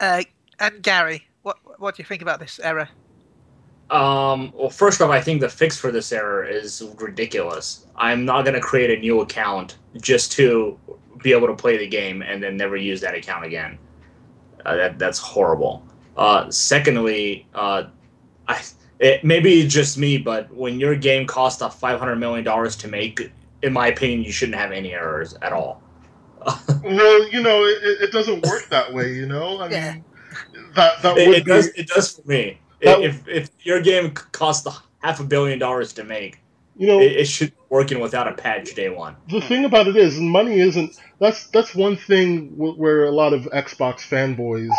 Uh, 0.00 0.22
and 0.58 0.80
Gary, 0.82 1.26
what 1.42 1.58
what 1.78 1.96
do 1.96 2.02
you 2.02 2.06
think 2.06 2.22
about 2.22 2.40
this 2.40 2.58
error? 2.60 2.88
Um, 3.90 4.52
well, 4.54 4.70
first 4.70 5.00
off, 5.00 5.10
I 5.10 5.20
think 5.20 5.40
the 5.40 5.48
fix 5.48 5.76
for 5.78 5.92
this 5.92 6.10
error 6.12 6.44
is 6.44 6.82
ridiculous. 6.98 7.86
I'm 7.96 8.24
not 8.24 8.42
going 8.44 8.54
to 8.54 8.60
create 8.60 8.96
a 8.98 9.00
new 9.00 9.20
account 9.20 9.76
just 10.00 10.32
to 10.32 10.78
be 11.22 11.32
able 11.32 11.46
to 11.48 11.54
play 11.54 11.76
the 11.76 11.86
game 11.86 12.22
and 12.22 12.42
then 12.42 12.56
never 12.56 12.76
use 12.76 13.00
that 13.02 13.14
account 13.14 13.44
again. 13.44 13.78
Uh, 14.64 14.76
that 14.76 14.98
that's 14.98 15.18
horrible. 15.18 15.86
Uh, 16.16 16.50
secondly, 16.50 17.46
uh, 17.54 17.84
I 18.48 18.62
it 18.98 19.22
maybe 19.24 19.60
it's 19.60 19.74
just 19.74 19.98
me, 19.98 20.16
but 20.16 20.52
when 20.54 20.80
your 20.80 20.94
game 20.96 21.26
costs 21.26 21.60
a 21.60 21.68
five 21.70 21.98
hundred 21.98 22.16
million 22.16 22.44
dollars 22.44 22.76
to 22.76 22.88
make, 22.88 23.30
in 23.62 23.72
my 23.72 23.88
opinion, 23.88 24.22
you 24.22 24.32
shouldn't 24.32 24.56
have 24.56 24.72
any 24.72 24.94
errors 24.94 25.34
at 25.42 25.52
all. 25.52 25.82
Well, 26.84 27.28
you 27.30 27.42
know, 27.42 27.64
it, 27.64 27.82
it- 27.82 28.00
it 28.02 28.12
doesn't 28.12 28.44
work 28.46 28.68
that 28.68 28.92
way. 28.92 29.14
You 29.14 29.24
know, 29.26 29.58
I 29.60 29.68
Yeah. 29.70 29.92
mean, 29.94 30.04
that 30.74 31.00
that 31.02 31.16
it, 31.16 31.28
would 31.28 31.36
it 31.38 31.44
be. 31.46 31.50
does. 31.50 31.66
It 31.68 31.86
does 31.88 32.12
for 32.12 32.22
me. 32.28 32.60
That- 32.84 33.02
if 33.02 33.26
if 33.28 33.50
your 33.62 33.80
game 33.80 34.12
costs 34.12 34.66
half 35.02 35.20
a 35.20 35.24
billion 35.24 35.58
dollars 35.58 35.92
to 35.94 36.04
make, 36.04 36.40
You 36.76 36.86
know, 36.86 37.00
it, 37.00 37.12
it 37.12 37.24
should 37.28 37.50
be 37.50 37.56
working 37.68 38.00
without 38.00 38.26
a 38.28 38.32
patch 38.32 38.74
day 38.74 38.88
one. 38.88 39.16
the 39.28 39.40
thing 39.40 39.64
about 39.64 39.86
it 39.86 39.96
is, 39.96 40.18
money 40.18 40.58
isn't. 40.60 40.98
That's 41.18 41.46
that's 41.48 41.74
one 41.74 41.96
thing 41.96 42.56
where 42.56 43.04
a 43.04 43.10
lot 43.10 43.32
of 43.32 43.42
Xbox 43.44 44.00
fanboys 44.08 44.70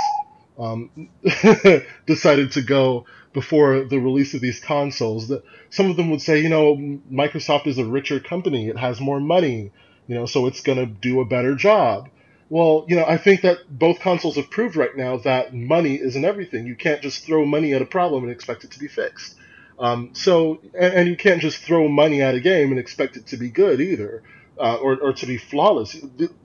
um, 0.57 1.10
decided 2.06 2.52
to 2.53 2.61
go 2.61 3.06
before 3.34 3.84
the 3.86 3.98
release 3.99 4.34
of 4.34 4.41
these 4.41 4.60
consoles. 4.60 5.27
That 5.27 5.44
some 5.69 5.90
of 5.90 5.98
them 5.98 6.10
would 6.11 6.22
say, 6.22 6.40
you 6.41 6.49
know, 6.49 6.76
Microsoft 7.11 7.68
is 7.68 7.77
a 7.77 7.86
richer 7.86 8.19
company; 8.19 8.68
it 8.69 8.77
has 8.77 8.99
more 8.99 9.19
money, 9.19 9.72
you 10.07 10.15
know, 10.15 10.26
so 10.26 10.48
it's 10.48 10.61
going 10.61 10.77
to 10.77 10.86
do 10.86 11.22
a 11.22 11.26
better 11.26 11.56
job. 11.56 12.10
Well, 12.49 12.85
you 12.88 12.95
know, 12.95 13.05
I 13.05 13.17
think 13.17 13.41
that 13.41 13.57
both 13.67 13.99
consoles 13.99 14.35
have 14.35 14.49
proved 14.51 14.76
right 14.76 14.95
now 14.95 15.17
that 15.17 15.53
money 15.53 15.95
isn't 15.99 16.23
everything. 16.23 16.67
You 16.67 16.76
can't 16.76 17.01
just 17.01 17.26
throw 17.26 17.43
money 17.45 17.73
at 17.73 17.81
a 17.81 17.85
problem 17.85 18.23
and 18.23 18.31
expect 18.31 18.63
it 18.63 18.72
to 18.72 18.80
be 18.80 18.88
fixed. 18.88 19.35
Um, 19.80 20.11
so, 20.13 20.59
and, 20.80 20.93
and 20.93 21.09
you 21.09 21.17
can't 21.17 21.41
just 21.41 21.57
throw 21.57 21.88
money 21.88 22.22
at 22.22 22.35
a 22.35 22.39
game 22.39 22.69
and 22.69 22.80
expect 22.80 23.17
it 23.17 23.27
to 23.27 23.38
be 23.38 23.49
good 23.49 23.81
either, 23.81 24.22
uh, 24.59 24.76
or, 24.76 24.97
or 25.01 25.13
to 25.13 25.26
be 25.26 25.38
flawless. 25.38 25.93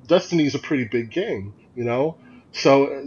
Destiny 0.07 0.47
is 0.47 0.55
a 0.55 0.59
pretty 0.59 0.85
big 0.85 1.11
game, 1.11 1.55
you 1.77 1.85
know. 1.85 2.17
So 2.53 2.87
uh, 2.87 3.03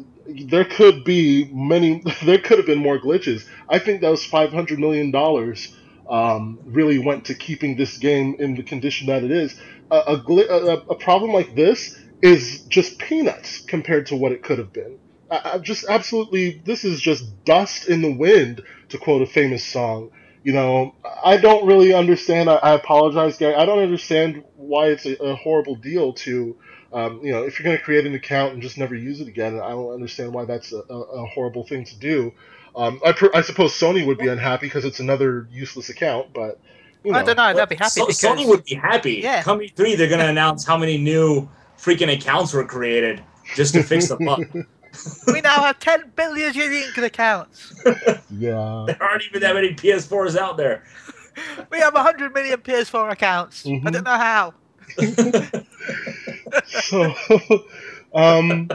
there 0.46 0.64
could 0.64 1.04
be 1.04 1.50
many. 1.52 2.02
There 2.24 2.38
could 2.38 2.58
have 2.60 2.68
been 2.68 2.80
more 2.80 3.00
glitches. 3.00 3.44
I 3.68 3.80
think 3.80 4.02
those 4.02 4.24
five 4.24 4.54
hundred 4.54 4.80
million 4.80 5.12
dollars 5.12 5.76
um, 6.10 6.60
really 6.64 7.00
went 7.00 7.26
to 7.26 7.34
keeping 7.34 7.76
this 7.76 7.98
game 7.98 8.36
in 8.40 8.56
the 8.56 8.64
condition 8.64 9.08
that 9.08 9.24
it 9.24 9.32
is. 9.32 9.60
A, 9.92 10.04
a, 10.08 10.18
gli- 10.18 10.48
a, 10.48 10.76
a 10.78 10.96
problem 10.96 11.34
like 11.34 11.56
this 11.56 11.98
is 12.24 12.64
just 12.70 13.00
peanuts 13.00 13.62
compared 13.62 14.08
to 14.08 14.18
what 14.18 14.34
it 14.34 14.44
could 14.44 14.60
have 14.60 14.74
been. 14.74 15.00
I, 15.32 15.54
I 15.56 15.60
just 15.60 15.86
absolutely, 15.90 16.64
this 16.66 16.86
is 16.86 17.02
just 17.02 17.46
dust 17.46 17.90
in 17.90 18.02
the 18.04 18.14
wind, 18.14 18.64
to 18.90 19.00
quote 19.00 19.24
a 19.24 19.28
famous 19.28 19.66
song. 19.66 20.12
You 20.44 20.54
know, 20.54 20.96
I 21.24 21.38
don't 21.38 21.68
really 21.68 21.94
understand. 21.94 22.50
I, 22.50 22.56
I 22.58 22.72
apologize, 22.74 23.38
Gary. 23.38 23.56
I 23.56 23.66
don't 23.68 23.84
understand 23.84 24.44
why 24.58 24.88
it's 24.90 25.06
a, 25.08 25.16
a 25.24 25.36
horrible 25.38 25.76
deal 25.78 26.14
to 26.14 26.58
Um, 26.94 27.22
you 27.24 27.32
know, 27.34 27.44
if 27.44 27.60
you're 27.60 27.66
going 27.66 27.78
to 27.78 27.84
create 27.84 28.08
an 28.08 28.16
account 28.16 28.54
and 28.54 28.64
just 28.64 28.78
never 28.80 28.96
use 28.96 29.22
it 29.22 29.30
again, 29.30 29.60
I 29.62 29.72
don't 29.72 29.94
understand 29.94 30.34
why 30.34 30.46
that's 30.46 30.74
a, 30.74 30.82
a, 30.90 31.00
a 31.24 31.28
horrible 31.28 31.66
thing 31.66 31.86
to 31.86 32.00
do. 32.00 32.34
Um, 32.76 33.02
I, 33.06 33.14
pr- 33.14 33.36
I 33.36 33.42
suppose 33.42 33.74
Sony 33.74 34.06
would 34.08 34.20
be 34.20 34.28
unhappy 34.30 34.68
because 34.68 34.86
it's 34.86 35.02
another 35.02 35.48
useless 35.52 35.90
account, 35.90 36.34
but 36.34 36.60
you 37.04 37.14
know, 37.14 37.20
I 37.20 37.24
don't 37.24 37.38
know. 37.38 37.54
They'll 37.54 37.68
be 37.68 37.76
happy 37.76 38.02
So, 38.02 38.06
because 38.06 38.20
Sony 38.22 38.48
would 38.48 38.64
be 38.66 38.76
happy. 38.76 39.16
Yeah. 39.24 39.44
Come 39.44 39.60
E3, 39.60 39.98
they're 39.98 40.10
gonna 40.10 40.28
announce 40.28 40.66
how 40.66 40.78
many 40.78 40.98
new 40.98 41.50
freaking 41.84 42.12
accounts 42.14 42.54
were 42.54 42.64
created 42.66 43.22
just 43.56 43.74
to 43.74 43.84
fix 43.84 44.08
the 44.08 44.16
bug. 44.18 44.46
we 45.34 45.42
now 45.42 45.62
have 45.64 45.80
10 45.80 46.14
billion 46.16 46.54
unique 46.54 46.98
accounts. 46.98 47.74
Yeah. 48.30 48.86
there 48.88 48.98
aren't 49.04 49.24
even 49.26 49.42
that 49.42 49.54
many 49.56 49.74
PS4s 49.74 50.38
out 50.38 50.56
there. 50.58 50.84
We 51.72 51.80
have 51.80 51.94
100 51.94 52.34
million 52.34 52.60
PS4 52.62 53.12
accounts. 53.12 53.66
I 53.66 53.70
Mhm. 53.70 53.92
don't 53.92 54.04
know 54.04 54.12
how. 54.12 54.54
so 56.66 57.14
um 58.14 58.70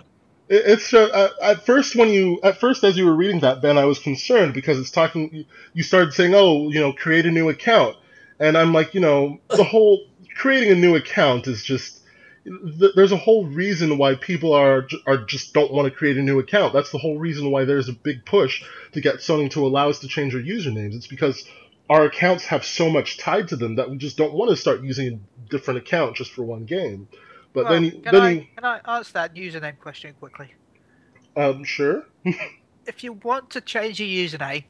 it- 0.49 0.65
it's 0.67 0.91
just, 0.91 1.13
uh, 1.15 1.29
at 1.43 1.65
first 1.67 1.95
when 1.95 2.09
you 2.09 2.41
at 2.43 2.59
first 2.59 2.83
as 2.83 2.97
you 2.97 3.05
were 3.05 3.15
reading 3.15 3.41
that 3.41 3.61
ben 3.63 3.77
i 3.79 3.85
was 3.85 3.99
concerned 3.99 4.55
because 4.55 4.79
it's 4.79 4.91
talking 4.91 5.45
you 5.75 5.83
started 5.83 6.13
saying 6.15 6.35
oh 6.35 6.71
you 6.71 6.81
know 6.81 6.93
create 6.93 7.27
a 7.27 7.31
new 7.31 7.49
account 7.49 7.95
and 8.41 8.57
i'm 8.57 8.73
like 8.73 8.95
you 8.95 9.01
know 9.01 9.39
the 9.51 9.63
whole 9.65 10.01
creating 10.37 10.73
a 10.73 10.75
new 10.75 10.97
account 10.97 11.47
is 11.47 11.63
just 11.63 11.98
th- 12.45 12.93
there's 12.95 13.13
a 13.13 13.17
whole 13.17 13.47
reason 13.47 13.99
why 13.99 14.15
people 14.15 14.53
are 14.53 14.87
are 15.07 15.19
just 15.25 15.53
don't 15.55 15.73
want 15.73 15.87
to 15.87 15.97
create 15.97 16.17
a 16.17 16.23
new 16.23 16.39
account 16.39 16.73
that's 16.73 16.91
the 16.91 16.99
whole 16.99 17.19
reason 17.19 17.51
why 17.51 17.65
there's 17.65 17.89
a 17.89 17.93
big 17.93 18.25
push 18.25 18.63
to 18.93 19.01
get 19.01 19.17
sony 19.17 19.51
to 19.51 19.67
allow 19.67 19.89
us 19.89 19.99
to 20.01 20.09
change 20.09 20.35
our 20.35 20.41
usernames 20.41 20.95
it's 20.95 21.07
because 21.07 21.45
our 21.91 22.05
accounts 22.05 22.45
have 22.45 22.65
so 22.65 22.91
much 22.91 23.19
tied 23.19 23.49
to 23.49 23.57
them 23.57 23.77
that 23.77 23.91
we 23.91 23.97
just 23.97 24.17
don't 24.17 24.35
want 24.35 24.51
to 24.51 24.57
start 24.57 24.83
using 24.83 25.15
a 25.15 25.51
different 25.51 25.79
account 25.79 26.17
just 26.17 26.33
for 26.33 26.43
one 26.45 26.65
game 26.65 27.09
but 27.55 27.65
Well, 27.65 27.75
then, 27.75 27.85
you- 27.85 27.93
can, 28.03 28.13
then 28.13 28.23
I, 28.23 28.31
you, 28.31 28.47
can 28.57 28.65
I 28.65 28.81
answer 28.97 29.13
that 29.15 29.35
username 29.35 29.79
question 29.79 30.15
quickly? 30.15 30.53
um, 31.37 31.65
sure. 31.65 32.05
If 32.87 33.05
you 33.05 33.13
want 33.13 33.51
to 33.51 33.61
change 33.61 34.01
your 34.01 34.09
username, 34.09 34.65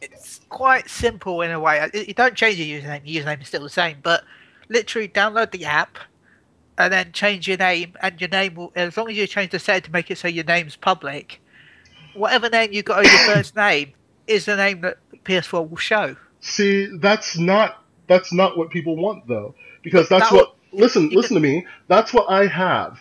it's 0.00 0.40
quite 0.48 0.88
simple 0.88 1.42
in 1.42 1.50
a 1.50 1.58
way. 1.60 1.90
You 1.92 2.14
don't 2.14 2.34
change 2.36 2.56
your 2.58 2.80
username, 2.80 3.02
your 3.04 3.24
username 3.24 3.42
is 3.42 3.48
still 3.48 3.62
the 3.64 3.68
same, 3.68 3.98
but 4.02 4.22
literally 4.68 5.08
download 5.08 5.50
the 5.50 5.64
app 5.64 5.98
and 6.78 6.92
then 6.92 7.12
change 7.12 7.48
your 7.48 7.58
name, 7.58 7.94
and 8.00 8.20
your 8.20 8.30
name 8.30 8.54
will, 8.54 8.72
as 8.74 8.96
long 8.96 9.10
as 9.10 9.16
you 9.16 9.26
change 9.26 9.50
the 9.50 9.58
setting 9.58 9.82
to 9.82 9.90
make 9.90 10.10
it 10.10 10.16
so 10.16 10.28
your 10.28 10.44
name's 10.44 10.76
public, 10.76 11.40
whatever 12.14 12.48
name 12.48 12.72
you 12.72 12.82
got 12.82 13.04
as 13.04 13.12
your 13.12 13.34
first 13.34 13.56
name 13.68 13.92
is 14.26 14.44
the 14.44 14.56
name 14.56 14.80
that 14.82 14.98
PS4 15.24 15.68
will 15.68 15.76
show. 15.76 16.16
See, 16.40 16.86
that's 16.98 17.36
not 17.36 17.82
that's 18.06 18.32
not 18.32 18.56
what 18.56 18.70
people 18.70 18.96
want 18.96 19.26
though, 19.26 19.54
because 19.82 20.08
that's 20.08 20.30
That 20.30 20.36
what. 20.36 20.54
Listen, 20.70 21.10
you 21.10 21.16
listen 21.16 21.34
to 21.34 21.40
me. 21.40 21.66
That's 21.88 22.12
what 22.12 22.30
I 22.30 22.46
have. 22.46 23.00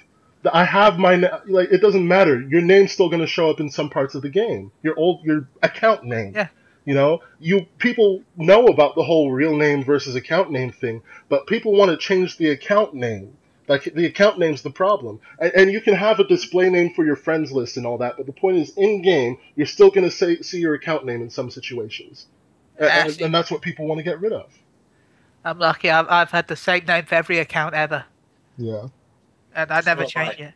I 0.52 0.64
have 0.64 0.98
my 0.98 1.16
like. 1.46 1.70
It 1.70 1.82
doesn't 1.82 2.08
matter. 2.08 2.42
Your 2.42 2.62
name's 2.62 2.94
still 2.94 3.10
going 3.10 3.22
to 3.22 3.28
show 3.28 3.50
up 3.50 3.60
in 3.60 3.70
some 3.70 3.90
parts 3.90 4.16
of 4.16 4.22
the 4.22 4.30
game. 4.30 4.72
Your 4.84 4.98
old 4.98 5.24
your 5.24 5.48
account 5.62 6.04
name. 6.04 6.34
Yeah. 6.34 6.48
You 6.86 6.94
know, 6.94 7.20
you 7.40 7.66
people 7.80 8.24
know 8.38 8.68
about 8.68 8.96
the 8.96 9.04
whole 9.04 9.32
real 9.32 9.58
name 9.58 9.84
versus 9.84 10.16
account 10.16 10.52
name 10.52 10.72
thing, 10.72 11.02
but 11.28 11.46
people 11.46 11.76
want 11.76 11.92
to 11.92 11.98
change 11.98 12.38
the 12.38 12.50
account 12.50 12.94
name. 12.94 13.36
Like 13.68 13.84
the 13.94 14.06
account 14.06 14.40
name's 14.40 14.62
the 14.62 14.70
problem, 14.72 15.20
and, 15.40 15.52
and 15.54 15.72
you 15.72 15.82
can 15.82 15.94
have 15.96 16.20
a 16.20 16.24
display 16.28 16.70
name 16.70 16.94
for 16.94 17.06
your 17.06 17.18
friends 17.18 17.52
list 17.52 17.78
and 17.78 17.86
all 17.86 17.98
that. 17.98 18.16
But 18.18 18.26
the 18.26 18.32
point 18.34 18.58
is, 18.58 18.72
in 18.78 19.02
game, 19.02 19.38
you're 19.56 19.68
still 19.68 19.92
going 19.92 20.10
to 20.10 20.44
see 20.44 20.60
your 20.60 20.74
account 20.76 21.06
name 21.06 21.22
in 21.22 21.30
some 21.30 21.50
situations, 21.52 22.28
A- 22.80 22.92
and, 22.92 23.22
and 23.22 23.36
that's 23.36 23.52
what 23.52 23.62
people 23.62 23.86
want 23.88 24.00
to 24.00 24.04
get 24.04 24.22
rid 24.22 24.32
of. 24.34 24.52
I'm 25.44 25.60
lucky. 25.60 25.90
I've, 25.90 26.08
I've 26.10 26.32
had 26.32 26.48
the 26.48 26.56
same 26.56 26.86
name 26.86 27.06
for 27.06 27.16
every 27.16 27.40
account 27.40 27.74
ever, 27.74 28.06
Yeah. 28.58 28.88
and 29.54 29.72
I 29.72 29.82
never 29.82 30.06
So 30.06 30.12
have 30.16 30.28
I. 30.30 30.34
change 30.36 30.40
it. 30.40 30.54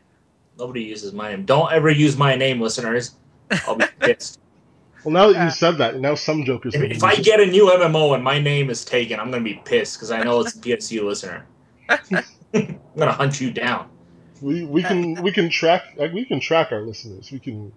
Nobody 0.58 0.84
uses 0.84 1.14
my 1.14 1.32
name. 1.32 1.46
Don't 1.46 1.72
ever 1.72 1.90
use 1.90 2.18
my 2.18 2.36
name, 2.36 2.62
listeners. 2.62 3.16
I'll 3.68 3.76
be 3.76 3.86
pissed. 4.00 4.40
Well, 5.04 5.14
now 5.14 5.32
that 5.32 5.42
Uh, 5.42 5.46
you 5.46 5.52
said 5.52 5.78
that, 5.80 6.00
now 6.00 6.16
some 6.16 6.44
jokers. 6.46 6.76
if, 6.76 6.82
will 6.82 6.92
if 6.92 7.04
I 7.04 7.16
get 7.16 7.40
a 7.40 7.46
new 7.46 7.66
MMO 7.68 8.14
and 8.16 8.24
my 8.24 8.40
name 8.40 8.70
is 8.70 8.86
taken, 8.86 9.20
I'm 9.20 9.32
gonna 9.32 9.44
be 9.44 9.56
pissed 9.66 9.98
because 9.98 10.12
I 10.12 10.24
know 10.24 10.42
it's 10.42 10.56
a 10.56 10.60
PSU 10.60 11.04
listener. 11.04 11.48
I'm 12.54 12.80
gonna 12.98 13.12
hunt 13.12 13.40
you 13.40 13.52
down. 13.52 13.90
we 14.42 14.66
we 14.66 14.84
can 14.84 15.22
we 15.22 15.32
can 15.32 15.50
track 15.50 15.84
like 15.98 16.14
we 16.14 16.26
can 16.26 16.40
track 16.40 16.72
our 16.72 16.82
listeners. 16.82 17.32
We 17.32 17.40
can 17.40 17.72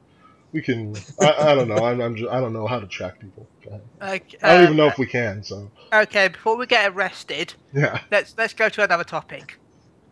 we 0.55 0.63
can. 0.63 0.95
I, 1.21 1.51
I 1.51 1.55
don't 1.57 1.69
know. 1.69 1.85
I'm, 1.85 2.01
I'm 2.01 2.15
just, 2.15 2.31
I 2.31 2.41
don't 2.41 2.53
know 2.53 2.67
how 2.67 2.79
to 2.79 2.87
track 2.87 3.19
people. 3.19 3.47
Okay, 3.67 3.81
I 4.01 4.19
don't 4.55 4.61
uh, 4.61 4.63
even 4.63 4.77
know 4.77 4.87
if 4.87 4.99
we 4.99 5.07
can. 5.07 5.43
So 5.43 5.71
Okay, 5.93 6.29
before 6.29 6.57
we 6.57 6.67
get 6.67 6.93
arrested, 6.93 7.55
yeah. 7.75 8.01
let's 8.11 8.35
let's 8.39 8.55
go 8.55 8.69
to 8.69 8.85
another 8.85 9.05
topic. 9.05 9.59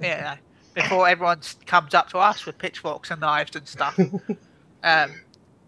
Yeah, 0.00 0.36
before 0.74 1.08
everyone 1.08 1.40
comes 1.64 1.94
up 1.94 2.10
to 2.10 2.18
us 2.18 2.44
with 2.44 2.58
pitchforks 2.58 3.10
and 3.10 3.20
knives 3.20 3.54
and 3.54 3.66
stuff. 3.68 3.98
um, 4.82 5.12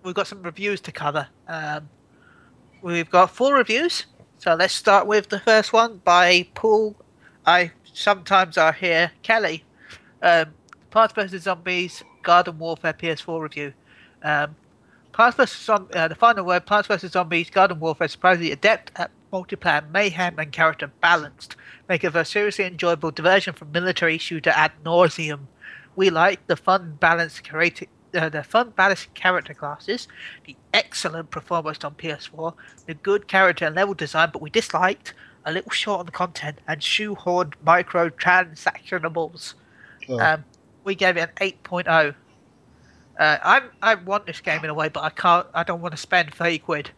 we've 0.03 0.15
got 0.15 0.27
some 0.27 0.43
reviews 0.43 0.81
to 0.83 0.93
cover. 0.93 1.29
Um, 1.47 1.89
we've 2.83 3.11
got 3.11 3.31
four 3.31 3.55
reviews. 3.55 4.07
So 4.39 4.55
let's 4.55 4.75
start 4.75 5.07
with 5.07 5.29
the 5.29 5.39
first 5.39 5.73
one 5.73 6.03
by 6.05 6.49
Paul. 6.55 6.97
I 7.47 7.71
sometimes 7.95 8.59
I 8.59 8.73
hear 8.73 9.13
Kelly. 9.23 9.65
Um, 10.21 10.53
Plants 10.91 11.15
vs 11.15 11.43
Zombies 11.43 12.05
Garden 12.23 12.59
Warfare 12.59 12.93
PS4 12.93 13.41
review. 13.41 13.73
Um, 14.23 14.55
Plants 15.13 15.37
vs 15.37 15.69
uh, 15.69 16.09
the 16.09 16.15
final 16.15 16.45
word. 16.45 16.67
Plants 16.67 16.89
vs 16.89 17.13
Zombies 17.13 17.49
Garden 17.49 17.81
Warfare 17.81 18.09
surprisingly 18.09 18.53
adept 18.53 18.93
at 18.97 19.11
multiplayer 19.33 19.89
mayhem 19.91 20.39
and 20.39 20.53
character 20.53 20.91
balanced, 21.01 21.57
make 21.89 22.05
it 22.05 22.15
a 22.15 22.25
seriously 22.25 22.65
enjoyable 22.65 23.11
diversion 23.11 23.53
from 23.53 23.73
military 23.73 24.19
shooter 24.19 24.51
ad 24.51 24.73
nauseum. 24.85 25.41
We 25.97 26.11
like 26.11 26.47
the 26.47 26.57
fun 26.57 26.97
balanced 27.01 27.49
creative. 27.49 27.89
Uh, 28.15 28.29
the 28.29 28.45
fun 28.45 28.71
balanced 28.71 29.13
character 29.15 29.53
classes, 29.55 30.07
the 30.47 30.55
excellent 30.73 31.31
performance 31.33 31.83
on 31.83 31.97
PS4, 31.97 32.55
the 32.87 32.95
good 32.95 33.27
character 33.27 33.65
and 33.67 33.75
level 33.75 33.93
design, 33.93 34.31
but 34.33 34.41
we 34.41 34.51
disliked 34.51 35.15
a 35.45 35.53
little 35.53 35.71
short 35.71 36.01
on 36.01 36.07
the 36.07 36.13
content 36.13 36.59
and 36.67 36.81
shoehorned 36.81 37.55
microtransactionables. 37.65 39.55
Oh, 40.09 40.19
Um, 40.19 40.45
we 40.85 40.95
gave 40.95 41.17
it 41.17 41.31
an 41.41 41.49
8.0. 41.65 42.15
Uh, 43.19 43.39
I'm 43.43 43.71
I 43.81 43.95
want 43.95 44.27
this 44.27 44.41
game 44.41 44.65
in 44.65 44.71
a 44.71 44.75
way, 44.75 44.89
but 44.89 45.05
I 45.05 45.11
can't. 45.11 45.47
I 45.55 45.63
don't 45.63 45.81
want 45.81 45.93
to 45.93 46.01
spend 46.01 46.35
30 46.35 46.59
quid. 46.59 46.91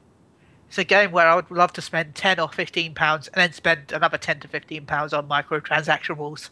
It's 0.68 0.78
a 0.78 0.85
game 0.85 1.12
where 1.12 1.27
I 1.27 1.36
would 1.36 1.51
love 1.51 1.73
to 1.74 1.82
spend 1.82 2.14
10 2.14 2.40
or 2.40 2.48
15 2.48 2.94
pounds 2.94 3.28
and 3.28 3.36
then 3.36 3.52
spend 3.52 3.93
another 3.93 4.18
10 4.18 4.40
to 4.40 4.48
15 4.48 4.86
pounds 4.86 5.12
on 5.12 5.28
microtransaction 5.28 6.16
rules. 6.16 6.51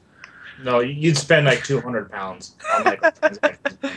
No, 0.62 0.80
you'd 0.80 1.16
spend 1.18 1.46
like 1.46 1.64
200 1.64 2.12
pounds 2.12 2.54
on 2.72 2.84
microtransactions. 2.84 3.92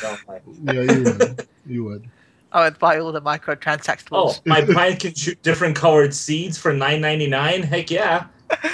Don't 0.02 0.42
yeah, 0.62 0.94
you 0.94 1.02
would. 1.02 1.48
You 1.66 1.84
would. 1.84 2.08
I 2.52 2.64
would 2.64 2.78
buy 2.78 2.98
all 2.98 3.12
the 3.12 3.20
microtransaction 3.20 4.06
Oh, 4.12 4.22
rules. 4.24 4.40
my 4.46 4.62
plant 4.62 5.00
can 5.00 5.14
shoot 5.14 5.42
different 5.42 5.76
colored 5.76 6.14
seeds 6.14 6.56
for 6.56 6.72
9.99. 6.72 7.64
Heck 7.64 7.90
yeah! 7.90 8.26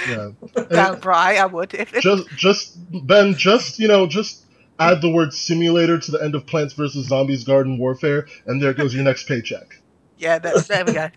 Yeah. 0.07 0.29
Down 0.71 0.99
bright, 0.99 1.37
I 1.37 1.45
would. 1.47 1.73
If, 1.73 1.93
if, 1.95 2.03
just 2.03 2.27
just 2.29 3.07
Ben, 3.07 3.33
just 3.33 3.79
you 3.79 3.87
know, 3.87 4.05
just 4.05 4.45
add 4.79 5.01
the 5.01 5.09
word 5.09 5.33
simulator 5.33 5.97
to 5.97 6.11
the 6.11 6.21
end 6.23 6.35
of 6.35 6.45
Plants 6.45 6.73
vs 6.73 7.07
Zombies 7.07 7.43
Garden 7.43 7.77
Warfare, 7.79 8.27
and 8.45 8.61
there 8.61 8.73
goes 8.73 8.93
your 8.93 9.03
next 9.03 9.27
paycheck. 9.27 9.81
yeah, 10.17 10.37
there, 10.39 10.57
there 10.59 10.85
we 10.85 10.93
go. 10.93 11.09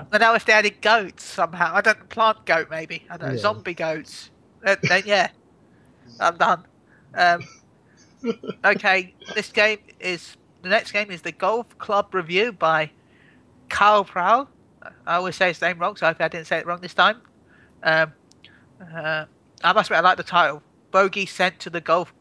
But 0.10 0.22
now 0.22 0.34
if 0.36 0.46
they 0.46 0.54
added 0.54 0.82
goats 0.82 1.24
somehow, 1.26 1.76
I 1.76 1.82
don't 1.82 2.08
plant 2.10 2.46
goat 2.46 2.70
maybe. 2.72 3.04
I 3.10 3.18
don't 3.18 3.28
know, 3.30 3.34
Yeah. 3.36 3.40
zombie 3.42 3.74
goats. 3.74 4.32
Then, 4.64 4.78
then 4.84 5.04
yeah, 5.06 5.28
I'm 6.20 6.38
done. 6.38 6.64
Um, 7.14 7.42
okay, 8.66 9.14
this 9.36 9.52
game 9.52 9.80
is 10.00 10.38
the 10.62 10.70
next 10.70 10.92
game 10.92 11.12
is 11.12 11.22
the 11.22 11.32
Golf 11.32 11.78
Club 11.78 12.14
Review 12.14 12.52
by 12.52 12.92
Carl 13.70 14.04
Prowl. 14.04 14.50
I 15.06 15.16
always 15.16 15.36
say 15.36 15.50
his 15.50 15.62
name 15.62 15.80
wrong, 15.80 15.96
so 15.96 16.06
I 16.06 16.10
hope 16.10 16.22
I 16.22 16.28
didn't 16.28 16.48
say 16.48 16.58
it 16.58 16.66
wrong 16.66 16.82
this 16.82 16.94
time. 16.94 17.22
Um, 17.84 18.14
uh, 18.82 19.26
I 19.64 19.74
must 19.74 19.90
admit, 19.90 20.00
I 20.00 20.02
like 20.02 20.18
the 20.18 20.24
title. 20.24 20.62
Bogey 20.92 21.26
sent 21.26 21.60
to 21.60 21.70
the 21.70 21.82
golf. 21.82 22.14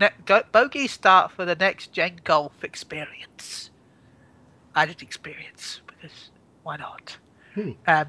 Ne- 0.00 0.10
go, 0.26 0.42
bogey 0.52 0.86
start 0.86 1.32
for 1.32 1.44
the 1.44 1.54
next 1.54 1.92
gen 1.92 2.20
golf 2.24 2.64
experience. 2.64 3.70
Added 4.74 5.02
experience 5.02 5.80
because 5.86 6.30
why 6.62 6.76
not? 6.76 7.16
Hmm. 7.54 7.72
Um, 7.86 8.06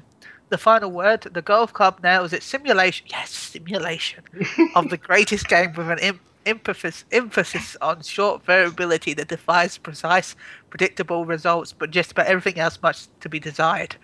the 0.50 0.58
final 0.58 0.90
word: 0.90 1.22
the 1.22 1.42
golf 1.42 1.72
club 1.72 2.00
nails 2.02 2.32
its 2.32 2.46
simulation. 2.46 3.06
Yes, 3.10 3.30
simulation 3.30 4.24
of 4.74 4.90
the 4.90 4.96
greatest 4.96 5.48
game 5.48 5.72
with 5.74 5.90
an 5.90 5.98
em- 6.00 6.20
emphasis 6.46 7.04
emphasis 7.12 7.76
on 7.80 8.02
short 8.02 8.44
variability 8.44 9.14
that 9.14 9.28
defies 9.28 9.78
precise, 9.78 10.36
predictable 10.70 11.24
results, 11.24 11.72
but 11.72 11.90
just 11.90 12.12
about 12.12 12.26
everything 12.26 12.58
else 12.58 12.78
much 12.82 13.06
to 13.20 13.28
be 13.28 13.38
desired. 13.38 13.96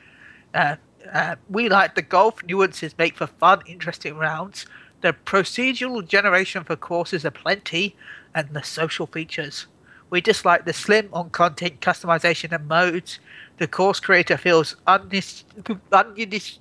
Uh, 0.55 0.77
uh, 1.13 1.37
we 1.49 1.69
like 1.69 1.95
the 1.95 2.03
golf 2.03 2.43
nuances 2.45 2.97
make 2.99 3.17
for 3.17 3.27
fun, 3.27 3.63
interesting 3.67 4.17
rounds. 4.17 4.67
The 5.03 5.15
procedural 5.25 6.07
generation 6.07 6.65
for 6.65 6.77
courses 6.77 7.25
are 7.25 7.31
plenty, 7.31 7.97
and 8.35 8.49
the 8.53 8.63
social 8.63 9.07
features. 9.07 9.67
We 10.11 10.21
dislike 10.21 10.65
the 10.65 10.73
slim 10.73 11.09
on 11.13 11.31
content 11.31 11.81
customization 11.81 12.53
and 12.53 12.69
modes. 12.69 13.19
The 13.59 13.67
course 13.67 14.01
creator 14.01 14.37
feels 14.37 14.77
unis- 14.87 15.45
unis- 15.67 16.61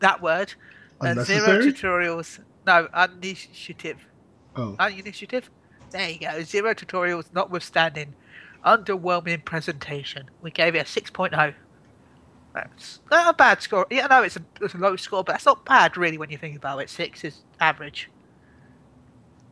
that 0.00 0.22
word. 0.22 0.54
And 1.00 1.20
zero 1.26 1.60
tutorials. 1.60 2.38
No, 2.66 2.88
initiative. 2.94 3.98
Oh, 4.56 4.76
initiative. 4.86 5.50
There 5.90 6.10
you 6.10 6.18
go. 6.20 6.42
Zero 6.42 6.74
tutorials 6.74 7.32
notwithstanding. 7.32 8.14
Underwhelming 8.64 9.44
presentation. 9.44 10.30
We 10.42 10.50
gave 10.50 10.74
it 10.74 10.78
a 10.78 10.84
6.0. 10.84 11.54
That's 12.54 13.00
not 13.10 13.34
a 13.34 13.36
bad 13.36 13.60
score. 13.60 13.86
Yeah, 13.90 14.06
no, 14.06 14.22
it's 14.22 14.36
a, 14.36 14.42
it's 14.60 14.74
a 14.74 14.78
low 14.78 14.94
score, 14.96 15.24
but 15.24 15.32
that's 15.32 15.46
not 15.46 15.64
bad 15.64 15.96
really 15.96 16.18
when 16.18 16.30
you 16.30 16.38
think 16.38 16.56
about 16.56 16.80
it. 16.80 16.88
Six 16.88 17.24
is 17.24 17.42
average. 17.60 18.08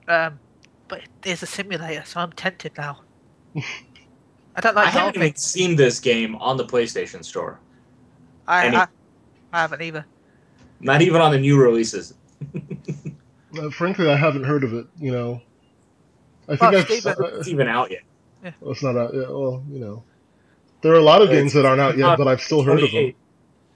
Um, 0.06 0.38
but 0.86 1.00
it 1.00 1.08
is 1.24 1.42
a 1.42 1.46
simulator, 1.46 2.04
so 2.04 2.20
I'm 2.20 2.32
tempted 2.32 2.72
now. 2.78 3.00
I 3.56 4.60
don't 4.60 4.76
like. 4.76 4.86
I 4.86 4.90
haven't 4.90 5.16
even 5.16 5.34
seen 5.36 5.74
this 5.74 5.98
game 5.98 6.36
on 6.36 6.56
the 6.56 6.64
PlayStation 6.64 7.24
Store. 7.24 7.58
I, 8.46 8.68
I, 8.68 8.86
I 9.52 9.60
haven't 9.62 9.82
either. 9.82 10.06
Not 10.80 11.02
even 11.02 11.20
on 11.20 11.32
the 11.32 11.38
new 11.38 11.60
releases. 11.60 12.14
uh, 13.60 13.70
frankly, 13.70 14.08
I 14.10 14.16
haven't 14.16 14.44
heard 14.44 14.64
of 14.64 14.72
it. 14.74 14.86
You 14.98 15.12
know, 15.12 15.40
I 16.48 16.56
think 16.56 16.60
Well, 16.60 16.76
I've. 16.76 16.86
Steven- 16.86 17.12
uh, 17.20 17.26
It's 17.38 17.48
even 17.48 17.68
out 17.68 17.90
yet. 17.90 18.02
well, 18.60 18.72
it's 18.72 18.82
not 18.82 18.96
out. 18.96 19.14
yet. 19.14 19.28
well, 19.28 19.62
you 19.70 19.78
know, 19.78 20.02
there 20.82 20.92
are 20.92 20.98
a 20.98 21.02
lot 21.02 21.22
of 21.22 21.30
games 21.30 21.52
that 21.54 21.64
aren't 21.64 21.80
out 21.80 21.96
yet, 21.96 22.16
but 22.18 22.26
I've 22.28 22.40
still 22.40 22.62
heard 22.62 22.82
of 22.82 22.90
them. 22.90 23.12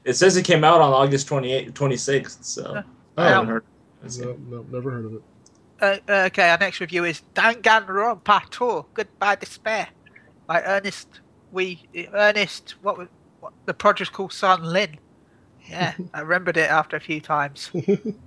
It 0.04 0.14
says 0.14 0.36
it 0.36 0.44
came 0.44 0.62
out 0.64 0.80
on 0.80 0.92
August 0.92 1.28
28th, 1.28 1.72
26th, 1.72 2.44
so 2.44 2.74
Yeah. 2.74 2.82
I 3.16 3.28
haven't 3.28 3.48
heard. 3.48 3.64
Of 4.04 4.18
no, 4.20 4.36
no, 4.48 4.66
never 4.70 4.90
heard 4.90 5.04
of 5.06 5.14
it. 5.14 5.22
Uh, 5.80 5.96
uh, 6.08 6.22
okay, 6.26 6.48
our 6.50 6.58
next 6.58 6.80
review 6.80 7.04
is 7.04 7.22
Danganronpa 7.34 8.48
2, 8.50 8.86
Goodbye 8.94 9.34
Despair 9.36 9.88
by 10.46 10.62
Ernest. 10.62 11.20
We 11.52 11.82
Ernest, 12.12 12.76
what 12.82 12.98
was 12.98 13.08
what, 13.40 13.52
the 13.66 13.74
prodigal 13.74 14.30
son 14.30 14.62
Lin. 14.64 14.98
Yeah, 15.68 15.94
I 16.14 16.20
remembered 16.20 16.56
it 16.56 16.70
after 16.70 16.96
a 16.96 17.00
few 17.00 17.20
times. 17.20 17.70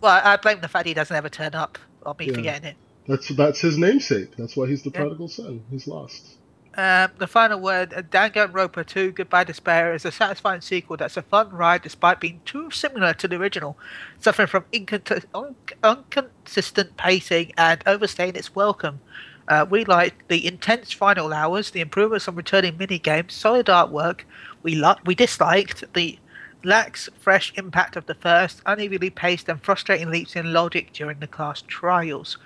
Well, 0.00 0.20
I 0.24 0.36
blame 0.36 0.60
the 0.60 0.68
fact 0.68 0.86
he 0.86 0.94
doesn't 0.94 1.14
ever 1.14 1.28
turn 1.28 1.54
up 1.54 1.78
or 2.02 2.14
me 2.18 2.26
Yeah. 2.26 2.34
forgetting 2.34 2.64
it. 2.70 2.76
That's 3.08 3.28
that's 3.28 3.60
his 3.60 3.78
namesake. 3.78 4.36
That's 4.36 4.56
why 4.56 4.68
he's 4.68 4.82
the 4.82 4.90
Yeah. 4.94 5.00
prodigal 5.00 5.28
son. 5.28 5.62
He's 5.70 5.86
lost. 5.86 6.36
Um, 6.74 7.10
the 7.18 7.26
final 7.26 7.60
word, 7.60 7.92
uh, 7.92 8.00
Danganronpa 8.00 8.86
2 8.86 9.10
Goodbye 9.12 9.44
Despair, 9.44 9.92
is 9.92 10.06
a 10.06 10.12
satisfying 10.12 10.62
sequel 10.62 10.96
that's 10.96 11.18
a 11.18 11.22
fun 11.22 11.50
ride 11.50 11.82
despite 11.82 12.18
being 12.18 12.40
too 12.46 12.70
similar 12.70 13.12
to 13.12 13.28
the 13.28 13.36
original, 13.36 13.76
suffering 14.18 14.48
from 14.48 14.64
incont- 14.72 15.26
un- 15.34 15.54
inconsistent 15.84 16.96
pacing 16.96 17.52
and 17.58 17.82
overstaying 17.86 18.36
its 18.36 18.54
welcome. 18.54 19.00
Uh, 19.48 19.66
we 19.68 19.84
liked 19.84 20.28
the 20.28 20.46
intense 20.46 20.92
final 20.92 21.34
hours, 21.34 21.72
the 21.72 21.80
improvements 21.82 22.26
on 22.26 22.36
returning 22.36 22.78
mini 22.78 22.98
games, 22.98 23.34
solid 23.34 23.66
artwork. 23.66 24.20
We 24.62 24.74
li- 24.76 24.94
we 25.04 25.14
disliked 25.14 25.84
the 25.92 26.18
lax, 26.64 27.08
fresh 27.18 27.52
impact 27.56 27.96
of 27.96 28.06
the 28.06 28.14
first, 28.14 28.62
unevenly 28.66 29.10
paced 29.10 29.48
and 29.48 29.62
frustrating 29.62 30.10
leaps 30.10 30.36
in 30.36 30.52
logic 30.52 30.92
during 30.92 31.18
the 31.18 31.26
class 31.26 31.62
trials. 31.62 32.38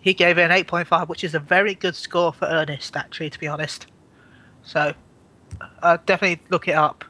He 0.00 0.14
gave 0.14 0.38
it 0.38 0.50
an 0.50 0.50
8.5, 0.50 1.08
which 1.08 1.24
is 1.24 1.34
a 1.34 1.40
very 1.40 1.74
good 1.74 1.94
score 1.94 2.32
for 2.32 2.46
Ernest, 2.46 2.96
actually, 2.96 3.30
to 3.30 3.38
be 3.38 3.48
honest. 3.48 3.86
So, 4.62 4.94
uh, 5.82 5.98
definitely 6.06 6.44
look 6.50 6.68
it 6.68 6.74
up. 6.74 7.04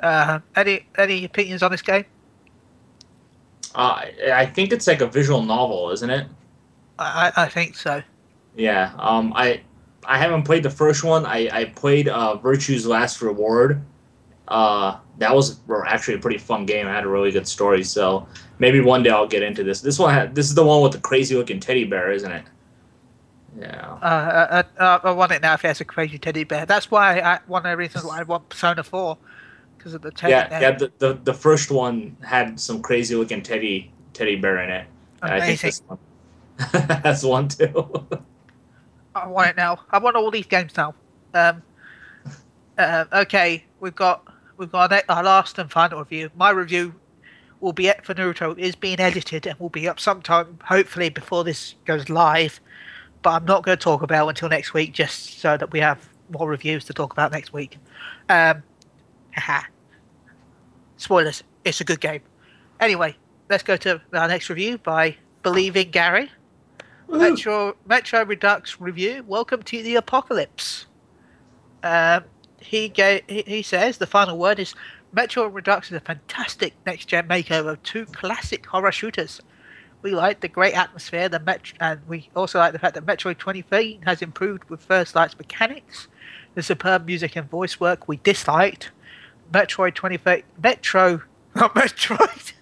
Uh, 0.00 0.38
any 0.54 0.86
any 0.96 1.24
opinions 1.24 1.62
on 1.62 1.72
this 1.72 1.82
game? 1.82 2.04
Uh, 3.74 4.04
I 4.32 4.46
think 4.46 4.72
it's 4.72 4.86
like 4.86 5.00
a 5.00 5.06
visual 5.06 5.42
novel, 5.42 5.90
isn't 5.90 6.08
it? 6.08 6.28
I, 6.98 7.32
I 7.36 7.44
I 7.44 7.48
think 7.48 7.74
so. 7.74 8.02
Yeah. 8.56 8.92
Um. 8.98 9.32
I 9.34 9.60
I 10.04 10.18
haven't 10.18 10.44
played 10.44 10.62
the 10.62 10.70
first 10.70 11.02
one. 11.02 11.26
I 11.26 11.48
I 11.52 11.64
played 11.64 12.08
uh 12.08 12.36
Virtue's 12.36 12.86
Last 12.86 13.20
Reward. 13.20 13.82
Uh, 14.48 14.98
that 15.18 15.34
was 15.34 15.60
actually 15.86 16.14
a 16.14 16.18
pretty 16.18 16.38
fun 16.38 16.64
game. 16.66 16.86
I 16.86 16.92
had 16.92 17.04
a 17.04 17.08
really 17.08 17.30
good 17.30 17.46
story. 17.46 17.84
So 17.84 18.26
maybe 18.58 18.80
one 18.80 19.02
day 19.02 19.10
I'll 19.10 19.26
get 19.28 19.42
into 19.42 19.62
this. 19.62 19.80
This 19.82 19.98
one 19.98 20.12
had, 20.12 20.34
this 20.34 20.46
is 20.46 20.54
the 20.54 20.64
one 20.64 20.82
with 20.82 20.92
the 20.92 20.98
crazy 21.00 21.34
looking 21.34 21.60
teddy 21.60 21.84
bear, 21.84 22.10
isn't 22.12 22.30
it? 22.32 22.44
Yeah. 23.58 23.98
Uh, 24.02 24.04
uh, 24.04 24.62
uh, 24.78 24.98
I 25.04 25.10
want 25.10 25.32
it 25.32 25.42
now 25.42 25.54
if 25.54 25.64
it 25.64 25.68
has 25.68 25.80
a 25.80 25.84
crazy 25.84 26.18
teddy 26.18 26.44
bear. 26.44 26.64
That's 26.64 26.90
why 26.90 27.20
I, 27.20 27.40
one 27.46 27.66
of 27.66 27.70
the 27.70 27.76
reasons 27.76 28.04
why 28.04 28.20
I 28.20 28.22
want 28.22 28.48
Persona 28.48 28.82
4 28.82 29.18
because 29.76 29.94
of 29.94 30.02
the 30.02 30.10
teddy 30.10 30.32
Yeah, 30.32 30.48
bear. 30.48 30.60
yeah. 30.62 30.70
The, 30.72 30.92
the 30.98 31.14
the 31.24 31.34
first 31.34 31.70
one 31.70 32.16
had 32.22 32.58
some 32.58 32.82
crazy 32.82 33.14
looking 33.14 33.42
teddy 33.42 33.92
teddy 34.12 34.36
bear 34.36 34.58
in 34.62 34.70
it. 34.70 34.86
And 35.22 35.32
I 35.32 35.40
think 35.40 35.62
Amazing. 35.62 35.68
this 35.68 35.82
one 35.86 35.98
has 37.04 37.24
one 37.24 37.48
too. 37.48 38.06
I 39.14 39.26
want 39.26 39.50
it 39.50 39.56
now. 39.56 39.80
I 39.90 39.98
want 39.98 40.16
all 40.16 40.30
these 40.30 40.46
games 40.46 40.76
now. 40.76 40.94
Um, 41.34 41.62
uh, 42.76 43.04
okay, 43.12 43.64
we've 43.80 43.94
got 43.94 44.24
we've 44.58 44.72
got 44.72 44.92
our, 45.08 45.22
last 45.22 45.58
and 45.58 45.70
final 45.70 46.00
review. 46.00 46.30
My 46.36 46.50
review 46.50 46.94
will 47.60 47.72
be 47.72 47.90
for 48.02 48.14
Naruto 48.14 48.58
is 48.58 48.74
being 48.74 49.00
edited 49.00 49.46
and 49.46 49.58
will 49.58 49.68
be 49.68 49.88
up 49.88 49.98
sometime, 49.98 50.58
hopefully 50.64 51.08
before 51.08 51.44
this 51.44 51.74
goes 51.86 52.10
live. 52.10 52.60
But 53.22 53.30
I'm 53.30 53.44
not 53.46 53.64
going 53.64 53.78
to 53.78 53.82
talk 53.82 54.02
about 54.02 54.26
it 54.26 54.30
until 54.30 54.48
next 54.48 54.74
week, 54.74 54.92
just 54.92 55.40
so 55.40 55.56
that 55.56 55.72
we 55.72 55.80
have 55.80 56.08
more 56.30 56.48
reviews 56.48 56.84
to 56.84 56.92
talk 56.92 57.12
about 57.12 57.32
next 57.32 57.52
week. 57.52 57.78
Um, 58.28 58.62
haha. 59.34 59.62
Spoilers. 60.98 61.42
It's 61.64 61.80
a 61.80 61.84
good 61.84 62.00
game. 62.00 62.20
Anyway, 62.80 63.16
let's 63.48 63.62
go 63.62 63.76
to 63.78 64.00
our 64.12 64.28
next 64.28 64.50
review 64.50 64.78
by 64.78 65.16
Believing 65.42 65.90
Gary. 65.90 66.30
Metro 67.08 67.74
Metro 67.86 68.24
Redux 68.24 68.80
review. 68.80 69.24
Welcome 69.26 69.62
to 69.62 69.82
the 69.82 69.96
apocalypse. 69.96 70.86
Um, 71.82 72.24
he 72.60 72.88
gave, 72.88 73.22
he, 73.28 73.62
says 73.62 73.98
the 73.98 74.06
final 74.06 74.38
word 74.38 74.58
is 74.58 74.74
Metro 75.12 75.46
Redux 75.46 75.90
is 75.90 75.96
a 75.96 76.00
fantastic 76.00 76.74
next 76.84 77.06
gen 77.06 77.28
makeover 77.28 77.72
of 77.72 77.82
two 77.82 78.06
classic 78.06 78.66
horror 78.66 78.92
shooters. 78.92 79.40
We 80.02 80.12
like 80.12 80.40
the 80.40 80.48
great 80.48 80.74
atmosphere, 80.74 81.28
the 81.28 81.40
Met, 81.40 81.72
and 81.80 82.00
we 82.06 82.30
also 82.36 82.58
like 82.58 82.72
the 82.72 82.78
fact 82.78 82.94
that 82.94 83.06
Metroid 83.06 83.38
2013 83.38 84.02
has 84.02 84.22
improved 84.22 84.64
with 84.70 84.80
First 84.80 85.14
Light's 85.14 85.36
mechanics, 85.36 86.08
the 86.54 86.62
superb 86.62 87.06
music 87.06 87.36
and 87.36 87.50
voice 87.50 87.80
work 87.80 88.06
we 88.06 88.18
disliked. 88.18 88.90
Metroid 89.52 89.94
2013 89.94 90.44
Metro, 90.62 91.22
not 91.54 91.74
Metroid. 91.74 92.52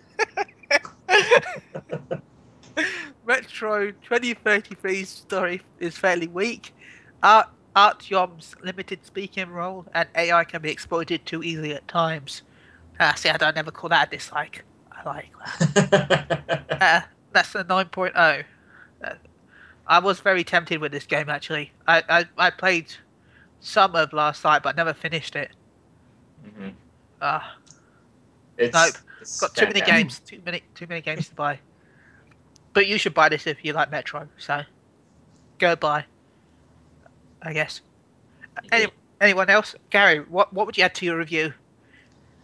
Metro 3.26 3.90
2033's 3.90 5.08
story 5.08 5.60
is 5.80 5.96
fairly 5.96 6.28
weak. 6.28 6.72
Art 7.22 7.48
Artyom's 7.76 8.56
limited 8.62 9.04
speaking 9.04 9.50
role 9.50 9.86
and 9.94 10.08
AI 10.16 10.44
can 10.44 10.62
be 10.62 10.70
exploited 10.70 11.26
too 11.26 11.42
easily 11.42 11.74
at 11.74 11.86
times. 11.86 12.42
Ah, 12.98 13.12
see, 13.16 13.28
I 13.28 13.36
don't 13.36 13.54
never 13.54 13.70
call 13.70 13.90
that 13.90 14.08
a 14.08 14.10
dislike. 14.16 14.64
I 14.90 15.02
like 15.04 15.32
that. 15.60 16.62
Uh, 16.80 17.00
that's 17.32 17.54
a 17.54 17.64
9.0. 17.64 18.44
Uh, 19.02 19.14
I 19.86 19.98
was 19.98 20.20
very 20.20 20.44
tempted 20.44 20.78
with 20.80 20.92
this 20.92 21.06
game 21.06 21.28
actually. 21.30 21.72
I, 21.86 22.02
I, 22.08 22.24
I 22.36 22.50
played 22.50 22.92
some 23.60 23.94
of 23.94 24.12
last 24.12 24.44
night, 24.44 24.62
but 24.62 24.76
never 24.76 24.92
finished 24.94 25.36
it. 25.36 25.50
Mhm. 26.46 26.72
Ah, 27.20 27.56
It's, 28.58 28.74
Nope. 28.74 28.94
it's 29.20 29.40
got 29.40 29.54
too 29.54 29.66
many 29.66 29.80
fantastic. 29.80 29.94
games, 29.94 30.20
too 30.20 30.42
many, 30.44 30.62
too 30.74 30.86
many 30.86 31.00
games 31.00 31.28
to 31.28 31.34
buy. 31.34 31.58
But 32.74 32.86
you 32.86 32.98
should 32.98 33.14
buy 33.14 33.28
this 33.30 33.46
if 33.46 33.64
you 33.64 33.72
like 33.72 33.90
Metro. 33.90 34.28
So, 34.38 34.62
go 35.58 35.76
buy. 35.76 36.04
I 37.46 37.52
guess. 37.52 37.80
Any, 38.72 38.86
anyone 39.20 39.48
else? 39.48 39.74
Gary, 39.90 40.18
what 40.28 40.52
what 40.52 40.66
would 40.66 40.76
you 40.76 40.84
add 40.84 40.94
to 40.96 41.06
your 41.06 41.16
review? 41.16 41.52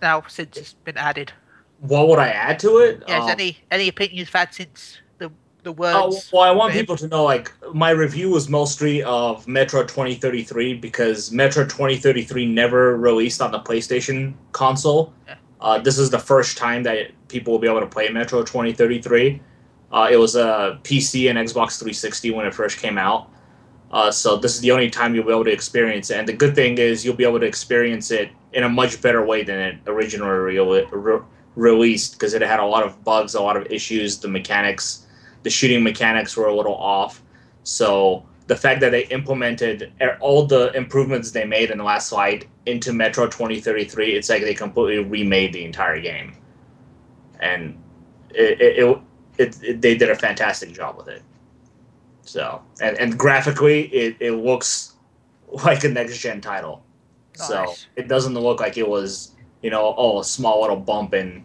Now, 0.00 0.22
since 0.28 0.56
it's 0.56 0.72
been 0.74 0.96
added. 0.96 1.32
What 1.80 2.06
would 2.08 2.20
I 2.20 2.28
add 2.28 2.60
to 2.60 2.78
it? 2.78 3.02
Yes. 3.08 3.22
Um, 3.24 3.28
any 3.30 3.58
any 3.70 3.88
opinion 3.88 4.16
you've 4.18 4.32
had 4.32 4.54
since 4.54 4.98
the 5.18 5.30
the 5.64 5.70
Oh, 5.70 6.06
words? 6.08 6.30
well, 6.32 6.42
I 6.42 6.52
want 6.52 6.72
Babe. 6.72 6.82
people 6.82 6.96
to 6.98 7.08
know, 7.08 7.24
like, 7.24 7.52
my 7.74 7.90
review 7.90 8.30
was 8.30 8.48
mostly 8.48 9.02
of 9.02 9.46
Metro 9.48 9.82
2033 9.82 10.74
because 10.74 11.32
Metro 11.32 11.64
2033 11.64 12.46
never 12.46 12.96
released 12.96 13.42
on 13.42 13.50
the 13.50 13.58
PlayStation 13.60 14.34
console. 14.52 15.12
Yeah. 15.26 15.34
Uh, 15.60 15.78
this 15.78 15.98
is 15.98 16.10
the 16.10 16.18
first 16.18 16.56
time 16.58 16.82
that 16.84 17.10
people 17.28 17.52
will 17.52 17.60
be 17.60 17.68
able 17.68 17.80
to 17.80 17.86
play 17.86 18.08
Metro 18.08 18.42
2033. 18.42 19.40
Uh, 19.92 20.08
it 20.10 20.16
was 20.16 20.36
a 20.36 20.78
PC 20.84 21.28
and 21.28 21.38
Xbox 21.38 21.78
360 21.78 22.30
when 22.32 22.46
it 22.46 22.54
first 22.54 22.78
came 22.78 22.98
out. 22.98 23.28
Uh, 23.92 24.10
so 24.10 24.36
this 24.36 24.54
is 24.54 24.60
the 24.60 24.70
only 24.70 24.88
time 24.88 25.14
you'll 25.14 25.24
be 25.24 25.30
able 25.30 25.44
to 25.44 25.52
experience 25.52 26.10
it. 26.10 26.18
And 26.18 26.26
the 26.26 26.32
good 26.32 26.54
thing 26.54 26.78
is 26.78 27.04
you'll 27.04 27.16
be 27.16 27.24
able 27.24 27.40
to 27.40 27.46
experience 27.46 28.10
it 28.10 28.30
in 28.52 28.64
a 28.64 28.68
much 28.68 29.02
better 29.02 29.24
way 29.24 29.44
than 29.44 29.58
it 29.58 29.78
originally 29.86 30.58
re- 30.58 30.86
re- 30.90 31.20
released 31.56 32.12
because 32.12 32.32
it 32.32 32.40
had 32.42 32.60
a 32.60 32.64
lot 32.64 32.84
of 32.84 33.04
bugs, 33.04 33.34
a 33.34 33.42
lot 33.42 33.56
of 33.56 33.66
issues. 33.66 34.18
The 34.18 34.28
mechanics, 34.28 35.06
the 35.42 35.50
shooting 35.50 35.82
mechanics 35.82 36.36
were 36.36 36.46
a 36.46 36.54
little 36.54 36.76
off. 36.76 37.22
So 37.64 38.24
the 38.46 38.56
fact 38.56 38.80
that 38.80 38.90
they 38.90 39.06
implemented 39.06 39.92
all 40.20 40.46
the 40.46 40.72
improvements 40.72 41.30
they 41.30 41.44
made 41.44 41.70
in 41.70 41.78
the 41.78 41.84
Last 41.84 42.12
Light 42.12 42.48
into 42.66 42.92
Metro 42.92 43.26
2033, 43.26 44.14
it's 44.14 44.28
like 44.28 44.42
they 44.42 44.54
completely 44.54 45.04
remade 45.04 45.52
the 45.52 45.64
entire 45.64 46.00
game, 46.00 46.34
and 47.40 47.78
it, 48.30 48.60
it, 48.60 48.98
it, 49.38 49.58
it 49.64 49.80
they 49.80 49.96
did 49.96 50.10
a 50.10 50.14
fantastic 50.14 50.72
job 50.72 50.96
with 50.96 51.08
it. 51.08 51.22
So 52.22 52.62
and, 52.80 52.96
and 52.98 53.18
graphically, 53.18 53.82
it, 53.86 54.16
it 54.20 54.32
looks 54.32 54.94
like 55.64 55.84
a 55.84 55.88
next 55.88 56.18
gen 56.18 56.40
title. 56.40 56.82
So 57.34 57.74
it 57.96 58.08
doesn't 58.08 58.34
look 58.34 58.60
like 58.60 58.76
it 58.76 58.88
was 58.88 59.32
you 59.62 59.70
know 59.70 59.94
oh 59.96 60.20
a 60.20 60.24
small 60.24 60.60
little 60.60 60.76
bump 60.76 61.14
in 61.14 61.44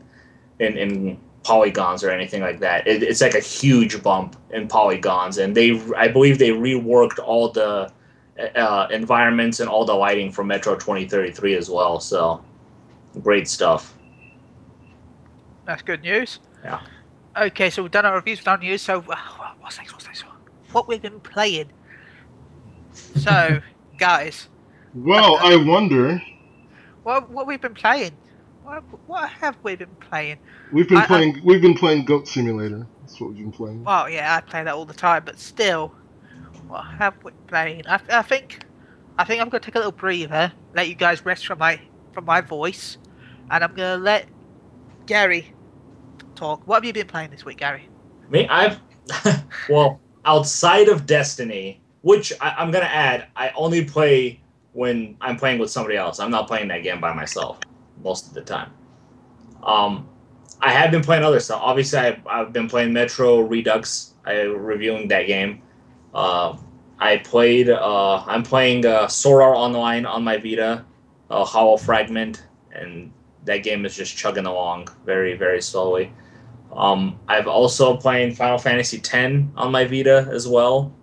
in 0.59 0.77
in 0.77 1.19
polygons 1.43 2.03
or 2.03 2.11
anything 2.11 2.41
like 2.41 2.59
that. 2.59 2.85
It, 2.87 3.01
it's 3.03 3.21
like 3.21 3.35
a 3.35 3.39
huge 3.39 4.03
bump 4.03 4.35
in 4.51 4.67
polygons, 4.67 5.37
and 5.37 5.55
they 5.55 5.81
I 5.95 6.07
believe 6.07 6.39
they 6.39 6.49
reworked 6.49 7.19
all 7.19 7.49
the 7.49 7.91
uh, 8.55 8.87
environments 8.91 9.59
and 9.59 9.69
all 9.69 9.85
the 9.85 9.93
lighting 9.93 10.31
for 10.31 10.43
Metro 10.43 10.75
2033 10.75 11.55
as 11.55 11.69
well. 11.69 11.99
So 11.99 12.43
great 13.23 13.47
stuff. 13.47 13.97
That's 15.65 15.81
good 15.81 16.01
news. 16.01 16.39
Yeah. 16.63 16.81
Okay, 17.35 17.69
so 17.69 17.83
we've 17.83 17.91
done 17.91 18.05
our 18.05 18.15
reviews, 18.15 18.39
we've 18.39 18.45
done 18.45 18.59
news. 18.61 18.81
So 18.81 19.03
uh, 19.09 19.15
what's 19.59 19.77
next? 19.77 19.93
What's 19.93 20.05
next? 20.05 20.06
What 20.77 20.87
we've 20.87 21.01
been 21.01 21.19
playing. 21.21 21.71
So, 22.93 23.61
guys, 23.97 24.47
Well, 24.93 25.37
I 25.41 25.55
wonder. 25.55 26.21
what 27.01 27.31
what 27.31 27.47
we've 27.47 27.59
been 27.59 27.73
playing? 27.73 28.11
What 28.63 28.83
what 29.07 29.27
have 29.27 29.57
we 29.63 29.75
been 29.75 29.95
playing? 29.99 30.37
We've 30.71 30.87
been 30.87 30.99
I- 30.99 31.03
I- 31.03 31.07
playing. 31.07 31.41
we've 31.43 31.63
been 31.63 31.73
playing 31.73 32.05
Goat 32.05 32.27
Simulator. 32.27 32.85
That's 33.01 33.19
what 33.19 33.29
we've 33.31 33.39
been 33.39 33.51
playing. 33.51 33.85
Well, 33.85 34.07
yeah, 34.07 34.35
I 34.35 34.41
play 34.41 34.63
that 34.63 34.71
all 34.75 34.85
the 34.85 34.93
time, 34.93 35.23
but 35.25 35.39
still, 35.39 35.95
what 36.67 36.85
have 36.85 37.15
we 37.23 37.31
playing? 37.47 37.87
I, 37.87 37.99
I 38.11 38.21
think 38.21 38.59
I 39.17 39.23
think 39.23 39.41
I'm 39.41 39.49
gonna 39.49 39.61
take 39.61 39.73
a 39.73 39.79
little 39.79 39.91
breather, 39.91 40.53
let 40.75 40.87
you 40.87 40.93
guys 40.93 41.25
rest 41.25 41.47
from 41.47 41.57
my 41.57 41.81
from 42.13 42.25
my 42.25 42.41
voice, 42.41 42.99
and 43.49 43.63
I'm 43.63 43.73
gonna 43.73 43.97
let 43.97 44.27
Gary 45.07 45.55
talk. 46.35 46.67
What 46.67 46.75
have 46.75 46.85
you 46.85 46.93
been 46.93 47.07
playing 47.07 47.31
this 47.31 47.43
week, 47.43 47.57
Gary? 47.57 47.89
Me, 48.29 48.47
I've 48.47 48.79
well 49.69 49.99
outside 50.27 50.89
of 50.89 51.07
Destiny, 51.07 51.81
which 52.01 52.33
I, 52.39 52.49
I'm 52.57 52.69
gonna 52.69 52.85
add, 52.85 53.27
I 53.35 53.51
only 53.55 53.83
play 53.85 54.39
when 54.73 55.17
I'm 55.21 55.37
playing 55.37 55.57
with 55.57 55.71
somebody 55.71 55.95
else. 55.97 56.19
I'm 56.19 56.29
not 56.29 56.47
playing 56.47 56.67
that 56.67 56.83
game 56.83 57.01
by 57.01 57.13
myself 57.13 57.59
most 58.03 58.27
of 58.27 58.33
the 58.33 58.41
time. 58.41 58.71
Um, 59.63 60.07
I 60.61 60.71
have 60.71 60.91
been 60.91 61.01
playing 61.01 61.23
other 61.23 61.39
stuff. 61.39 61.61
Obviously, 61.63 61.99
I've, 61.99 62.27
I've 62.27 62.53
been 62.53 62.67
playing 62.67 62.93
Metro 62.93 63.39
Redux. 63.39 64.13
I 64.25 64.41
reviewing 64.41 65.07
that 65.07 65.27
game. 65.27 65.61
Uh, 66.13 66.57
I 66.99 67.17
played. 67.17 67.69
Uh, 67.69 68.23
I'm 68.25 68.43
playing 68.43 68.85
uh, 68.85 69.07
Sword 69.07 69.41
Art 69.41 69.55
Online 69.55 70.05
on 70.05 70.23
my 70.23 70.37
Vita, 70.37 70.83
uh, 71.29 71.45
Hollow 71.45 71.77
Fragment, 71.77 72.43
and 72.71 73.11
that 73.45 73.63
game 73.63 73.85
is 73.85 73.95
just 73.95 74.17
chugging 74.17 74.45
along 74.45 74.89
very, 75.05 75.35
very 75.37 75.61
slowly. 75.61 76.11
Um, 76.77 77.19
I've 77.27 77.47
also 77.47 77.97
playing 77.97 78.35
Final 78.35 78.59
Fantasy 78.59 78.97
X 78.97 79.13
on 79.55 79.71
my 79.71 79.83
Vita 79.83 80.29
as 80.31 80.47
well. 80.47 80.93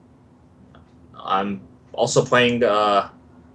I'm 1.16 1.60
also 1.92 2.24
playing 2.24 2.62
uh, 2.62 3.10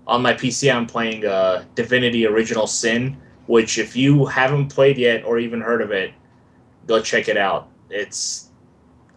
on 0.06 0.22
my 0.22 0.34
PC. 0.34 0.74
I'm 0.74 0.86
playing 0.86 1.26
uh, 1.26 1.64
Divinity: 1.76 2.28
Original 2.28 2.68
Sin, 2.68 3.18
which 3.48 3.78
if 3.78 3.96
you 3.96 4.26
haven't 4.26 4.68
played 4.68 4.98
yet 4.98 5.24
or 5.24 5.40
even 5.40 5.62
heard 5.62 5.82
of 5.82 5.92
it, 5.92 6.14
go 6.88 7.02
check 7.02 7.30
it 7.30 7.38
out. 7.38 7.70
It's 7.90 8.50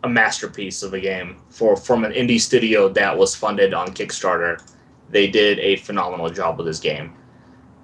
a 0.04 0.08
masterpiece 0.08 0.84
of 0.84 0.94
a 0.94 1.00
game 1.00 1.42
for 1.50 1.76
from 1.76 2.04
an 2.04 2.12
indie 2.12 2.40
studio 2.40 2.88
that 2.90 3.18
was 3.18 3.34
funded 3.34 3.74
on 3.74 3.88
Kickstarter. 3.88 4.62
They 5.10 5.26
did 5.26 5.58
a 5.58 5.76
phenomenal 5.76 6.30
job 6.30 6.56
with 6.56 6.66
this 6.66 6.78
game. 6.78 7.14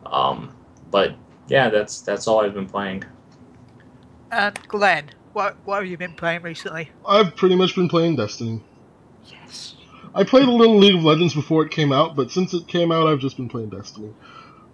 Um, 0.06 0.54
but 0.92 1.16
yeah, 1.48 1.70
that's 1.70 2.02
that's 2.02 2.28
all 2.28 2.40
I've 2.40 2.54
been 2.54 2.68
playing. 2.68 3.02
And 4.30 4.58
Glenn, 4.68 5.10
what 5.32 5.56
what 5.64 5.80
have 5.80 5.86
you 5.86 5.96
been 5.96 6.14
playing 6.14 6.42
recently? 6.42 6.90
I've 7.06 7.36
pretty 7.36 7.56
much 7.56 7.74
been 7.74 7.88
playing 7.88 8.16
Destiny. 8.16 8.62
Yes. 9.26 9.74
I 10.14 10.24
played 10.24 10.48
a 10.48 10.52
little 10.52 10.78
League 10.78 10.96
of 10.96 11.04
Legends 11.04 11.34
before 11.34 11.64
it 11.64 11.70
came 11.70 11.92
out, 11.92 12.16
but 12.16 12.30
since 12.30 12.52
it 12.54 12.66
came 12.66 12.90
out, 12.90 13.06
I've 13.06 13.20
just 13.20 13.36
been 13.36 13.48
playing 13.48 13.70
Destiny. 13.70 14.12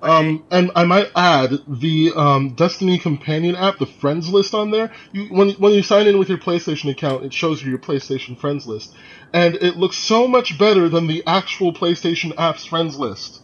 Um, 0.03 0.45
and 0.51 0.71
I 0.77 0.85
might 0.85 1.11
add 1.17 1.53
the 1.67 2.13
um, 2.15 2.55
Destiny 2.55 2.99
companion 2.99 3.57
app, 3.57 3.79
the 3.79 3.87
friends 3.87 4.29
list 4.29 4.55
on 4.55 4.71
there. 4.71 4.93
You, 5.13 5.29
when 5.29 5.51
when 5.53 5.73
you 5.73 5.83
sign 5.83 6.07
in 6.07 6.19
with 6.19 6.29
your 6.29 6.39
PlayStation 6.39 6.91
account, 6.91 7.25
it 7.25 7.33
shows 7.33 7.63
you 7.63 7.71
your 7.71 7.79
PlayStation 7.79 8.39
friends 8.39 8.67
list, 8.67 8.95
and 9.33 9.55
it 9.57 9.77
looks 9.77 9.97
so 9.97 10.29
much 10.29 10.59
better 10.59 10.89
than 10.89 11.07
the 11.07 11.23
actual 11.27 11.73
PlayStation 11.73 12.35
app's 12.37 12.67
friends 12.67 12.99
list. 12.99 13.41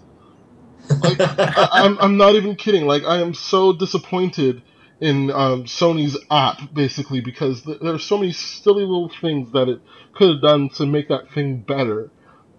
Like, 1.03 1.17
I, 1.21 1.69
I'm 1.73 1.99
I'm 1.99 2.17
not 2.17 2.35
even 2.35 2.57
kidding. 2.57 2.87
Like 2.87 3.05
I 3.05 3.21
am 3.21 3.33
so 3.33 3.73
disappointed 3.73 4.63
in 5.01 5.31
um, 5.31 5.65
Sony's 5.65 6.17
app 6.31 6.61
basically 6.75 7.21
because 7.21 7.63
th- 7.63 7.81
there 7.81 7.95
are 7.95 7.99
so 7.99 8.19
many 8.19 8.33
silly 8.33 8.83
little 8.85 9.11
things 9.21 9.53
that 9.53 9.69
it 9.69 9.81
could 10.15 10.31
have 10.31 10.43
done 10.43 10.69
to 10.71 10.87
make 10.87 11.09
that 11.09 11.31
thing 11.33 11.59
better, 11.61 12.11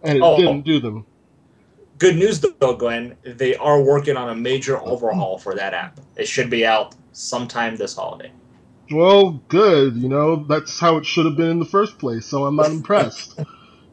and 0.04 0.18
it 0.18 0.24
Oh. 0.24 0.36
didn't 0.38 0.64
do 0.64 0.80
them. 0.80 1.06
Good 2.00 2.16
news 2.18 2.40
though, 2.42 2.76
Glenn. 2.76 3.16
They 3.24 3.56
are 3.56 3.82
working 3.82 4.18
on 4.18 4.30
a 4.30 4.36
major 4.36 4.80
overhaul 4.82 5.38
for 5.38 5.54
that 5.56 5.74
app. 5.74 6.00
It 6.16 6.28
should 6.28 6.50
be 6.50 6.66
out 6.66 6.96
sometime 7.12 7.76
this 7.76 7.96
holiday. 7.96 8.32
Well, 8.92 9.42
good. 9.48 9.96
You 9.96 10.10
know, 10.10 10.44
that's 10.46 10.80
how 10.80 10.98
it 10.98 11.06
should 11.06 11.26
have 11.26 11.36
been 11.38 11.50
in 11.52 11.60
the 11.60 11.66
first 11.66 12.00
place. 12.00 12.26
So 12.26 12.46
I'm 12.46 12.56
not 12.56 12.72
impressed. 12.72 13.40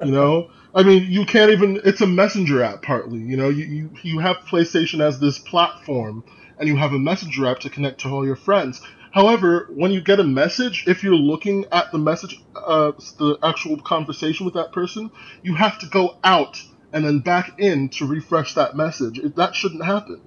you 0.02 0.10
know, 0.10 0.50
I 0.74 0.82
mean, 0.84 1.10
you 1.10 1.26
can't 1.26 1.50
even. 1.50 1.80
It's 1.84 2.00
a 2.00 2.06
messenger 2.06 2.62
app 2.62 2.82
partly. 2.82 3.18
You 3.18 3.36
know, 3.36 3.48
you 3.50 3.64
you, 3.64 3.90
you 4.02 4.18
have 4.20 4.36
PlayStation 4.48 5.00
as 5.00 5.20
this 5.20 5.38
platform, 5.38 6.24
and 6.58 6.68
you 6.68 6.76
have 6.76 6.92
a 6.92 6.98
messenger 6.98 7.46
app 7.46 7.60
to 7.60 7.70
connect 7.70 8.00
to 8.00 8.08
all 8.08 8.24
your 8.24 8.36
friends. 8.36 8.80
However, 9.12 9.68
when 9.70 9.90
you 9.90 10.00
get 10.00 10.20
a 10.20 10.24
message, 10.24 10.84
if 10.86 11.02
you're 11.02 11.14
looking 11.14 11.64
at 11.72 11.90
the 11.92 11.98
message, 11.98 12.40
uh, 12.54 12.92
the 13.18 13.38
actual 13.42 13.80
conversation 13.80 14.44
with 14.44 14.54
that 14.54 14.72
person, 14.72 15.10
you 15.42 15.54
have 15.54 15.78
to 15.80 15.86
go 15.86 16.16
out 16.22 16.62
and 16.92 17.04
then 17.04 17.20
back 17.20 17.58
in 17.58 17.88
to 17.90 18.06
refresh 18.06 18.54
that 18.54 18.76
message. 18.76 19.18
It, 19.18 19.36
that 19.36 19.54
shouldn't 19.54 19.84
happen. 19.84 20.20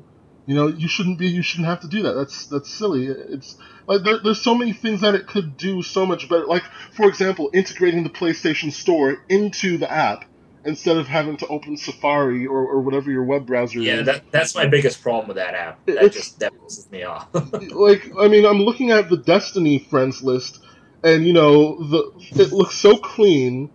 You 0.48 0.56
know, 0.56 0.68
you 0.68 0.88
shouldn't 0.88 1.20
be. 1.20 1.28
You 1.28 1.44
shouldn't 1.44 1.68
have 1.68 1.82
to 1.82 1.88
do 1.88 2.04
that. 2.04 2.14
That's 2.14 2.48
that's 2.48 2.70
silly. 2.70 3.06
It's 3.06 3.56
like 3.88 4.04
there, 4.04 4.20
there's 4.24 4.42
so 4.42 4.56
many 4.56 4.74
things 4.74 5.02
that 5.02 5.14
it 5.14 5.28
could 5.28 5.56
do 5.56 5.84
so 5.84 6.06
much 6.06 6.28
better. 6.28 6.46
Like 6.46 6.64
for 6.92 7.08
example, 7.08 7.52
integrating 7.54 8.04
the 8.04 8.10
PlayStation 8.10 8.72
Store 8.72 9.24
into 9.30 9.78
the 9.78 9.90
app 9.90 10.26
instead 10.66 10.98
of 10.98 11.08
having 11.08 11.38
to 11.38 11.48
open 11.48 11.76
Safari 11.78 12.46
or, 12.46 12.60
or 12.60 12.82
whatever 12.82 13.10
your 13.12 13.24
web 13.24 13.46
browser 13.46 13.80
Yeah, 13.80 13.96
is. 14.02 14.06
that, 14.06 14.32
that's 14.32 14.56
my 14.56 14.66
biggest 14.68 15.02
problem 15.02 15.28
with 15.28 15.38
that 15.38 15.54
app. 15.54 15.86
That 15.86 15.98
It's- 15.98 16.14
just 16.14 16.40
that 16.40 16.54
pisses 16.54 16.90
me 16.92 17.04
off. 17.04 17.28
like 17.34 18.12
I 18.20 18.28
mean, 18.28 18.46
I'm 18.46 18.60
looking 18.62 18.92
at 18.92 19.10
the 19.10 19.18
Destiny 19.18 19.80
friends 19.80 20.22
list, 20.22 20.60
and 21.04 21.26
you 21.26 21.34
know 21.34 21.82
the 21.84 22.12
it 22.42 22.52
looks 22.52 22.76
so 22.76 22.98
clean. 22.98 23.72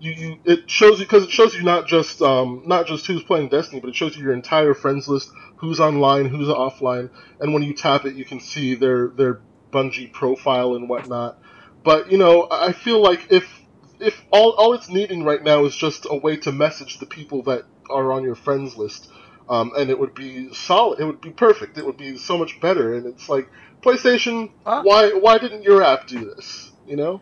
You, 0.00 0.12
you 0.12 0.36
it 0.44 0.70
shows 0.70 1.00
you 1.00 1.06
because 1.06 1.24
it 1.24 1.30
shows 1.30 1.56
you 1.56 1.62
not 1.64 1.88
just 1.88 2.22
um 2.22 2.62
not 2.66 2.86
just 2.86 3.06
who's 3.06 3.22
playing 3.24 3.48
Destiny, 3.48 3.80
but 3.80 3.88
it 3.88 3.96
shows 3.96 4.16
you 4.16 4.22
your 4.22 4.32
entire 4.32 4.74
friends 4.74 5.08
list, 5.08 5.28
who's 5.56 5.80
online, 5.80 6.26
who's 6.26 6.46
offline, 6.48 7.10
and 7.40 7.52
when 7.52 7.64
you 7.64 7.74
tap 7.74 8.04
it, 8.04 8.14
you 8.14 8.24
can 8.24 8.38
see 8.38 8.76
their 8.76 9.08
their 9.08 9.40
Bungie 9.72 10.12
profile 10.12 10.76
and 10.76 10.88
whatnot. 10.88 11.38
But 11.82 12.12
you 12.12 12.18
know, 12.18 12.42
I 12.44 12.68
I 12.68 12.72
feel 12.72 13.02
like 13.02 13.26
if 13.32 13.57
if 14.00 14.22
all 14.30 14.52
all 14.52 14.74
it's 14.74 14.88
needing 14.88 15.24
right 15.24 15.42
now 15.42 15.64
is 15.64 15.74
just 15.74 16.06
a 16.08 16.16
way 16.16 16.36
to 16.38 16.52
message 16.52 16.98
the 16.98 17.06
people 17.06 17.42
that 17.44 17.64
are 17.90 18.12
on 18.12 18.22
your 18.22 18.34
friends 18.34 18.76
list, 18.76 19.08
um, 19.48 19.72
and 19.76 19.90
it 19.90 19.98
would 19.98 20.14
be 20.14 20.52
solid. 20.52 21.00
It 21.00 21.04
would 21.04 21.20
be 21.20 21.30
perfect. 21.30 21.78
It 21.78 21.86
would 21.86 21.96
be 21.96 22.16
so 22.18 22.36
much 22.38 22.60
better. 22.60 22.94
And 22.94 23.06
it's 23.06 23.28
like 23.28 23.48
PlayStation, 23.82 24.50
Huh? 24.64 24.82
why 24.84 25.10
why 25.10 25.38
didn't 25.38 25.62
your 25.62 25.82
app 25.82 26.06
do 26.06 26.24
this? 26.34 26.70
You 26.86 26.96
know? 26.96 27.20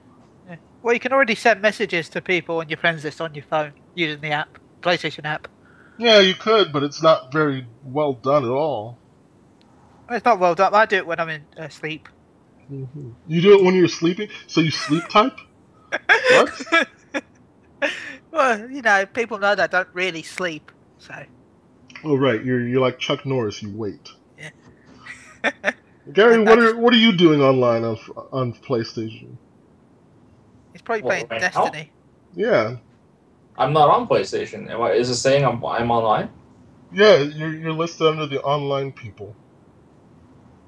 Well, 0.86 0.94
you 0.94 1.01
can 1.01 1.12
already 1.12 1.35
send 1.35 1.61
messages 1.61 2.09
to 2.11 2.20
people 2.20 2.59
on 2.59 2.69
your 2.69 2.77
friends 2.78 3.03
list 3.03 3.20
on 3.20 3.35
your 3.35 3.43
phone 3.43 3.74
using 3.97 4.20
the 4.20 4.31
app, 4.31 4.59
PlayStation 4.85 5.24
app. 5.24 5.48
Yeah, 5.98 6.20
you 6.20 6.32
could, 6.35 6.73
but 6.73 6.85
it's 6.85 7.03
not 7.03 7.32
very 7.32 7.66
well 7.82 8.12
done 8.12 8.44
at 8.44 8.51
all. 8.51 8.97
It's 10.09 10.24
not 10.24 10.39
well 10.39 10.55
done. 10.55 10.73
I 10.73 10.86
do 10.86 10.98
it 10.98 11.07
when 11.09 11.19
I'm 11.19 11.28
in 11.28 11.47
uh, 11.59 11.69
sleep. 11.70 12.09
hmm 12.69 12.85
You 13.27 13.43
do 13.43 13.59
it 13.59 13.65
when 13.65 13.74
you're 13.74 13.89
sleeping, 13.89 14.28
so 14.47 14.61
you 14.61 14.70
sleep 14.70 15.09
type. 15.09 15.36
What? 16.28 16.51
well, 18.32 18.70
you 18.70 18.82
know, 18.82 19.06
people 19.06 19.39
know 19.39 19.55
that 19.55 19.74
I 19.74 19.78
don't 19.78 19.89
really 19.94 20.23
sleep, 20.23 20.73
so. 20.98 21.14
Oh 22.05 22.16
right, 22.16 22.44
you're 22.44 22.66
you're 22.66 22.81
like 22.81 22.98
Chuck 22.98 23.27
Norris. 23.27 23.62
You 23.62 23.73
wait. 23.77 24.09
Yeah. 24.39 24.51
Gary, 26.12 26.40
what 26.44 26.59
are 26.59 26.77
what 26.78 26.94
are 26.94 26.98
you 26.98 27.16
doing 27.16 27.43
online 27.43 27.85
on 27.85 27.98
on 28.32 28.55
PlayStation? 28.55 29.39
He's 30.73 30.82
probably 30.82 31.02
Well, 31.02 31.02
playing 31.02 31.28
right 31.31 31.47
now? 31.55 31.70
Destiny. 31.70 31.93
Yeah, 32.35 32.77
I'm 33.56 33.73
not 33.73 33.90
on 33.90 34.09
PlayStation. 34.09 34.68
Is 34.97 35.10
it 35.10 35.16
saying 35.16 35.44
I'm, 35.44 35.64
I'm 35.64 35.90
online? 35.90 36.31
yeah, 36.93 37.18
you're 37.18 37.55
you're 37.55 37.73
listed 37.73 38.06
under 38.06 38.27
the 38.27 38.43
online 38.43 38.93
people. 38.93 39.36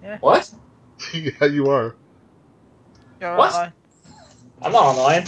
Yeah. 0.02 0.18
What? 0.20 0.50
yeah, 1.14 1.46
you 1.46 1.68
are. 1.70 1.96
You're 3.20 3.30
What? 3.34 3.52
online. 3.54 3.72
I'm 4.62 4.72
not 4.72 4.96
online. 4.96 5.24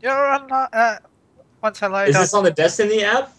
You're 0.00 0.12
online. 0.12 0.68
Uh, 0.72 0.98
once 1.62 1.82
I 1.82 1.86
load 1.88 2.08
Is 2.08 2.16
up. 2.16 2.22
this 2.22 2.34
on 2.34 2.44
the 2.44 2.50
Destiny 2.50 3.04
app? 3.04 3.34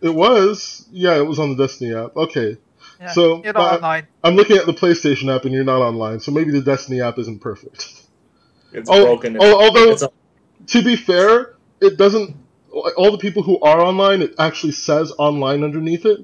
It 0.00 0.14
was. 0.14 0.86
Yeah, 0.90 1.16
it 1.16 1.24
was 1.26 1.38
on 1.38 1.56
the 1.56 1.66
Destiny 1.66 1.94
app. 1.94 2.16
Okay, 2.16 2.56
yeah, 3.00 3.12
so, 3.12 3.42
you're 3.42 3.52
not 3.52 3.74
online. 3.76 4.06
I'm 4.22 4.34
looking 4.36 4.56
at 4.56 4.66
the 4.66 4.72
PlayStation 4.72 5.34
app, 5.34 5.44
and 5.44 5.52
you're 5.54 5.64
not 5.64 5.82
online. 5.82 6.20
So 6.20 6.32
maybe 6.32 6.50
the 6.52 6.60
Destiny 6.62 7.00
app 7.00 7.18
isn't 7.18 7.40
perfect. 7.40 8.02
It's 8.72 8.90
Oh, 8.90 9.02
broken. 9.04 9.36
oh, 9.40 9.60
although 9.62 9.92
It's 9.92 10.02
a- 10.02 10.10
to 10.68 10.82
be 10.82 10.96
fair, 10.96 11.54
it 11.80 11.96
doesn't. 11.96 12.36
All 12.96 13.10
the 13.10 13.18
people 13.18 13.42
who 13.42 13.58
are 13.60 13.80
online, 13.80 14.20
it 14.22 14.34
actually 14.38 14.72
says 14.72 15.12
online 15.18 15.64
underneath 15.64 16.04
it. 16.04 16.20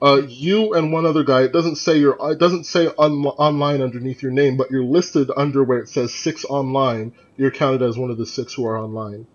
Uh, 0.00 0.22
you 0.28 0.74
and 0.74 0.92
one 0.92 1.06
other 1.06 1.24
guy. 1.24 1.42
It 1.42 1.52
doesn't 1.52 1.76
say 1.76 1.96
your. 1.98 2.16
It 2.30 2.38
doesn't 2.38 2.64
say 2.64 2.86
on, 2.86 3.24
online 3.24 3.80
underneath 3.82 4.22
your 4.22 4.30
name, 4.32 4.56
but 4.56 4.70
you're 4.70 4.84
listed 4.84 5.30
under 5.36 5.64
where 5.64 5.78
it 5.78 5.88
says 5.88 6.14
six 6.14 6.44
online. 6.44 7.12
You're 7.36 7.50
counted 7.50 7.82
as 7.82 7.98
one 7.98 8.10
of 8.10 8.18
the 8.18 8.26
six 8.26 8.54
who 8.54 8.66
are 8.66 8.78
online. 8.78 9.26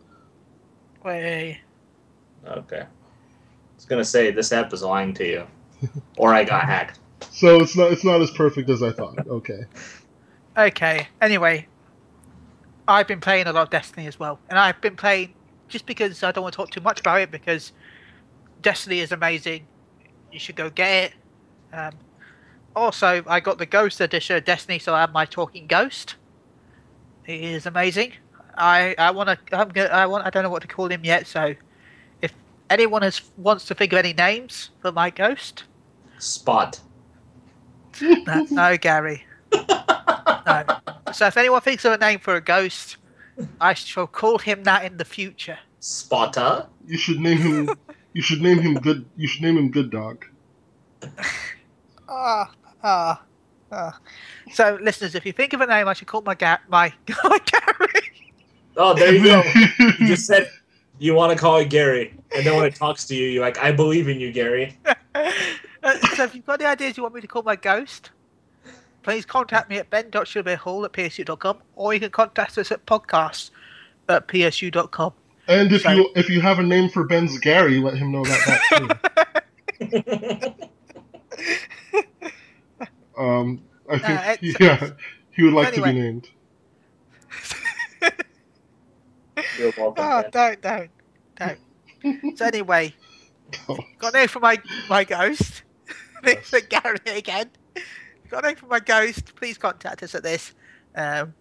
Way. 1.03 1.61
Okay. 2.45 2.81
I 2.81 3.75
was 3.75 3.85
gonna 3.85 4.05
say 4.05 4.31
this 4.31 4.51
app 4.51 4.73
is 4.73 4.81
lying 4.81 5.13
to 5.15 5.27
you, 5.27 5.47
or 6.17 6.33
I 6.33 6.43
got 6.43 6.63
hacked. 6.65 6.99
So 7.31 7.61
it's 7.61 7.75
not. 7.75 7.91
It's 7.91 8.03
not 8.03 8.21
as 8.21 8.31
perfect 8.31 8.69
as 8.69 8.81
I 8.81 8.91
thought. 8.91 9.27
Okay. 9.27 9.65
Okay. 10.57 11.07
Anyway, 11.21 11.67
I've 12.87 13.07
been 13.07 13.21
playing 13.21 13.47
a 13.47 13.53
lot 13.53 13.63
of 13.63 13.69
Destiny 13.69 14.07
as 14.07 14.19
well, 14.19 14.39
and 14.49 14.57
I've 14.57 14.81
been 14.81 14.95
playing 14.95 15.33
just 15.67 15.85
because 15.85 16.23
I 16.23 16.31
don't 16.31 16.43
want 16.43 16.53
to 16.53 16.57
talk 16.57 16.71
too 16.71 16.81
much 16.81 16.99
about 16.99 17.21
it 17.21 17.31
because 17.31 17.71
Destiny 18.61 18.99
is 18.99 19.11
amazing. 19.11 19.65
You 20.31 20.39
should 20.39 20.55
go 20.55 20.69
get 20.69 21.05
it. 21.05 21.75
Um, 21.75 21.93
also, 22.75 23.23
I 23.27 23.39
got 23.39 23.57
the 23.57 23.65
Ghost 23.65 24.01
edition 24.01 24.35
of 24.35 24.45
Destiny, 24.45 24.79
so 24.79 24.93
I 24.93 25.01
have 25.01 25.11
my 25.11 25.25
talking 25.25 25.67
ghost. 25.67 26.15
He 27.25 27.53
is 27.53 27.65
amazing. 27.65 28.13
I 28.57 28.95
I 28.97 29.11
want 29.11 29.29
to. 29.29 29.57
I'm 29.57 29.69
gonna. 29.69 29.89
I 29.89 30.05
want. 30.05 30.25
I 30.25 30.29
don't 30.29 30.43
know 30.43 30.49
what 30.49 30.61
to 30.63 30.67
call 30.67 30.87
him 30.87 31.03
yet. 31.03 31.27
So, 31.27 31.55
if 32.21 32.33
anyone 32.69 33.01
has 33.01 33.21
wants 33.37 33.65
to 33.65 33.75
think 33.75 33.93
of 33.93 33.99
any 33.99 34.13
names 34.13 34.69
for 34.81 34.91
my 34.91 35.09
ghost, 35.09 35.63
Spot. 36.17 36.79
no, 38.01 38.45
no 38.49 38.77
Gary. 38.77 39.25
No. 39.53 40.63
So 41.13 41.27
if 41.27 41.37
anyone 41.37 41.61
thinks 41.61 41.85
of 41.85 41.93
a 41.93 41.97
name 41.97 42.19
for 42.19 42.35
a 42.35 42.41
ghost, 42.41 42.97
I 43.59 43.73
shall 43.73 44.07
call 44.07 44.37
him 44.37 44.63
that 44.63 44.85
in 44.85 44.97
the 44.97 45.05
future. 45.05 45.59
Spotter. 45.79 46.67
You 46.85 46.97
should 46.97 47.19
name 47.19 47.37
him. 47.37 47.69
you 48.13 48.21
should 48.21 48.41
name 48.41 48.59
him 48.59 48.75
good. 48.75 49.05
You 49.15 49.27
should 49.27 49.41
name 49.43 49.57
him 49.57 49.71
Good 49.71 49.91
Dog. 49.91 50.25
Ah, 52.13 52.51
ah, 52.83 53.21
ah. 53.71 53.97
So, 54.51 54.77
listeners, 54.81 55.15
if 55.15 55.25
you 55.25 55.31
think 55.31 55.53
of 55.53 55.61
a 55.61 55.65
name, 55.67 55.87
I 55.87 55.93
should 55.93 56.07
call 56.07 56.21
my 56.21 56.35
ga- 56.35 56.59
my 56.69 56.93
my 57.23 57.39
Gary. 57.45 58.11
Oh, 58.77 58.93
there 58.93 59.13
you 59.13 59.23
go. 59.23 59.43
You 59.99 60.07
just 60.07 60.25
said 60.25 60.49
you 60.99 61.13
want 61.13 61.33
to 61.33 61.37
call 61.39 61.57
it 61.57 61.69
Gary, 61.69 62.13
and 62.35 62.45
then 62.45 62.55
when 62.55 62.65
it 62.65 62.75
talks 62.75 63.05
to 63.07 63.15
you, 63.15 63.27
you're 63.27 63.41
like, 63.43 63.57
"I 63.57 63.71
believe 63.71 64.07
in 64.07 64.19
you, 64.19 64.31
Gary." 64.31 64.77
Uh, 65.83 65.97
so, 66.15 66.23
if 66.25 66.35
you've 66.35 66.45
got 66.45 66.61
any 66.61 66.69
ideas 66.69 66.95
you 66.95 67.01
want 67.01 67.15
me 67.15 67.21
to 67.21 67.25
call 67.27 67.41
my 67.41 67.55
ghost, 67.55 68.11
please 69.01 69.25
contact 69.25 69.67
me 69.67 69.77
at 69.79 69.89
ben.sugarbearhall 69.89 70.85
at 70.85 70.91
psu.com, 70.93 71.57
or 71.75 71.91
you 71.95 71.99
can 71.99 72.11
contact 72.11 72.55
us 72.59 72.71
at 72.71 72.85
podcasts 72.85 73.49
at 74.07 74.27
psu.com. 74.27 75.11
And 75.47 75.71
if 75.73 75.81
So- 75.81 75.89
you 75.91 76.09
if 76.15 76.29
you 76.29 76.39
have 76.39 76.59
a 76.59 76.63
name 76.63 76.87
for 76.87 77.03
Ben's 77.05 77.39
Gary, 77.39 77.79
let 77.79 77.95
him 77.95 78.11
know 78.11 78.23
that. 78.23 79.41
that 79.79 80.63
too. 81.49 81.51
Um, 83.21 83.61
I 83.89 83.97
think 83.99 84.19
Uh, 84.19 84.31
it's- 84.31 84.55
yeah, 84.59 84.89
he 85.31 85.43
would 85.43 85.53
like 85.53 85.73
to 85.73 85.81
be 85.81 85.91
named. 85.93 86.29
You're 89.57 89.71
welcome. 89.77 89.93
Oh, 90.03 90.21
man. 90.21 90.29
don't, 90.31 90.61
don't, 90.61 90.89
don't. 92.03 92.37
so 92.37 92.45
anyway, 92.45 92.93
got 93.99 94.13
a 94.13 94.17
name 94.17 94.27
for 94.27 94.39
my 94.39 94.57
my 94.89 95.03
ghost. 95.03 95.63
Thanks 96.23 96.49
for 96.49 96.61
Gary 96.61 96.97
again. 97.05 97.49
Got 98.29 98.43
a 98.43 98.47
name 98.49 98.55
for 98.57 98.67
my 98.67 98.79
ghost. 98.79 99.35
Please 99.35 99.57
contact 99.57 100.03
us 100.03 100.15
at 100.15 100.23
this. 100.23 100.53
Um, 100.95 101.33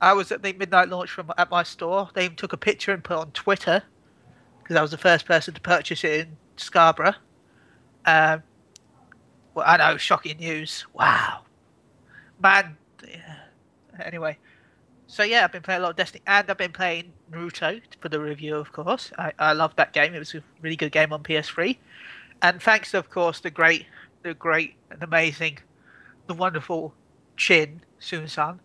I 0.00 0.12
was 0.12 0.30
at 0.32 0.42
the 0.42 0.52
midnight 0.52 0.88
launch 0.88 1.10
from 1.10 1.32
at 1.38 1.50
my 1.50 1.62
store. 1.62 2.10
They 2.14 2.24
even 2.24 2.36
took 2.36 2.52
a 2.52 2.56
picture 2.56 2.92
and 2.92 3.02
put 3.02 3.14
it 3.14 3.20
on 3.20 3.30
Twitter 3.32 3.82
because 4.62 4.76
I 4.76 4.82
was 4.82 4.90
the 4.90 4.98
first 4.98 5.24
person 5.26 5.54
to 5.54 5.60
purchase 5.60 6.04
it 6.04 6.20
in 6.26 6.36
Scarborough. 6.56 7.14
Um, 8.04 8.42
well, 9.56 9.64
I 9.66 9.78
know, 9.78 9.96
shocking 9.96 10.36
news. 10.36 10.84
Wow, 10.92 11.40
man. 12.40 12.76
yeah. 13.08 13.36
Anyway, 14.04 14.36
so 15.06 15.22
yeah, 15.22 15.44
I've 15.44 15.52
been 15.52 15.62
playing 15.62 15.80
a 15.80 15.84
lot 15.84 15.90
of 15.90 15.96
Destiny, 15.96 16.22
and 16.26 16.48
I've 16.50 16.58
been 16.58 16.72
playing 16.72 17.10
Naruto 17.32 17.80
for 18.00 18.10
the 18.10 18.20
review, 18.20 18.54
of 18.54 18.70
course. 18.72 19.10
I, 19.16 19.32
I 19.38 19.52
love 19.54 19.74
that 19.76 19.94
game. 19.94 20.14
It 20.14 20.18
was 20.18 20.34
a 20.34 20.42
really 20.60 20.76
good 20.76 20.92
game 20.92 21.10
on 21.10 21.22
PS3, 21.22 21.78
and 22.42 22.62
thanks, 22.62 22.92
of 22.92 23.08
course, 23.08 23.40
the 23.40 23.50
great, 23.50 23.86
the 24.22 24.34
great 24.34 24.74
and 24.90 25.02
amazing, 25.02 25.58
the 26.26 26.34
wonderful 26.34 26.92
Chin 27.38 27.80
Soon-san. 27.98 28.60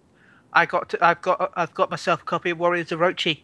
I 0.51 0.65
got, 0.65 0.89
to, 0.89 1.01
I've 1.01 1.21
got, 1.21 1.53
I've 1.55 1.73
got 1.73 1.89
myself 1.89 2.23
a 2.23 2.25
copy 2.25 2.49
of 2.49 2.59
Warriors 2.59 2.91
of 2.91 2.99
Orochi, 2.99 3.43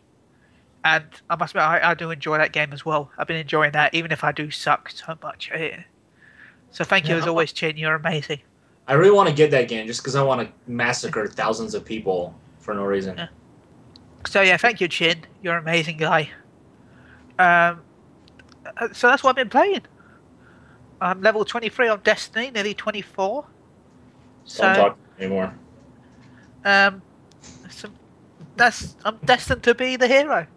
and 0.83 1.05
I 1.29 1.37
must 1.37 1.53
admit, 1.53 1.63
I, 1.63 1.91
I 1.91 1.93
do 1.93 2.11
enjoy 2.11 2.39
that 2.39 2.51
game 2.51 2.73
as 2.73 2.85
well. 2.85 3.09
I've 3.17 3.27
been 3.27 3.37
enjoying 3.37 3.71
that, 3.71 3.93
even 3.93 4.11
if 4.11 4.25
I 4.25 4.33
do 4.33 4.51
suck 4.51 4.89
so 4.89 5.17
much 5.23 5.49
it. 5.53 5.85
So 6.71 6.83
thank 6.83 7.07
you 7.07 7.15
Yeah. 7.15 7.21
as 7.21 7.27
always, 7.27 7.51
Chin. 7.53 7.77
You're 7.77 7.95
amazing. 7.95 8.41
I 8.87 8.93
really 8.93 9.11
want 9.11 9.27
to 9.29 9.35
get 9.35 9.51
that 9.51 9.67
game 9.67 9.87
just 9.87 10.01
because 10.01 10.15
I 10.15 10.23
want 10.23 10.47
to 10.47 10.53
massacre 10.71 11.27
thousands 11.27 11.73
of 11.73 11.83
people 11.83 12.33
for 12.59 12.73
no 12.73 12.83
reason. 12.83 13.17
Yeah. 13.17 13.27
So 14.25 14.41
yeah, 14.41 14.57
thank 14.57 14.79
you, 14.81 14.87
Chin. 14.87 15.25
You're 15.41 15.57
an 15.57 15.63
amazing 15.63 15.97
guy. 15.97 16.29
Um, 17.39 17.81
uh, 18.77 18.89
so 18.93 19.07
that's 19.09 19.23
what 19.23 19.31
I've 19.31 19.35
been 19.35 19.49
playing. 19.49 19.81
I'm 20.99 21.21
level 21.21 21.45
23 21.45 21.87
on 21.89 22.01
Destiny, 22.03 22.49
nearly 22.51 22.73
24. 22.73 23.45
So 24.45 24.63
don't 24.63 24.75
talk 24.75 24.97
anymore. 25.19 25.53
um, 26.65 27.01
so 27.69 27.89
that's 28.55 28.95
I'm 29.05 29.17
destined 29.25 29.63
to 29.63 29.75
be 29.75 29.95
the 29.95 30.07
hero. 30.07 30.47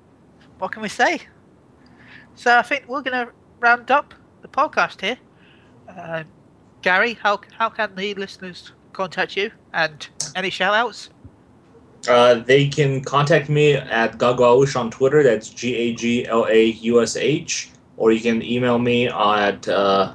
What 0.58 0.72
can 0.72 0.82
we 0.82 0.88
say? 0.88 1.20
So 2.34 2.56
I 2.56 2.62
think 2.62 2.84
we're 2.88 3.02
going 3.02 3.26
to 3.26 3.32
round 3.60 3.90
up 3.90 4.14
the 4.42 4.48
podcast 4.48 5.00
here. 5.00 5.18
Uh, 5.96 6.24
Gary, 6.82 7.14
how 7.14 7.40
how 7.58 7.68
can 7.68 7.94
the 7.94 8.14
listeners 8.14 8.72
contact 8.92 9.36
you 9.36 9.50
and 9.72 10.08
any 10.34 10.50
shout 10.50 10.74
outs? 10.74 11.10
Uh, 12.08 12.34
they 12.34 12.66
can 12.68 13.02
contact 13.02 13.48
me 13.48 13.74
at 13.74 14.18
Gaglaush 14.18 14.78
on 14.78 14.90
Twitter. 14.90 15.22
That's 15.22 15.50
G 15.50 15.74
A 15.74 15.94
G 15.94 16.26
L 16.26 16.46
A 16.48 16.64
U 16.64 17.02
S 17.02 17.16
H. 17.16 17.70
Or 17.96 18.12
you 18.12 18.20
can 18.20 18.42
email 18.42 18.78
me 18.78 19.08
at 19.08 19.68
uh, 19.68 20.14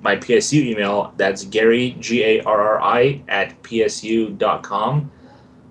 my 0.00 0.16
PSU 0.16 0.64
email. 0.64 1.12
That's 1.16 1.44
Gary, 1.44 1.96
G 1.98 2.22
A 2.22 2.40
R 2.42 2.78
R 2.78 2.80
I, 2.80 3.22
at 3.26 3.60
PSU.com. 3.62 5.10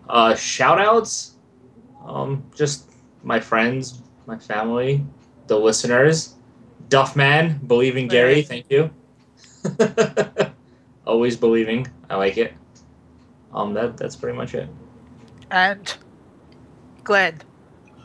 Uh, 0.10 0.36
shout 0.36 0.82
outs? 0.82 1.36
Um, 2.06 2.44
just 2.54 2.92
my 3.24 3.40
friends, 3.40 4.02
my 4.28 4.38
family, 4.38 5.06
the 5.48 5.58
listeners. 5.58 6.36
Duffman, 6.90 7.66
believe 7.68 7.98
in 7.98 8.08
Gary. 8.08 8.44
Thank 8.44 8.66
you. 8.70 8.92
Always 11.08 11.38
believing. 11.38 11.88
I 12.10 12.16
like 12.16 12.38
it. 12.38 12.54
Um, 13.54 13.74
that 13.74 13.98
that's 13.98 14.16
pretty 14.16 14.38
much 14.38 14.54
it. 14.54 14.70
And 15.52 15.96
Glenn, 17.04 17.42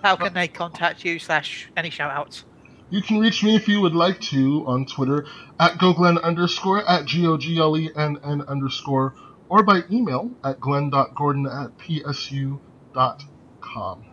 how 0.02 0.16
can 0.16 0.34
they 0.34 0.48
contact 0.48 1.04
you 1.04 1.18
slash 1.18 1.70
any 1.76 1.90
shout 1.90 2.10
outs? 2.10 2.44
You 2.90 3.02
can 3.02 3.18
reach 3.20 3.42
me 3.42 3.54
if 3.54 3.68
you 3.68 3.80
would 3.80 3.94
like 3.94 4.20
to 4.32 4.64
on 4.66 4.84
Twitter 4.84 5.26
at 5.58 5.78
goglenn 5.78 6.20
underscore 6.22 6.88
at 6.88 7.06
g 7.06 7.26
o 7.26 7.36
g 7.36 7.58
l 7.58 7.76
e 7.76 7.90
n 7.96 8.18
n 8.24 8.42
underscore 8.42 9.14
or 9.48 9.62
by 9.62 9.82
email 9.90 10.30
at 10.44 10.60
glenn.gordon 10.60 11.46
at 11.46 11.76
psu 11.78 12.58
dot 12.92 13.24
com. 13.60 14.04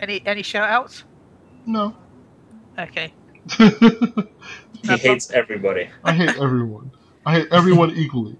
Any 0.00 0.22
any 0.26 0.42
shout 0.42 0.68
outs? 0.68 1.04
No. 1.66 1.94
Okay. 2.78 3.12
He 4.84 4.90
No 4.90 4.96
hates 4.98 5.30
everybody. 5.30 5.88
I 6.04 6.12
hate 6.12 6.36
everyone. 6.40 6.90
I 7.24 7.40
hate 7.40 7.48
everyone 7.50 7.90
equally. 7.92 8.36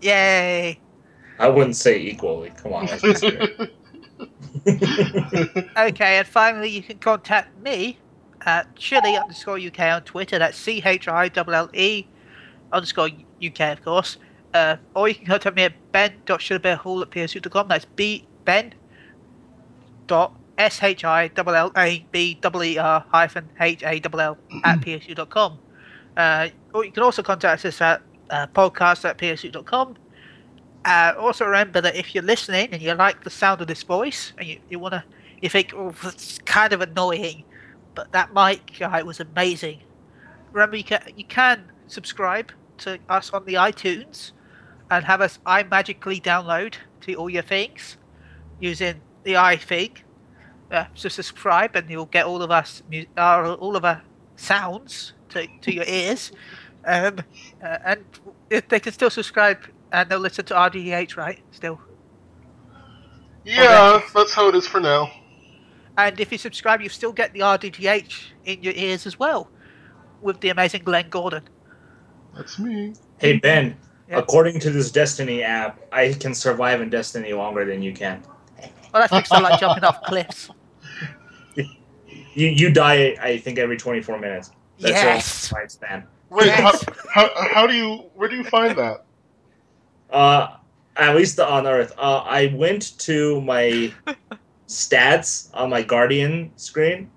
Yay. 0.00 0.80
I 1.38 1.48
wouldn't 1.48 1.76
say 1.76 1.98
equally. 2.00 2.50
Come 2.56 2.72
on, 2.72 2.86
let's 2.86 3.02
be 3.02 3.14
serious. 3.14 3.70
Okay, 5.76 6.18
and 6.18 6.26
finally 6.26 6.68
you 6.68 6.82
can 6.82 6.98
contact 6.98 7.56
me 7.62 7.98
at 8.46 8.74
chili 8.74 9.16
underscore 9.16 9.58
UK 9.58 9.80
on 9.80 10.02
Twitter. 10.02 10.38
That's 10.38 10.58
C 10.58 10.82
H 10.84 11.06
I 11.06 11.30
L 11.34 11.54
L 11.54 11.70
E 11.72 12.06
underscore 12.72 13.10
UK, 13.44 13.60
of 13.60 13.82
course. 13.82 14.18
Uh, 14.52 14.76
or 14.94 15.08
you 15.08 15.14
can 15.14 15.26
contact 15.26 15.54
me 15.54 15.62
at 15.62 15.92
ben.sugarbearhall 15.92 17.02
at 17.02 17.10
psu.com. 17.10 17.68
That's 17.68 17.84
B 17.84 18.26
Ben 18.44 18.74
dot 20.08 20.34
S 20.60 20.82
H 20.82 21.04
I 21.04 21.30
L 21.36 21.54
L 21.54 21.72
A 21.76 22.04
B 22.12 22.38
E 22.44 22.62
E 22.62 22.78
R 22.78 23.04
hyphen 23.08 23.48
H 23.58 23.82
A 23.82 24.00
L 24.12 24.20
L 24.20 24.38
at 24.64 24.80
psu.com. 24.80 25.58
Uh, 26.16 26.48
or 26.74 26.84
you 26.84 26.92
can 26.92 27.02
also 27.02 27.22
contact 27.22 27.64
us 27.64 27.80
at 27.80 28.02
uh, 28.28 28.46
podcast 28.48 29.04
at 29.08 29.16
psu.com. 29.18 29.96
Uh, 30.84 31.12
also 31.18 31.44
remember 31.44 31.80
that 31.80 31.96
if 31.96 32.14
you're 32.14 32.24
listening 32.24 32.68
and 32.72 32.82
you 32.82 32.92
like 32.94 33.24
the 33.24 33.30
sound 33.30 33.60
of 33.60 33.66
this 33.66 33.82
voice 33.82 34.32
and 34.38 34.48
you, 34.48 34.58
you 34.68 34.78
want 34.78 34.92
to 34.92 35.04
you 35.40 35.48
think, 35.48 35.72
oh, 35.74 35.94
it's 36.04 36.38
kind 36.40 36.72
of 36.72 36.82
annoying, 36.82 37.44
but 37.94 38.12
that 38.12 38.34
mic 38.34 38.78
guy 38.78 39.02
was 39.02 39.20
amazing. 39.20 39.80
Remember, 40.52 40.76
you 40.76 40.84
can 40.84 41.02
you 41.16 41.24
can 41.24 41.70
subscribe 41.86 42.52
to 42.78 42.98
us 43.08 43.30
on 43.30 43.44
the 43.46 43.54
iTunes 43.54 44.32
and 44.90 45.04
have 45.04 45.20
us 45.20 45.38
I 45.46 45.62
magically 45.62 46.20
download 46.20 46.74
to 47.02 47.14
all 47.14 47.30
your 47.30 47.42
things 47.42 47.96
using 48.60 49.00
the 49.24 49.34
iThing. 49.34 50.02
Uh, 50.70 50.84
so 50.94 51.08
subscribe 51.08 51.74
and 51.74 51.90
you'll 51.90 52.06
get 52.06 52.26
all 52.26 52.42
of 52.42 52.50
us 52.50 52.82
mu- 52.90 53.04
our, 53.16 53.54
all 53.54 53.74
of 53.76 53.84
our 53.84 54.02
sounds 54.36 55.14
to, 55.30 55.46
to 55.62 55.72
your 55.74 55.84
ears, 55.86 56.32
um, 56.86 57.18
uh, 57.62 57.78
and 57.84 58.04
if 58.50 58.68
they 58.68 58.80
can 58.80 58.92
still 58.92 59.10
subscribe 59.10 59.58
and 59.92 60.08
they'll 60.08 60.18
listen 60.20 60.44
to 60.44 60.54
RDGH, 60.54 61.16
right? 61.16 61.40
Still. 61.50 61.80
Yeah, 63.44 64.00
that's 64.14 64.32
how 64.34 64.48
it 64.48 64.54
is 64.54 64.66
for 64.66 64.80
now. 64.80 65.10
And 65.98 66.18
if 66.20 66.30
you 66.30 66.38
subscribe, 66.38 66.80
you 66.80 66.88
still 66.88 67.12
get 67.12 67.32
the 67.32 67.40
RDGH 67.40 68.14
in 68.44 68.62
your 68.62 68.72
ears 68.74 69.06
as 69.06 69.18
well, 69.18 69.50
with 70.22 70.40
the 70.40 70.50
amazing 70.50 70.82
Glenn 70.84 71.08
Gordon. 71.10 71.42
That's 72.36 72.58
me. 72.58 72.94
Hey 73.18 73.38
Ben, 73.38 73.76
Yeah. 74.08 74.18
according 74.18 74.60
to 74.60 74.70
this 74.70 74.90
Destiny 74.90 75.42
app, 75.42 75.80
I 75.92 76.12
can 76.12 76.34
survive 76.34 76.80
in 76.80 76.90
Destiny 76.90 77.32
longer 77.32 77.64
than 77.64 77.82
you 77.82 77.92
can. 77.92 78.22
Well, 78.92 79.02
that's 79.02 79.12
because 79.12 79.32
I 79.32 79.40
like 79.40 79.60
jumping 79.60 79.84
off 79.84 80.02
cliffs. 80.04 80.48
You 82.40 82.48
you 82.48 82.72
die, 82.72 83.16
I 83.20 83.36
think, 83.36 83.58
every 83.58 83.76
24 83.76 84.18
minutes. 84.18 84.50
That's 84.78 85.02
Yes. 85.02 85.50
your 85.52 85.60
lifespan. 85.60 86.04
Wait, 86.30 86.46
Yes. 86.46 86.84
how, 87.12 87.28
how, 87.28 87.48
how 87.54 87.66
do 87.66 87.74
you, 87.74 88.04
where 88.14 88.28
do 88.28 88.36
you 88.36 88.44
find 88.44 88.76
that? 88.78 89.04
Uh, 90.08 90.56
at 90.96 91.14
least 91.14 91.38
on 91.38 91.66
Earth. 91.66 91.92
Uh, 91.98 92.18
I 92.24 92.46
went 92.56 92.98
to 93.00 93.40
my 93.42 93.92
stats 94.68 95.50
on 95.52 95.68
my 95.68 95.82
Guardian 95.82 96.50
screen. 96.56 97.10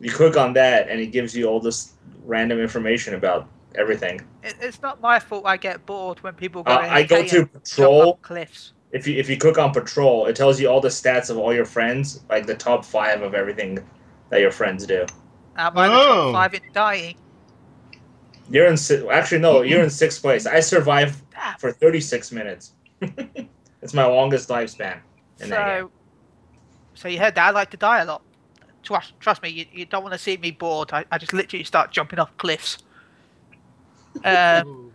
You 0.00 0.10
click 0.10 0.36
on 0.36 0.52
that, 0.54 0.88
and 0.88 1.00
it 1.00 1.08
gives 1.08 1.36
you 1.36 1.46
all 1.46 1.60
this 1.60 1.92
random 2.24 2.58
information 2.58 3.14
about 3.14 3.48
everything. 3.76 4.20
It, 4.42 4.56
it's 4.60 4.82
not 4.82 5.00
my 5.00 5.18
fault 5.20 5.44
I 5.46 5.58
get 5.58 5.84
bored 5.86 6.20
when 6.24 6.34
people 6.34 6.64
go 6.64 6.72
Uh, 6.72 6.78
I 6.90 7.02
go 7.04 7.22
to 7.22 7.46
patrol. 7.46 8.18
cliffs. 8.22 8.72
If 8.92 9.06
you 9.06 9.16
if 9.16 9.30
you 9.30 9.36
click 9.36 9.58
on 9.58 9.72
patrol, 9.72 10.26
it 10.26 10.34
tells 10.34 10.60
you 10.60 10.68
all 10.68 10.80
the 10.80 10.88
stats 10.88 11.30
of 11.30 11.38
all 11.38 11.54
your 11.54 11.64
friends, 11.64 12.24
like 12.28 12.46
the 12.46 12.56
top 12.56 12.84
five 12.84 13.22
of 13.22 13.34
everything 13.34 13.78
that 14.30 14.40
your 14.40 14.50
friends 14.50 14.86
do. 14.86 15.04
Am 15.56 15.76
I 15.76 15.88
the 15.88 15.94
Oh. 15.94 16.32
five 16.32 16.54
in 16.54 16.62
dying? 16.72 17.16
You're 18.48 18.66
in 18.66 18.76
si- 18.76 19.06
actually 19.08 19.40
no, 19.40 19.62
you're 19.62 19.82
in 19.82 19.90
sixth 20.02 20.22
place. 20.22 20.46
I 20.46 20.60
survived 20.60 21.20
for 21.58 21.72
36 21.72 22.32
minutes. 22.32 22.72
it's 23.82 23.94
my 23.94 24.04
longest 24.06 24.48
lifespan 24.48 25.00
in. 25.40 25.48
So, 25.48 25.90
so 26.94 27.08
you 27.08 27.18
heard 27.18 27.34
that 27.34 27.46
I 27.48 27.50
like 27.50 27.70
to 27.70 27.76
die 27.76 28.00
a 28.00 28.04
lot. 28.04 28.22
Trust, 28.82 29.12
trust 29.20 29.42
me, 29.42 29.50
you, 29.50 29.66
you 29.72 29.84
don't 29.84 30.02
want 30.02 30.14
to 30.14 30.18
see 30.18 30.36
me 30.38 30.50
bored. 30.52 30.90
I, 30.92 31.04
I 31.12 31.18
just 31.18 31.32
literally 31.32 31.64
start 31.64 31.90
jumping 31.92 32.18
off 32.18 32.34
cliffs. 32.38 32.78
Um, 34.24 34.90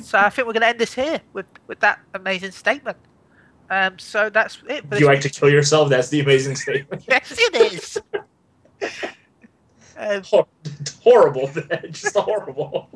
so 0.00 0.18
I 0.18 0.30
think 0.30 0.46
we're 0.46 0.52
going 0.52 0.60
to 0.62 0.68
end 0.68 0.78
this 0.78 0.94
here 0.94 1.20
with, 1.32 1.46
with 1.66 1.80
that 1.80 1.98
amazing 2.14 2.52
statement. 2.52 2.96
Um, 3.74 3.98
so 3.98 4.30
that's 4.30 4.56
it. 4.68 4.82
For 4.82 4.84
If 4.84 4.90
this 4.90 5.00
you 5.00 5.06
like 5.06 5.20
to 5.22 5.30
kill 5.30 5.50
yourself, 5.50 5.88
that's 5.90 6.08
the 6.08 6.20
amazing 6.20 6.54
statement. 6.56 7.04
Yes, 7.08 7.34
it 7.36 7.54
is. 7.72 7.98
um, 9.96 10.22
Hor- 10.24 10.46
horrible, 11.02 11.50
just 11.90 12.16
horrible. 12.16 12.88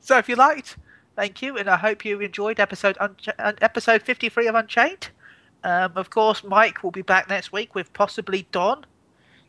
so 0.00 0.18
if 0.18 0.28
you 0.28 0.36
liked, 0.36 0.76
thank 1.16 1.42
you, 1.42 1.56
and 1.56 1.68
I 1.68 1.76
hope 1.76 2.04
you 2.04 2.20
enjoyed 2.20 2.60
episode 2.60 2.96
Uncha- 2.98 3.34
uh, 3.38 3.52
episode 3.60 4.02
fifty 4.02 4.28
three 4.28 4.46
of 4.46 4.54
Unchained. 4.54 5.08
Um, 5.64 5.92
of 5.96 6.10
course, 6.10 6.42
Mike 6.44 6.82
will 6.82 6.90
be 6.90 7.02
back 7.02 7.28
next 7.28 7.52
week 7.52 7.74
with 7.74 7.92
possibly 7.92 8.46
Don, 8.52 8.84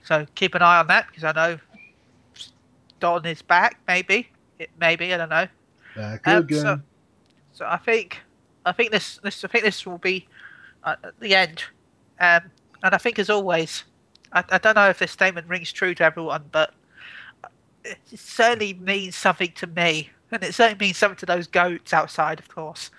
so 0.03 0.25
keep 0.35 0.55
an 0.55 0.61
eye 0.61 0.79
on 0.79 0.87
that 0.87 1.07
because 1.07 1.23
I 1.23 1.31
know 1.33 1.59
Don 2.99 3.25
is 3.25 3.41
back. 3.41 3.79
Maybe, 3.87 4.29
it 4.59 4.69
maybe 4.79 5.13
I 5.13 5.17
don't 5.17 5.29
know. 5.29 5.47
Back 5.95 6.27
Um, 6.27 6.43
again. 6.43 6.61
so, 6.61 6.79
so 7.53 7.65
I 7.67 7.77
think 7.77 8.21
I 8.65 8.71
think 8.71 8.91
this 8.91 9.19
this 9.23 9.43
I 9.43 9.47
think 9.47 9.63
this 9.63 9.85
will 9.85 9.97
be 9.97 10.27
uh, 10.83 10.95
at 11.03 11.19
the 11.19 11.35
end, 11.35 11.63
um, 12.19 12.41
and 12.83 12.93
I 12.93 12.97
think 12.97 13.19
as 13.19 13.29
always, 13.29 13.83
I, 14.31 14.43
I 14.49 14.57
don't 14.57 14.75
know 14.75 14.89
if 14.89 14.99
this 14.99 15.11
statement 15.11 15.47
rings 15.47 15.71
true 15.71 15.93
to 15.95 16.03
everyone, 16.03 16.45
but 16.51 16.73
it 17.85 17.97
certainly 18.15 18.73
means 18.73 19.15
something 19.15 19.51
to 19.55 19.67
me, 19.67 20.09
and 20.31 20.43
it 20.43 20.53
certainly 20.53 20.87
means 20.87 20.97
something 20.97 21.17
to 21.17 21.25
those 21.25 21.47
goats 21.47 21.93
outside, 21.93 22.39
of 22.39 22.47
course. 22.49 22.91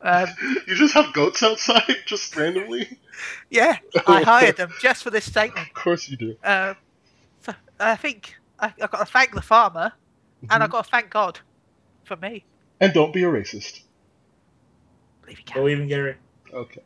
Um, 0.00 0.28
You 0.66 0.74
just 0.74 0.94
have 0.94 1.12
goats 1.12 1.42
outside, 1.42 1.96
just 2.06 2.36
randomly? 2.36 2.98
yeah, 3.50 3.78
I 4.06 4.22
hired 4.22 4.56
them 4.56 4.70
just 4.80 5.02
for 5.02 5.10
this 5.10 5.24
statement. 5.24 5.68
Of 5.68 5.74
course 5.74 6.08
you 6.08 6.16
do. 6.16 6.36
Uh, 6.42 6.74
so 7.42 7.54
I 7.80 7.96
think 7.96 8.36
I, 8.58 8.72
I've 8.82 8.90
got 8.90 9.06
to 9.06 9.12
thank 9.12 9.34
the 9.34 9.42
farmer, 9.42 9.92
and 10.50 10.62
I've 10.62 10.70
got 10.70 10.84
to 10.84 10.90
thank 10.90 11.10
God 11.10 11.40
for 12.04 12.16
me. 12.16 12.44
And 12.80 12.92
don't 12.92 13.12
be 13.12 13.22
a 13.22 13.26
racist. 13.26 13.80
Believe 15.26 15.38
you 15.40 15.44
can. 15.44 15.62
Believe 15.62 15.80
in 15.80 15.88
Gary. 15.88 16.14
Okay. 16.54 16.82